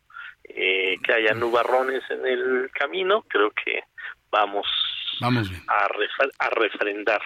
eh, 0.44 0.96
que 1.02 1.12
haya 1.12 1.34
nubarrones 1.34 2.02
en 2.10 2.26
el 2.26 2.70
camino, 2.72 3.22
creo 3.28 3.50
que 3.50 3.84
vamos 4.30 4.66
Vamos 5.20 5.50
bien. 5.50 5.62
A, 5.68 6.50
refrendar 6.50 7.20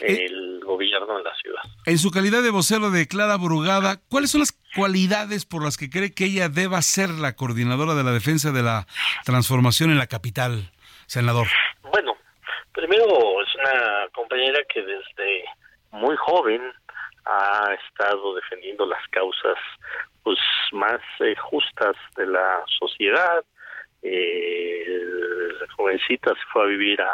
eh, 0.00 0.26
el 0.26 0.60
gobierno 0.60 1.18
en 1.18 1.24
la 1.24 1.34
ciudad. 1.36 1.62
En 1.86 1.98
su 1.98 2.10
calidad 2.10 2.42
de 2.42 2.50
vocero 2.50 2.90
de 2.90 3.06
Clara 3.06 3.36
Brugada, 3.36 4.00
¿cuáles 4.08 4.30
son 4.30 4.40
las 4.40 4.52
cualidades 4.74 5.44
por 5.46 5.64
las 5.64 5.76
que 5.76 5.90
cree 5.90 6.14
que 6.14 6.26
ella 6.26 6.48
deba 6.48 6.82
ser 6.82 7.10
la 7.10 7.34
coordinadora 7.34 7.94
de 7.94 8.04
la 8.04 8.12
defensa 8.12 8.52
de 8.52 8.62
la 8.62 8.86
transformación 9.24 9.90
en 9.90 9.98
la 9.98 10.06
capital, 10.06 10.70
senador? 11.06 11.46
Bueno, 11.92 12.16
primero 12.72 13.04
es 13.42 13.54
una 13.54 14.08
compañera 14.12 14.60
que 14.72 14.82
desde 14.82 15.44
muy 15.92 16.16
joven 16.16 16.60
ha 17.24 17.74
estado 17.74 18.34
defendiendo 18.34 18.86
las 18.86 19.06
causas 19.08 19.58
pues 20.22 20.38
más 20.72 21.00
eh, 21.20 21.34
justas 21.36 21.96
de 22.16 22.26
la 22.26 22.62
sociedad. 22.78 23.44
Eh, 24.02 24.84
la 25.60 25.74
jovencita 25.74 26.34
se 26.34 26.42
fue 26.52 26.62
a 26.62 26.66
vivir 26.66 27.00
a, 27.02 27.12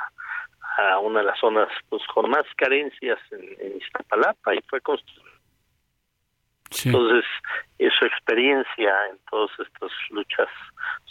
a 0.90 0.98
una 0.98 1.20
de 1.20 1.26
las 1.26 1.38
zonas 1.38 1.68
pues 1.88 2.02
con 2.12 2.30
más 2.30 2.44
carencias 2.56 3.18
en, 3.30 3.56
en 3.60 3.76
Iztapalapa 3.78 4.54
y 4.54 4.60
fue 4.68 4.80
construida 4.80 5.34
entonces, 6.84 7.24
eh, 7.78 7.88
su 7.98 8.04
experiencia 8.04 8.92
en 9.10 9.18
todas 9.30 9.50
estas 9.60 9.90
luchas 10.10 10.48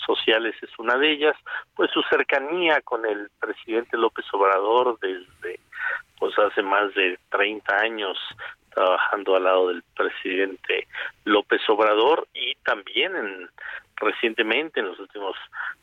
sociales 0.05 0.55
es 0.61 0.69
una 0.77 0.97
de 0.97 1.11
ellas, 1.11 1.35
pues 1.75 1.89
su 1.91 2.01
cercanía 2.03 2.81
con 2.81 3.05
el 3.05 3.29
presidente 3.39 3.97
López 3.97 4.25
Obrador 4.33 4.97
desde 4.99 5.59
pues 6.19 6.37
hace 6.39 6.61
más 6.61 6.93
de 6.95 7.17
30 7.29 7.75
años 7.77 8.17
trabajando 8.73 9.35
al 9.35 9.43
lado 9.43 9.67
del 9.69 9.83
presidente 9.95 10.87
López 11.25 11.61
Obrador 11.69 12.27
y 12.33 12.55
también 12.63 13.15
en, 13.15 13.49
recientemente 13.97 14.79
en 14.79 14.87
los 14.87 14.99
últimos 14.99 15.35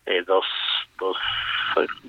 eh, 0.06 0.22
dos, 0.26 0.44
dos, 0.98 1.16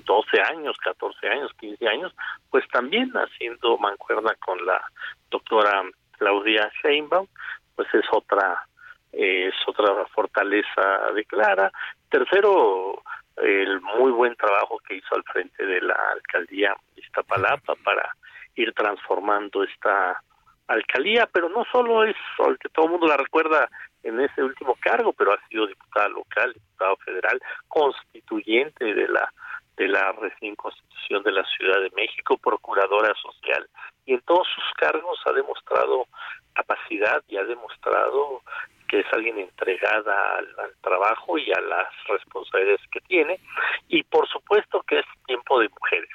12 0.04 0.40
años, 0.40 0.76
14 0.78 1.28
años, 1.28 1.52
15 1.58 1.88
años, 1.88 2.14
pues 2.50 2.66
también 2.68 3.10
haciendo 3.12 3.78
mancuerna 3.78 4.34
con 4.44 4.64
la 4.64 4.82
doctora 5.30 5.82
Claudia 6.18 6.70
Sheinbaum, 6.82 7.26
pues 7.74 7.88
es 7.94 8.04
otra 8.12 8.66
es 9.12 9.54
otra 9.66 10.06
fortaleza 10.06 11.12
de 11.14 11.24
Clara. 11.26 11.70
Tercero, 12.08 13.02
el 13.36 13.80
muy 13.80 14.10
buen 14.10 14.34
trabajo 14.36 14.78
que 14.86 14.96
hizo 14.96 15.14
al 15.14 15.22
frente 15.24 15.66
de 15.66 15.82
la 15.82 15.96
alcaldía 16.12 16.74
Iztapalapa 16.96 17.74
para 17.84 18.08
ir 18.54 18.72
transformando 18.72 19.64
esta 19.64 20.22
alcaldía, 20.66 21.28
pero 21.32 21.48
no 21.48 21.64
solo 21.70 22.04
es 22.04 22.16
que 22.60 22.68
todo 22.70 22.86
el 22.86 22.92
mundo 22.92 23.06
la 23.06 23.16
recuerda 23.16 23.68
en 24.02 24.20
ese 24.20 24.42
último 24.42 24.76
cargo, 24.80 25.12
pero 25.12 25.32
ha 25.32 25.48
sido 25.48 25.66
diputada 25.66 26.08
local, 26.08 26.52
diputado 26.52 26.96
federal, 27.04 27.40
constituyente 27.68 28.94
de 28.94 29.08
la 29.08 29.32
de 29.76 29.88
la 29.88 30.12
recién 30.12 30.54
constitución 30.54 31.22
de 31.22 31.32
la 31.32 31.44
Ciudad 31.56 31.80
de 31.80 31.90
México, 31.96 32.36
procuradora 32.36 33.14
social, 33.14 33.66
y 34.04 34.14
en 34.14 34.20
todos 34.20 34.46
sus 34.54 34.64
cargos 34.76 35.18
ha 35.24 35.32
demostrado 35.32 36.06
capacidad 36.52 37.22
y 37.28 37.36
ha 37.38 37.44
demostrado 37.44 38.42
que 38.88 39.00
es 39.00 39.06
alguien 39.12 39.38
entregada 39.38 40.36
al, 40.36 40.46
trabajo 40.82 41.38
y 41.38 41.50
a 41.50 41.60
las 41.60 41.88
responsabilidades 42.08 42.82
que 42.90 43.00
tiene, 43.00 43.40
y 43.88 44.02
por 44.02 44.28
supuesto 44.28 44.82
que 44.82 44.98
es 44.98 45.06
tiempo 45.26 45.58
de 45.58 45.70
mujeres. 45.70 46.10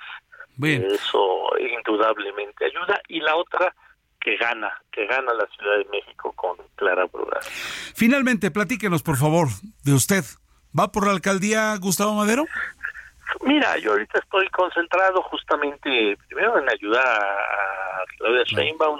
Eso 0.61 1.49
indudablemente 1.59 2.65
ayuda, 2.65 3.01
y 3.07 3.19
la 3.19 3.35
otra 3.35 3.73
que 4.27 4.35
gana, 4.35 4.69
que 4.91 5.05
gana 5.05 5.33
la 5.33 5.47
Ciudad 5.55 5.77
de 5.77 5.85
México 5.85 6.33
con 6.33 6.57
Clara 6.75 7.05
Brugada. 7.05 7.39
Finalmente, 7.95 8.51
platíquenos, 8.51 9.01
por 9.01 9.15
favor, 9.15 9.47
de 9.85 9.93
usted. 9.93 10.25
¿Va 10.77 10.91
por 10.91 11.05
la 11.05 11.13
alcaldía 11.13 11.73
Gustavo 11.77 12.13
Madero? 12.13 12.43
Mira, 13.43 13.77
yo 13.77 13.91
ahorita 13.91 14.19
estoy 14.19 14.49
concentrado 14.49 15.21
justamente 15.21 16.17
primero 16.27 16.59
en 16.59 16.69
ayudar 16.69 17.07
a 17.07 18.03
Claudia 18.17 18.43
Sheinbaum, 18.43 18.99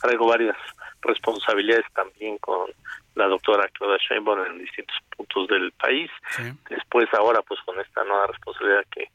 traigo 0.00 0.28
varias 0.28 0.56
responsabilidades 1.02 1.86
también 1.92 2.38
con 2.38 2.70
la 3.16 3.26
doctora 3.26 3.68
Claudia 3.72 3.98
Sheinbaum 4.08 4.46
en 4.46 4.58
distintos 4.58 4.96
puntos 5.16 5.48
del 5.48 5.72
país. 5.72 6.08
Después 6.68 7.08
ahora 7.14 7.42
pues 7.42 7.58
con 7.66 7.80
esta 7.80 8.04
nueva 8.04 8.28
responsabilidad 8.28 8.84
que 8.92 9.10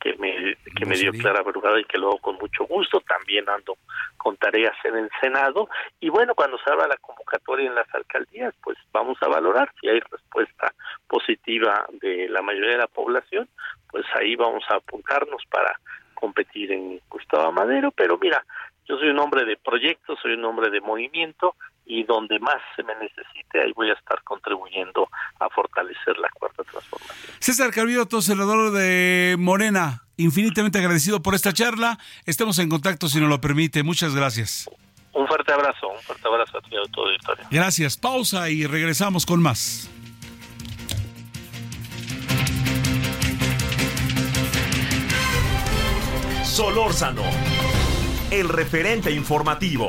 que 0.00 0.14
me, 0.16 0.56
que 0.76 0.86
me 0.86 0.96
dio 0.96 1.12
Clara 1.12 1.42
Brugada 1.42 1.80
y 1.80 1.84
que 1.84 1.98
luego 1.98 2.18
con 2.18 2.36
mucho 2.36 2.64
gusto 2.64 3.00
también 3.00 3.48
ando 3.48 3.76
con 4.16 4.36
tareas 4.36 4.76
en 4.84 4.96
el 4.96 5.10
Senado. 5.20 5.68
Y 6.00 6.08
bueno 6.08 6.34
cuando 6.34 6.58
se 6.58 6.70
abra 6.70 6.88
la 6.88 6.96
convocatoria 6.96 7.66
en 7.66 7.74
las 7.74 7.92
alcaldías 7.94 8.54
pues 8.62 8.78
vamos 8.92 9.18
a 9.22 9.28
valorar. 9.28 9.72
Si 9.80 9.88
hay 9.88 10.00
respuesta 10.00 10.72
positiva 11.08 11.86
de 12.00 12.28
la 12.28 12.42
mayoría 12.42 12.72
de 12.72 12.78
la 12.78 12.86
población 12.86 13.48
pues 13.90 14.04
ahí 14.14 14.36
vamos 14.36 14.64
a 14.70 14.76
apuntarnos 14.76 15.42
para 15.50 15.78
competir 16.14 16.72
en 16.72 17.00
Gustavo 17.08 17.52
Madero. 17.52 17.90
Pero 17.92 18.18
mira 18.18 18.44
yo 18.86 18.98
soy 18.98 19.08
un 19.10 19.18
hombre 19.18 19.44
de 19.44 19.56
proyectos 19.56 20.18
soy 20.22 20.32
un 20.32 20.44
hombre 20.44 20.70
de 20.70 20.80
movimiento 20.80 21.54
y 21.88 22.04
donde 22.04 22.38
más 22.38 22.60
se 22.76 22.82
me 22.82 22.94
necesite, 22.96 23.62
ahí 23.62 23.72
voy 23.72 23.90
a 23.90 23.94
estar 23.94 24.22
contribuyendo 24.22 25.08
a 25.40 25.48
fortalecer 25.48 26.18
la 26.18 26.28
cuarta 26.38 26.62
transformación. 26.62 27.34
César 27.40 27.70
Carvioto, 27.72 28.20
senador 28.20 28.72
de 28.72 29.36
Morena, 29.38 30.02
infinitamente 30.18 30.78
agradecido 30.78 31.22
por 31.22 31.34
esta 31.34 31.54
charla. 31.54 31.98
Estemos 32.26 32.58
en 32.58 32.68
contacto 32.68 33.08
si 33.08 33.18
nos 33.18 33.30
lo 33.30 33.40
permite. 33.40 33.82
Muchas 33.82 34.14
gracias. 34.14 34.68
Un 35.14 35.26
fuerte 35.26 35.52
abrazo, 35.52 35.88
un 35.88 35.98
fuerte 36.00 36.28
abrazo 36.28 36.58
a 36.58 36.60
ti 36.60 36.68
y 36.72 36.76
a 36.76 36.92
todo 36.92 37.10
historia. 37.12 37.46
Gracias. 37.50 37.96
Pausa 37.96 38.50
y 38.50 38.66
regresamos 38.66 39.24
con 39.24 39.42
más. 39.42 39.90
Solórzano, 46.44 47.22
el 48.30 48.48
referente 48.48 49.10
informativo. 49.10 49.88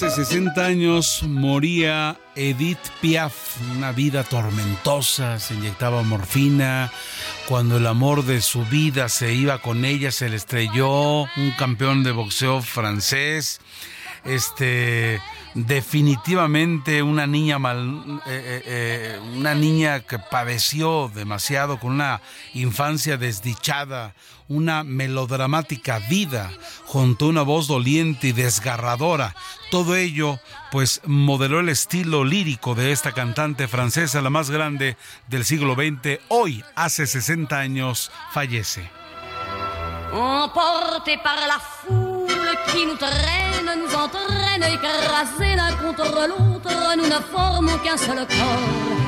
Hace 0.00 0.10
60 0.10 0.64
años 0.64 1.24
moría 1.24 2.16
Edith 2.36 2.78
Piaf, 3.00 3.32
una 3.76 3.90
vida 3.90 4.22
tormentosa, 4.22 5.40
se 5.40 5.54
inyectaba 5.54 6.04
morfina, 6.04 6.92
cuando 7.48 7.78
el 7.78 7.86
amor 7.88 8.24
de 8.24 8.40
su 8.40 8.64
vida 8.66 9.08
se 9.08 9.34
iba 9.34 9.60
con 9.60 9.84
ella, 9.84 10.12
se 10.12 10.28
le 10.28 10.36
estrelló 10.36 11.22
un 11.22 11.50
campeón 11.58 12.04
de 12.04 12.12
boxeo 12.12 12.62
francés, 12.62 13.60
este 14.24 15.20
definitivamente 15.54 17.02
una 17.02 17.26
niña 17.26 17.58
mal, 17.58 18.20
eh, 18.26 18.30
eh, 18.30 18.62
eh, 18.66 19.20
una 19.34 19.56
niña 19.56 19.98
que 20.00 20.20
padeció 20.20 21.10
demasiado 21.12 21.80
con 21.80 21.92
una 21.94 22.20
infancia 22.54 23.16
desdichada, 23.16 24.14
una 24.48 24.82
melodramática 24.84 25.98
vida 26.08 26.50
junto 26.86 27.26
a 27.26 27.28
una 27.28 27.42
voz 27.42 27.68
doliente 27.68 28.28
y 28.28 28.32
desgarradora. 28.32 29.34
Todo 29.70 29.94
ello, 29.94 30.40
pues, 30.70 31.00
modeló 31.04 31.60
el 31.60 31.68
estilo 31.68 32.24
lírico 32.24 32.74
de 32.74 32.92
esta 32.92 33.12
cantante 33.12 33.68
francesa, 33.68 34.22
la 34.22 34.30
más 34.30 34.50
grande 34.50 34.96
del 35.28 35.44
siglo 35.44 35.74
XX. 35.74 36.20
Hoy, 36.28 36.64
hace 36.74 37.06
60 37.06 37.58
años, 37.58 38.10
fallece. 38.32 38.90
Par 41.22 41.38
la 41.46 41.58
l'un 46.96 47.08
l'autre, 47.08 48.28
qu'un. 48.28 49.07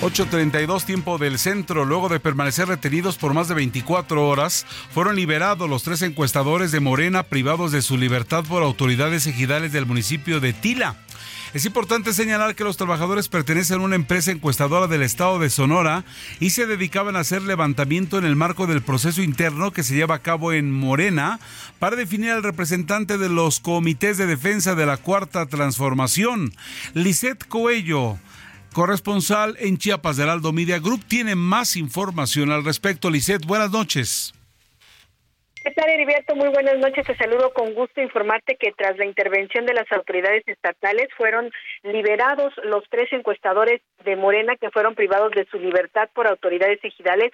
8.32 0.00 0.84
tiempo 0.84 1.18
del 1.18 1.40
centro. 1.40 1.84
Luego 1.84 2.08
de 2.08 2.20
permanecer 2.20 2.68
retenidos 2.68 3.16
por 3.16 3.34
más 3.34 3.48
de 3.48 3.54
24 3.54 4.28
horas, 4.28 4.64
fueron 4.94 5.16
liberados 5.16 5.68
los 5.68 5.82
tres 5.82 6.02
encuestadores 6.02 6.70
de 6.70 6.78
Morena 6.78 7.24
privados 7.24 7.72
de 7.72 7.82
su 7.82 7.98
libertad 7.98 8.44
por 8.44 8.62
autoridades 8.62 9.26
ejidales 9.26 9.72
del 9.72 9.86
municipio 9.86 10.38
de 10.38 10.52
Tila. 10.52 10.94
Es 11.52 11.64
importante 11.64 12.12
señalar 12.12 12.54
que 12.54 12.62
los 12.62 12.76
trabajadores 12.76 13.28
pertenecen 13.28 13.80
a 13.80 13.84
una 13.84 13.96
empresa 13.96 14.30
encuestadora 14.30 14.86
del 14.86 15.02
estado 15.02 15.40
de 15.40 15.50
Sonora 15.50 16.04
y 16.38 16.50
se 16.50 16.66
dedicaban 16.66 17.16
a 17.16 17.20
hacer 17.20 17.42
levantamiento 17.42 18.18
en 18.18 18.24
el 18.24 18.36
marco 18.36 18.68
del 18.68 18.82
proceso 18.82 19.20
interno 19.20 19.72
que 19.72 19.82
se 19.82 19.96
lleva 19.96 20.16
a 20.16 20.22
cabo 20.22 20.52
en 20.52 20.70
Morena 20.70 21.40
para 21.80 21.96
definir 21.96 22.30
al 22.30 22.44
representante 22.44 23.18
de 23.18 23.30
los 23.30 23.58
comités 23.58 24.16
de 24.16 24.26
defensa 24.26 24.76
de 24.76 24.86
la 24.86 24.98
Cuarta 24.98 25.46
Transformación, 25.46 26.52
Lisette 26.94 27.48
Coello 27.48 28.18
corresponsal 28.72 29.56
en 29.58 29.78
Chiapas 29.78 30.16
del 30.16 30.28
Aldo 30.28 30.52
Media 30.52 30.78
Group, 30.78 31.04
tiene 31.08 31.34
más 31.34 31.76
información 31.76 32.50
al 32.50 32.64
respecto. 32.64 33.10
Lisette, 33.10 33.46
buenas 33.46 33.70
noches. 33.70 34.34
¿Qué 35.62 35.74
tal, 35.74 35.90
Heriberto? 35.90 36.34
Muy 36.34 36.48
buenas 36.48 36.78
noches. 36.78 37.06
Te 37.06 37.16
saludo 37.16 37.52
con 37.52 37.74
gusto 37.74 38.00
informarte 38.00 38.56
que 38.56 38.72
tras 38.72 38.96
la 38.96 39.04
intervención 39.04 39.66
de 39.66 39.74
las 39.74 39.90
autoridades 39.92 40.42
estatales 40.46 41.08
fueron 41.16 41.50
liberados 41.82 42.54
los 42.64 42.84
tres 42.88 43.12
encuestadores 43.12 43.82
de 44.04 44.16
Morena 44.16 44.56
que 44.56 44.70
fueron 44.70 44.94
privados 44.94 45.32
de 45.32 45.46
su 45.50 45.58
libertad 45.58 46.08
por 46.14 46.26
autoridades 46.26 46.78
ejidales 46.82 47.32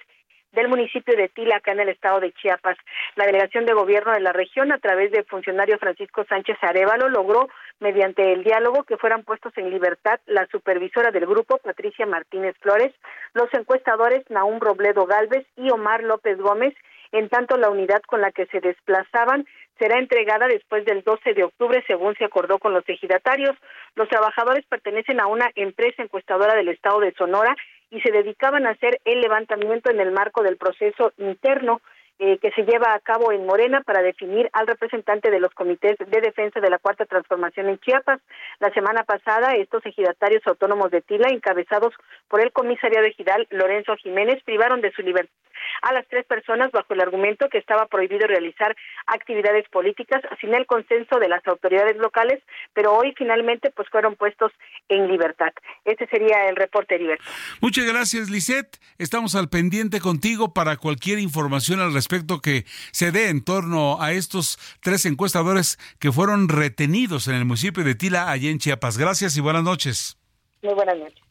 del 0.55 0.69
municipio 0.69 1.15
de 1.15 1.29
Tila, 1.29 1.57
acá 1.57 1.73
en 1.73 1.81
el 1.81 1.89
estado 1.89 2.19
de 2.19 2.31
Chiapas. 2.31 2.77
La 3.15 3.25
delegación 3.25 3.65
de 3.65 3.73
gobierno 3.73 4.13
de 4.13 4.21
la 4.21 4.33
región, 4.33 4.71
a 4.71 4.79
través 4.79 5.11
del 5.11 5.25
funcionario 5.25 5.77
Francisco 5.77 6.25
Sánchez 6.27 6.57
Arevalo, 6.61 7.09
logró, 7.09 7.49
mediante 7.79 8.33
el 8.33 8.43
diálogo, 8.43 8.83
que 8.83 8.97
fueran 8.97 9.23
puestos 9.23 9.55
en 9.57 9.69
libertad 9.69 10.19
la 10.25 10.47
supervisora 10.47 11.11
del 11.11 11.25
grupo, 11.27 11.57
Patricia 11.57 12.05
Martínez 12.05 12.55
Flores, 12.61 12.93
los 13.33 13.53
encuestadores 13.53 14.23
Naum 14.29 14.59
Robledo 14.59 15.05
Galvez 15.05 15.45
y 15.57 15.69
Omar 15.69 16.03
López 16.03 16.37
Gómez, 16.37 16.73
en 17.11 17.29
tanto 17.29 17.57
la 17.57 17.69
unidad 17.69 18.01
con 18.07 18.21
la 18.21 18.31
que 18.31 18.45
se 18.47 18.59
desplazaban 18.59 19.45
será 19.77 19.99
entregada 19.99 20.47
después 20.47 20.85
del 20.85 21.03
12 21.03 21.33
de 21.33 21.43
octubre, 21.43 21.83
según 21.87 22.15
se 22.15 22.25
acordó 22.25 22.59
con 22.59 22.73
los 22.73 22.87
ejidatarios. 22.87 23.55
Los 23.95 24.07
trabajadores 24.09 24.65
pertenecen 24.65 25.19
a 25.19 25.27
una 25.27 25.51
empresa 25.55 26.01
encuestadora 26.01 26.55
del 26.55 26.69
estado 26.69 26.99
de 27.01 27.13
Sonora 27.13 27.55
y 27.89 28.01
se 28.01 28.11
dedicaban 28.11 28.65
a 28.65 28.71
hacer 28.71 28.99
el 29.05 29.21
levantamiento 29.21 29.91
en 29.91 29.99
el 29.99 30.11
marco 30.11 30.43
del 30.43 30.57
proceso 30.57 31.13
interno 31.17 31.81
eh, 32.17 32.37
que 32.37 32.51
se 32.51 32.63
lleva 32.63 32.93
a 32.93 32.99
cabo 32.99 33.33
en 33.33 33.45
Morena 33.45 33.81
para 33.81 34.01
definir 34.01 34.49
al 34.53 34.67
representante 34.67 35.29
de 35.29 35.41
los 35.41 35.53
comités 35.53 35.97
de 35.97 36.21
defensa 36.21 36.61
de 36.61 36.69
la 36.69 36.79
Cuarta 36.79 37.05
Transformación 37.05 37.67
en 37.67 37.77
Chiapas. 37.79 38.21
La 38.59 38.69
semana 38.71 39.03
pasada, 39.03 39.51
estos 39.51 39.85
ejidatarios 39.85 40.41
autónomos 40.47 40.91
de 40.91 41.01
Tila, 41.01 41.27
encabezados 41.29 41.93
por 42.29 42.41
el 42.41 42.53
comisariado 42.53 43.05
ejidal 43.05 43.47
Lorenzo 43.49 43.97
Jiménez, 43.97 44.41
privaron 44.45 44.79
de 44.79 44.91
su 44.93 45.01
libertad 45.01 45.33
a 45.81 45.93
las 45.93 46.07
tres 46.07 46.25
personas 46.25 46.71
bajo 46.71 46.93
el 46.93 47.01
argumento 47.01 47.49
que 47.49 47.57
estaba 47.57 47.85
prohibido 47.87 48.27
realizar 48.27 48.75
actividades 49.07 49.67
políticas 49.69 50.21
sin 50.39 50.53
el 50.53 50.65
consenso 50.65 51.19
de 51.19 51.29
las 51.29 51.45
autoridades 51.47 51.97
locales, 51.97 52.41
pero 52.73 52.93
hoy 52.93 53.13
finalmente 53.17 53.71
pues 53.71 53.89
fueron 53.89 54.15
puestos 54.15 54.51
en 54.89 55.07
libertad. 55.07 55.53
Este 55.83 56.07
sería 56.07 56.47
el 56.49 56.55
reporte, 56.55 56.95
Heriberto. 56.95 57.23
Muchas 57.61 57.85
gracias, 57.85 58.29
Lisette. 58.29 58.77
Estamos 58.97 59.35
al 59.35 59.49
pendiente 59.49 59.99
contigo 59.99 60.53
para 60.53 60.77
cualquier 60.77 61.19
información 61.19 61.79
al 61.79 61.93
respecto 61.93 62.39
que 62.41 62.65
se 62.91 63.11
dé 63.11 63.29
en 63.29 63.43
torno 63.43 64.01
a 64.01 64.11
estos 64.11 64.57
tres 64.81 65.05
encuestadores 65.05 65.77
que 65.99 66.11
fueron 66.11 66.49
retenidos 66.49 67.27
en 67.27 67.35
el 67.35 67.45
municipio 67.45 67.83
de 67.83 67.95
Tila, 67.95 68.29
allá 68.29 68.49
en 68.49 68.59
Chiapas. 68.59 68.97
Gracias 68.97 69.37
y 69.37 69.41
buenas 69.41 69.63
noches. 69.63 70.17
Muy 70.61 70.73
buenas 70.73 70.97
noches. 70.97 71.21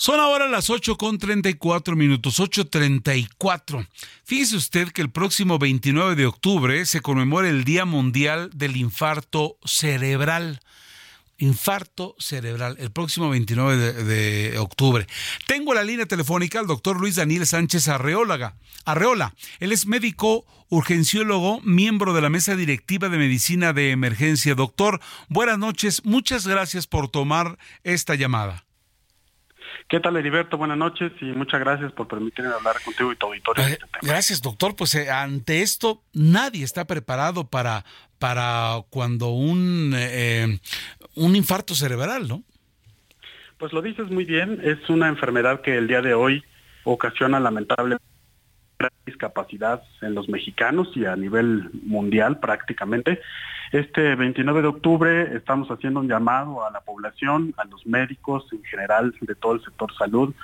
Son 0.00 0.18
ahora 0.18 0.48
las 0.48 0.70
8 0.70 0.96
con 0.96 1.18
34 1.18 1.94
minutos, 1.94 2.40
8.34. 2.40 3.86
Fíjese 4.24 4.56
usted 4.56 4.88
que 4.92 5.02
el 5.02 5.10
próximo 5.10 5.58
29 5.58 6.14
de 6.14 6.24
octubre 6.24 6.86
se 6.86 7.02
conmemora 7.02 7.50
el 7.50 7.64
Día 7.64 7.84
Mundial 7.84 8.48
del 8.54 8.78
Infarto 8.78 9.58
Cerebral 9.62 10.60
infarto 11.36 12.16
cerebral 12.18 12.76
el 12.78 12.90
próximo 12.90 13.28
29 13.28 13.92
de, 14.04 14.58
octubre. 14.58 15.06
Tengo 15.46 15.74
la 15.74 15.84
línea 15.84 16.06
telefónica 16.06 16.60
al 16.60 16.66
doctor 16.66 16.98
Luis 16.98 17.16
Daniel 17.16 17.46
Sánchez. 17.46 17.88
Arreola. 17.88 18.54
Él 19.58 19.72
es 19.72 19.84
médico 19.84 20.46
urgenciólogo, 20.70 21.60
miembro 21.60 22.14
de 22.14 22.22
la 22.22 22.30
mesa 22.30 22.56
directiva 22.56 23.10
de 23.10 23.18
medicina 23.18 23.74
de 23.74 23.90
emergencia. 23.90 24.54
Doctor, 24.54 24.98
buenas 25.28 25.58
noches. 25.58 26.06
Muchas 26.06 26.46
gracias 26.46 26.86
por 26.86 27.08
tomar 27.08 27.58
esta 27.84 28.14
llamada. 28.14 28.64
¿Qué 29.90 29.98
tal, 29.98 30.16
Heriberto? 30.16 30.56
Buenas 30.56 30.78
noches 30.78 31.10
y 31.20 31.24
muchas 31.24 31.58
gracias 31.58 31.90
por 31.90 32.06
permitirme 32.06 32.52
hablar 32.52 32.76
contigo 32.84 33.10
y 33.10 33.16
tu 33.16 33.26
auditorio. 33.26 33.64
Eh, 33.64 33.72
este 33.72 34.06
gracias, 34.06 34.40
doctor. 34.40 34.76
Pues 34.76 34.94
eh, 34.94 35.10
ante 35.10 35.62
esto, 35.62 36.04
nadie 36.14 36.62
está 36.62 36.86
preparado 36.86 37.50
para, 37.50 37.84
para 38.20 38.84
cuando 38.88 39.30
un, 39.30 39.92
eh, 39.96 40.60
un 41.16 41.34
infarto 41.34 41.74
cerebral, 41.74 42.28
¿no? 42.28 42.44
Pues 43.58 43.72
lo 43.72 43.82
dices 43.82 44.08
muy 44.12 44.24
bien. 44.24 44.60
Es 44.62 44.88
una 44.88 45.08
enfermedad 45.08 45.60
que 45.60 45.76
el 45.76 45.88
día 45.88 46.02
de 46.02 46.14
hoy 46.14 46.44
ocasiona 46.84 47.40
lamentable 47.40 47.96
discapacidad 49.04 49.82
en 50.02 50.14
los 50.14 50.28
mexicanos 50.28 50.88
y 50.94 51.04
a 51.04 51.16
nivel 51.16 51.70
mundial 51.84 52.38
prácticamente. 52.38 53.20
Este 53.72 54.14
29 54.14 54.62
de 54.62 54.68
octubre 54.68 55.36
estamos 55.36 55.68
haciendo 55.70 56.00
un 56.00 56.08
llamado 56.08 56.66
a 56.66 56.70
la 56.70 56.80
población, 56.80 57.54
a 57.56 57.64
los 57.64 57.86
médicos 57.86 58.46
en 58.52 58.62
general 58.64 59.14
de 59.20 59.34
todo 59.34 59.54
el 59.54 59.62
sector 59.62 59.92
salud, 59.96 60.34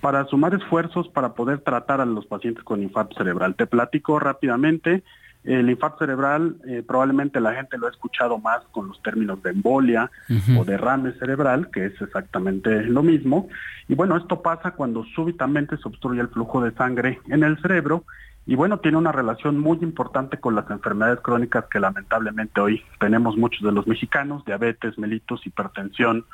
para 0.00 0.24
sumar 0.26 0.52
esfuerzos 0.54 1.08
para 1.08 1.34
poder 1.34 1.60
tratar 1.60 2.00
a 2.00 2.04
los 2.06 2.26
pacientes 2.26 2.64
con 2.64 2.82
infarto 2.82 3.16
cerebral. 3.16 3.54
Te 3.54 3.66
platico 3.66 4.18
rápidamente. 4.18 5.04
El 5.44 5.68
infarto 5.68 5.98
cerebral 5.98 6.56
eh, 6.66 6.84
probablemente 6.86 7.40
la 7.40 7.54
gente 7.54 7.76
lo 7.76 7.86
ha 7.86 7.90
escuchado 7.90 8.38
más 8.38 8.62
con 8.70 8.88
los 8.88 9.02
términos 9.02 9.42
de 9.42 9.50
embolia 9.50 10.10
o 10.56 10.64
derrame 10.64 11.12
cerebral, 11.14 11.68
que 11.70 11.86
es 11.86 12.00
exactamente 12.00 12.84
lo 12.84 13.02
mismo. 13.02 13.48
Y 13.88 13.94
bueno, 13.94 14.16
esto 14.16 14.40
pasa 14.40 14.72
cuando 14.72 15.04
súbitamente 15.16 15.76
se 15.76 15.88
obstruye 15.88 16.20
el 16.20 16.28
flujo 16.28 16.62
de 16.62 16.72
sangre 16.72 17.20
en 17.28 17.42
el 17.42 17.60
cerebro 17.60 18.04
y 18.44 18.56
bueno, 18.56 18.80
tiene 18.80 18.98
una 18.98 19.12
relación 19.12 19.58
muy 19.58 19.78
importante 19.82 20.38
con 20.38 20.56
las 20.56 20.68
enfermedades 20.68 21.20
crónicas 21.20 21.66
que 21.70 21.78
lamentablemente 21.78 22.60
hoy 22.60 22.84
tenemos 22.98 23.36
muchos 23.36 23.62
de 23.62 23.70
los 23.70 23.86
mexicanos, 23.86 24.44
diabetes, 24.44 24.98
mellitus, 24.98 25.46
hipertensión, 25.46 26.26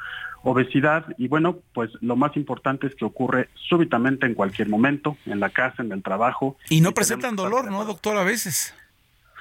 obesidad 0.43 1.05
y 1.19 1.29
bueno, 1.29 1.59
pues 1.75 1.91
lo 2.01 2.17
más 2.17 2.35
importante 2.37 2.87
es 2.87 2.95
que 2.95 3.05
ocurre 3.05 3.51
súbitamente 3.69 4.25
en 4.25 4.35
cualquier 4.35 4.71
momento, 4.71 5.19
en 5.27 5.41
la 5.41 5.51
casa, 5.51 5.83
en 5.83 5.93
el 5.93 6.03
trabajo. 6.03 6.57
Y 6.71 6.81
no 6.81 6.93
presentan 6.93 7.37
dolor, 7.37 7.71
¿no, 7.71 7.85
doctor? 7.85 8.17
A 8.17 8.25
veces. 8.25 8.75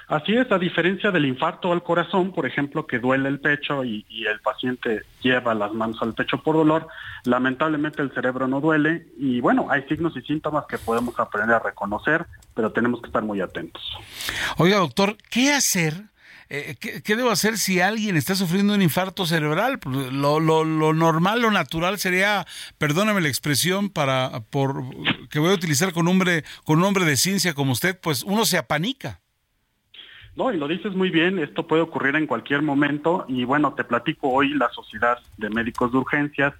Así 0.08 0.34
es, 0.34 0.50
a 0.50 0.58
diferencia 0.58 1.10
del 1.10 1.26
infarto 1.26 1.70
al 1.70 1.82
corazón, 1.82 2.32
por 2.32 2.46
ejemplo, 2.46 2.86
que 2.86 2.98
duele 2.98 3.28
el 3.28 3.40
pecho 3.40 3.84
y, 3.84 4.06
el 4.08 4.40
paciente 4.40 5.02
lleva 5.22 5.54
las 5.54 5.72
manos 5.72 5.98
al 6.00 6.14
pecho 6.14 6.42
por 6.42 6.56
dolor, 6.56 6.88
lamentablemente 7.24 8.00
el 8.00 8.12
cerebro 8.12 8.48
no 8.48 8.60
duele 8.60 9.06
y 9.18 9.40
bueno, 9.40 9.68
hay 9.70 9.82
signos 9.82 10.16
y 10.16 10.22
síntomas 10.22 10.64
que 10.66 10.78
podemos 10.78 11.18
aprender 11.18 11.56
a 11.56 11.58
reconocer, 11.58 12.26
pero 12.54 12.72
tenemos 12.72 13.00
que 13.00 13.08
estar 13.08 13.22
muy 13.22 13.40
atentos. 13.40 13.82
Oiga, 14.56 14.78
doctor, 14.78 15.16
¿qué 15.30 15.52
hacer? 15.52 15.94
Eh, 16.50 16.76
¿qué, 16.80 17.16
debo 17.16 17.30
hacer 17.30 17.58
si 17.58 17.80
alguien 17.80 18.16
está 18.16 18.34
sufriendo 18.34 18.72
un 18.72 18.80
infarto 18.80 19.26
cerebral? 19.26 19.78
Pues, 19.78 20.10
lo, 20.10 20.40
lo, 20.40 20.64
lo, 20.64 20.94
normal, 20.94 21.42
lo 21.42 21.50
natural 21.50 21.98
sería, 21.98 22.46
perdóname 22.78 23.20
la 23.20 23.28
expresión 23.28 23.90
para 23.90 24.40
por 24.48 24.84
que 25.28 25.38
voy 25.38 25.50
a 25.50 25.54
utilizar 25.54 25.92
con 25.92 26.06
nombre 26.06 26.44
con 26.64 26.80
nombre 26.80 27.04
de 27.04 27.18
ciencia 27.18 27.52
como 27.52 27.72
usted, 27.72 27.98
pues 28.00 28.22
uno 28.22 28.46
se 28.46 28.56
apanica. 28.56 29.20
No, 30.38 30.52
y 30.52 30.56
lo 30.56 30.68
dices 30.68 30.94
muy 30.94 31.10
bien, 31.10 31.40
esto 31.40 31.66
puede 31.66 31.82
ocurrir 31.82 32.14
en 32.14 32.28
cualquier 32.28 32.62
momento 32.62 33.24
y 33.26 33.42
bueno, 33.42 33.74
te 33.74 33.82
platico 33.82 34.28
hoy 34.28 34.50
la 34.50 34.68
Sociedad 34.70 35.18
de 35.36 35.50
Médicos 35.50 35.90
de 35.90 35.98
Urgencias 35.98 36.54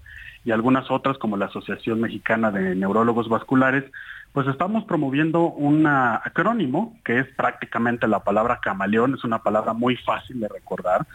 y 0.45 0.51
algunas 0.51 0.91
otras 0.91 1.17
como 1.17 1.37
la 1.37 1.47
Asociación 1.47 2.01
Mexicana 2.01 2.51
de 2.51 2.75
Neurólogos 2.75 3.29
Vasculares, 3.29 3.85
pues 4.33 4.47
estamos 4.47 4.85
promoviendo 4.85 5.45
un 5.45 5.87
acrónimo 5.87 6.97
que 7.05 7.19
es 7.19 7.27
prácticamente 7.35 8.07
la 8.07 8.21
palabra 8.21 8.61
camaleón, 8.61 9.15
es 9.15 9.25
una 9.25 9.43
palabra 9.43 9.73
muy 9.73 9.97
fácil 9.97 10.41
de 10.41 10.49
recordar, 10.49 11.07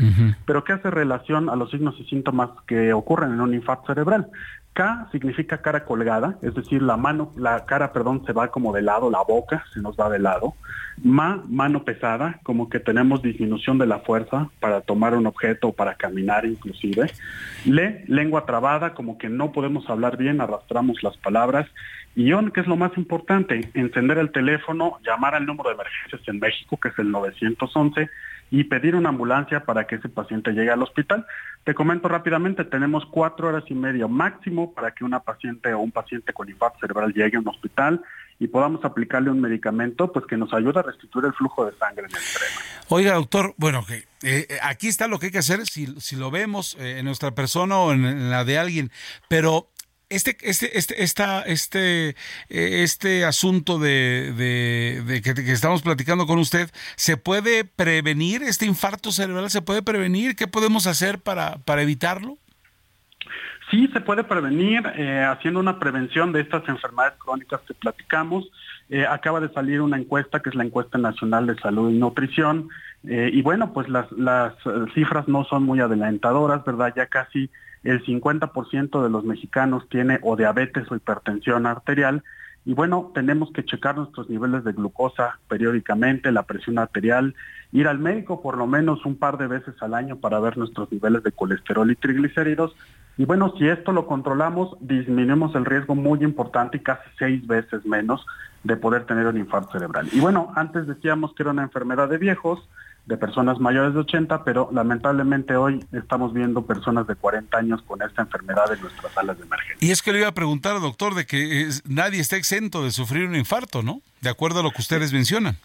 pero 0.45 0.63
que 0.63 0.73
hace 0.73 0.89
relación 0.89 1.49
a 1.49 1.55
los 1.55 1.71
signos 1.71 1.95
y 1.99 2.05
síntomas 2.05 2.49
que 2.67 2.93
ocurren 2.93 3.33
en 3.33 3.41
un 3.41 3.53
infarto 3.53 3.87
cerebral. 3.87 4.29
K 4.73 5.07
significa 5.11 5.59
cara 5.59 5.85
colgada, 5.85 6.37
es 6.41 6.55
decir, 6.55 6.81
la 6.81 6.97
mano, 6.97 7.31
la 7.37 7.65
cara, 7.65 7.93
perdón, 7.93 8.23
se 8.25 8.33
va 8.33 8.49
como 8.49 8.73
de 8.73 8.81
lado, 8.81 9.09
la 9.09 9.21
boca 9.21 9.63
se 9.73 9.79
nos 9.79 9.95
va 9.95 10.09
de 10.09 10.19
lado. 10.19 10.55
Ma, 11.03 11.43
mano 11.47 11.83
pesada, 11.83 12.39
como 12.43 12.69
que 12.69 12.79
tenemos 12.79 13.21
disminución 13.21 13.77
de 13.77 13.85
la 13.85 13.99
fuerza 13.99 14.49
para 14.59 14.81
tomar 14.81 15.15
un 15.15 15.27
objeto 15.27 15.69
o 15.69 15.73
para 15.73 15.95
caminar 15.95 16.45
inclusive. 16.45 17.11
Le, 17.65 18.03
lengua 18.07 18.45
trabada, 18.45 18.93
como 18.93 19.17
que 19.17 19.29
no 19.29 19.51
podemos 19.51 19.89
hablar 19.89 20.17
bien, 20.17 20.41
arrastramos 20.41 21.03
las 21.03 21.17
palabras. 21.17 21.67
Y 22.15 22.31
que 22.51 22.61
es 22.61 22.67
lo 22.67 22.75
más 22.75 22.95
importante, 22.97 23.71
encender 23.73 24.19
el 24.19 24.31
teléfono, 24.31 24.99
llamar 25.03 25.33
al 25.33 25.45
número 25.45 25.69
de 25.69 25.75
emergencias 25.75 26.21
en 26.27 26.39
México, 26.39 26.79
que 26.79 26.89
es 26.89 26.99
el 26.99 27.09
911, 27.09 28.09
y 28.51 28.65
pedir 28.65 28.95
una 28.95 29.09
ambulancia 29.09 29.65
para 29.65 29.87
que 29.87 29.95
ese 29.95 30.09
paciente 30.09 30.51
llegue 30.51 30.69
al 30.69 30.83
hospital. 30.83 31.25
Te 31.63 31.73
comento 31.73 32.07
rápidamente, 32.07 32.63
tenemos 32.65 33.03
cuatro 33.07 33.47
horas 33.47 33.63
y 33.67 33.73
media 33.73 34.07
máximo 34.07 34.73
para 34.73 34.91
que 34.91 35.03
una 35.03 35.21
paciente 35.21 35.73
o 35.73 35.79
un 35.79 35.91
paciente 35.91 36.33
con 36.33 36.47
infarto 36.47 36.77
cerebral 36.79 37.13
llegue 37.13 37.37
a 37.37 37.39
un 37.39 37.47
hospital 37.47 38.03
y 38.39 38.47
podamos 38.47 38.83
aplicarle 38.85 39.31
un 39.31 39.41
medicamento 39.41 40.11
pues 40.11 40.25
que 40.27 40.37
nos 40.37 40.53
ayuda 40.53 40.81
a 40.81 40.83
restituir 40.83 41.25
el 41.25 41.33
flujo 41.33 41.65
de 41.65 41.75
sangre 41.77 42.05
en 42.07 42.15
el 42.15 42.21
cerebro. 42.21 42.55
Oiga, 42.89 43.13
doctor, 43.13 43.55
bueno, 43.57 43.83
eh, 43.89 44.05
eh, 44.21 44.47
aquí 44.61 44.87
está 44.87 45.07
lo 45.07 45.17
que 45.17 45.27
hay 45.27 45.31
que 45.31 45.39
hacer 45.39 45.65
si, 45.65 45.87
si 45.99 46.15
lo 46.15 46.29
vemos 46.29 46.75
eh, 46.79 46.99
en 46.99 47.05
nuestra 47.05 47.31
persona 47.31 47.77
o 47.79 47.91
en 47.91 48.29
la 48.29 48.43
de 48.43 48.59
alguien, 48.59 48.91
pero 49.29 49.69
este, 50.13 50.37
este, 50.41 50.77
este, 50.77 51.03
esta, 51.03 51.41
este, 51.41 52.09
eh, 52.09 52.15
este 52.49 53.25
asunto 53.25 53.79
de, 53.79 54.31
de, 55.05 55.21
que, 55.21 55.51
estamos 55.51 55.81
platicando 55.81 56.27
con 56.27 56.39
usted, 56.39 56.69
¿se 56.95 57.17
puede 57.17 57.65
prevenir 57.65 58.43
este 58.43 58.65
infarto 58.65 59.11
cerebral? 59.11 59.49
¿Se 59.49 59.61
puede 59.61 59.81
prevenir? 59.81 60.35
¿Qué 60.35 60.47
podemos 60.47 60.87
hacer 60.87 61.19
para, 61.19 61.57
para 61.65 61.81
evitarlo? 61.81 62.37
Sí, 63.71 63.89
se 63.91 64.01
puede 64.01 64.23
prevenir 64.23 64.83
eh, 64.95 65.23
haciendo 65.23 65.59
una 65.59 65.79
prevención 65.79 66.31
de 66.31 66.41
estas 66.41 66.67
enfermedades 66.69 67.17
crónicas 67.17 67.61
que 67.67 67.73
platicamos. 67.73 68.45
Eh, 68.89 69.05
acaba 69.07 69.39
de 69.39 69.51
salir 69.51 69.81
una 69.81 69.97
encuesta 69.97 70.41
que 70.41 70.49
es 70.49 70.55
la 70.55 70.63
encuesta 70.63 70.97
nacional 70.97 71.47
de 71.47 71.55
salud 71.55 71.89
y 71.89 71.97
nutrición. 71.97 72.69
y 73.03 73.41
bueno, 73.41 73.73
pues 73.73 73.89
las, 73.89 74.09
las 74.13 74.53
cifras 74.93 75.27
no 75.27 75.43
son 75.45 75.63
muy 75.63 75.79
adelantadoras, 75.79 76.63
¿verdad? 76.63 76.93
Ya 76.95 77.07
casi 77.07 77.49
el 77.83 78.03
50% 78.03 79.03
de 79.03 79.09
los 79.09 79.23
mexicanos 79.25 79.87
tiene 79.89 80.19
o 80.21 80.35
diabetes 80.35 80.91
o 80.91 80.95
hipertensión 80.95 81.65
arterial 81.65 82.23
y 82.65 82.73
bueno, 82.73 83.11
tenemos 83.13 83.51
que 83.51 83.65
checar 83.65 83.97
nuestros 83.97 84.29
niveles 84.29 84.63
de 84.63 84.71
glucosa 84.71 85.39
periódicamente, 85.49 86.31
la 86.31 86.43
presión 86.43 86.79
arterial, 86.79 87.35
ir 87.73 87.87
al 87.87 87.99
médico 87.99 88.41
por 88.41 88.57
lo 88.57 88.67
menos 88.67 89.05
un 89.05 89.17
par 89.17 89.37
de 89.37 89.47
veces 89.47 89.75
al 89.81 89.93
año 89.93 90.17
para 90.17 90.39
ver 90.39 90.57
nuestros 90.57 90.89
niveles 90.91 91.23
de 91.23 91.33
colesterol 91.33 91.91
y 91.91 91.95
triglicéridos. 91.95 92.73
Y 93.17 93.25
bueno, 93.25 93.53
si 93.57 93.67
esto 93.67 93.91
lo 93.91 94.07
controlamos, 94.07 94.77
disminuimos 94.79 95.53
el 95.55 95.65
riesgo 95.65 95.93
muy 95.93 96.23
importante 96.23 96.77
y 96.77 96.79
casi 96.79 97.03
seis 97.19 97.45
veces 97.45 97.85
menos 97.85 98.25
de 98.63 98.77
poder 98.77 99.05
tener 99.05 99.27
un 99.27 99.37
infarto 99.37 99.73
cerebral. 99.73 100.07
Y 100.13 100.21
bueno, 100.21 100.53
antes 100.55 100.87
decíamos 100.87 101.33
que 101.33 101.43
era 101.43 101.51
una 101.51 101.63
enfermedad 101.63 102.07
de 102.07 102.17
viejos, 102.17 102.67
de 103.05 103.17
personas 103.17 103.59
mayores 103.59 103.93
de 103.93 103.99
80, 103.99 104.43
pero 104.45 104.69
lamentablemente 104.71 105.55
hoy 105.55 105.83
estamos 105.91 106.33
viendo 106.33 106.65
personas 106.65 107.05
de 107.05 107.15
40 107.15 107.57
años 107.57 107.81
con 107.81 108.01
esta 108.01 108.21
enfermedad 108.21 108.71
en 108.71 108.79
nuestras 108.81 109.11
salas 109.11 109.37
de 109.37 109.43
emergencia. 109.43 109.87
Y 109.87 109.91
es 109.91 110.01
que 110.01 110.13
le 110.13 110.19
iba 110.19 110.29
a 110.29 110.33
preguntar, 110.33 110.79
doctor, 110.79 111.13
de 111.13 111.25
que 111.25 111.69
nadie 111.85 112.21
está 112.21 112.37
exento 112.37 112.83
de 112.83 112.91
sufrir 112.91 113.27
un 113.27 113.35
infarto, 113.35 113.83
¿no? 113.83 114.01
De 114.21 114.29
acuerdo 114.29 114.61
a 114.61 114.63
lo 114.63 114.71
que 114.71 114.81
ustedes 114.81 115.11
mencionan. 115.11 115.57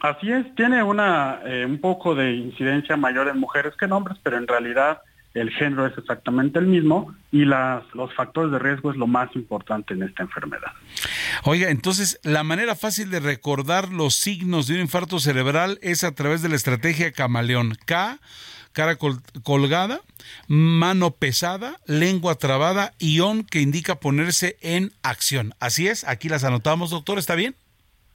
Así 0.00 0.30
es, 0.30 0.54
tiene 0.54 0.82
una 0.82 1.40
eh, 1.44 1.66
un 1.66 1.80
poco 1.80 2.14
de 2.14 2.32
incidencia 2.32 2.96
mayor 2.96 3.26
en 3.26 3.38
mujeres 3.38 3.74
que 3.76 3.86
en 3.86 3.92
hombres, 3.92 4.16
pero 4.22 4.36
en 4.36 4.46
realidad 4.46 5.00
el 5.34 5.50
género 5.50 5.86
es 5.86 5.96
exactamente 5.96 6.58
el 6.58 6.66
mismo 6.66 7.14
y 7.30 7.44
las, 7.44 7.84
los 7.94 8.12
factores 8.14 8.50
de 8.50 8.58
riesgo 8.58 8.90
es 8.90 8.96
lo 8.96 9.06
más 9.06 9.34
importante 9.36 9.94
en 9.94 10.02
esta 10.02 10.22
enfermedad. 10.22 10.72
Oiga, 11.44 11.70
entonces 11.70 12.18
la 12.22 12.42
manera 12.42 12.74
fácil 12.74 13.10
de 13.10 13.20
recordar 13.20 13.92
los 13.92 14.14
signos 14.14 14.66
de 14.66 14.74
un 14.74 14.80
infarto 14.80 15.18
cerebral 15.18 15.78
es 15.82 16.04
a 16.04 16.14
través 16.14 16.42
de 16.42 16.48
la 16.48 16.56
estrategia 16.56 17.12
camaleón. 17.12 17.76
K, 17.84 18.18
cara 18.72 18.96
colgada, 19.42 20.00
mano 20.46 21.10
pesada, 21.12 21.76
lengua 21.86 22.36
trabada 22.36 22.92
y 22.98 23.20
on 23.20 23.44
que 23.44 23.60
indica 23.60 23.96
ponerse 23.96 24.56
en 24.60 24.92
acción. 25.02 25.54
Así 25.60 25.88
es, 25.88 26.04
aquí 26.04 26.28
las 26.28 26.44
anotamos, 26.44 26.90
doctor, 26.90 27.18
¿está 27.18 27.34
bien? 27.34 27.54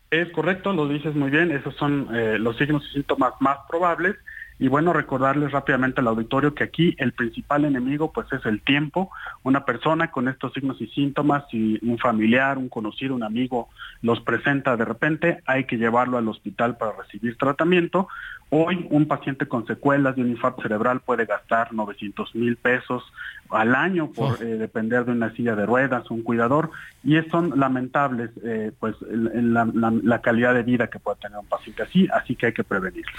Es 0.10 0.30
correcto, 0.31 0.73
lo 0.73 0.88
dices 0.88 1.15
muy 1.15 1.31
bien, 1.31 1.52
esos 1.52 1.76
son 1.76 2.07
eh, 2.15 2.38
los 2.38 2.56
signos 2.57 2.84
y 2.90 2.94
síntomas 2.94 3.34
más 3.40 3.57
probables 3.68 4.15
y 4.64 4.69
bueno, 4.69 4.94
recordarles 4.94 5.52
rápidamente 5.52 5.99
al 5.99 6.07
auditorio 6.07 6.56
que 6.56 6.64
aquí 6.64 6.95
el 6.98 7.11
principal 7.11 7.65
enemigo 7.65 8.14
pues 8.14 8.31
es 8.31 8.45
el 8.45 8.61
tiempo. 8.61 9.11
Una 9.44 9.65
persona 9.65 10.10
con 10.10 10.30
estos 10.30 10.53
signos 10.53 10.80
y 10.80 10.88
síntomas, 10.88 11.44
si 11.52 11.77
un 11.81 11.98
familiar, 11.98 12.57
un 12.57 12.69
conocido, 12.69 13.14
un 13.14 13.23
amigo 13.23 13.68
los 14.02 14.22
presenta 14.22 14.77
de 14.77 14.85
repente, 14.85 15.44
hay 15.45 15.65
que 15.65 15.76
llevarlo 15.76 16.18
al 16.18 16.30
hospital 16.30 16.77
para 16.77 16.94
recibir 16.94 17.38
tratamiento. 17.38 18.07
Hoy 18.56 18.86
un 18.92 19.08
paciente 19.08 19.48
con 19.48 19.66
secuelas 19.66 20.16
de 20.16 20.22
un 20.22 20.30
infarto 20.30 20.62
cerebral 20.62 21.00
puede 21.00 21.26
gastar 21.26 21.74
900 21.74 22.36
mil 22.36 22.56
pesos 22.56 23.04
al 23.50 23.76
año 23.76 24.12
por 24.12 24.42
eh, 24.42 24.46
depender 24.58 25.06
de 25.06 25.12
una 25.12 25.34
silla 25.36 25.56
de 25.56 25.66
ruedas, 25.66 26.10
un 26.10 26.24
cuidador, 26.24 26.72
y 27.04 27.20
son 27.30 27.60
lamentables 27.60 28.32
eh, 28.44 28.72
pues 28.80 28.96
la, 29.02 29.66
la, 29.76 30.22
calidad 30.22 30.54
de 30.54 30.64
vida 30.64 30.88
que 30.88 31.00
puede 31.00 31.18
tener 31.20 31.38
un 31.38 31.46
paciente 31.46 31.84
así, 31.84 32.08
así 32.14 32.36
que 32.36 32.48
hay 32.48 32.54
que 32.54 32.64
prevenirlo. 32.64 33.12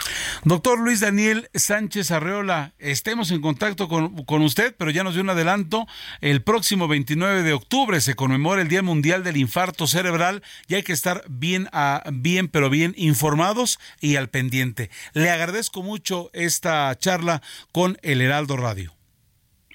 Doctor 0.44 0.80
Luis 0.80 1.00
Daniel 1.00 1.48
Sánchez 1.54 2.10
Arreola, 2.10 2.72
estemos 2.78 3.30
en 3.30 3.40
contacto 3.40 3.88
con, 3.88 4.24
con 4.24 4.42
usted, 4.42 4.74
pero 4.76 4.90
ya 4.90 5.04
nos 5.04 5.14
dio 5.14 5.22
un 5.22 5.30
adelanto, 5.30 5.86
el 6.20 6.42
próximo 6.42 6.88
29 6.88 7.42
de 7.42 7.52
octubre 7.52 8.00
se 8.00 8.14
conmemora 8.14 8.62
el 8.62 8.68
Día 8.68 8.82
Mundial 8.82 9.22
del 9.22 9.36
Infarto 9.36 9.86
Cerebral 9.86 10.42
y 10.66 10.76
hay 10.76 10.82
que 10.82 10.92
estar 10.92 11.22
bien, 11.28 11.68
a, 11.72 12.02
bien 12.12 12.48
pero 12.48 12.70
bien 12.70 12.94
informados 12.96 13.78
y 14.00 14.16
al 14.16 14.28
pendiente. 14.28 14.90
Le 15.24 15.30
agradezco 15.30 15.82
mucho 15.82 16.28
esta 16.34 16.94
charla 16.98 17.40
con 17.72 17.96
el 18.02 18.20
Heraldo 18.20 18.58
Radio. 18.58 18.92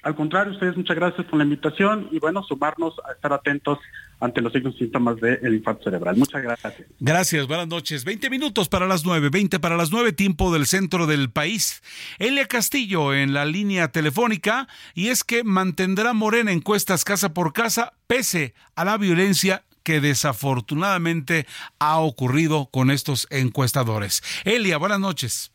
Al 0.04 0.14
contrario, 0.14 0.52
ustedes 0.52 0.76
muchas 0.76 0.94
gracias 0.94 1.26
por 1.26 1.38
la 1.38 1.44
invitación 1.44 2.08
y 2.12 2.20
bueno, 2.20 2.44
sumarnos 2.44 2.94
a 3.04 3.14
estar 3.14 3.32
atentos 3.32 3.80
ante 4.20 4.42
los 4.42 4.52
signos 4.52 4.76
y 4.76 4.84
síntomas 4.84 5.16
del 5.16 5.52
infarto 5.52 5.82
cerebral. 5.82 6.16
Muchas 6.16 6.40
gracias. 6.40 6.74
Gracias, 7.00 7.48
buenas 7.48 7.66
noches. 7.66 8.04
20 8.04 8.30
minutos 8.30 8.68
para 8.68 8.86
las 8.86 9.04
9, 9.04 9.28
20 9.28 9.58
para 9.58 9.76
las 9.76 9.90
9, 9.90 10.12
tiempo 10.12 10.52
del 10.52 10.66
centro 10.66 11.08
del 11.08 11.32
país. 11.32 11.82
Elia 12.20 12.46
Castillo 12.46 13.12
en 13.12 13.34
la 13.34 13.44
línea 13.44 13.88
telefónica 13.88 14.68
y 14.94 15.08
es 15.08 15.24
que 15.24 15.42
mantendrá 15.42 16.12
Morena 16.12 16.52
encuestas 16.52 17.02
casa 17.02 17.34
por 17.34 17.52
casa 17.52 17.94
pese 18.06 18.54
a 18.76 18.84
la 18.84 18.98
violencia 18.98 19.64
que 19.90 20.00
desafortunadamente 20.00 21.46
ha 21.80 21.98
ocurrido 21.98 22.68
con 22.70 22.92
estos 22.92 23.26
encuestadores. 23.28 24.22
Elia, 24.44 24.78
buenas 24.78 25.00
noches. 25.00 25.52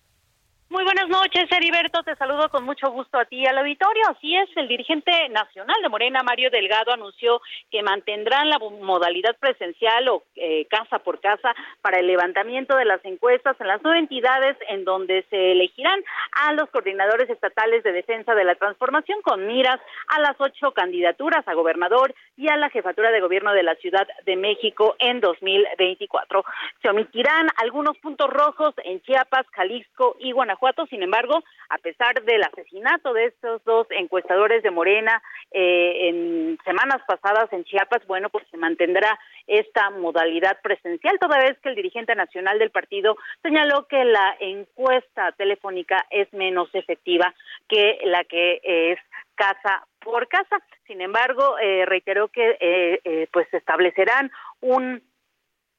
Muy 0.75 0.83
buenas 0.83 1.07
noches, 1.07 1.45
Heriberto. 1.49 2.03
Te 2.03 2.17
saludo 2.17 2.49
con 2.49 2.65
mucho 2.65 2.91
gusto 2.91 3.17
a 3.17 3.23
ti 3.23 3.37
y 3.37 3.45
al 3.45 3.59
auditorio. 3.59 4.03
Así 4.09 4.35
es, 4.35 4.49
el 4.57 4.67
dirigente 4.67 5.29
nacional 5.29 5.77
de 5.81 5.87
Morena, 5.87 6.21
Mario 6.21 6.49
Delgado, 6.49 6.91
anunció 6.91 7.41
que 7.71 7.81
mantendrán 7.81 8.49
la 8.49 8.59
modalidad 8.59 9.37
presencial 9.39 10.09
o 10.09 10.23
eh, 10.35 10.65
casa 10.69 10.99
por 10.99 11.21
casa 11.21 11.55
para 11.81 11.99
el 12.01 12.07
levantamiento 12.07 12.75
de 12.75 12.83
las 12.83 12.99
encuestas 13.05 13.55
en 13.61 13.67
las 13.67 13.79
nueve 13.83 13.99
entidades 13.99 14.57
en 14.67 14.83
donde 14.83 15.23
se 15.29 15.53
elegirán 15.53 16.03
a 16.33 16.51
los 16.51 16.69
coordinadores 16.71 17.29
estatales 17.29 17.81
de 17.83 17.93
defensa 17.93 18.35
de 18.35 18.43
la 18.43 18.55
transformación 18.55 19.21
con 19.21 19.47
miras 19.47 19.79
a 20.09 20.19
las 20.19 20.35
ocho 20.39 20.73
candidaturas 20.73 21.47
a 21.47 21.53
gobernador 21.53 22.13
y 22.37 22.49
a 22.49 22.57
la 22.57 22.69
jefatura 22.69 23.11
de 23.11 23.21
gobierno 23.21 23.53
de 23.53 23.63
la 23.63 23.75
Ciudad 23.75 24.07
de 24.25 24.35
México 24.35 24.95
en 24.99 25.21
2024. 25.21 26.43
Se 26.81 26.89
omitirán 26.89 27.47
algunos 27.57 27.97
puntos 27.97 28.29
rojos 28.29 28.73
en 28.83 29.01
Chiapas, 29.01 29.45
Jalisco 29.51 30.15
y 30.19 30.31
Guanajuato 30.31 30.85
sin 30.87 31.03
embargo, 31.03 31.43
a 31.69 31.77
pesar 31.77 32.21
del 32.23 32.43
asesinato 32.43 33.13
de 33.13 33.25
estos 33.25 33.63
dos 33.63 33.87
encuestadores 33.91 34.63
de 34.63 34.71
Morena 34.71 35.21
eh, 35.51 36.09
en 36.09 36.57
semanas 36.65 37.01
pasadas 37.07 37.51
en 37.53 37.63
Chiapas, 37.63 38.05
bueno, 38.07 38.29
pues 38.29 38.45
se 38.51 38.57
mantendrá 38.57 39.19
esta 39.47 39.89
modalidad 39.91 40.59
presencial, 40.61 41.17
toda 41.19 41.37
vez 41.37 41.57
que 41.59 41.69
el 41.69 41.75
dirigente 41.75 42.15
nacional 42.15 42.59
del 42.59 42.71
partido 42.71 43.17
señaló 43.41 43.87
que 43.87 44.03
la 44.03 44.35
encuesta 44.39 45.31
telefónica 45.33 46.05
es 46.09 46.31
menos 46.33 46.69
efectiva 46.73 47.33
que 47.67 47.99
la 48.05 48.23
que 48.23 48.61
es 48.63 48.99
casa 49.35 49.87
por 49.99 50.27
casa. 50.27 50.57
Sin 50.87 51.01
embargo, 51.01 51.57
eh, 51.59 51.85
reiteró 51.85 52.29
que 52.29 52.57
eh, 52.59 53.27
pues 53.31 53.51
establecerán 53.53 54.31
un 54.61 55.01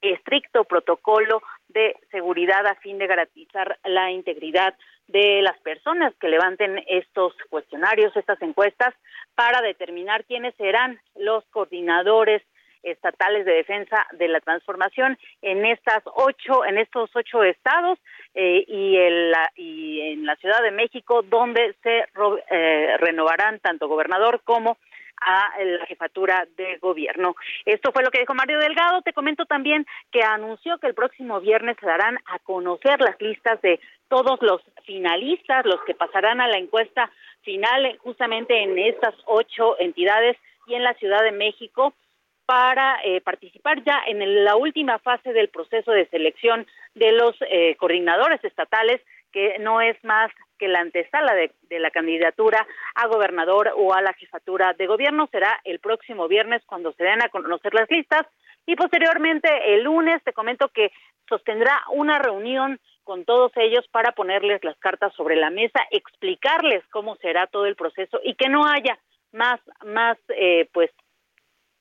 estricto 0.01 0.65
protocolo 0.65 1.43
de 1.69 1.97
seguridad 2.11 2.67
a 2.67 2.75
fin 2.77 2.99
de 2.99 3.07
garantizar 3.07 3.79
la 3.85 4.11
integridad 4.11 4.75
de 5.09 5.41
las 5.43 5.59
personas 5.61 6.15
que 6.21 6.29
levanten 6.29 6.83
estos 6.89 7.35
cuestionarios, 7.49 8.17
estas 8.17 8.41
encuestas, 8.43 8.95
para 9.35 9.61
determinar 9.63 10.25
quiénes 10.25 10.55
serán 10.57 11.01
los 11.15 11.45
coordinadores 11.47 12.43
estatales 12.87 13.45
de 13.45 13.53
defensa 13.53 14.07
de 14.13 14.29
la 14.29 14.41
transformación 14.41 15.19
en 15.43 15.65
estas 15.67 16.03
ocho, 16.15 16.65
en 16.65 16.79
estos 16.79 17.11
ocho 17.15 17.43
estados 17.43 17.99
eh, 18.35 18.65
y, 18.67 18.97
en 18.97 19.31
la, 19.31 19.53
y 19.57 20.01
en 20.13 20.27
la 20.27 20.37
Ciudad 20.37 20.63
de 20.63 20.71
México, 20.71 21.23
donde 21.23 21.75
se 21.83 22.05
eh, 22.51 22.97
renovarán 22.99 23.59
tanto 23.61 23.89
gobernador 23.89 24.41
como 24.45 24.79
a 25.21 25.51
la 25.63 25.87
jefatura 25.87 26.47
de 26.57 26.77
gobierno. 26.77 27.37
Esto 27.65 27.91
fue 27.91 28.03
lo 28.03 28.11
que 28.11 28.21
dijo 28.21 28.35
Mario 28.35 28.59
Delgado. 28.59 29.03
Te 29.03 29.15
comento 29.15 29.47
también 29.47 29.87
que 30.13 30.23
anunció 30.23 30.79
que 30.79 30.89
el 30.89 30.95
próximo 30.95 31.41
viernes 31.41 31.77
se 31.81 31.87
darán 31.87 32.19
a 32.27 32.39
conocer 32.41 33.01
las 33.01 33.21
listas 33.21 33.61
de 33.63 33.81
todos 34.09 34.41
los 34.43 34.61
finalistas, 34.85 35.65
los 35.65 35.83
que 35.85 35.95
pasarán 35.95 36.41
a 36.41 36.49
la 36.49 36.59
encuesta 36.59 37.11
final 37.43 37.99
justamente 38.03 38.63
en 38.63 38.79
estas 38.79 39.15
ocho 39.25 39.81
entidades 39.81 40.37
y 40.67 40.75
en 40.75 40.83
la 40.83 40.95
Ciudad 40.95 41.23
de 41.23 41.33
México 41.33 41.95
para 42.47 43.01
eh, 43.05 43.21
participar 43.21 43.83
ya 43.85 44.01
en 44.07 44.45
la 44.45 44.57
última 44.57 44.99
fase 45.01 45.33
del 45.33 45.49
proceso 45.49 45.91
de 45.91 46.09
selección 46.09 46.67
de 46.95 47.13
los 47.13 47.35
eh, 47.51 47.75
coordinadores 47.77 48.43
estatales, 48.45 49.03
que 49.33 49.59
no 49.59 49.81
es 49.81 50.03
más 50.05 50.31
que 50.59 50.69
la 50.69 50.81
antesala 50.81 51.35
de, 51.35 51.53
la 51.79 51.91
candidatura 51.91 52.67
a 52.95 53.07
gobernador 53.09 53.73
o 53.77 53.93
a 53.93 54.01
la 54.01 54.15
jefatura 54.15 54.73
de 54.73 54.87
gobierno. 54.87 55.29
Será 55.31 55.61
el 55.65 55.81
próximo 55.81 56.29
viernes 56.29 56.63
cuando 56.65 56.93
se 56.93 57.05
den 57.05 57.23
a 57.23 57.29
conocer 57.29 57.75
las 57.75 57.91
listas 57.91 58.27
y 58.65 58.77
posteriormente 58.77 59.49
el 59.75 59.83
lunes 59.83 60.23
te 60.25 60.33
comento 60.33 60.69
que 60.69 60.93
sostendrá 61.29 61.83
una 61.93 62.19
reunión 62.19 62.81
con 63.05 63.25
todos 63.25 63.53
ellos 63.57 63.87
para 63.89 64.13
ponerles 64.13 64.65
las 64.65 64.79
cartas 64.79 65.13
sobre 65.15 65.37
la 65.37 65.51
mesa, 65.51 65.81
explicarles 65.91 66.83
cómo 66.91 67.17
será 67.17 67.47
todo 67.47 67.67
el 67.67 67.77
proceso 67.77 68.21
y 68.25 68.35
que 68.35 68.49
no 68.49 68.67
haya 68.67 68.99
más 69.33 69.61
más 69.85 70.17
eh, 70.29 70.69
pues 70.73 70.91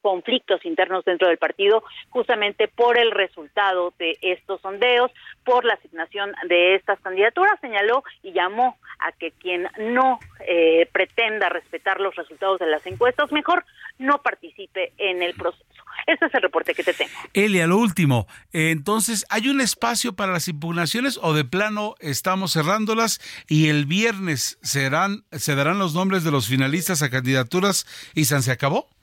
conflictos 0.06 0.64
internos 0.66 1.04
dentro 1.04 1.28
del 1.28 1.40
partido 1.40 1.84
justamente 2.12 2.68
por 2.68 3.00
el 3.00 3.10
resultado 3.10 3.92
de 3.98 4.16
estos 4.22 4.62
sondeos, 4.62 5.10
por 5.44 5.66
la 5.66 5.74
asignación 5.74 6.32
de 6.48 6.76
estas 6.76 7.00
candidaturas, 7.00 7.60
señaló 7.60 8.04
y 8.22 8.32
llamó 8.32 8.78
a 9.00 9.12
que 9.14 9.32
quien 9.32 9.68
no 9.80 10.20
eh, 10.48 10.88
pretenda 10.92 11.50
respetar 11.50 12.00
los 12.00 12.16
resultados 12.16 12.60
de 12.60 12.68
las 12.68 12.86
encuestas, 12.86 13.32
mejor 13.32 13.66
no 13.98 14.22
participe 14.22 14.94
en 15.00 15.24
el 15.24 15.34
proceso. 15.34 15.66
Este 16.06 16.28
es 16.28 16.34
el 16.36 16.44
reporte 16.44 16.76
que 16.76 16.84
te 16.84 16.94
tengo. 16.94 17.12
Elia, 17.34 17.66
lo 17.66 17.78
último. 17.78 18.28
Eh, 18.54 18.70
entonces, 18.70 19.26
¿hay 19.32 19.48
un 19.48 19.60
espacio 19.60 20.16
para 20.16 20.34
las 20.34 20.48
impugnaciones 20.48 21.20
o 21.20 21.34
de 21.34 21.46
plano 21.46 21.96
estamos 22.00 22.54
cerrándolas 22.54 23.20
y 23.48 23.70
el 23.70 23.88
viernes 23.88 24.60
serán, 24.62 25.26
se 25.32 25.56
darán 25.56 25.80
los 25.80 25.96
nombres 25.96 26.24
de 26.24 26.30
los 26.30 26.48
finalistas 26.48 27.02
a 27.02 27.10
candidaturas 27.10 27.88
y 28.14 28.26
se 28.26 28.52
acabó? 28.52 28.95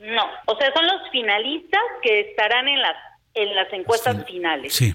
No, 0.00 0.26
o 0.46 0.56
sea, 0.56 0.72
son 0.72 0.86
los 0.86 1.10
finalistas 1.10 1.82
que 2.02 2.20
estarán 2.20 2.68
en 2.68 2.80
las 2.80 2.96
en 3.34 3.54
las 3.54 3.72
encuestas 3.72 4.24
finales. 4.26 4.74
Sí. 4.74 4.92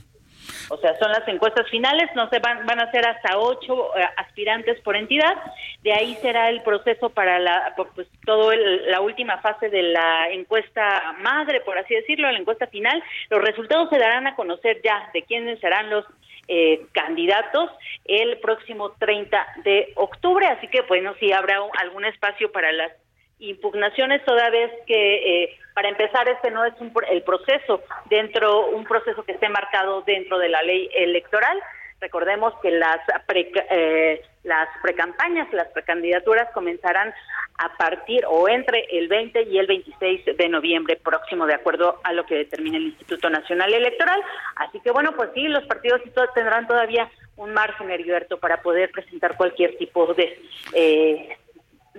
O 0.70 0.78
sea, 0.78 0.98
son 0.98 1.12
las 1.12 1.28
encuestas 1.28 1.70
finales, 1.70 2.10
no 2.16 2.30
se 2.30 2.40
van, 2.40 2.66
van 2.66 2.80
a 2.80 2.92
ser 2.92 3.06
hasta 3.08 3.38
ocho 3.38 3.96
eh, 3.98 4.04
aspirantes 4.18 4.80
por 4.82 4.96
entidad. 4.96 5.36
De 5.82 5.94
ahí 5.94 6.16
será 6.22 6.50
el 6.50 6.62
proceso 6.62 7.10
para 7.10 7.40
la, 7.40 7.74
pues, 7.94 8.08
todo 8.26 8.52
la 8.54 9.02
última 9.02 9.40
fase 9.42 9.70
de 9.70 9.84
la 9.84 10.30
encuesta 10.32 11.14
madre, 11.20 11.62
por 11.62 11.78
así 11.78 11.94
decirlo, 11.94 12.32
la 12.32 12.40
encuesta 12.40 12.68
final. 12.68 13.02
Los 13.30 13.42
resultados 13.42 13.90
se 13.90 14.00
darán 14.00 14.28
a 14.28 14.36
conocer 14.36 14.82
ya 14.84 15.10
de 15.14 15.22
quiénes 15.24 15.60
serán 15.60 15.90
los 15.90 16.06
eh, 16.48 16.86
candidatos 16.92 17.72
el 18.06 18.40
próximo 18.40 18.92
30 19.00 19.46
de 19.64 19.94
octubre. 19.96 20.48
Así 20.48 20.68
que, 20.68 20.82
bueno, 20.82 21.14
si 21.20 21.32
habrá 21.32 21.60
algún 21.80 22.06
espacio 22.06 22.52
para 22.52 22.72
las 22.72 22.92
impugnaciones 23.40 24.24
toda 24.26 24.50
vez 24.50 24.72
que 24.88 25.44
eh, 25.44 25.58
para 25.74 25.90
empezar 25.90 26.28
este 26.30 26.52
no 26.52 26.64
es 26.64 26.74
un, 26.80 26.92
el 27.10 27.22
proceso 27.24 27.84
dentro 28.06 28.68
un 28.68 28.86
proceso 28.86 29.24
que 29.24 29.34
esté 29.34 29.50
marcado 29.50 30.02
dentro 30.02 30.38
de 30.40 30.50
la 30.50 30.62
ley 30.64 30.90
electoral. 30.96 31.60
Recordemos 32.00 32.54
que 32.62 32.72
las 32.72 33.00
pre, 33.26 33.52
eh, 33.70 34.22
las 34.44 34.70
precampañas 34.82 35.52
las 35.54 35.68
precandidaturas 35.70 36.50
comenzarán 36.54 37.14
a 37.58 37.76
partir 37.78 38.26
o 38.28 38.50
entre 38.50 38.86
el 38.92 39.08
20 39.08 39.44
y 39.44 39.58
el 39.58 39.68
26 39.68 40.38
de 40.38 40.50
noviembre 40.50 40.98
próximo 40.98 41.46
de 41.46 41.54
acuerdo 41.54 42.00
a 42.04 42.12
lo 42.12 42.26
que 42.26 42.36
determina 42.36 42.78
el 42.78 42.88
Instituto 42.88 43.30
Nacional 43.30 43.74
Electoral. 43.74 44.22
Así 44.56 44.80
que 44.80 44.92
bueno 44.92 45.14
pues 45.16 45.30
sí 45.34 45.48
los 45.48 45.66
partidos 45.66 46.02
tendrán 46.34 46.68
todavía 46.68 47.10
un 47.38 47.54
margen 47.54 47.92
Heriberto 47.92 48.38
para 48.38 48.62
poder 48.62 48.92
presentar 48.92 49.36
cualquier 49.36 49.78
tipo 49.78 50.14
de 50.14 50.40
eh, 50.74 51.38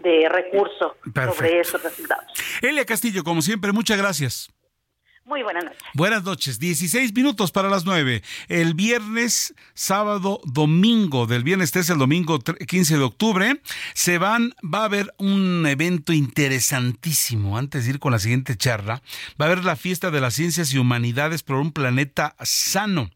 de 0.02 0.28
recurso 0.28 0.96
sobre 1.14 1.60
esos 1.60 1.82
resultados. 1.82 2.26
Elia 2.62 2.84
Castillo, 2.84 3.24
como 3.24 3.42
siempre, 3.42 3.72
muchas 3.72 3.98
gracias. 3.98 4.55
Muy 5.26 5.42
buenas 5.42 5.64
noches. 5.64 5.82
Buenas 5.94 6.22
noches. 6.22 6.58
16 6.60 7.12
minutos 7.12 7.50
para 7.50 7.68
las 7.68 7.84
9. 7.84 8.22
El 8.46 8.74
viernes, 8.74 9.56
sábado, 9.74 10.40
domingo, 10.44 11.26
del 11.26 11.42
viernes 11.42 11.72
13 11.72 11.94
al 11.94 11.98
domingo 11.98 12.38
15 12.38 12.96
de 12.96 13.02
octubre, 13.02 13.60
se 13.92 14.18
van, 14.18 14.54
va 14.62 14.82
a 14.82 14.84
haber 14.84 15.12
un 15.18 15.66
evento 15.66 16.12
interesantísimo. 16.12 17.58
Antes 17.58 17.84
de 17.84 17.90
ir 17.90 17.98
con 17.98 18.12
la 18.12 18.20
siguiente 18.20 18.56
charla, 18.56 19.02
va 19.40 19.46
a 19.46 19.48
haber 19.50 19.64
la 19.64 19.74
fiesta 19.74 20.12
de 20.12 20.20
las 20.20 20.34
ciencias 20.34 20.72
y 20.72 20.78
humanidades 20.78 21.42
por 21.42 21.56
un 21.56 21.72
planeta 21.72 22.36
sano. 22.42 23.10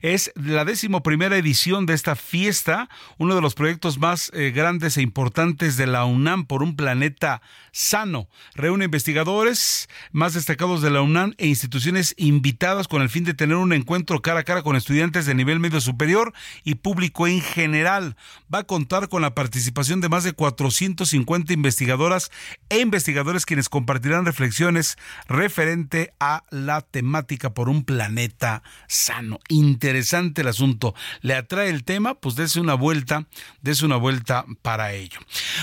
Es 0.00 0.30
la 0.36 0.64
décimo 0.64 1.02
primera 1.02 1.36
edición 1.36 1.86
de 1.86 1.94
esta 1.94 2.14
fiesta, 2.14 2.88
uno 3.16 3.34
de 3.34 3.40
los 3.40 3.54
proyectos 3.54 3.98
más 3.98 4.30
eh, 4.32 4.52
grandes 4.52 4.96
e 4.96 5.02
importantes 5.02 5.76
de 5.76 5.88
la 5.88 6.04
UNAM 6.04 6.46
por 6.46 6.62
un 6.62 6.76
planeta 6.76 7.42
sano. 7.72 8.28
Reúne 8.54 8.84
investigadores 8.84 9.88
más 10.12 10.34
destacados 10.34 10.82
de 10.82 10.90
la 10.90 11.02
UNAM 11.02 11.34
e 11.38 11.47
instituciones 11.48 12.14
invitadas 12.16 12.88
con 12.88 13.02
el 13.02 13.08
fin 13.08 13.24
de 13.24 13.34
tener 13.34 13.56
un 13.56 13.72
encuentro 13.72 14.22
cara 14.22 14.40
a 14.40 14.44
cara 14.44 14.62
con 14.62 14.76
estudiantes 14.76 15.26
de 15.26 15.34
nivel 15.34 15.60
medio 15.60 15.80
superior 15.80 16.32
y 16.64 16.76
público 16.76 17.26
en 17.26 17.40
general. 17.40 18.16
Va 18.52 18.60
a 18.60 18.64
contar 18.64 19.08
con 19.08 19.22
la 19.22 19.34
participación 19.34 20.00
de 20.00 20.08
más 20.08 20.24
de 20.24 20.32
450 20.32 21.52
investigadoras 21.52 22.30
e 22.68 22.80
investigadores 22.80 23.46
quienes 23.46 23.68
compartirán 23.68 24.24
reflexiones 24.24 24.96
referente 25.28 26.12
a 26.20 26.44
la 26.50 26.82
temática 26.82 27.54
por 27.54 27.68
un 27.68 27.84
planeta 27.84 28.62
sano. 28.86 29.40
Interesante 29.48 30.42
el 30.42 30.48
asunto. 30.48 30.94
¿Le 31.20 31.34
atrae 31.34 31.70
el 31.70 31.84
tema? 31.84 32.14
Pues 32.14 32.36
dése 32.36 32.60
una 32.60 32.74
vuelta, 32.74 33.26
dése 33.62 33.84
una 33.84 33.96
vuelta 33.96 34.44
para 34.62 34.92
ello. 34.92 35.18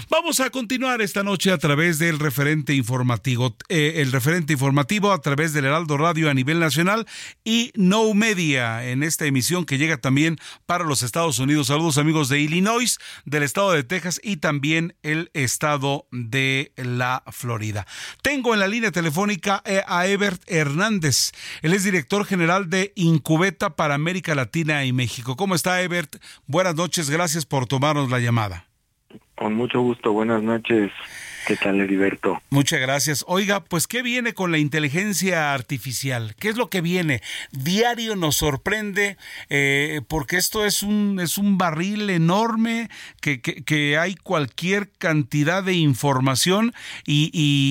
Vamos 0.09 0.39
a 0.39 0.49
continuar 0.49 1.01
esta 1.01 1.23
noche 1.23 1.51
a 1.51 1.57
través 1.57 1.99
del 1.99 2.19
referente 2.19 2.73
informativo, 2.73 3.55
eh, 3.69 3.93
el 3.97 4.11
referente 4.11 4.53
informativo 4.53 5.11
a 5.11 5.21
través 5.21 5.53
del 5.53 5.65
Radio 5.83 6.29
a 6.29 6.33
nivel 6.33 6.59
nacional 6.59 7.05
y 7.43 7.71
No 7.75 8.13
Media 8.13 8.85
en 8.89 9.03
esta 9.03 9.25
emisión 9.25 9.65
que 9.65 9.77
llega 9.77 9.97
también 9.97 10.37
para 10.65 10.85
los 10.85 11.03
Estados 11.03 11.39
Unidos. 11.39 11.67
Saludos 11.67 11.97
amigos 11.97 12.29
de 12.29 12.39
Illinois, 12.39 12.97
del 13.25 13.43
estado 13.43 13.73
de 13.73 13.83
Texas 13.83 14.21
y 14.23 14.37
también 14.37 14.95
el 15.03 15.31
estado 15.33 16.07
de 16.11 16.71
la 16.77 17.23
Florida. 17.31 17.85
Tengo 18.21 18.53
en 18.53 18.61
la 18.61 18.67
línea 18.67 18.91
telefónica 18.91 19.61
eh, 19.65 19.81
a 19.85 20.07
Ebert 20.07 20.41
Hernández. 20.47 21.33
Él 21.61 21.73
es 21.73 21.83
director 21.83 22.25
general 22.25 22.69
de 22.69 22.93
Incubeta 22.95 23.75
para 23.75 23.95
América 23.95 24.33
Latina 24.33 24.85
y 24.85 24.93
México. 24.93 25.35
¿Cómo 25.35 25.55
está 25.55 25.81
Ebert? 25.81 26.15
Buenas 26.47 26.75
noches, 26.75 27.09
gracias 27.09 27.45
por 27.45 27.67
tomarnos 27.67 28.09
la 28.09 28.19
llamada. 28.19 28.65
Con 29.35 29.53
mucho 29.55 29.81
gusto, 29.81 30.13
buenas 30.13 30.41
noches. 30.41 30.91
¿Qué 31.45 31.55
tal, 31.55 31.79
Heriberto? 31.79 32.41
Muchas 32.49 32.79
gracias. 32.79 33.23
Oiga, 33.27 33.63
pues, 33.63 33.85
¿qué 33.85 34.01
viene 34.01 34.33
con 34.33 34.51
la 34.51 34.57
inteligencia 34.57 35.53
artificial? 35.53 36.35
¿Qué 36.39 36.49
es 36.49 36.57
lo 36.57 36.69
que 36.71 36.81
viene? 36.81 37.21
Diario 37.51 38.15
nos 38.15 38.37
sorprende 38.37 39.17
eh, 39.49 40.01
porque 40.07 40.37
esto 40.37 40.65
es 40.65 40.81
un, 40.81 41.19
es 41.21 41.37
un 41.37 41.59
barril 41.59 42.09
enorme 42.09 42.89
que, 43.21 43.41
que, 43.41 43.97
hay 43.97 44.15
cualquier 44.15 44.89
cantidad 44.97 45.63
de 45.63 45.73
información 45.73 46.73
y, 47.05 47.29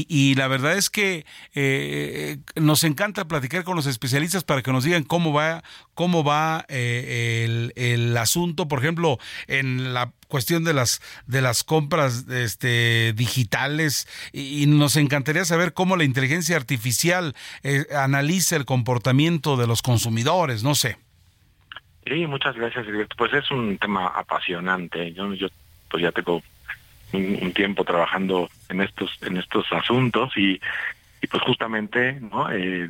y, 0.08 0.34
la 0.36 0.46
verdad 0.46 0.76
es 0.76 0.88
que 0.88 1.26
eh, 1.54 2.38
nos 2.54 2.84
encanta 2.84 3.26
platicar 3.26 3.64
con 3.64 3.74
los 3.74 3.86
especialistas 3.86 4.44
para 4.44 4.62
que 4.62 4.72
nos 4.72 4.84
digan 4.84 5.02
cómo 5.02 5.32
va, 5.32 5.64
cómo 5.94 6.22
va 6.22 6.64
eh, 6.68 7.44
el, 7.44 7.72
el 7.74 8.16
asunto. 8.16 8.68
Por 8.68 8.78
ejemplo, 8.78 9.18
en 9.48 9.94
la 9.94 10.12
cuestión 10.34 10.64
de 10.64 10.74
las 10.74 11.00
de 11.28 11.40
las 11.40 11.62
compras 11.62 12.26
este 12.28 13.12
digitales 13.12 14.08
y, 14.32 14.66
nos 14.66 14.96
encantaría 14.96 15.44
saber 15.44 15.74
cómo 15.74 15.96
la 15.96 16.02
inteligencia 16.02 16.56
artificial 16.56 17.36
eh, 17.62 17.86
analiza 17.96 18.56
el 18.56 18.64
comportamiento 18.64 19.56
de 19.56 19.68
los 19.68 19.80
consumidores, 19.80 20.64
no 20.64 20.74
sé. 20.74 20.96
Sí, 22.04 22.26
muchas 22.26 22.56
gracias, 22.56 22.84
Pues 23.16 23.32
es 23.32 23.48
un 23.52 23.78
tema 23.78 24.08
apasionante. 24.08 25.12
Yo, 25.12 25.32
yo 25.34 25.46
pues 25.88 26.02
ya 26.02 26.10
tengo 26.10 26.42
un, 27.12 27.52
tiempo 27.52 27.84
trabajando 27.84 28.50
en 28.68 28.80
estos 28.80 29.16
en 29.22 29.36
estos 29.36 29.72
asuntos 29.72 30.36
y, 30.36 30.60
y 31.22 31.26
pues 31.28 31.44
justamente, 31.44 32.18
¿no? 32.20 32.50
Eh, 32.50 32.88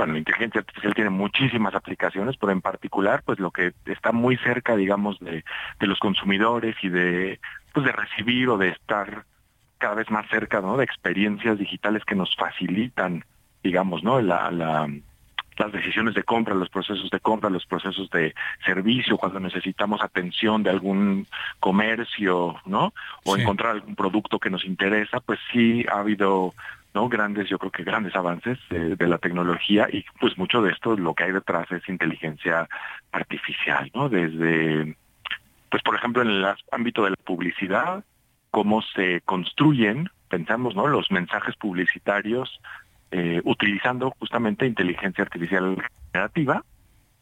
bueno, 0.00 0.14
la 0.14 0.20
inteligencia 0.20 0.60
artificial 0.60 0.94
tiene 0.94 1.10
muchísimas 1.10 1.74
aplicaciones, 1.74 2.34
pero 2.38 2.52
en 2.52 2.62
particular, 2.62 3.22
pues 3.22 3.38
lo 3.38 3.50
que 3.50 3.74
está 3.84 4.12
muy 4.12 4.38
cerca, 4.38 4.74
digamos, 4.74 5.20
de, 5.20 5.44
de 5.78 5.86
los 5.86 5.98
consumidores 5.98 6.74
y 6.80 6.88
de, 6.88 7.38
pues 7.74 7.84
de 7.84 7.92
recibir 7.92 8.48
o 8.48 8.56
de 8.56 8.68
estar 8.68 9.26
cada 9.76 9.96
vez 9.96 10.10
más 10.10 10.26
cerca, 10.30 10.62
¿no? 10.62 10.78
De 10.78 10.84
experiencias 10.84 11.58
digitales 11.58 12.02
que 12.06 12.14
nos 12.14 12.34
facilitan, 12.34 13.26
digamos, 13.62 14.02
¿no? 14.02 14.22
La, 14.22 14.50
la, 14.50 14.88
las 15.58 15.70
decisiones 15.70 16.14
de 16.14 16.22
compra, 16.22 16.54
los 16.54 16.70
procesos 16.70 17.10
de 17.10 17.20
compra, 17.20 17.50
los 17.50 17.66
procesos 17.66 18.08
de 18.08 18.34
servicio, 18.64 19.18
cuando 19.18 19.38
necesitamos 19.38 20.02
atención 20.02 20.62
de 20.62 20.70
algún 20.70 21.26
comercio, 21.58 22.56
¿no? 22.64 22.94
O 23.26 23.36
encontrar 23.36 23.72
algún 23.72 23.96
producto 23.96 24.38
que 24.38 24.48
nos 24.48 24.64
interesa, 24.64 25.20
pues 25.20 25.38
sí 25.52 25.84
ha 25.92 25.98
habido 25.98 26.54
no 26.94 27.08
grandes 27.08 27.48
yo 27.48 27.58
creo 27.58 27.70
que 27.70 27.84
grandes 27.84 28.14
avances 28.14 28.58
de, 28.68 29.06
la 29.06 29.18
tecnología 29.18 29.88
y 29.90 30.04
pues 30.20 30.36
mucho 30.38 30.62
de 30.62 30.72
esto 30.72 30.96
lo 30.96 31.14
que 31.14 31.24
hay 31.24 31.32
detrás 31.32 31.70
es 31.70 31.88
inteligencia 31.88 32.68
artificial 33.12 33.90
no 33.94 34.08
desde 34.08 34.96
pues 35.70 35.82
por 35.82 35.94
ejemplo 35.94 36.22
en 36.22 36.28
el 36.28 36.46
ámbito 36.72 37.04
de 37.04 37.10
la 37.10 37.16
publicidad 37.24 38.04
cómo 38.50 38.82
se 38.82 39.20
construyen 39.22 40.10
pensamos 40.28 40.74
no 40.74 40.86
los 40.86 41.10
mensajes 41.10 41.54
publicitarios 41.56 42.60
eh, 43.12 43.40
utilizando 43.44 44.10
justamente 44.18 44.66
inteligencia 44.66 45.22
artificial 45.22 45.76
generativa 46.12 46.64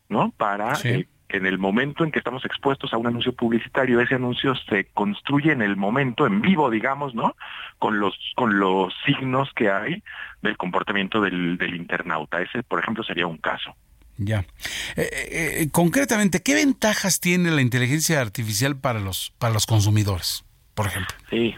no 0.08 0.32
para 0.36 0.72
eh, 0.84 1.06
en 1.28 1.46
el 1.46 1.59
momento 1.59 2.05
en 2.05 2.10
que 2.10 2.18
estamos 2.18 2.44
expuestos 2.44 2.92
a 2.92 2.96
un 2.96 3.06
anuncio 3.06 3.32
publicitario, 3.32 4.00
ese 4.00 4.14
anuncio 4.14 4.55
se 4.68 4.86
construye 4.86 5.52
en 5.52 5.62
el 5.62 5.76
momento, 5.76 6.26
en 6.26 6.40
vivo, 6.40 6.70
digamos, 6.70 7.14
¿no? 7.14 7.36
Con 7.78 8.00
los, 8.00 8.14
con 8.34 8.59
los 8.59 8.94
signos 9.05 9.50
que 9.55 9.70
hay 9.70 10.02
del 10.42 10.56
comportamiento 10.56 11.20
del, 11.20 11.59
internauta. 11.74 12.40
Ese, 12.40 12.62
por 12.62 12.80
ejemplo, 12.80 13.05
sería 13.05 13.26
un 13.26 13.36
caso. 13.36 13.74
Ya. 14.16 14.40
Eh, 14.96 15.02
eh, 15.12 15.55
eh, 15.60 15.68
concretamente, 15.70 16.42
¿qué 16.42 16.55
ventajas 16.55 17.20
tiene 17.20 17.50
la 17.50 17.60
inteligencia 17.60 18.20
artificial 18.20 18.76
para 18.76 18.98
los, 18.98 19.32
para 19.38 19.52
los 19.52 19.66
consumidores, 19.66 20.44
por 20.74 20.86
ejemplo? 20.86 21.14
Sí, 21.28 21.55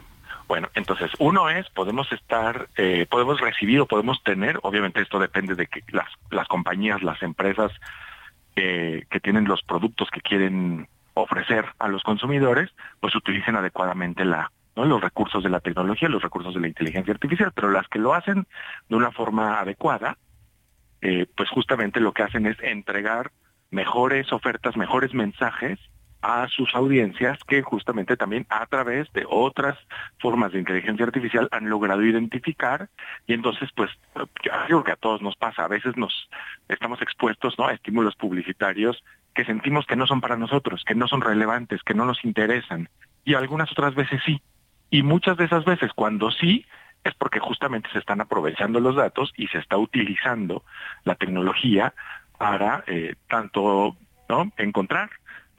bueno, 0.49 0.69
entonces, 0.75 1.11
uno 1.21 1.49
es, 1.49 1.71
podemos 1.71 2.11
estar, 2.13 2.69
podemos 3.09 3.41
recibir 3.41 3.81
o 3.81 3.87
podemos 3.87 4.21
tener, 4.25 4.59
obviamente 4.63 5.01
esto 5.01 5.21
depende 5.21 5.55
de 5.55 5.69
que 5.69 5.85
las, 5.93 6.09
las 6.31 6.49
compañías, 6.49 7.03
las 7.03 7.23
empresas 7.23 7.71
que, 8.61 9.21
tienen 9.21 9.45
los 9.45 9.63
productos 9.63 10.11
que 10.11 10.21
quieren 10.21 10.89
ofrecer 11.15 11.67
a 11.79 11.89
los 11.89 12.03
consumidores, 12.03 12.71
pues 13.01 13.15
utilicen 13.15 13.57
adecuadamente 13.57 14.25
la, 14.25 14.51
los 14.77 15.01
recursos 15.01 15.43
de 15.43 15.51
la 15.51 15.61
tecnología, 15.61 16.09
los 16.09 16.23
recursos 16.23 16.55
de 16.55 16.61
la 16.61 16.69
inteligencia 16.69 17.13
artificial, 17.13 17.53
pero 17.55 17.71
las 17.71 17.89
que 17.89 17.99
lo 17.99 18.15
hacen 18.15 18.47
de 18.89 18.97
una 18.97 19.11
forma 19.11 19.61
adecuada, 19.61 20.17
eh, 21.03 21.27
pues 21.37 21.49
justamente 21.51 22.01
lo 22.01 22.13
que 22.13 22.23
hacen 22.23 22.47
es 22.47 22.59
entregar 22.61 23.31
mejores 23.71 24.33
ofertas, 24.33 24.77
mejores 24.77 25.15
mensajes 25.15 25.79
a 26.23 26.49
sus 26.49 26.75
audiencias 26.75 27.39
que 27.45 27.63
justamente 27.63 28.17
también 28.17 28.47
a 28.51 28.67
través 28.67 29.11
de 29.13 29.25
otras 29.29 29.79
formas 30.19 30.53
de 30.53 30.59
inteligencia 30.59 31.07
artificial 31.07 31.49
han 31.51 31.71
logrado 31.71 32.03
identificar 32.03 32.89
y 33.27 33.33
entonces 33.33 33.71
pues 33.75 33.91
yo 34.43 34.53
creo 34.67 34.85
que 34.85 34.93
a 34.93 34.97
todos 34.97 35.23
nos 35.23 35.37
pasa, 35.37 35.65
a 35.65 35.69
veces 35.69 35.97
nos 35.97 36.29
estamos 36.69 37.01
expuestos 37.01 37.59
¿no? 37.59 37.67
a 37.67 37.73
estímulos 37.73 38.17
publicitarios 38.17 39.03
que 39.35 39.45
sentimos 39.45 39.87
que 39.87 39.97
no 39.97 40.07
son 40.07 40.21
para 40.21 40.37
nosotros, 40.37 40.85
que 40.85 40.95
no 40.95 41.09
son 41.09 41.23
relevantes, 41.23 41.83
que 41.83 41.95
no 41.95 42.05
nos 42.05 42.25
interesan 42.25 42.89
y 43.25 43.35
algunas 43.35 43.71
otras 43.73 43.95
veces 43.95 44.21
sí. 44.25 44.43
Y 44.91 45.03
muchas 45.03 45.37
de 45.37 45.45
esas 45.45 45.65
veces 45.65 45.93
cuando 45.95 46.31
sí 46.31 46.67
es 47.05 47.15
porque 47.15 47.39
justamente 47.39 47.89
se 47.93 47.99
están 47.99 48.21
aprovechando 48.21 48.81
los 48.81 48.97
datos 48.97 49.33
y 49.37 49.47
se 49.49 49.59
está 49.59 49.79
utilizando 49.79 50.65
la 51.05 51.15
tecnología 51.15 51.95
para 52.39 52.85
eh, 52.87 53.15
tanto 53.29 53.97
¿no? 54.29 54.53
encontrar 54.57 55.11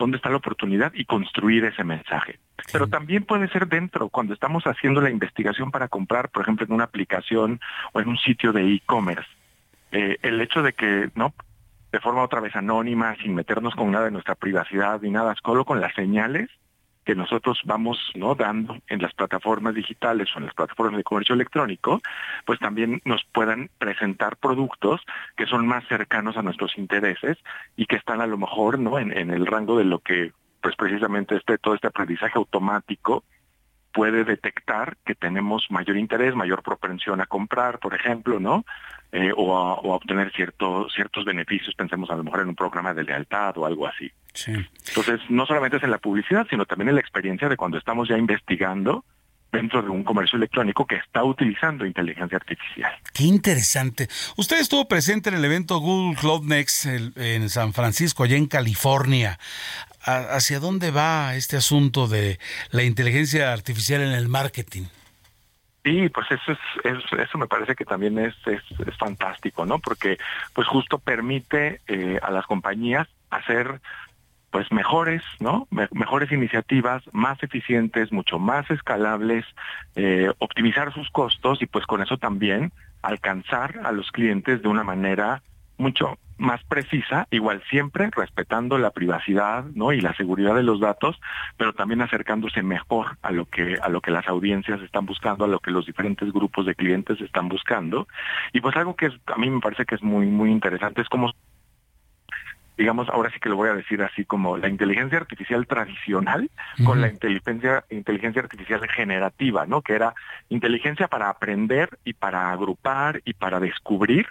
dónde 0.01 0.17
está 0.17 0.29
la 0.29 0.37
oportunidad 0.37 0.91
y 0.95 1.05
construir 1.05 1.63
ese 1.63 1.83
mensaje. 1.83 2.39
Pero 2.71 2.87
también 2.87 3.23
puede 3.23 3.47
ser 3.49 3.67
dentro, 3.67 4.09
cuando 4.09 4.33
estamos 4.33 4.63
haciendo 4.65 4.99
la 4.99 5.11
investigación 5.11 5.69
para 5.69 5.87
comprar, 5.87 6.29
por 6.29 6.41
ejemplo, 6.41 6.65
en 6.65 6.73
una 6.73 6.85
aplicación 6.85 7.59
o 7.93 8.01
en 8.01 8.09
un 8.09 8.17
sitio 8.17 8.51
de 8.51 8.73
e-commerce. 8.73 9.29
Eh, 9.91 10.17
el 10.23 10.41
hecho 10.41 10.63
de 10.63 10.73
que, 10.73 11.09
¿no? 11.13 11.33
De 11.91 11.99
forma 11.99 12.23
otra 12.23 12.39
vez 12.39 12.55
anónima, 12.55 13.15
sin 13.21 13.35
meternos 13.35 13.75
con 13.75 13.91
nada 13.91 14.05
de 14.05 14.11
nuestra 14.11 14.35
privacidad 14.35 14.99
ni 15.01 15.11
nada, 15.11 15.35
solo 15.43 15.65
con 15.65 15.79
las 15.79 15.93
señales, 15.93 16.49
que 17.05 17.15
nosotros 17.15 17.59
vamos 17.65 17.97
no 18.15 18.35
dando 18.35 18.77
en 18.87 19.01
las 19.01 19.13
plataformas 19.13 19.73
digitales 19.73 20.29
o 20.35 20.39
en 20.39 20.45
las 20.45 20.53
plataformas 20.53 20.97
de 20.97 21.03
comercio 21.03 21.33
electrónico, 21.33 22.01
pues 22.45 22.59
también 22.59 23.01
nos 23.05 23.23
puedan 23.31 23.69
presentar 23.79 24.37
productos 24.37 25.01
que 25.35 25.47
son 25.47 25.67
más 25.67 25.87
cercanos 25.87 26.37
a 26.37 26.43
nuestros 26.43 26.77
intereses 26.77 27.37
y 27.75 27.85
que 27.85 27.95
están 27.95 28.21
a 28.21 28.27
lo 28.27 28.37
mejor 28.37 28.79
no 28.79 28.99
en, 28.99 29.11
el 29.11 29.45
rango 29.45 29.77
de 29.77 29.85
lo 29.85 29.99
que 29.99 30.31
pues 30.61 30.75
precisamente 30.75 31.35
este 31.35 31.57
todo 31.57 31.73
este 31.73 31.87
aprendizaje 31.87 32.33
automático 32.35 33.23
puede 33.93 34.23
detectar 34.23 34.95
que 35.03 35.15
tenemos 35.15 35.65
mayor 35.69 35.97
interés, 35.97 36.35
mayor 36.35 36.63
propensión 36.63 37.19
a 37.19 37.25
comprar, 37.25 37.79
por 37.79 37.93
ejemplo, 37.93 38.39
¿no? 38.39 38.63
Eh, 39.11 39.33
o, 39.35 39.57
a, 39.57 39.73
obtener 39.73 40.31
ciertos 40.31 40.93
ciertos 40.93 41.25
beneficios, 41.25 41.75
pensemos 41.75 42.09
a 42.09 42.15
lo 42.15 42.23
mejor 42.23 42.41
en 42.41 42.49
un 42.49 42.55
programa 42.55 42.93
de 42.93 43.03
lealtad 43.03 43.57
o 43.57 43.65
algo 43.65 43.87
así. 43.87 44.09
Entonces, 44.33 45.19
no 45.29 45.45
solamente 45.45 45.77
es 45.77 45.83
en 45.83 45.91
la 45.91 45.97
publicidad, 45.97 46.47
sino 46.49 46.65
también 46.65 46.89
en 46.89 46.95
la 46.95 47.01
experiencia 47.01 47.49
de 47.49 47.57
cuando 47.57 47.77
estamos 47.77 48.07
ya 48.07 48.17
investigando 48.17 49.03
dentro 49.51 49.81
de 49.81 49.89
un 49.89 50.03
comercio 50.03 50.37
electrónico 50.37 50.85
que 50.85 50.95
está 50.95 51.23
utilizando 51.23 51.85
inteligencia 51.85 52.37
artificial. 52.37 52.91
Qué 53.13 53.23
interesante. 53.23 54.07
Usted 54.37 54.59
estuvo 54.59 54.87
presente 54.87 55.29
en 55.29 55.35
el 55.35 55.45
evento 55.45 55.79
Google 55.79 56.15
Cloud 56.17 56.45
Next 56.45 56.85
en 56.85 57.49
San 57.49 57.73
Francisco, 57.73 58.23
allá 58.23 58.37
en 58.37 58.47
California. 58.47 59.37
¿Hacia 60.03 60.59
dónde 60.59 60.89
va 60.89 61.35
este 61.35 61.57
asunto 61.57 62.07
de 62.07 62.39
la 62.71 62.83
inteligencia 62.83 63.51
artificial 63.53 64.01
en 64.01 64.13
el 64.13 64.29
marketing? 64.29 64.83
Sí, 65.83 66.09
pues 66.09 66.27
eso 66.31 66.51
es, 66.51 67.19
eso 67.19 67.37
me 67.37 67.47
parece 67.47 67.75
que 67.75 67.85
también 67.85 68.19
es, 68.19 68.35
es, 68.45 68.61
fantástico, 68.97 69.65
¿no? 69.65 69.79
Porque 69.79 70.17
pues 70.53 70.67
justo 70.67 70.99
permite 70.99 71.81
eh, 71.87 72.19
a 72.21 72.29
las 72.29 72.45
compañías 72.45 73.07
hacer 73.31 73.81
pues 74.51 74.71
mejores, 74.71 75.23
¿no? 75.39 75.67
mejores 75.91 76.31
iniciativas, 76.31 77.01
más 77.13 77.41
eficientes, 77.41 78.11
mucho 78.11 78.37
más 78.37 78.69
escalables, 78.69 79.45
eh, 79.95 80.31
optimizar 80.39 80.93
sus 80.93 81.09
costos 81.09 81.61
y 81.61 81.65
pues 81.65 81.85
con 81.85 82.01
eso 82.01 82.17
también 82.17 82.73
alcanzar 83.01 83.79
a 83.83 83.91
los 83.91 84.11
clientes 84.11 84.61
de 84.61 84.67
una 84.67 84.83
manera 84.83 85.41
mucho 85.77 86.17
más 86.37 86.63
precisa, 86.63 87.27
igual 87.29 87.61
siempre 87.69 88.09
respetando 88.11 88.77
la 88.77 88.89
privacidad, 88.89 89.63
¿no? 89.75 89.93
y 89.93 90.01
la 90.01 90.15
seguridad 90.15 90.55
de 90.55 90.63
los 90.63 90.79
datos, 90.79 91.19
pero 91.55 91.73
también 91.73 92.01
acercándose 92.01 92.63
mejor 92.63 93.17
a 93.21 93.31
lo 93.31 93.45
que 93.45 93.77
a 93.81 93.89
lo 93.89 94.01
que 94.01 94.11
las 94.11 94.27
audiencias 94.27 94.81
están 94.81 95.05
buscando, 95.05 95.45
a 95.45 95.47
lo 95.47 95.59
que 95.59 95.71
los 95.71 95.85
diferentes 95.85 96.31
grupos 96.33 96.65
de 96.65 96.75
clientes 96.75 97.21
están 97.21 97.47
buscando. 97.47 98.07
Y 98.53 98.61
pues 98.61 98.75
algo 98.75 98.95
que 98.95 99.11
a 99.27 99.37
mí 99.37 99.49
me 99.49 99.61
parece 99.61 99.85
que 99.85 99.95
es 99.95 100.03
muy 100.03 100.25
muy 100.27 100.51
interesante 100.51 101.01
es 101.01 101.09
como 101.09 101.31
digamos, 102.81 103.09
ahora 103.09 103.29
sí 103.29 103.39
que 103.39 103.47
lo 103.47 103.57
voy 103.57 103.69
a 103.69 103.75
decir 103.75 104.01
así 104.01 104.25
como 104.25 104.57
la 104.57 104.67
inteligencia 104.67 105.19
artificial 105.19 105.67
tradicional 105.67 106.49
con 106.83 106.99
la 106.99 107.09
inteligencia 107.09 107.85
inteligencia 107.91 108.41
artificial 108.41 108.81
generativa, 108.89 109.67
¿no? 109.67 109.83
Que 109.83 109.93
era 109.93 110.15
inteligencia 110.49 111.07
para 111.07 111.29
aprender 111.29 111.99
y 112.03 112.13
para 112.13 112.51
agrupar 112.51 113.21
y 113.23 113.33
para 113.33 113.59
descubrir 113.59 114.25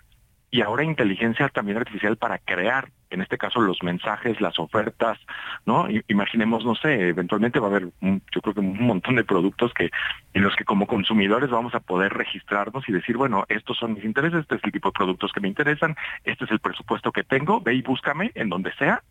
y 0.50 0.62
ahora 0.62 0.82
inteligencia 0.82 1.48
también 1.48 1.78
artificial 1.78 2.16
para 2.16 2.38
crear, 2.38 2.88
en 3.10 3.20
este 3.20 3.38
caso 3.38 3.60
los 3.60 3.82
mensajes, 3.82 4.40
las 4.40 4.58
ofertas, 4.58 5.18
¿no? 5.66 5.86
Imaginemos, 6.08 6.64
no 6.64 6.74
sé, 6.74 7.08
eventualmente 7.08 7.58
va 7.58 7.66
a 7.66 7.70
haber, 7.70 7.88
yo 8.00 8.40
creo 8.40 8.54
que 8.54 8.60
un 8.60 8.86
montón 8.86 9.16
de 9.16 9.24
productos 9.24 9.72
que 9.74 9.90
en 10.32 10.42
los 10.42 10.54
que 10.56 10.64
como 10.64 10.86
consumidores 10.86 11.50
vamos 11.50 11.74
a 11.74 11.80
poder 11.80 12.12
registrarnos 12.12 12.88
y 12.88 12.92
decir, 12.92 13.16
bueno, 13.16 13.44
estos 13.48 13.76
son 13.76 13.94
mis 13.94 14.04
intereses, 14.04 14.40
este 14.40 14.56
es 14.56 14.64
el 14.64 14.72
tipo 14.72 14.88
de 14.88 14.92
productos 14.92 15.32
que 15.32 15.40
me 15.40 15.48
interesan, 15.48 15.96
este 16.24 16.44
es 16.44 16.50
el 16.50 16.60
presupuesto 16.60 17.12
que 17.12 17.24
tengo, 17.24 17.60
ve 17.60 17.74
y 17.74 17.82
búscame 17.82 18.30
en 18.34 18.48
donde 18.48 18.72
sea, 18.74 19.02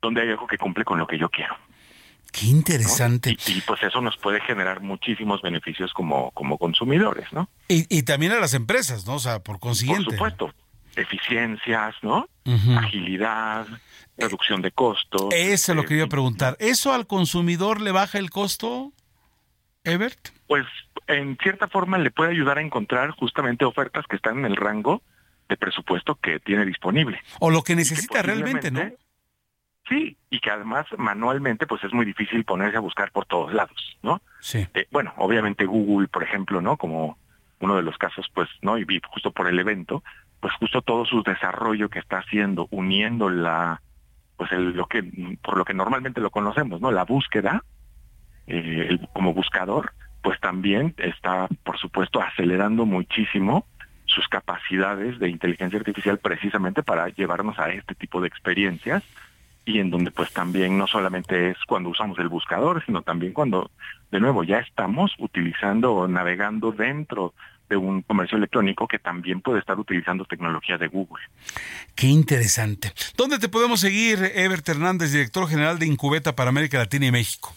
donde 0.00 0.22
hay 0.22 0.30
algo 0.30 0.46
que 0.46 0.58
cumple 0.58 0.84
con 0.84 0.98
lo 0.98 1.06
que 1.06 1.18
yo 1.18 1.28
quiero. 1.28 1.54
Qué 2.32 2.46
interesante. 2.46 3.36
Y, 3.46 3.60
pues 3.62 3.82
eso 3.82 4.00
nos 4.00 4.16
puede 4.16 4.40
generar 4.40 4.80
muchísimos 4.80 5.42
beneficios 5.42 5.92
como, 5.92 6.30
como 6.30 6.58
consumidores, 6.58 7.32
¿no? 7.32 7.48
Y, 7.68 8.02
también 8.04 8.32
a 8.32 8.40
las 8.40 8.54
empresas, 8.54 9.06
¿no? 9.06 9.14
O 9.14 9.18
sea, 9.18 9.40
por 9.40 9.58
consiguiente. 9.58 10.04
Por 10.04 10.14
supuesto. 10.14 10.54
Eficiencias, 11.02 11.94
¿no? 12.02 12.28
Agilidad, 12.76 13.66
reducción 14.16 14.62
de 14.62 14.72
costos. 14.72 15.28
Eso 15.32 15.74
lo 15.74 15.84
quería 15.84 16.06
preguntar. 16.06 16.56
¿Eso 16.58 16.92
al 16.92 17.06
consumidor 17.06 17.80
le 17.80 17.92
baja 17.92 18.18
el 18.18 18.30
costo, 18.30 18.92
Ebert? 19.84 20.30
Pues 20.46 20.66
en 21.06 21.36
cierta 21.42 21.68
forma 21.68 21.98
le 21.98 22.10
puede 22.10 22.30
ayudar 22.30 22.58
a 22.58 22.62
encontrar 22.62 23.10
justamente 23.10 23.64
ofertas 23.64 24.06
que 24.06 24.16
están 24.16 24.38
en 24.38 24.46
el 24.46 24.56
rango 24.56 25.02
de 25.48 25.56
presupuesto 25.56 26.14
que 26.16 26.38
tiene 26.40 26.64
disponible. 26.64 27.20
O 27.40 27.50
lo 27.50 27.62
que 27.62 27.74
necesita 27.74 28.22
realmente, 28.22 28.70
¿no? 28.70 28.82
Sí, 29.88 30.16
y 30.30 30.38
que 30.38 30.50
además 30.50 30.86
manualmente 30.96 31.66
pues 31.66 31.82
es 31.82 31.92
muy 31.92 32.06
difícil 32.06 32.44
ponerse 32.44 32.76
a 32.76 32.80
buscar 32.80 33.10
por 33.10 33.26
todos 33.26 33.52
lados, 33.52 33.98
¿no? 34.02 34.22
Sí. 34.40 34.66
Eh, 34.74 34.86
bueno, 34.92 35.12
obviamente 35.16 35.64
Google, 35.66 36.06
por 36.06 36.22
ejemplo, 36.22 36.60
¿no? 36.60 36.76
Como 36.76 37.18
uno 37.60 37.76
de 37.76 37.82
los 37.82 37.96
casos, 37.98 38.26
pues, 38.34 38.48
¿no? 38.62 38.78
Y 38.78 38.86
justo 39.08 39.30
por 39.30 39.46
el 39.46 39.58
evento, 39.58 40.02
pues 40.40 40.54
justo 40.54 40.82
todo 40.82 41.04
su 41.04 41.22
desarrollo 41.22 41.88
que 41.88 41.98
está 41.98 42.18
haciendo, 42.18 42.66
uniendo 42.70 43.28
la, 43.28 43.82
pues 44.36 44.50
el, 44.52 44.72
lo 44.72 44.86
que, 44.86 45.02
por 45.42 45.56
lo 45.56 45.64
que 45.64 45.74
normalmente 45.74 46.20
lo 46.20 46.30
conocemos, 46.30 46.80
¿no? 46.80 46.90
La 46.90 47.04
búsqueda, 47.04 47.62
eh, 48.46 48.98
como 49.12 49.34
buscador, 49.34 49.92
pues 50.22 50.40
también 50.40 50.94
está, 50.98 51.48
por 51.62 51.78
supuesto, 51.78 52.20
acelerando 52.20 52.86
muchísimo 52.86 53.66
sus 54.06 54.26
capacidades 54.28 55.18
de 55.18 55.28
inteligencia 55.28 55.78
artificial 55.78 56.18
precisamente 56.18 56.82
para 56.82 57.08
llevarnos 57.08 57.58
a 57.58 57.70
este 57.70 57.94
tipo 57.94 58.20
de 58.20 58.28
experiencias 58.28 59.04
y 59.64 59.78
en 59.78 59.90
donde 59.90 60.10
pues 60.10 60.32
también 60.32 60.76
no 60.76 60.86
solamente 60.86 61.50
es 61.50 61.58
cuando 61.66 61.90
usamos 61.90 62.18
el 62.18 62.28
buscador, 62.28 62.82
sino 62.84 63.02
también 63.02 63.32
cuando 63.32 63.70
de 64.10 64.20
nuevo 64.20 64.44
ya 64.44 64.58
estamos 64.58 65.12
utilizando 65.18 65.94
o 65.94 66.08
navegando 66.08 66.72
dentro 66.72 67.34
de 67.68 67.76
un 67.76 68.02
comercio 68.02 68.36
electrónico 68.36 68.88
que 68.88 68.98
también 68.98 69.40
puede 69.40 69.60
estar 69.60 69.78
utilizando 69.78 70.24
tecnología 70.24 70.76
de 70.76 70.88
Google. 70.88 71.22
Qué 71.94 72.08
interesante. 72.08 72.92
¿Dónde 73.16 73.38
te 73.38 73.48
podemos 73.48 73.80
seguir, 73.80 74.18
Ebert 74.34 74.68
Hernández, 74.68 75.12
director 75.12 75.48
general 75.48 75.78
de 75.78 75.86
Incubeta 75.86 76.34
para 76.34 76.50
América 76.50 76.78
Latina 76.78 77.06
y 77.06 77.12
México? 77.12 77.54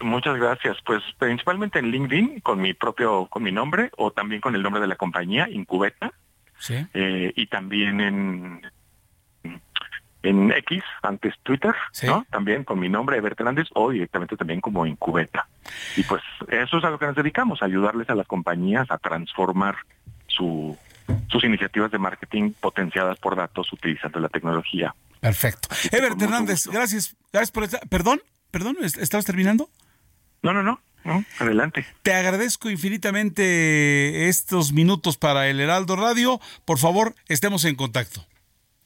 Muchas 0.00 0.36
gracias. 0.36 0.76
Pues 0.84 1.02
principalmente 1.18 1.78
en 1.78 1.90
LinkedIn 1.90 2.40
con 2.40 2.60
mi 2.60 2.74
propio, 2.74 3.26
con 3.26 3.42
mi 3.42 3.50
nombre 3.50 3.90
o 3.96 4.10
también 4.10 4.42
con 4.42 4.54
el 4.54 4.62
nombre 4.62 4.82
de 4.82 4.88
la 4.88 4.96
compañía, 4.96 5.48
Incubeta. 5.50 6.12
Sí. 6.58 6.86
Eh, 6.92 7.32
y 7.34 7.46
también 7.46 8.00
en 8.00 8.60
en 10.28 10.50
X, 10.52 10.82
antes 11.02 11.34
Twitter, 11.42 11.74
¿no? 12.04 12.26
También 12.30 12.64
con 12.64 12.78
mi 12.78 12.88
nombre, 12.88 13.16
Eber 13.16 13.34
Hernández, 13.38 13.68
o 13.74 13.90
directamente 13.90 14.36
también 14.36 14.60
como 14.60 14.86
Incubeta. 14.86 15.48
Y 15.96 16.02
pues 16.02 16.22
eso 16.48 16.78
es 16.78 16.84
a 16.84 16.90
lo 16.90 16.98
que 16.98 17.06
nos 17.06 17.16
dedicamos, 17.16 17.62
ayudarles 17.62 18.10
a 18.10 18.14
las 18.14 18.26
compañías 18.26 18.90
a 18.90 18.98
transformar 18.98 19.76
su, 20.26 20.76
sus 21.28 21.44
iniciativas 21.44 21.90
de 21.90 21.98
marketing 21.98 22.52
potenciadas 22.60 23.18
por 23.18 23.36
datos 23.36 23.72
utilizando 23.72 24.20
la 24.20 24.28
tecnología. 24.28 24.94
Perfecto. 25.20 25.68
Eber 25.92 26.12
Hernández, 26.20 26.66
gracias. 26.66 27.16
Gracias 27.32 27.50
por 27.50 27.64
esta... 27.64 27.80
Perdón, 27.80 28.20
perdón, 28.50 28.76
¿estabas 28.82 29.24
terminando? 29.24 29.68
No, 30.42 30.52
no, 30.52 30.62
no. 30.62 30.80
No, 31.04 31.24
adelante. 31.38 31.86
Te 32.02 32.14
agradezco 32.14 32.68
infinitamente 32.68 34.28
estos 34.28 34.72
minutos 34.72 35.16
para 35.16 35.48
el 35.48 35.60
Heraldo 35.60 35.94
Radio. 35.94 36.40
Por 36.64 36.78
favor, 36.78 37.14
estemos 37.28 37.64
en 37.64 37.76
contacto. 37.76 38.26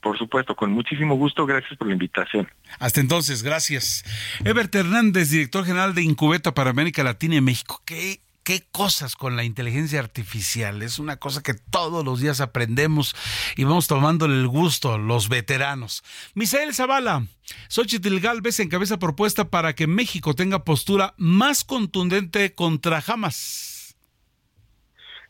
Por 0.00 0.16
supuesto, 0.16 0.56
con 0.56 0.72
muchísimo 0.72 1.14
gusto. 1.14 1.44
Gracias 1.44 1.76
por 1.76 1.86
la 1.86 1.92
invitación. 1.92 2.48
Hasta 2.78 3.00
entonces, 3.00 3.42
gracias. 3.42 4.04
Ebert 4.44 4.74
Hernández, 4.74 5.30
director 5.30 5.64
general 5.64 5.94
de 5.94 6.02
Incubeta 6.02 6.54
para 6.54 6.70
América 6.70 7.02
Latina 7.02 7.36
y 7.36 7.40
México. 7.42 7.82
¿Qué, 7.84 8.20
qué 8.42 8.64
cosas 8.72 9.14
con 9.14 9.36
la 9.36 9.44
inteligencia 9.44 10.00
artificial? 10.00 10.80
Es 10.80 10.98
una 10.98 11.18
cosa 11.18 11.42
que 11.42 11.52
todos 11.52 12.02
los 12.02 12.20
días 12.20 12.40
aprendemos 12.40 13.14
y 13.56 13.64
vamos 13.64 13.88
tomándole 13.88 14.36
el 14.36 14.48
gusto 14.48 14.96
los 14.96 15.28
veteranos. 15.28 16.02
Misael 16.34 16.72
Zavala, 16.74 17.26
Xochitl 17.68 18.20
Galvez 18.20 18.58
encabeza 18.60 18.98
propuesta 18.98 19.50
para 19.50 19.74
que 19.74 19.86
México 19.86 20.34
tenga 20.34 20.64
postura 20.64 21.12
más 21.18 21.62
contundente 21.62 22.54
contra 22.54 23.02
Hamas. 23.06 23.96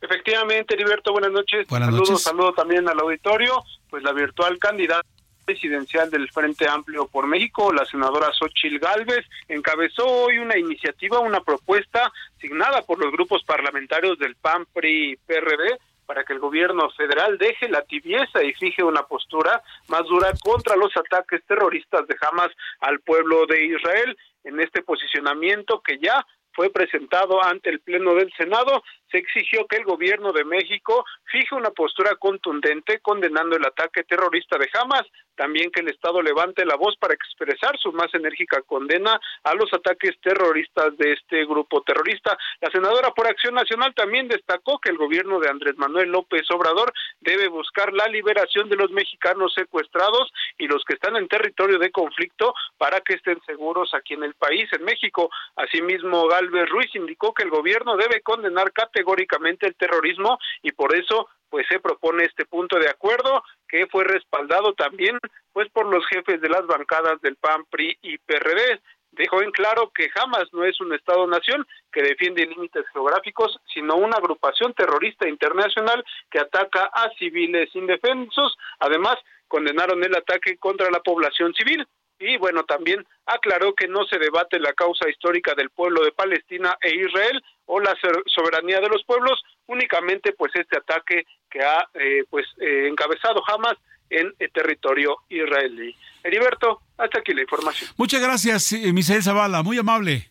Efectivamente, 0.00 0.74
Heriberto, 0.74 1.12
buenas 1.12 1.32
noches. 1.32 1.66
Buenas 1.66 1.88
saludos, 1.88 2.10
noches. 2.10 2.22
saludo 2.24 2.52
también 2.54 2.88
al 2.88 2.98
auditorio. 3.00 3.62
Pues 3.90 4.02
la 4.02 4.12
virtual 4.12 4.58
candidata 4.58 5.06
presidencial 5.44 6.10
del 6.10 6.30
Frente 6.30 6.68
Amplio 6.68 7.08
por 7.08 7.26
México, 7.26 7.72
la 7.72 7.84
senadora 7.84 8.32
Xochil 8.32 8.78
Gálvez, 8.78 9.26
encabezó 9.48 10.06
hoy 10.06 10.38
una 10.38 10.56
iniciativa, 10.56 11.18
una 11.18 11.40
propuesta 11.40 12.12
signada 12.40 12.82
por 12.82 12.98
los 12.98 13.10
grupos 13.10 13.42
parlamentarios 13.44 14.18
del 14.18 14.36
PAN, 14.36 14.66
PRI 14.72 15.12
y 15.12 15.16
PRD 15.16 15.78
para 16.06 16.24
que 16.24 16.32
el 16.32 16.40
gobierno 16.40 16.90
federal 16.90 17.38
deje 17.38 17.68
la 17.68 17.82
tibieza 17.82 18.42
y 18.42 18.52
fije 18.54 18.82
una 18.82 19.04
postura 19.04 19.62
más 19.86 20.04
dura 20.06 20.32
contra 20.42 20.74
los 20.74 20.96
ataques 20.96 21.40
terroristas 21.46 22.04
de 22.08 22.16
Hamas 22.20 22.50
al 22.80 22.98
pueblo 22.98 23.46
de 23.46 23.64
Israel. 23.64 24.16
En 24.42 24.58
este 24.58 24.82
posicionamiento 24.82 25.80
que 25.80 25.98
ya 25.98 26.26
fue 26.52 26.70
presentado 26.70 27.44
ante 27.44 27.70
el 27.70 27.78
Pleno 27.78 28.14
del 28.14 28.32
Senado, 28.36 28.82
se 29.10 29.18
exigió 29.18 29.66
que 29.66 29.76
el 29.76 29.84
gobierno 29.84 30.32
de 30.32 30.44
México 30.44 31.04
fije 31.30 31.54
una 31.54 31.70
postura 31.70 32.14
contundente 32.16 33.00
condenando 33.00 33.56
el 33.56 33.66
ataque 33.66 34.04
terrorista 34.04 34.58
de 34.58 34.68
Hamas, 34.74 35.06
también 35.36 35.70
que 35.70 35.80
el 35.80 35.88
Estado 35.88 36.20
levante 36.20 36.66
la 36.66 36.76
voz 36.76 36.96
para 36.98 37.14
expresar 37.14 37.78
su 37.78 37.92
más 37.92 38.12
enérgica 38.14 38.60
condena 38.62 39.18
a 39.44 39.54
los 39.54 39.72
ataques 39.72 40.20
terroristas 40.20 40.96
de 40.98 41.12
este 41.12 41.44
grupo 41.46 41.82
terrorista. 41.82 42.36
La 42.60 42.70
senadora 42.70 43.10
por 43.12 43.26
Acción 43.26 43.54
Nacional 43.54 43.94
también 43.94 44.28
destacó 44.28 44.78
que 44.78 44.90
el 44.90 44.98
gobierno 44.98 45.40
de 45.40 45.48
Andrés 45.48 45.76
Manuel 45.76 46.10
López 46.10 46.42
Obrador 46.50 46.92
debe 47.20 47.48
buscar 47.48 47.92
la 47.92 48.06
liberación 48.08 48.68
de 48.68 48.76
los 48.76 48.90
mexicanos 48.90 49.54
secuestrados 49.54 50.30
y 50.58 50.66
los 50.66 50.84
que 50.84 50.94
están 50.94 51.16
en 51.16 51.28
territorio 51.28 51.78
de 51.78 51.90
conflicto 51.90 52.54
para 52.76 53.00
que 53.00 53.14
estén 53.14 53.40
seguros 53.46 53.94
aquí 53.94 54.14
en 54.14 54.24
el 54.24 54.34
país, 54.34 54.68
en 54.72 54.84
México. 54.84 55.30
Asimismo, 55.56 56.28
Galvez 56.28 56.68
Ruiz 56.68 56.94
indicó 56.94 57.32
que 57.32 57.44
el 57.44 57.50
gobierno 57.50 57.96
debe 57.96 58.20
condenar 58.20 58.72
categóricamente 59.00 59.66
el 59.66 59.74
terrorismo 59.76 60.38
y 60.62 60.72
por 60.72 60.94
eso 60.94 61.28
pues 61.48 61.66
se 61.68 61.80
propone 61.80 62.24
este 62.24 62.44
punto 62.44 62.78
de 62.78 62.88
acuerdo 62.88 63.42
que 63.66 63.86
fue 63.86 64.04
respaldado 64.04 64.74
también 64.74 65.18
pues 65.52 65.68
por 65.70 65.86
los 65.86 66.06
jefes 66.06 66.40
de 66.40 66.48
las 66.48 66.66
bancadas 66.66 67.20
del 67.22 67.36
PAN, 67.36 67.64
PRI 67.70 67.98
y 68.02 68.18
PRD. 68.18 68.80
Dejó 69.12 69.42
en 69.42 69.50
claro 69.50 69.90
que 69.92 70.08
jamás 70.10 70.44
no 70.52 70.64
es 70.64 70.80
un 70.80 70.94
Estado-nación 70.94 71.66
que 71.90 72.02
defiende 72.02 72.46
límites 72.46 72.84
geográficos, 72.92 73.58
sino 73.74 73.96
una 73.96 74.16
agrupación 74.16 74.72
terrorista 74.74 75.28
internacional 75.28 76.04
que 76.30 76.38
ataca 76.38 76.84
a 76.92 77.10
civiles 77.18 77.74
indefensos. 77.74 78.56
Además, 78.78 79.16
condenaron 79.48 80.04
el 80.04 80.14
ataque 80.14 80.56
contra 80.58 80.88
la 80.90 81.00
población 81.00 81.52
civil 81.54 81.84
y 82.20 82.36
bueno, 82.36 82.64
también 82.64 83.04
aclaró 83.24 83.74
que 83.74 83.88
no 83.88 84.04
se 84.04 84.18
debate 84.18 84.60
la 84.60 84.74
causa 84.74 85.08
histórica 85.08 85.54
del 85.56 85.70
pueblo 85.70 86.04
de 86.04 86.12
Palestina 86.12 86.76
e 86.82 86.94
Israel 86.94 87.42
o 87.64 87.80
la 87.80 87.96
soberanía 88.26 88.80
de 88.80 88.88
los 88.88 89.02
pueblos, 89.04 89.40
únicamente 89.66 90.32
pues 90.34 90.52
este 90.54 90.78
ataque 90.78 91.24
que 91.50 91.60
ha 91.60 91.88
eh, 91.94 92.24
pues 92.28 92.46
eh, 92.60 92.88
encabezado 92.88 93.42
Hamas 93.48 93.76
en 94.10 94.34
el 94.38 94.52
territorio 94.52 95.16
israelí. 95.30 95.96
Heriberto, 96.22 96.82
hasta 96.98 97.20
aquí 97.20 97.32
la 97.32 97.42
información. 97.42 97.90
Muchas 97.96 98.20
gracias, 98.20 98.72
eh, 98.72 98.92
Misael 98.92 99.22
Zavala, 99.22 99.62
muy 99.62 99.78
amable. 99.78 100.30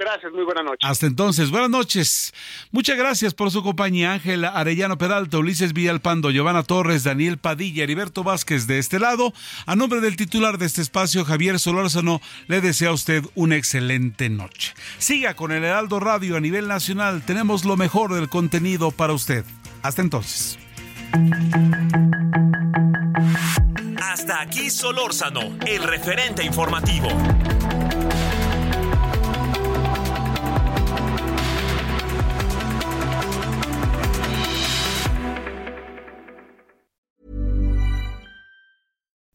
Gracias, 0.00 0.32
muy 0.32 0.44
buenas 0.44 0.64
noches. 0.64 0.80
Hasta 0.82 1.06
entonces, 1.06 1.50
buenas 1.50 1.68
noches. 1.68 2.32
Muchas 2.70 2.96
gracias 2.96 3.34
por 3.34 3.50
su 3.50 3.62
compañía, 3.62 4.14
Ángel 4.14 4.46
Arellano 4.46 4.96
Peralta, 4.96 5.36
Ulises 5.36 5.74
Villalpando, 5.74 6.30
Giovanna 6.30 6.62
Torres, 6.62 7.04
Daniel 7.04 7.36
Padilla, 7.36 7.82
Heriberto 7.82 8.24
Vázquez 8.24 8.66
de 8.66 8.78
este 8.78 8.98
lado. 8.98 9.34
A 9.66 9.76
nombre 9.76 10.00
del 10.00 10.16
titular 10.16 10.56
de 10.56 10.64
este 10.64 10.80
espacio, 10.80 11.26
Javier 11.26 11.58
Solórzano, 11.58 12.22
le 12.46 12.62
desea 12.62 12.88
a 12.88 12.92
usted 12.94 13.22
una 13.34 13.56
excelente 13.56 14.30
noche. 14.30 14.72
Siga 14.96 15.34
con 15.34 15.52
el 15.52 15.64
Heraldo 15.64 16.00
Radio 16.00 16.38
a 16.38 16.40
nivel 16.40 16.66
nacional. 16.66 17.22
Tenemos 17.26 17.66
lo 17.66 17.76
mejor 17.76 18.14
del 18.14 18.30
contenido 18.30 18.92
para 18.92 19.12
usted. 19.12 19.44
Hasta 19.82 20.00
entonces. 20.00 20.58
Hasta 24.00 24.40
aquí 24.40 24.70
Solórzano, 24.70 25.58
el 25.66 25.82
referente 25.82 26.42
informativo. 26.42 27.08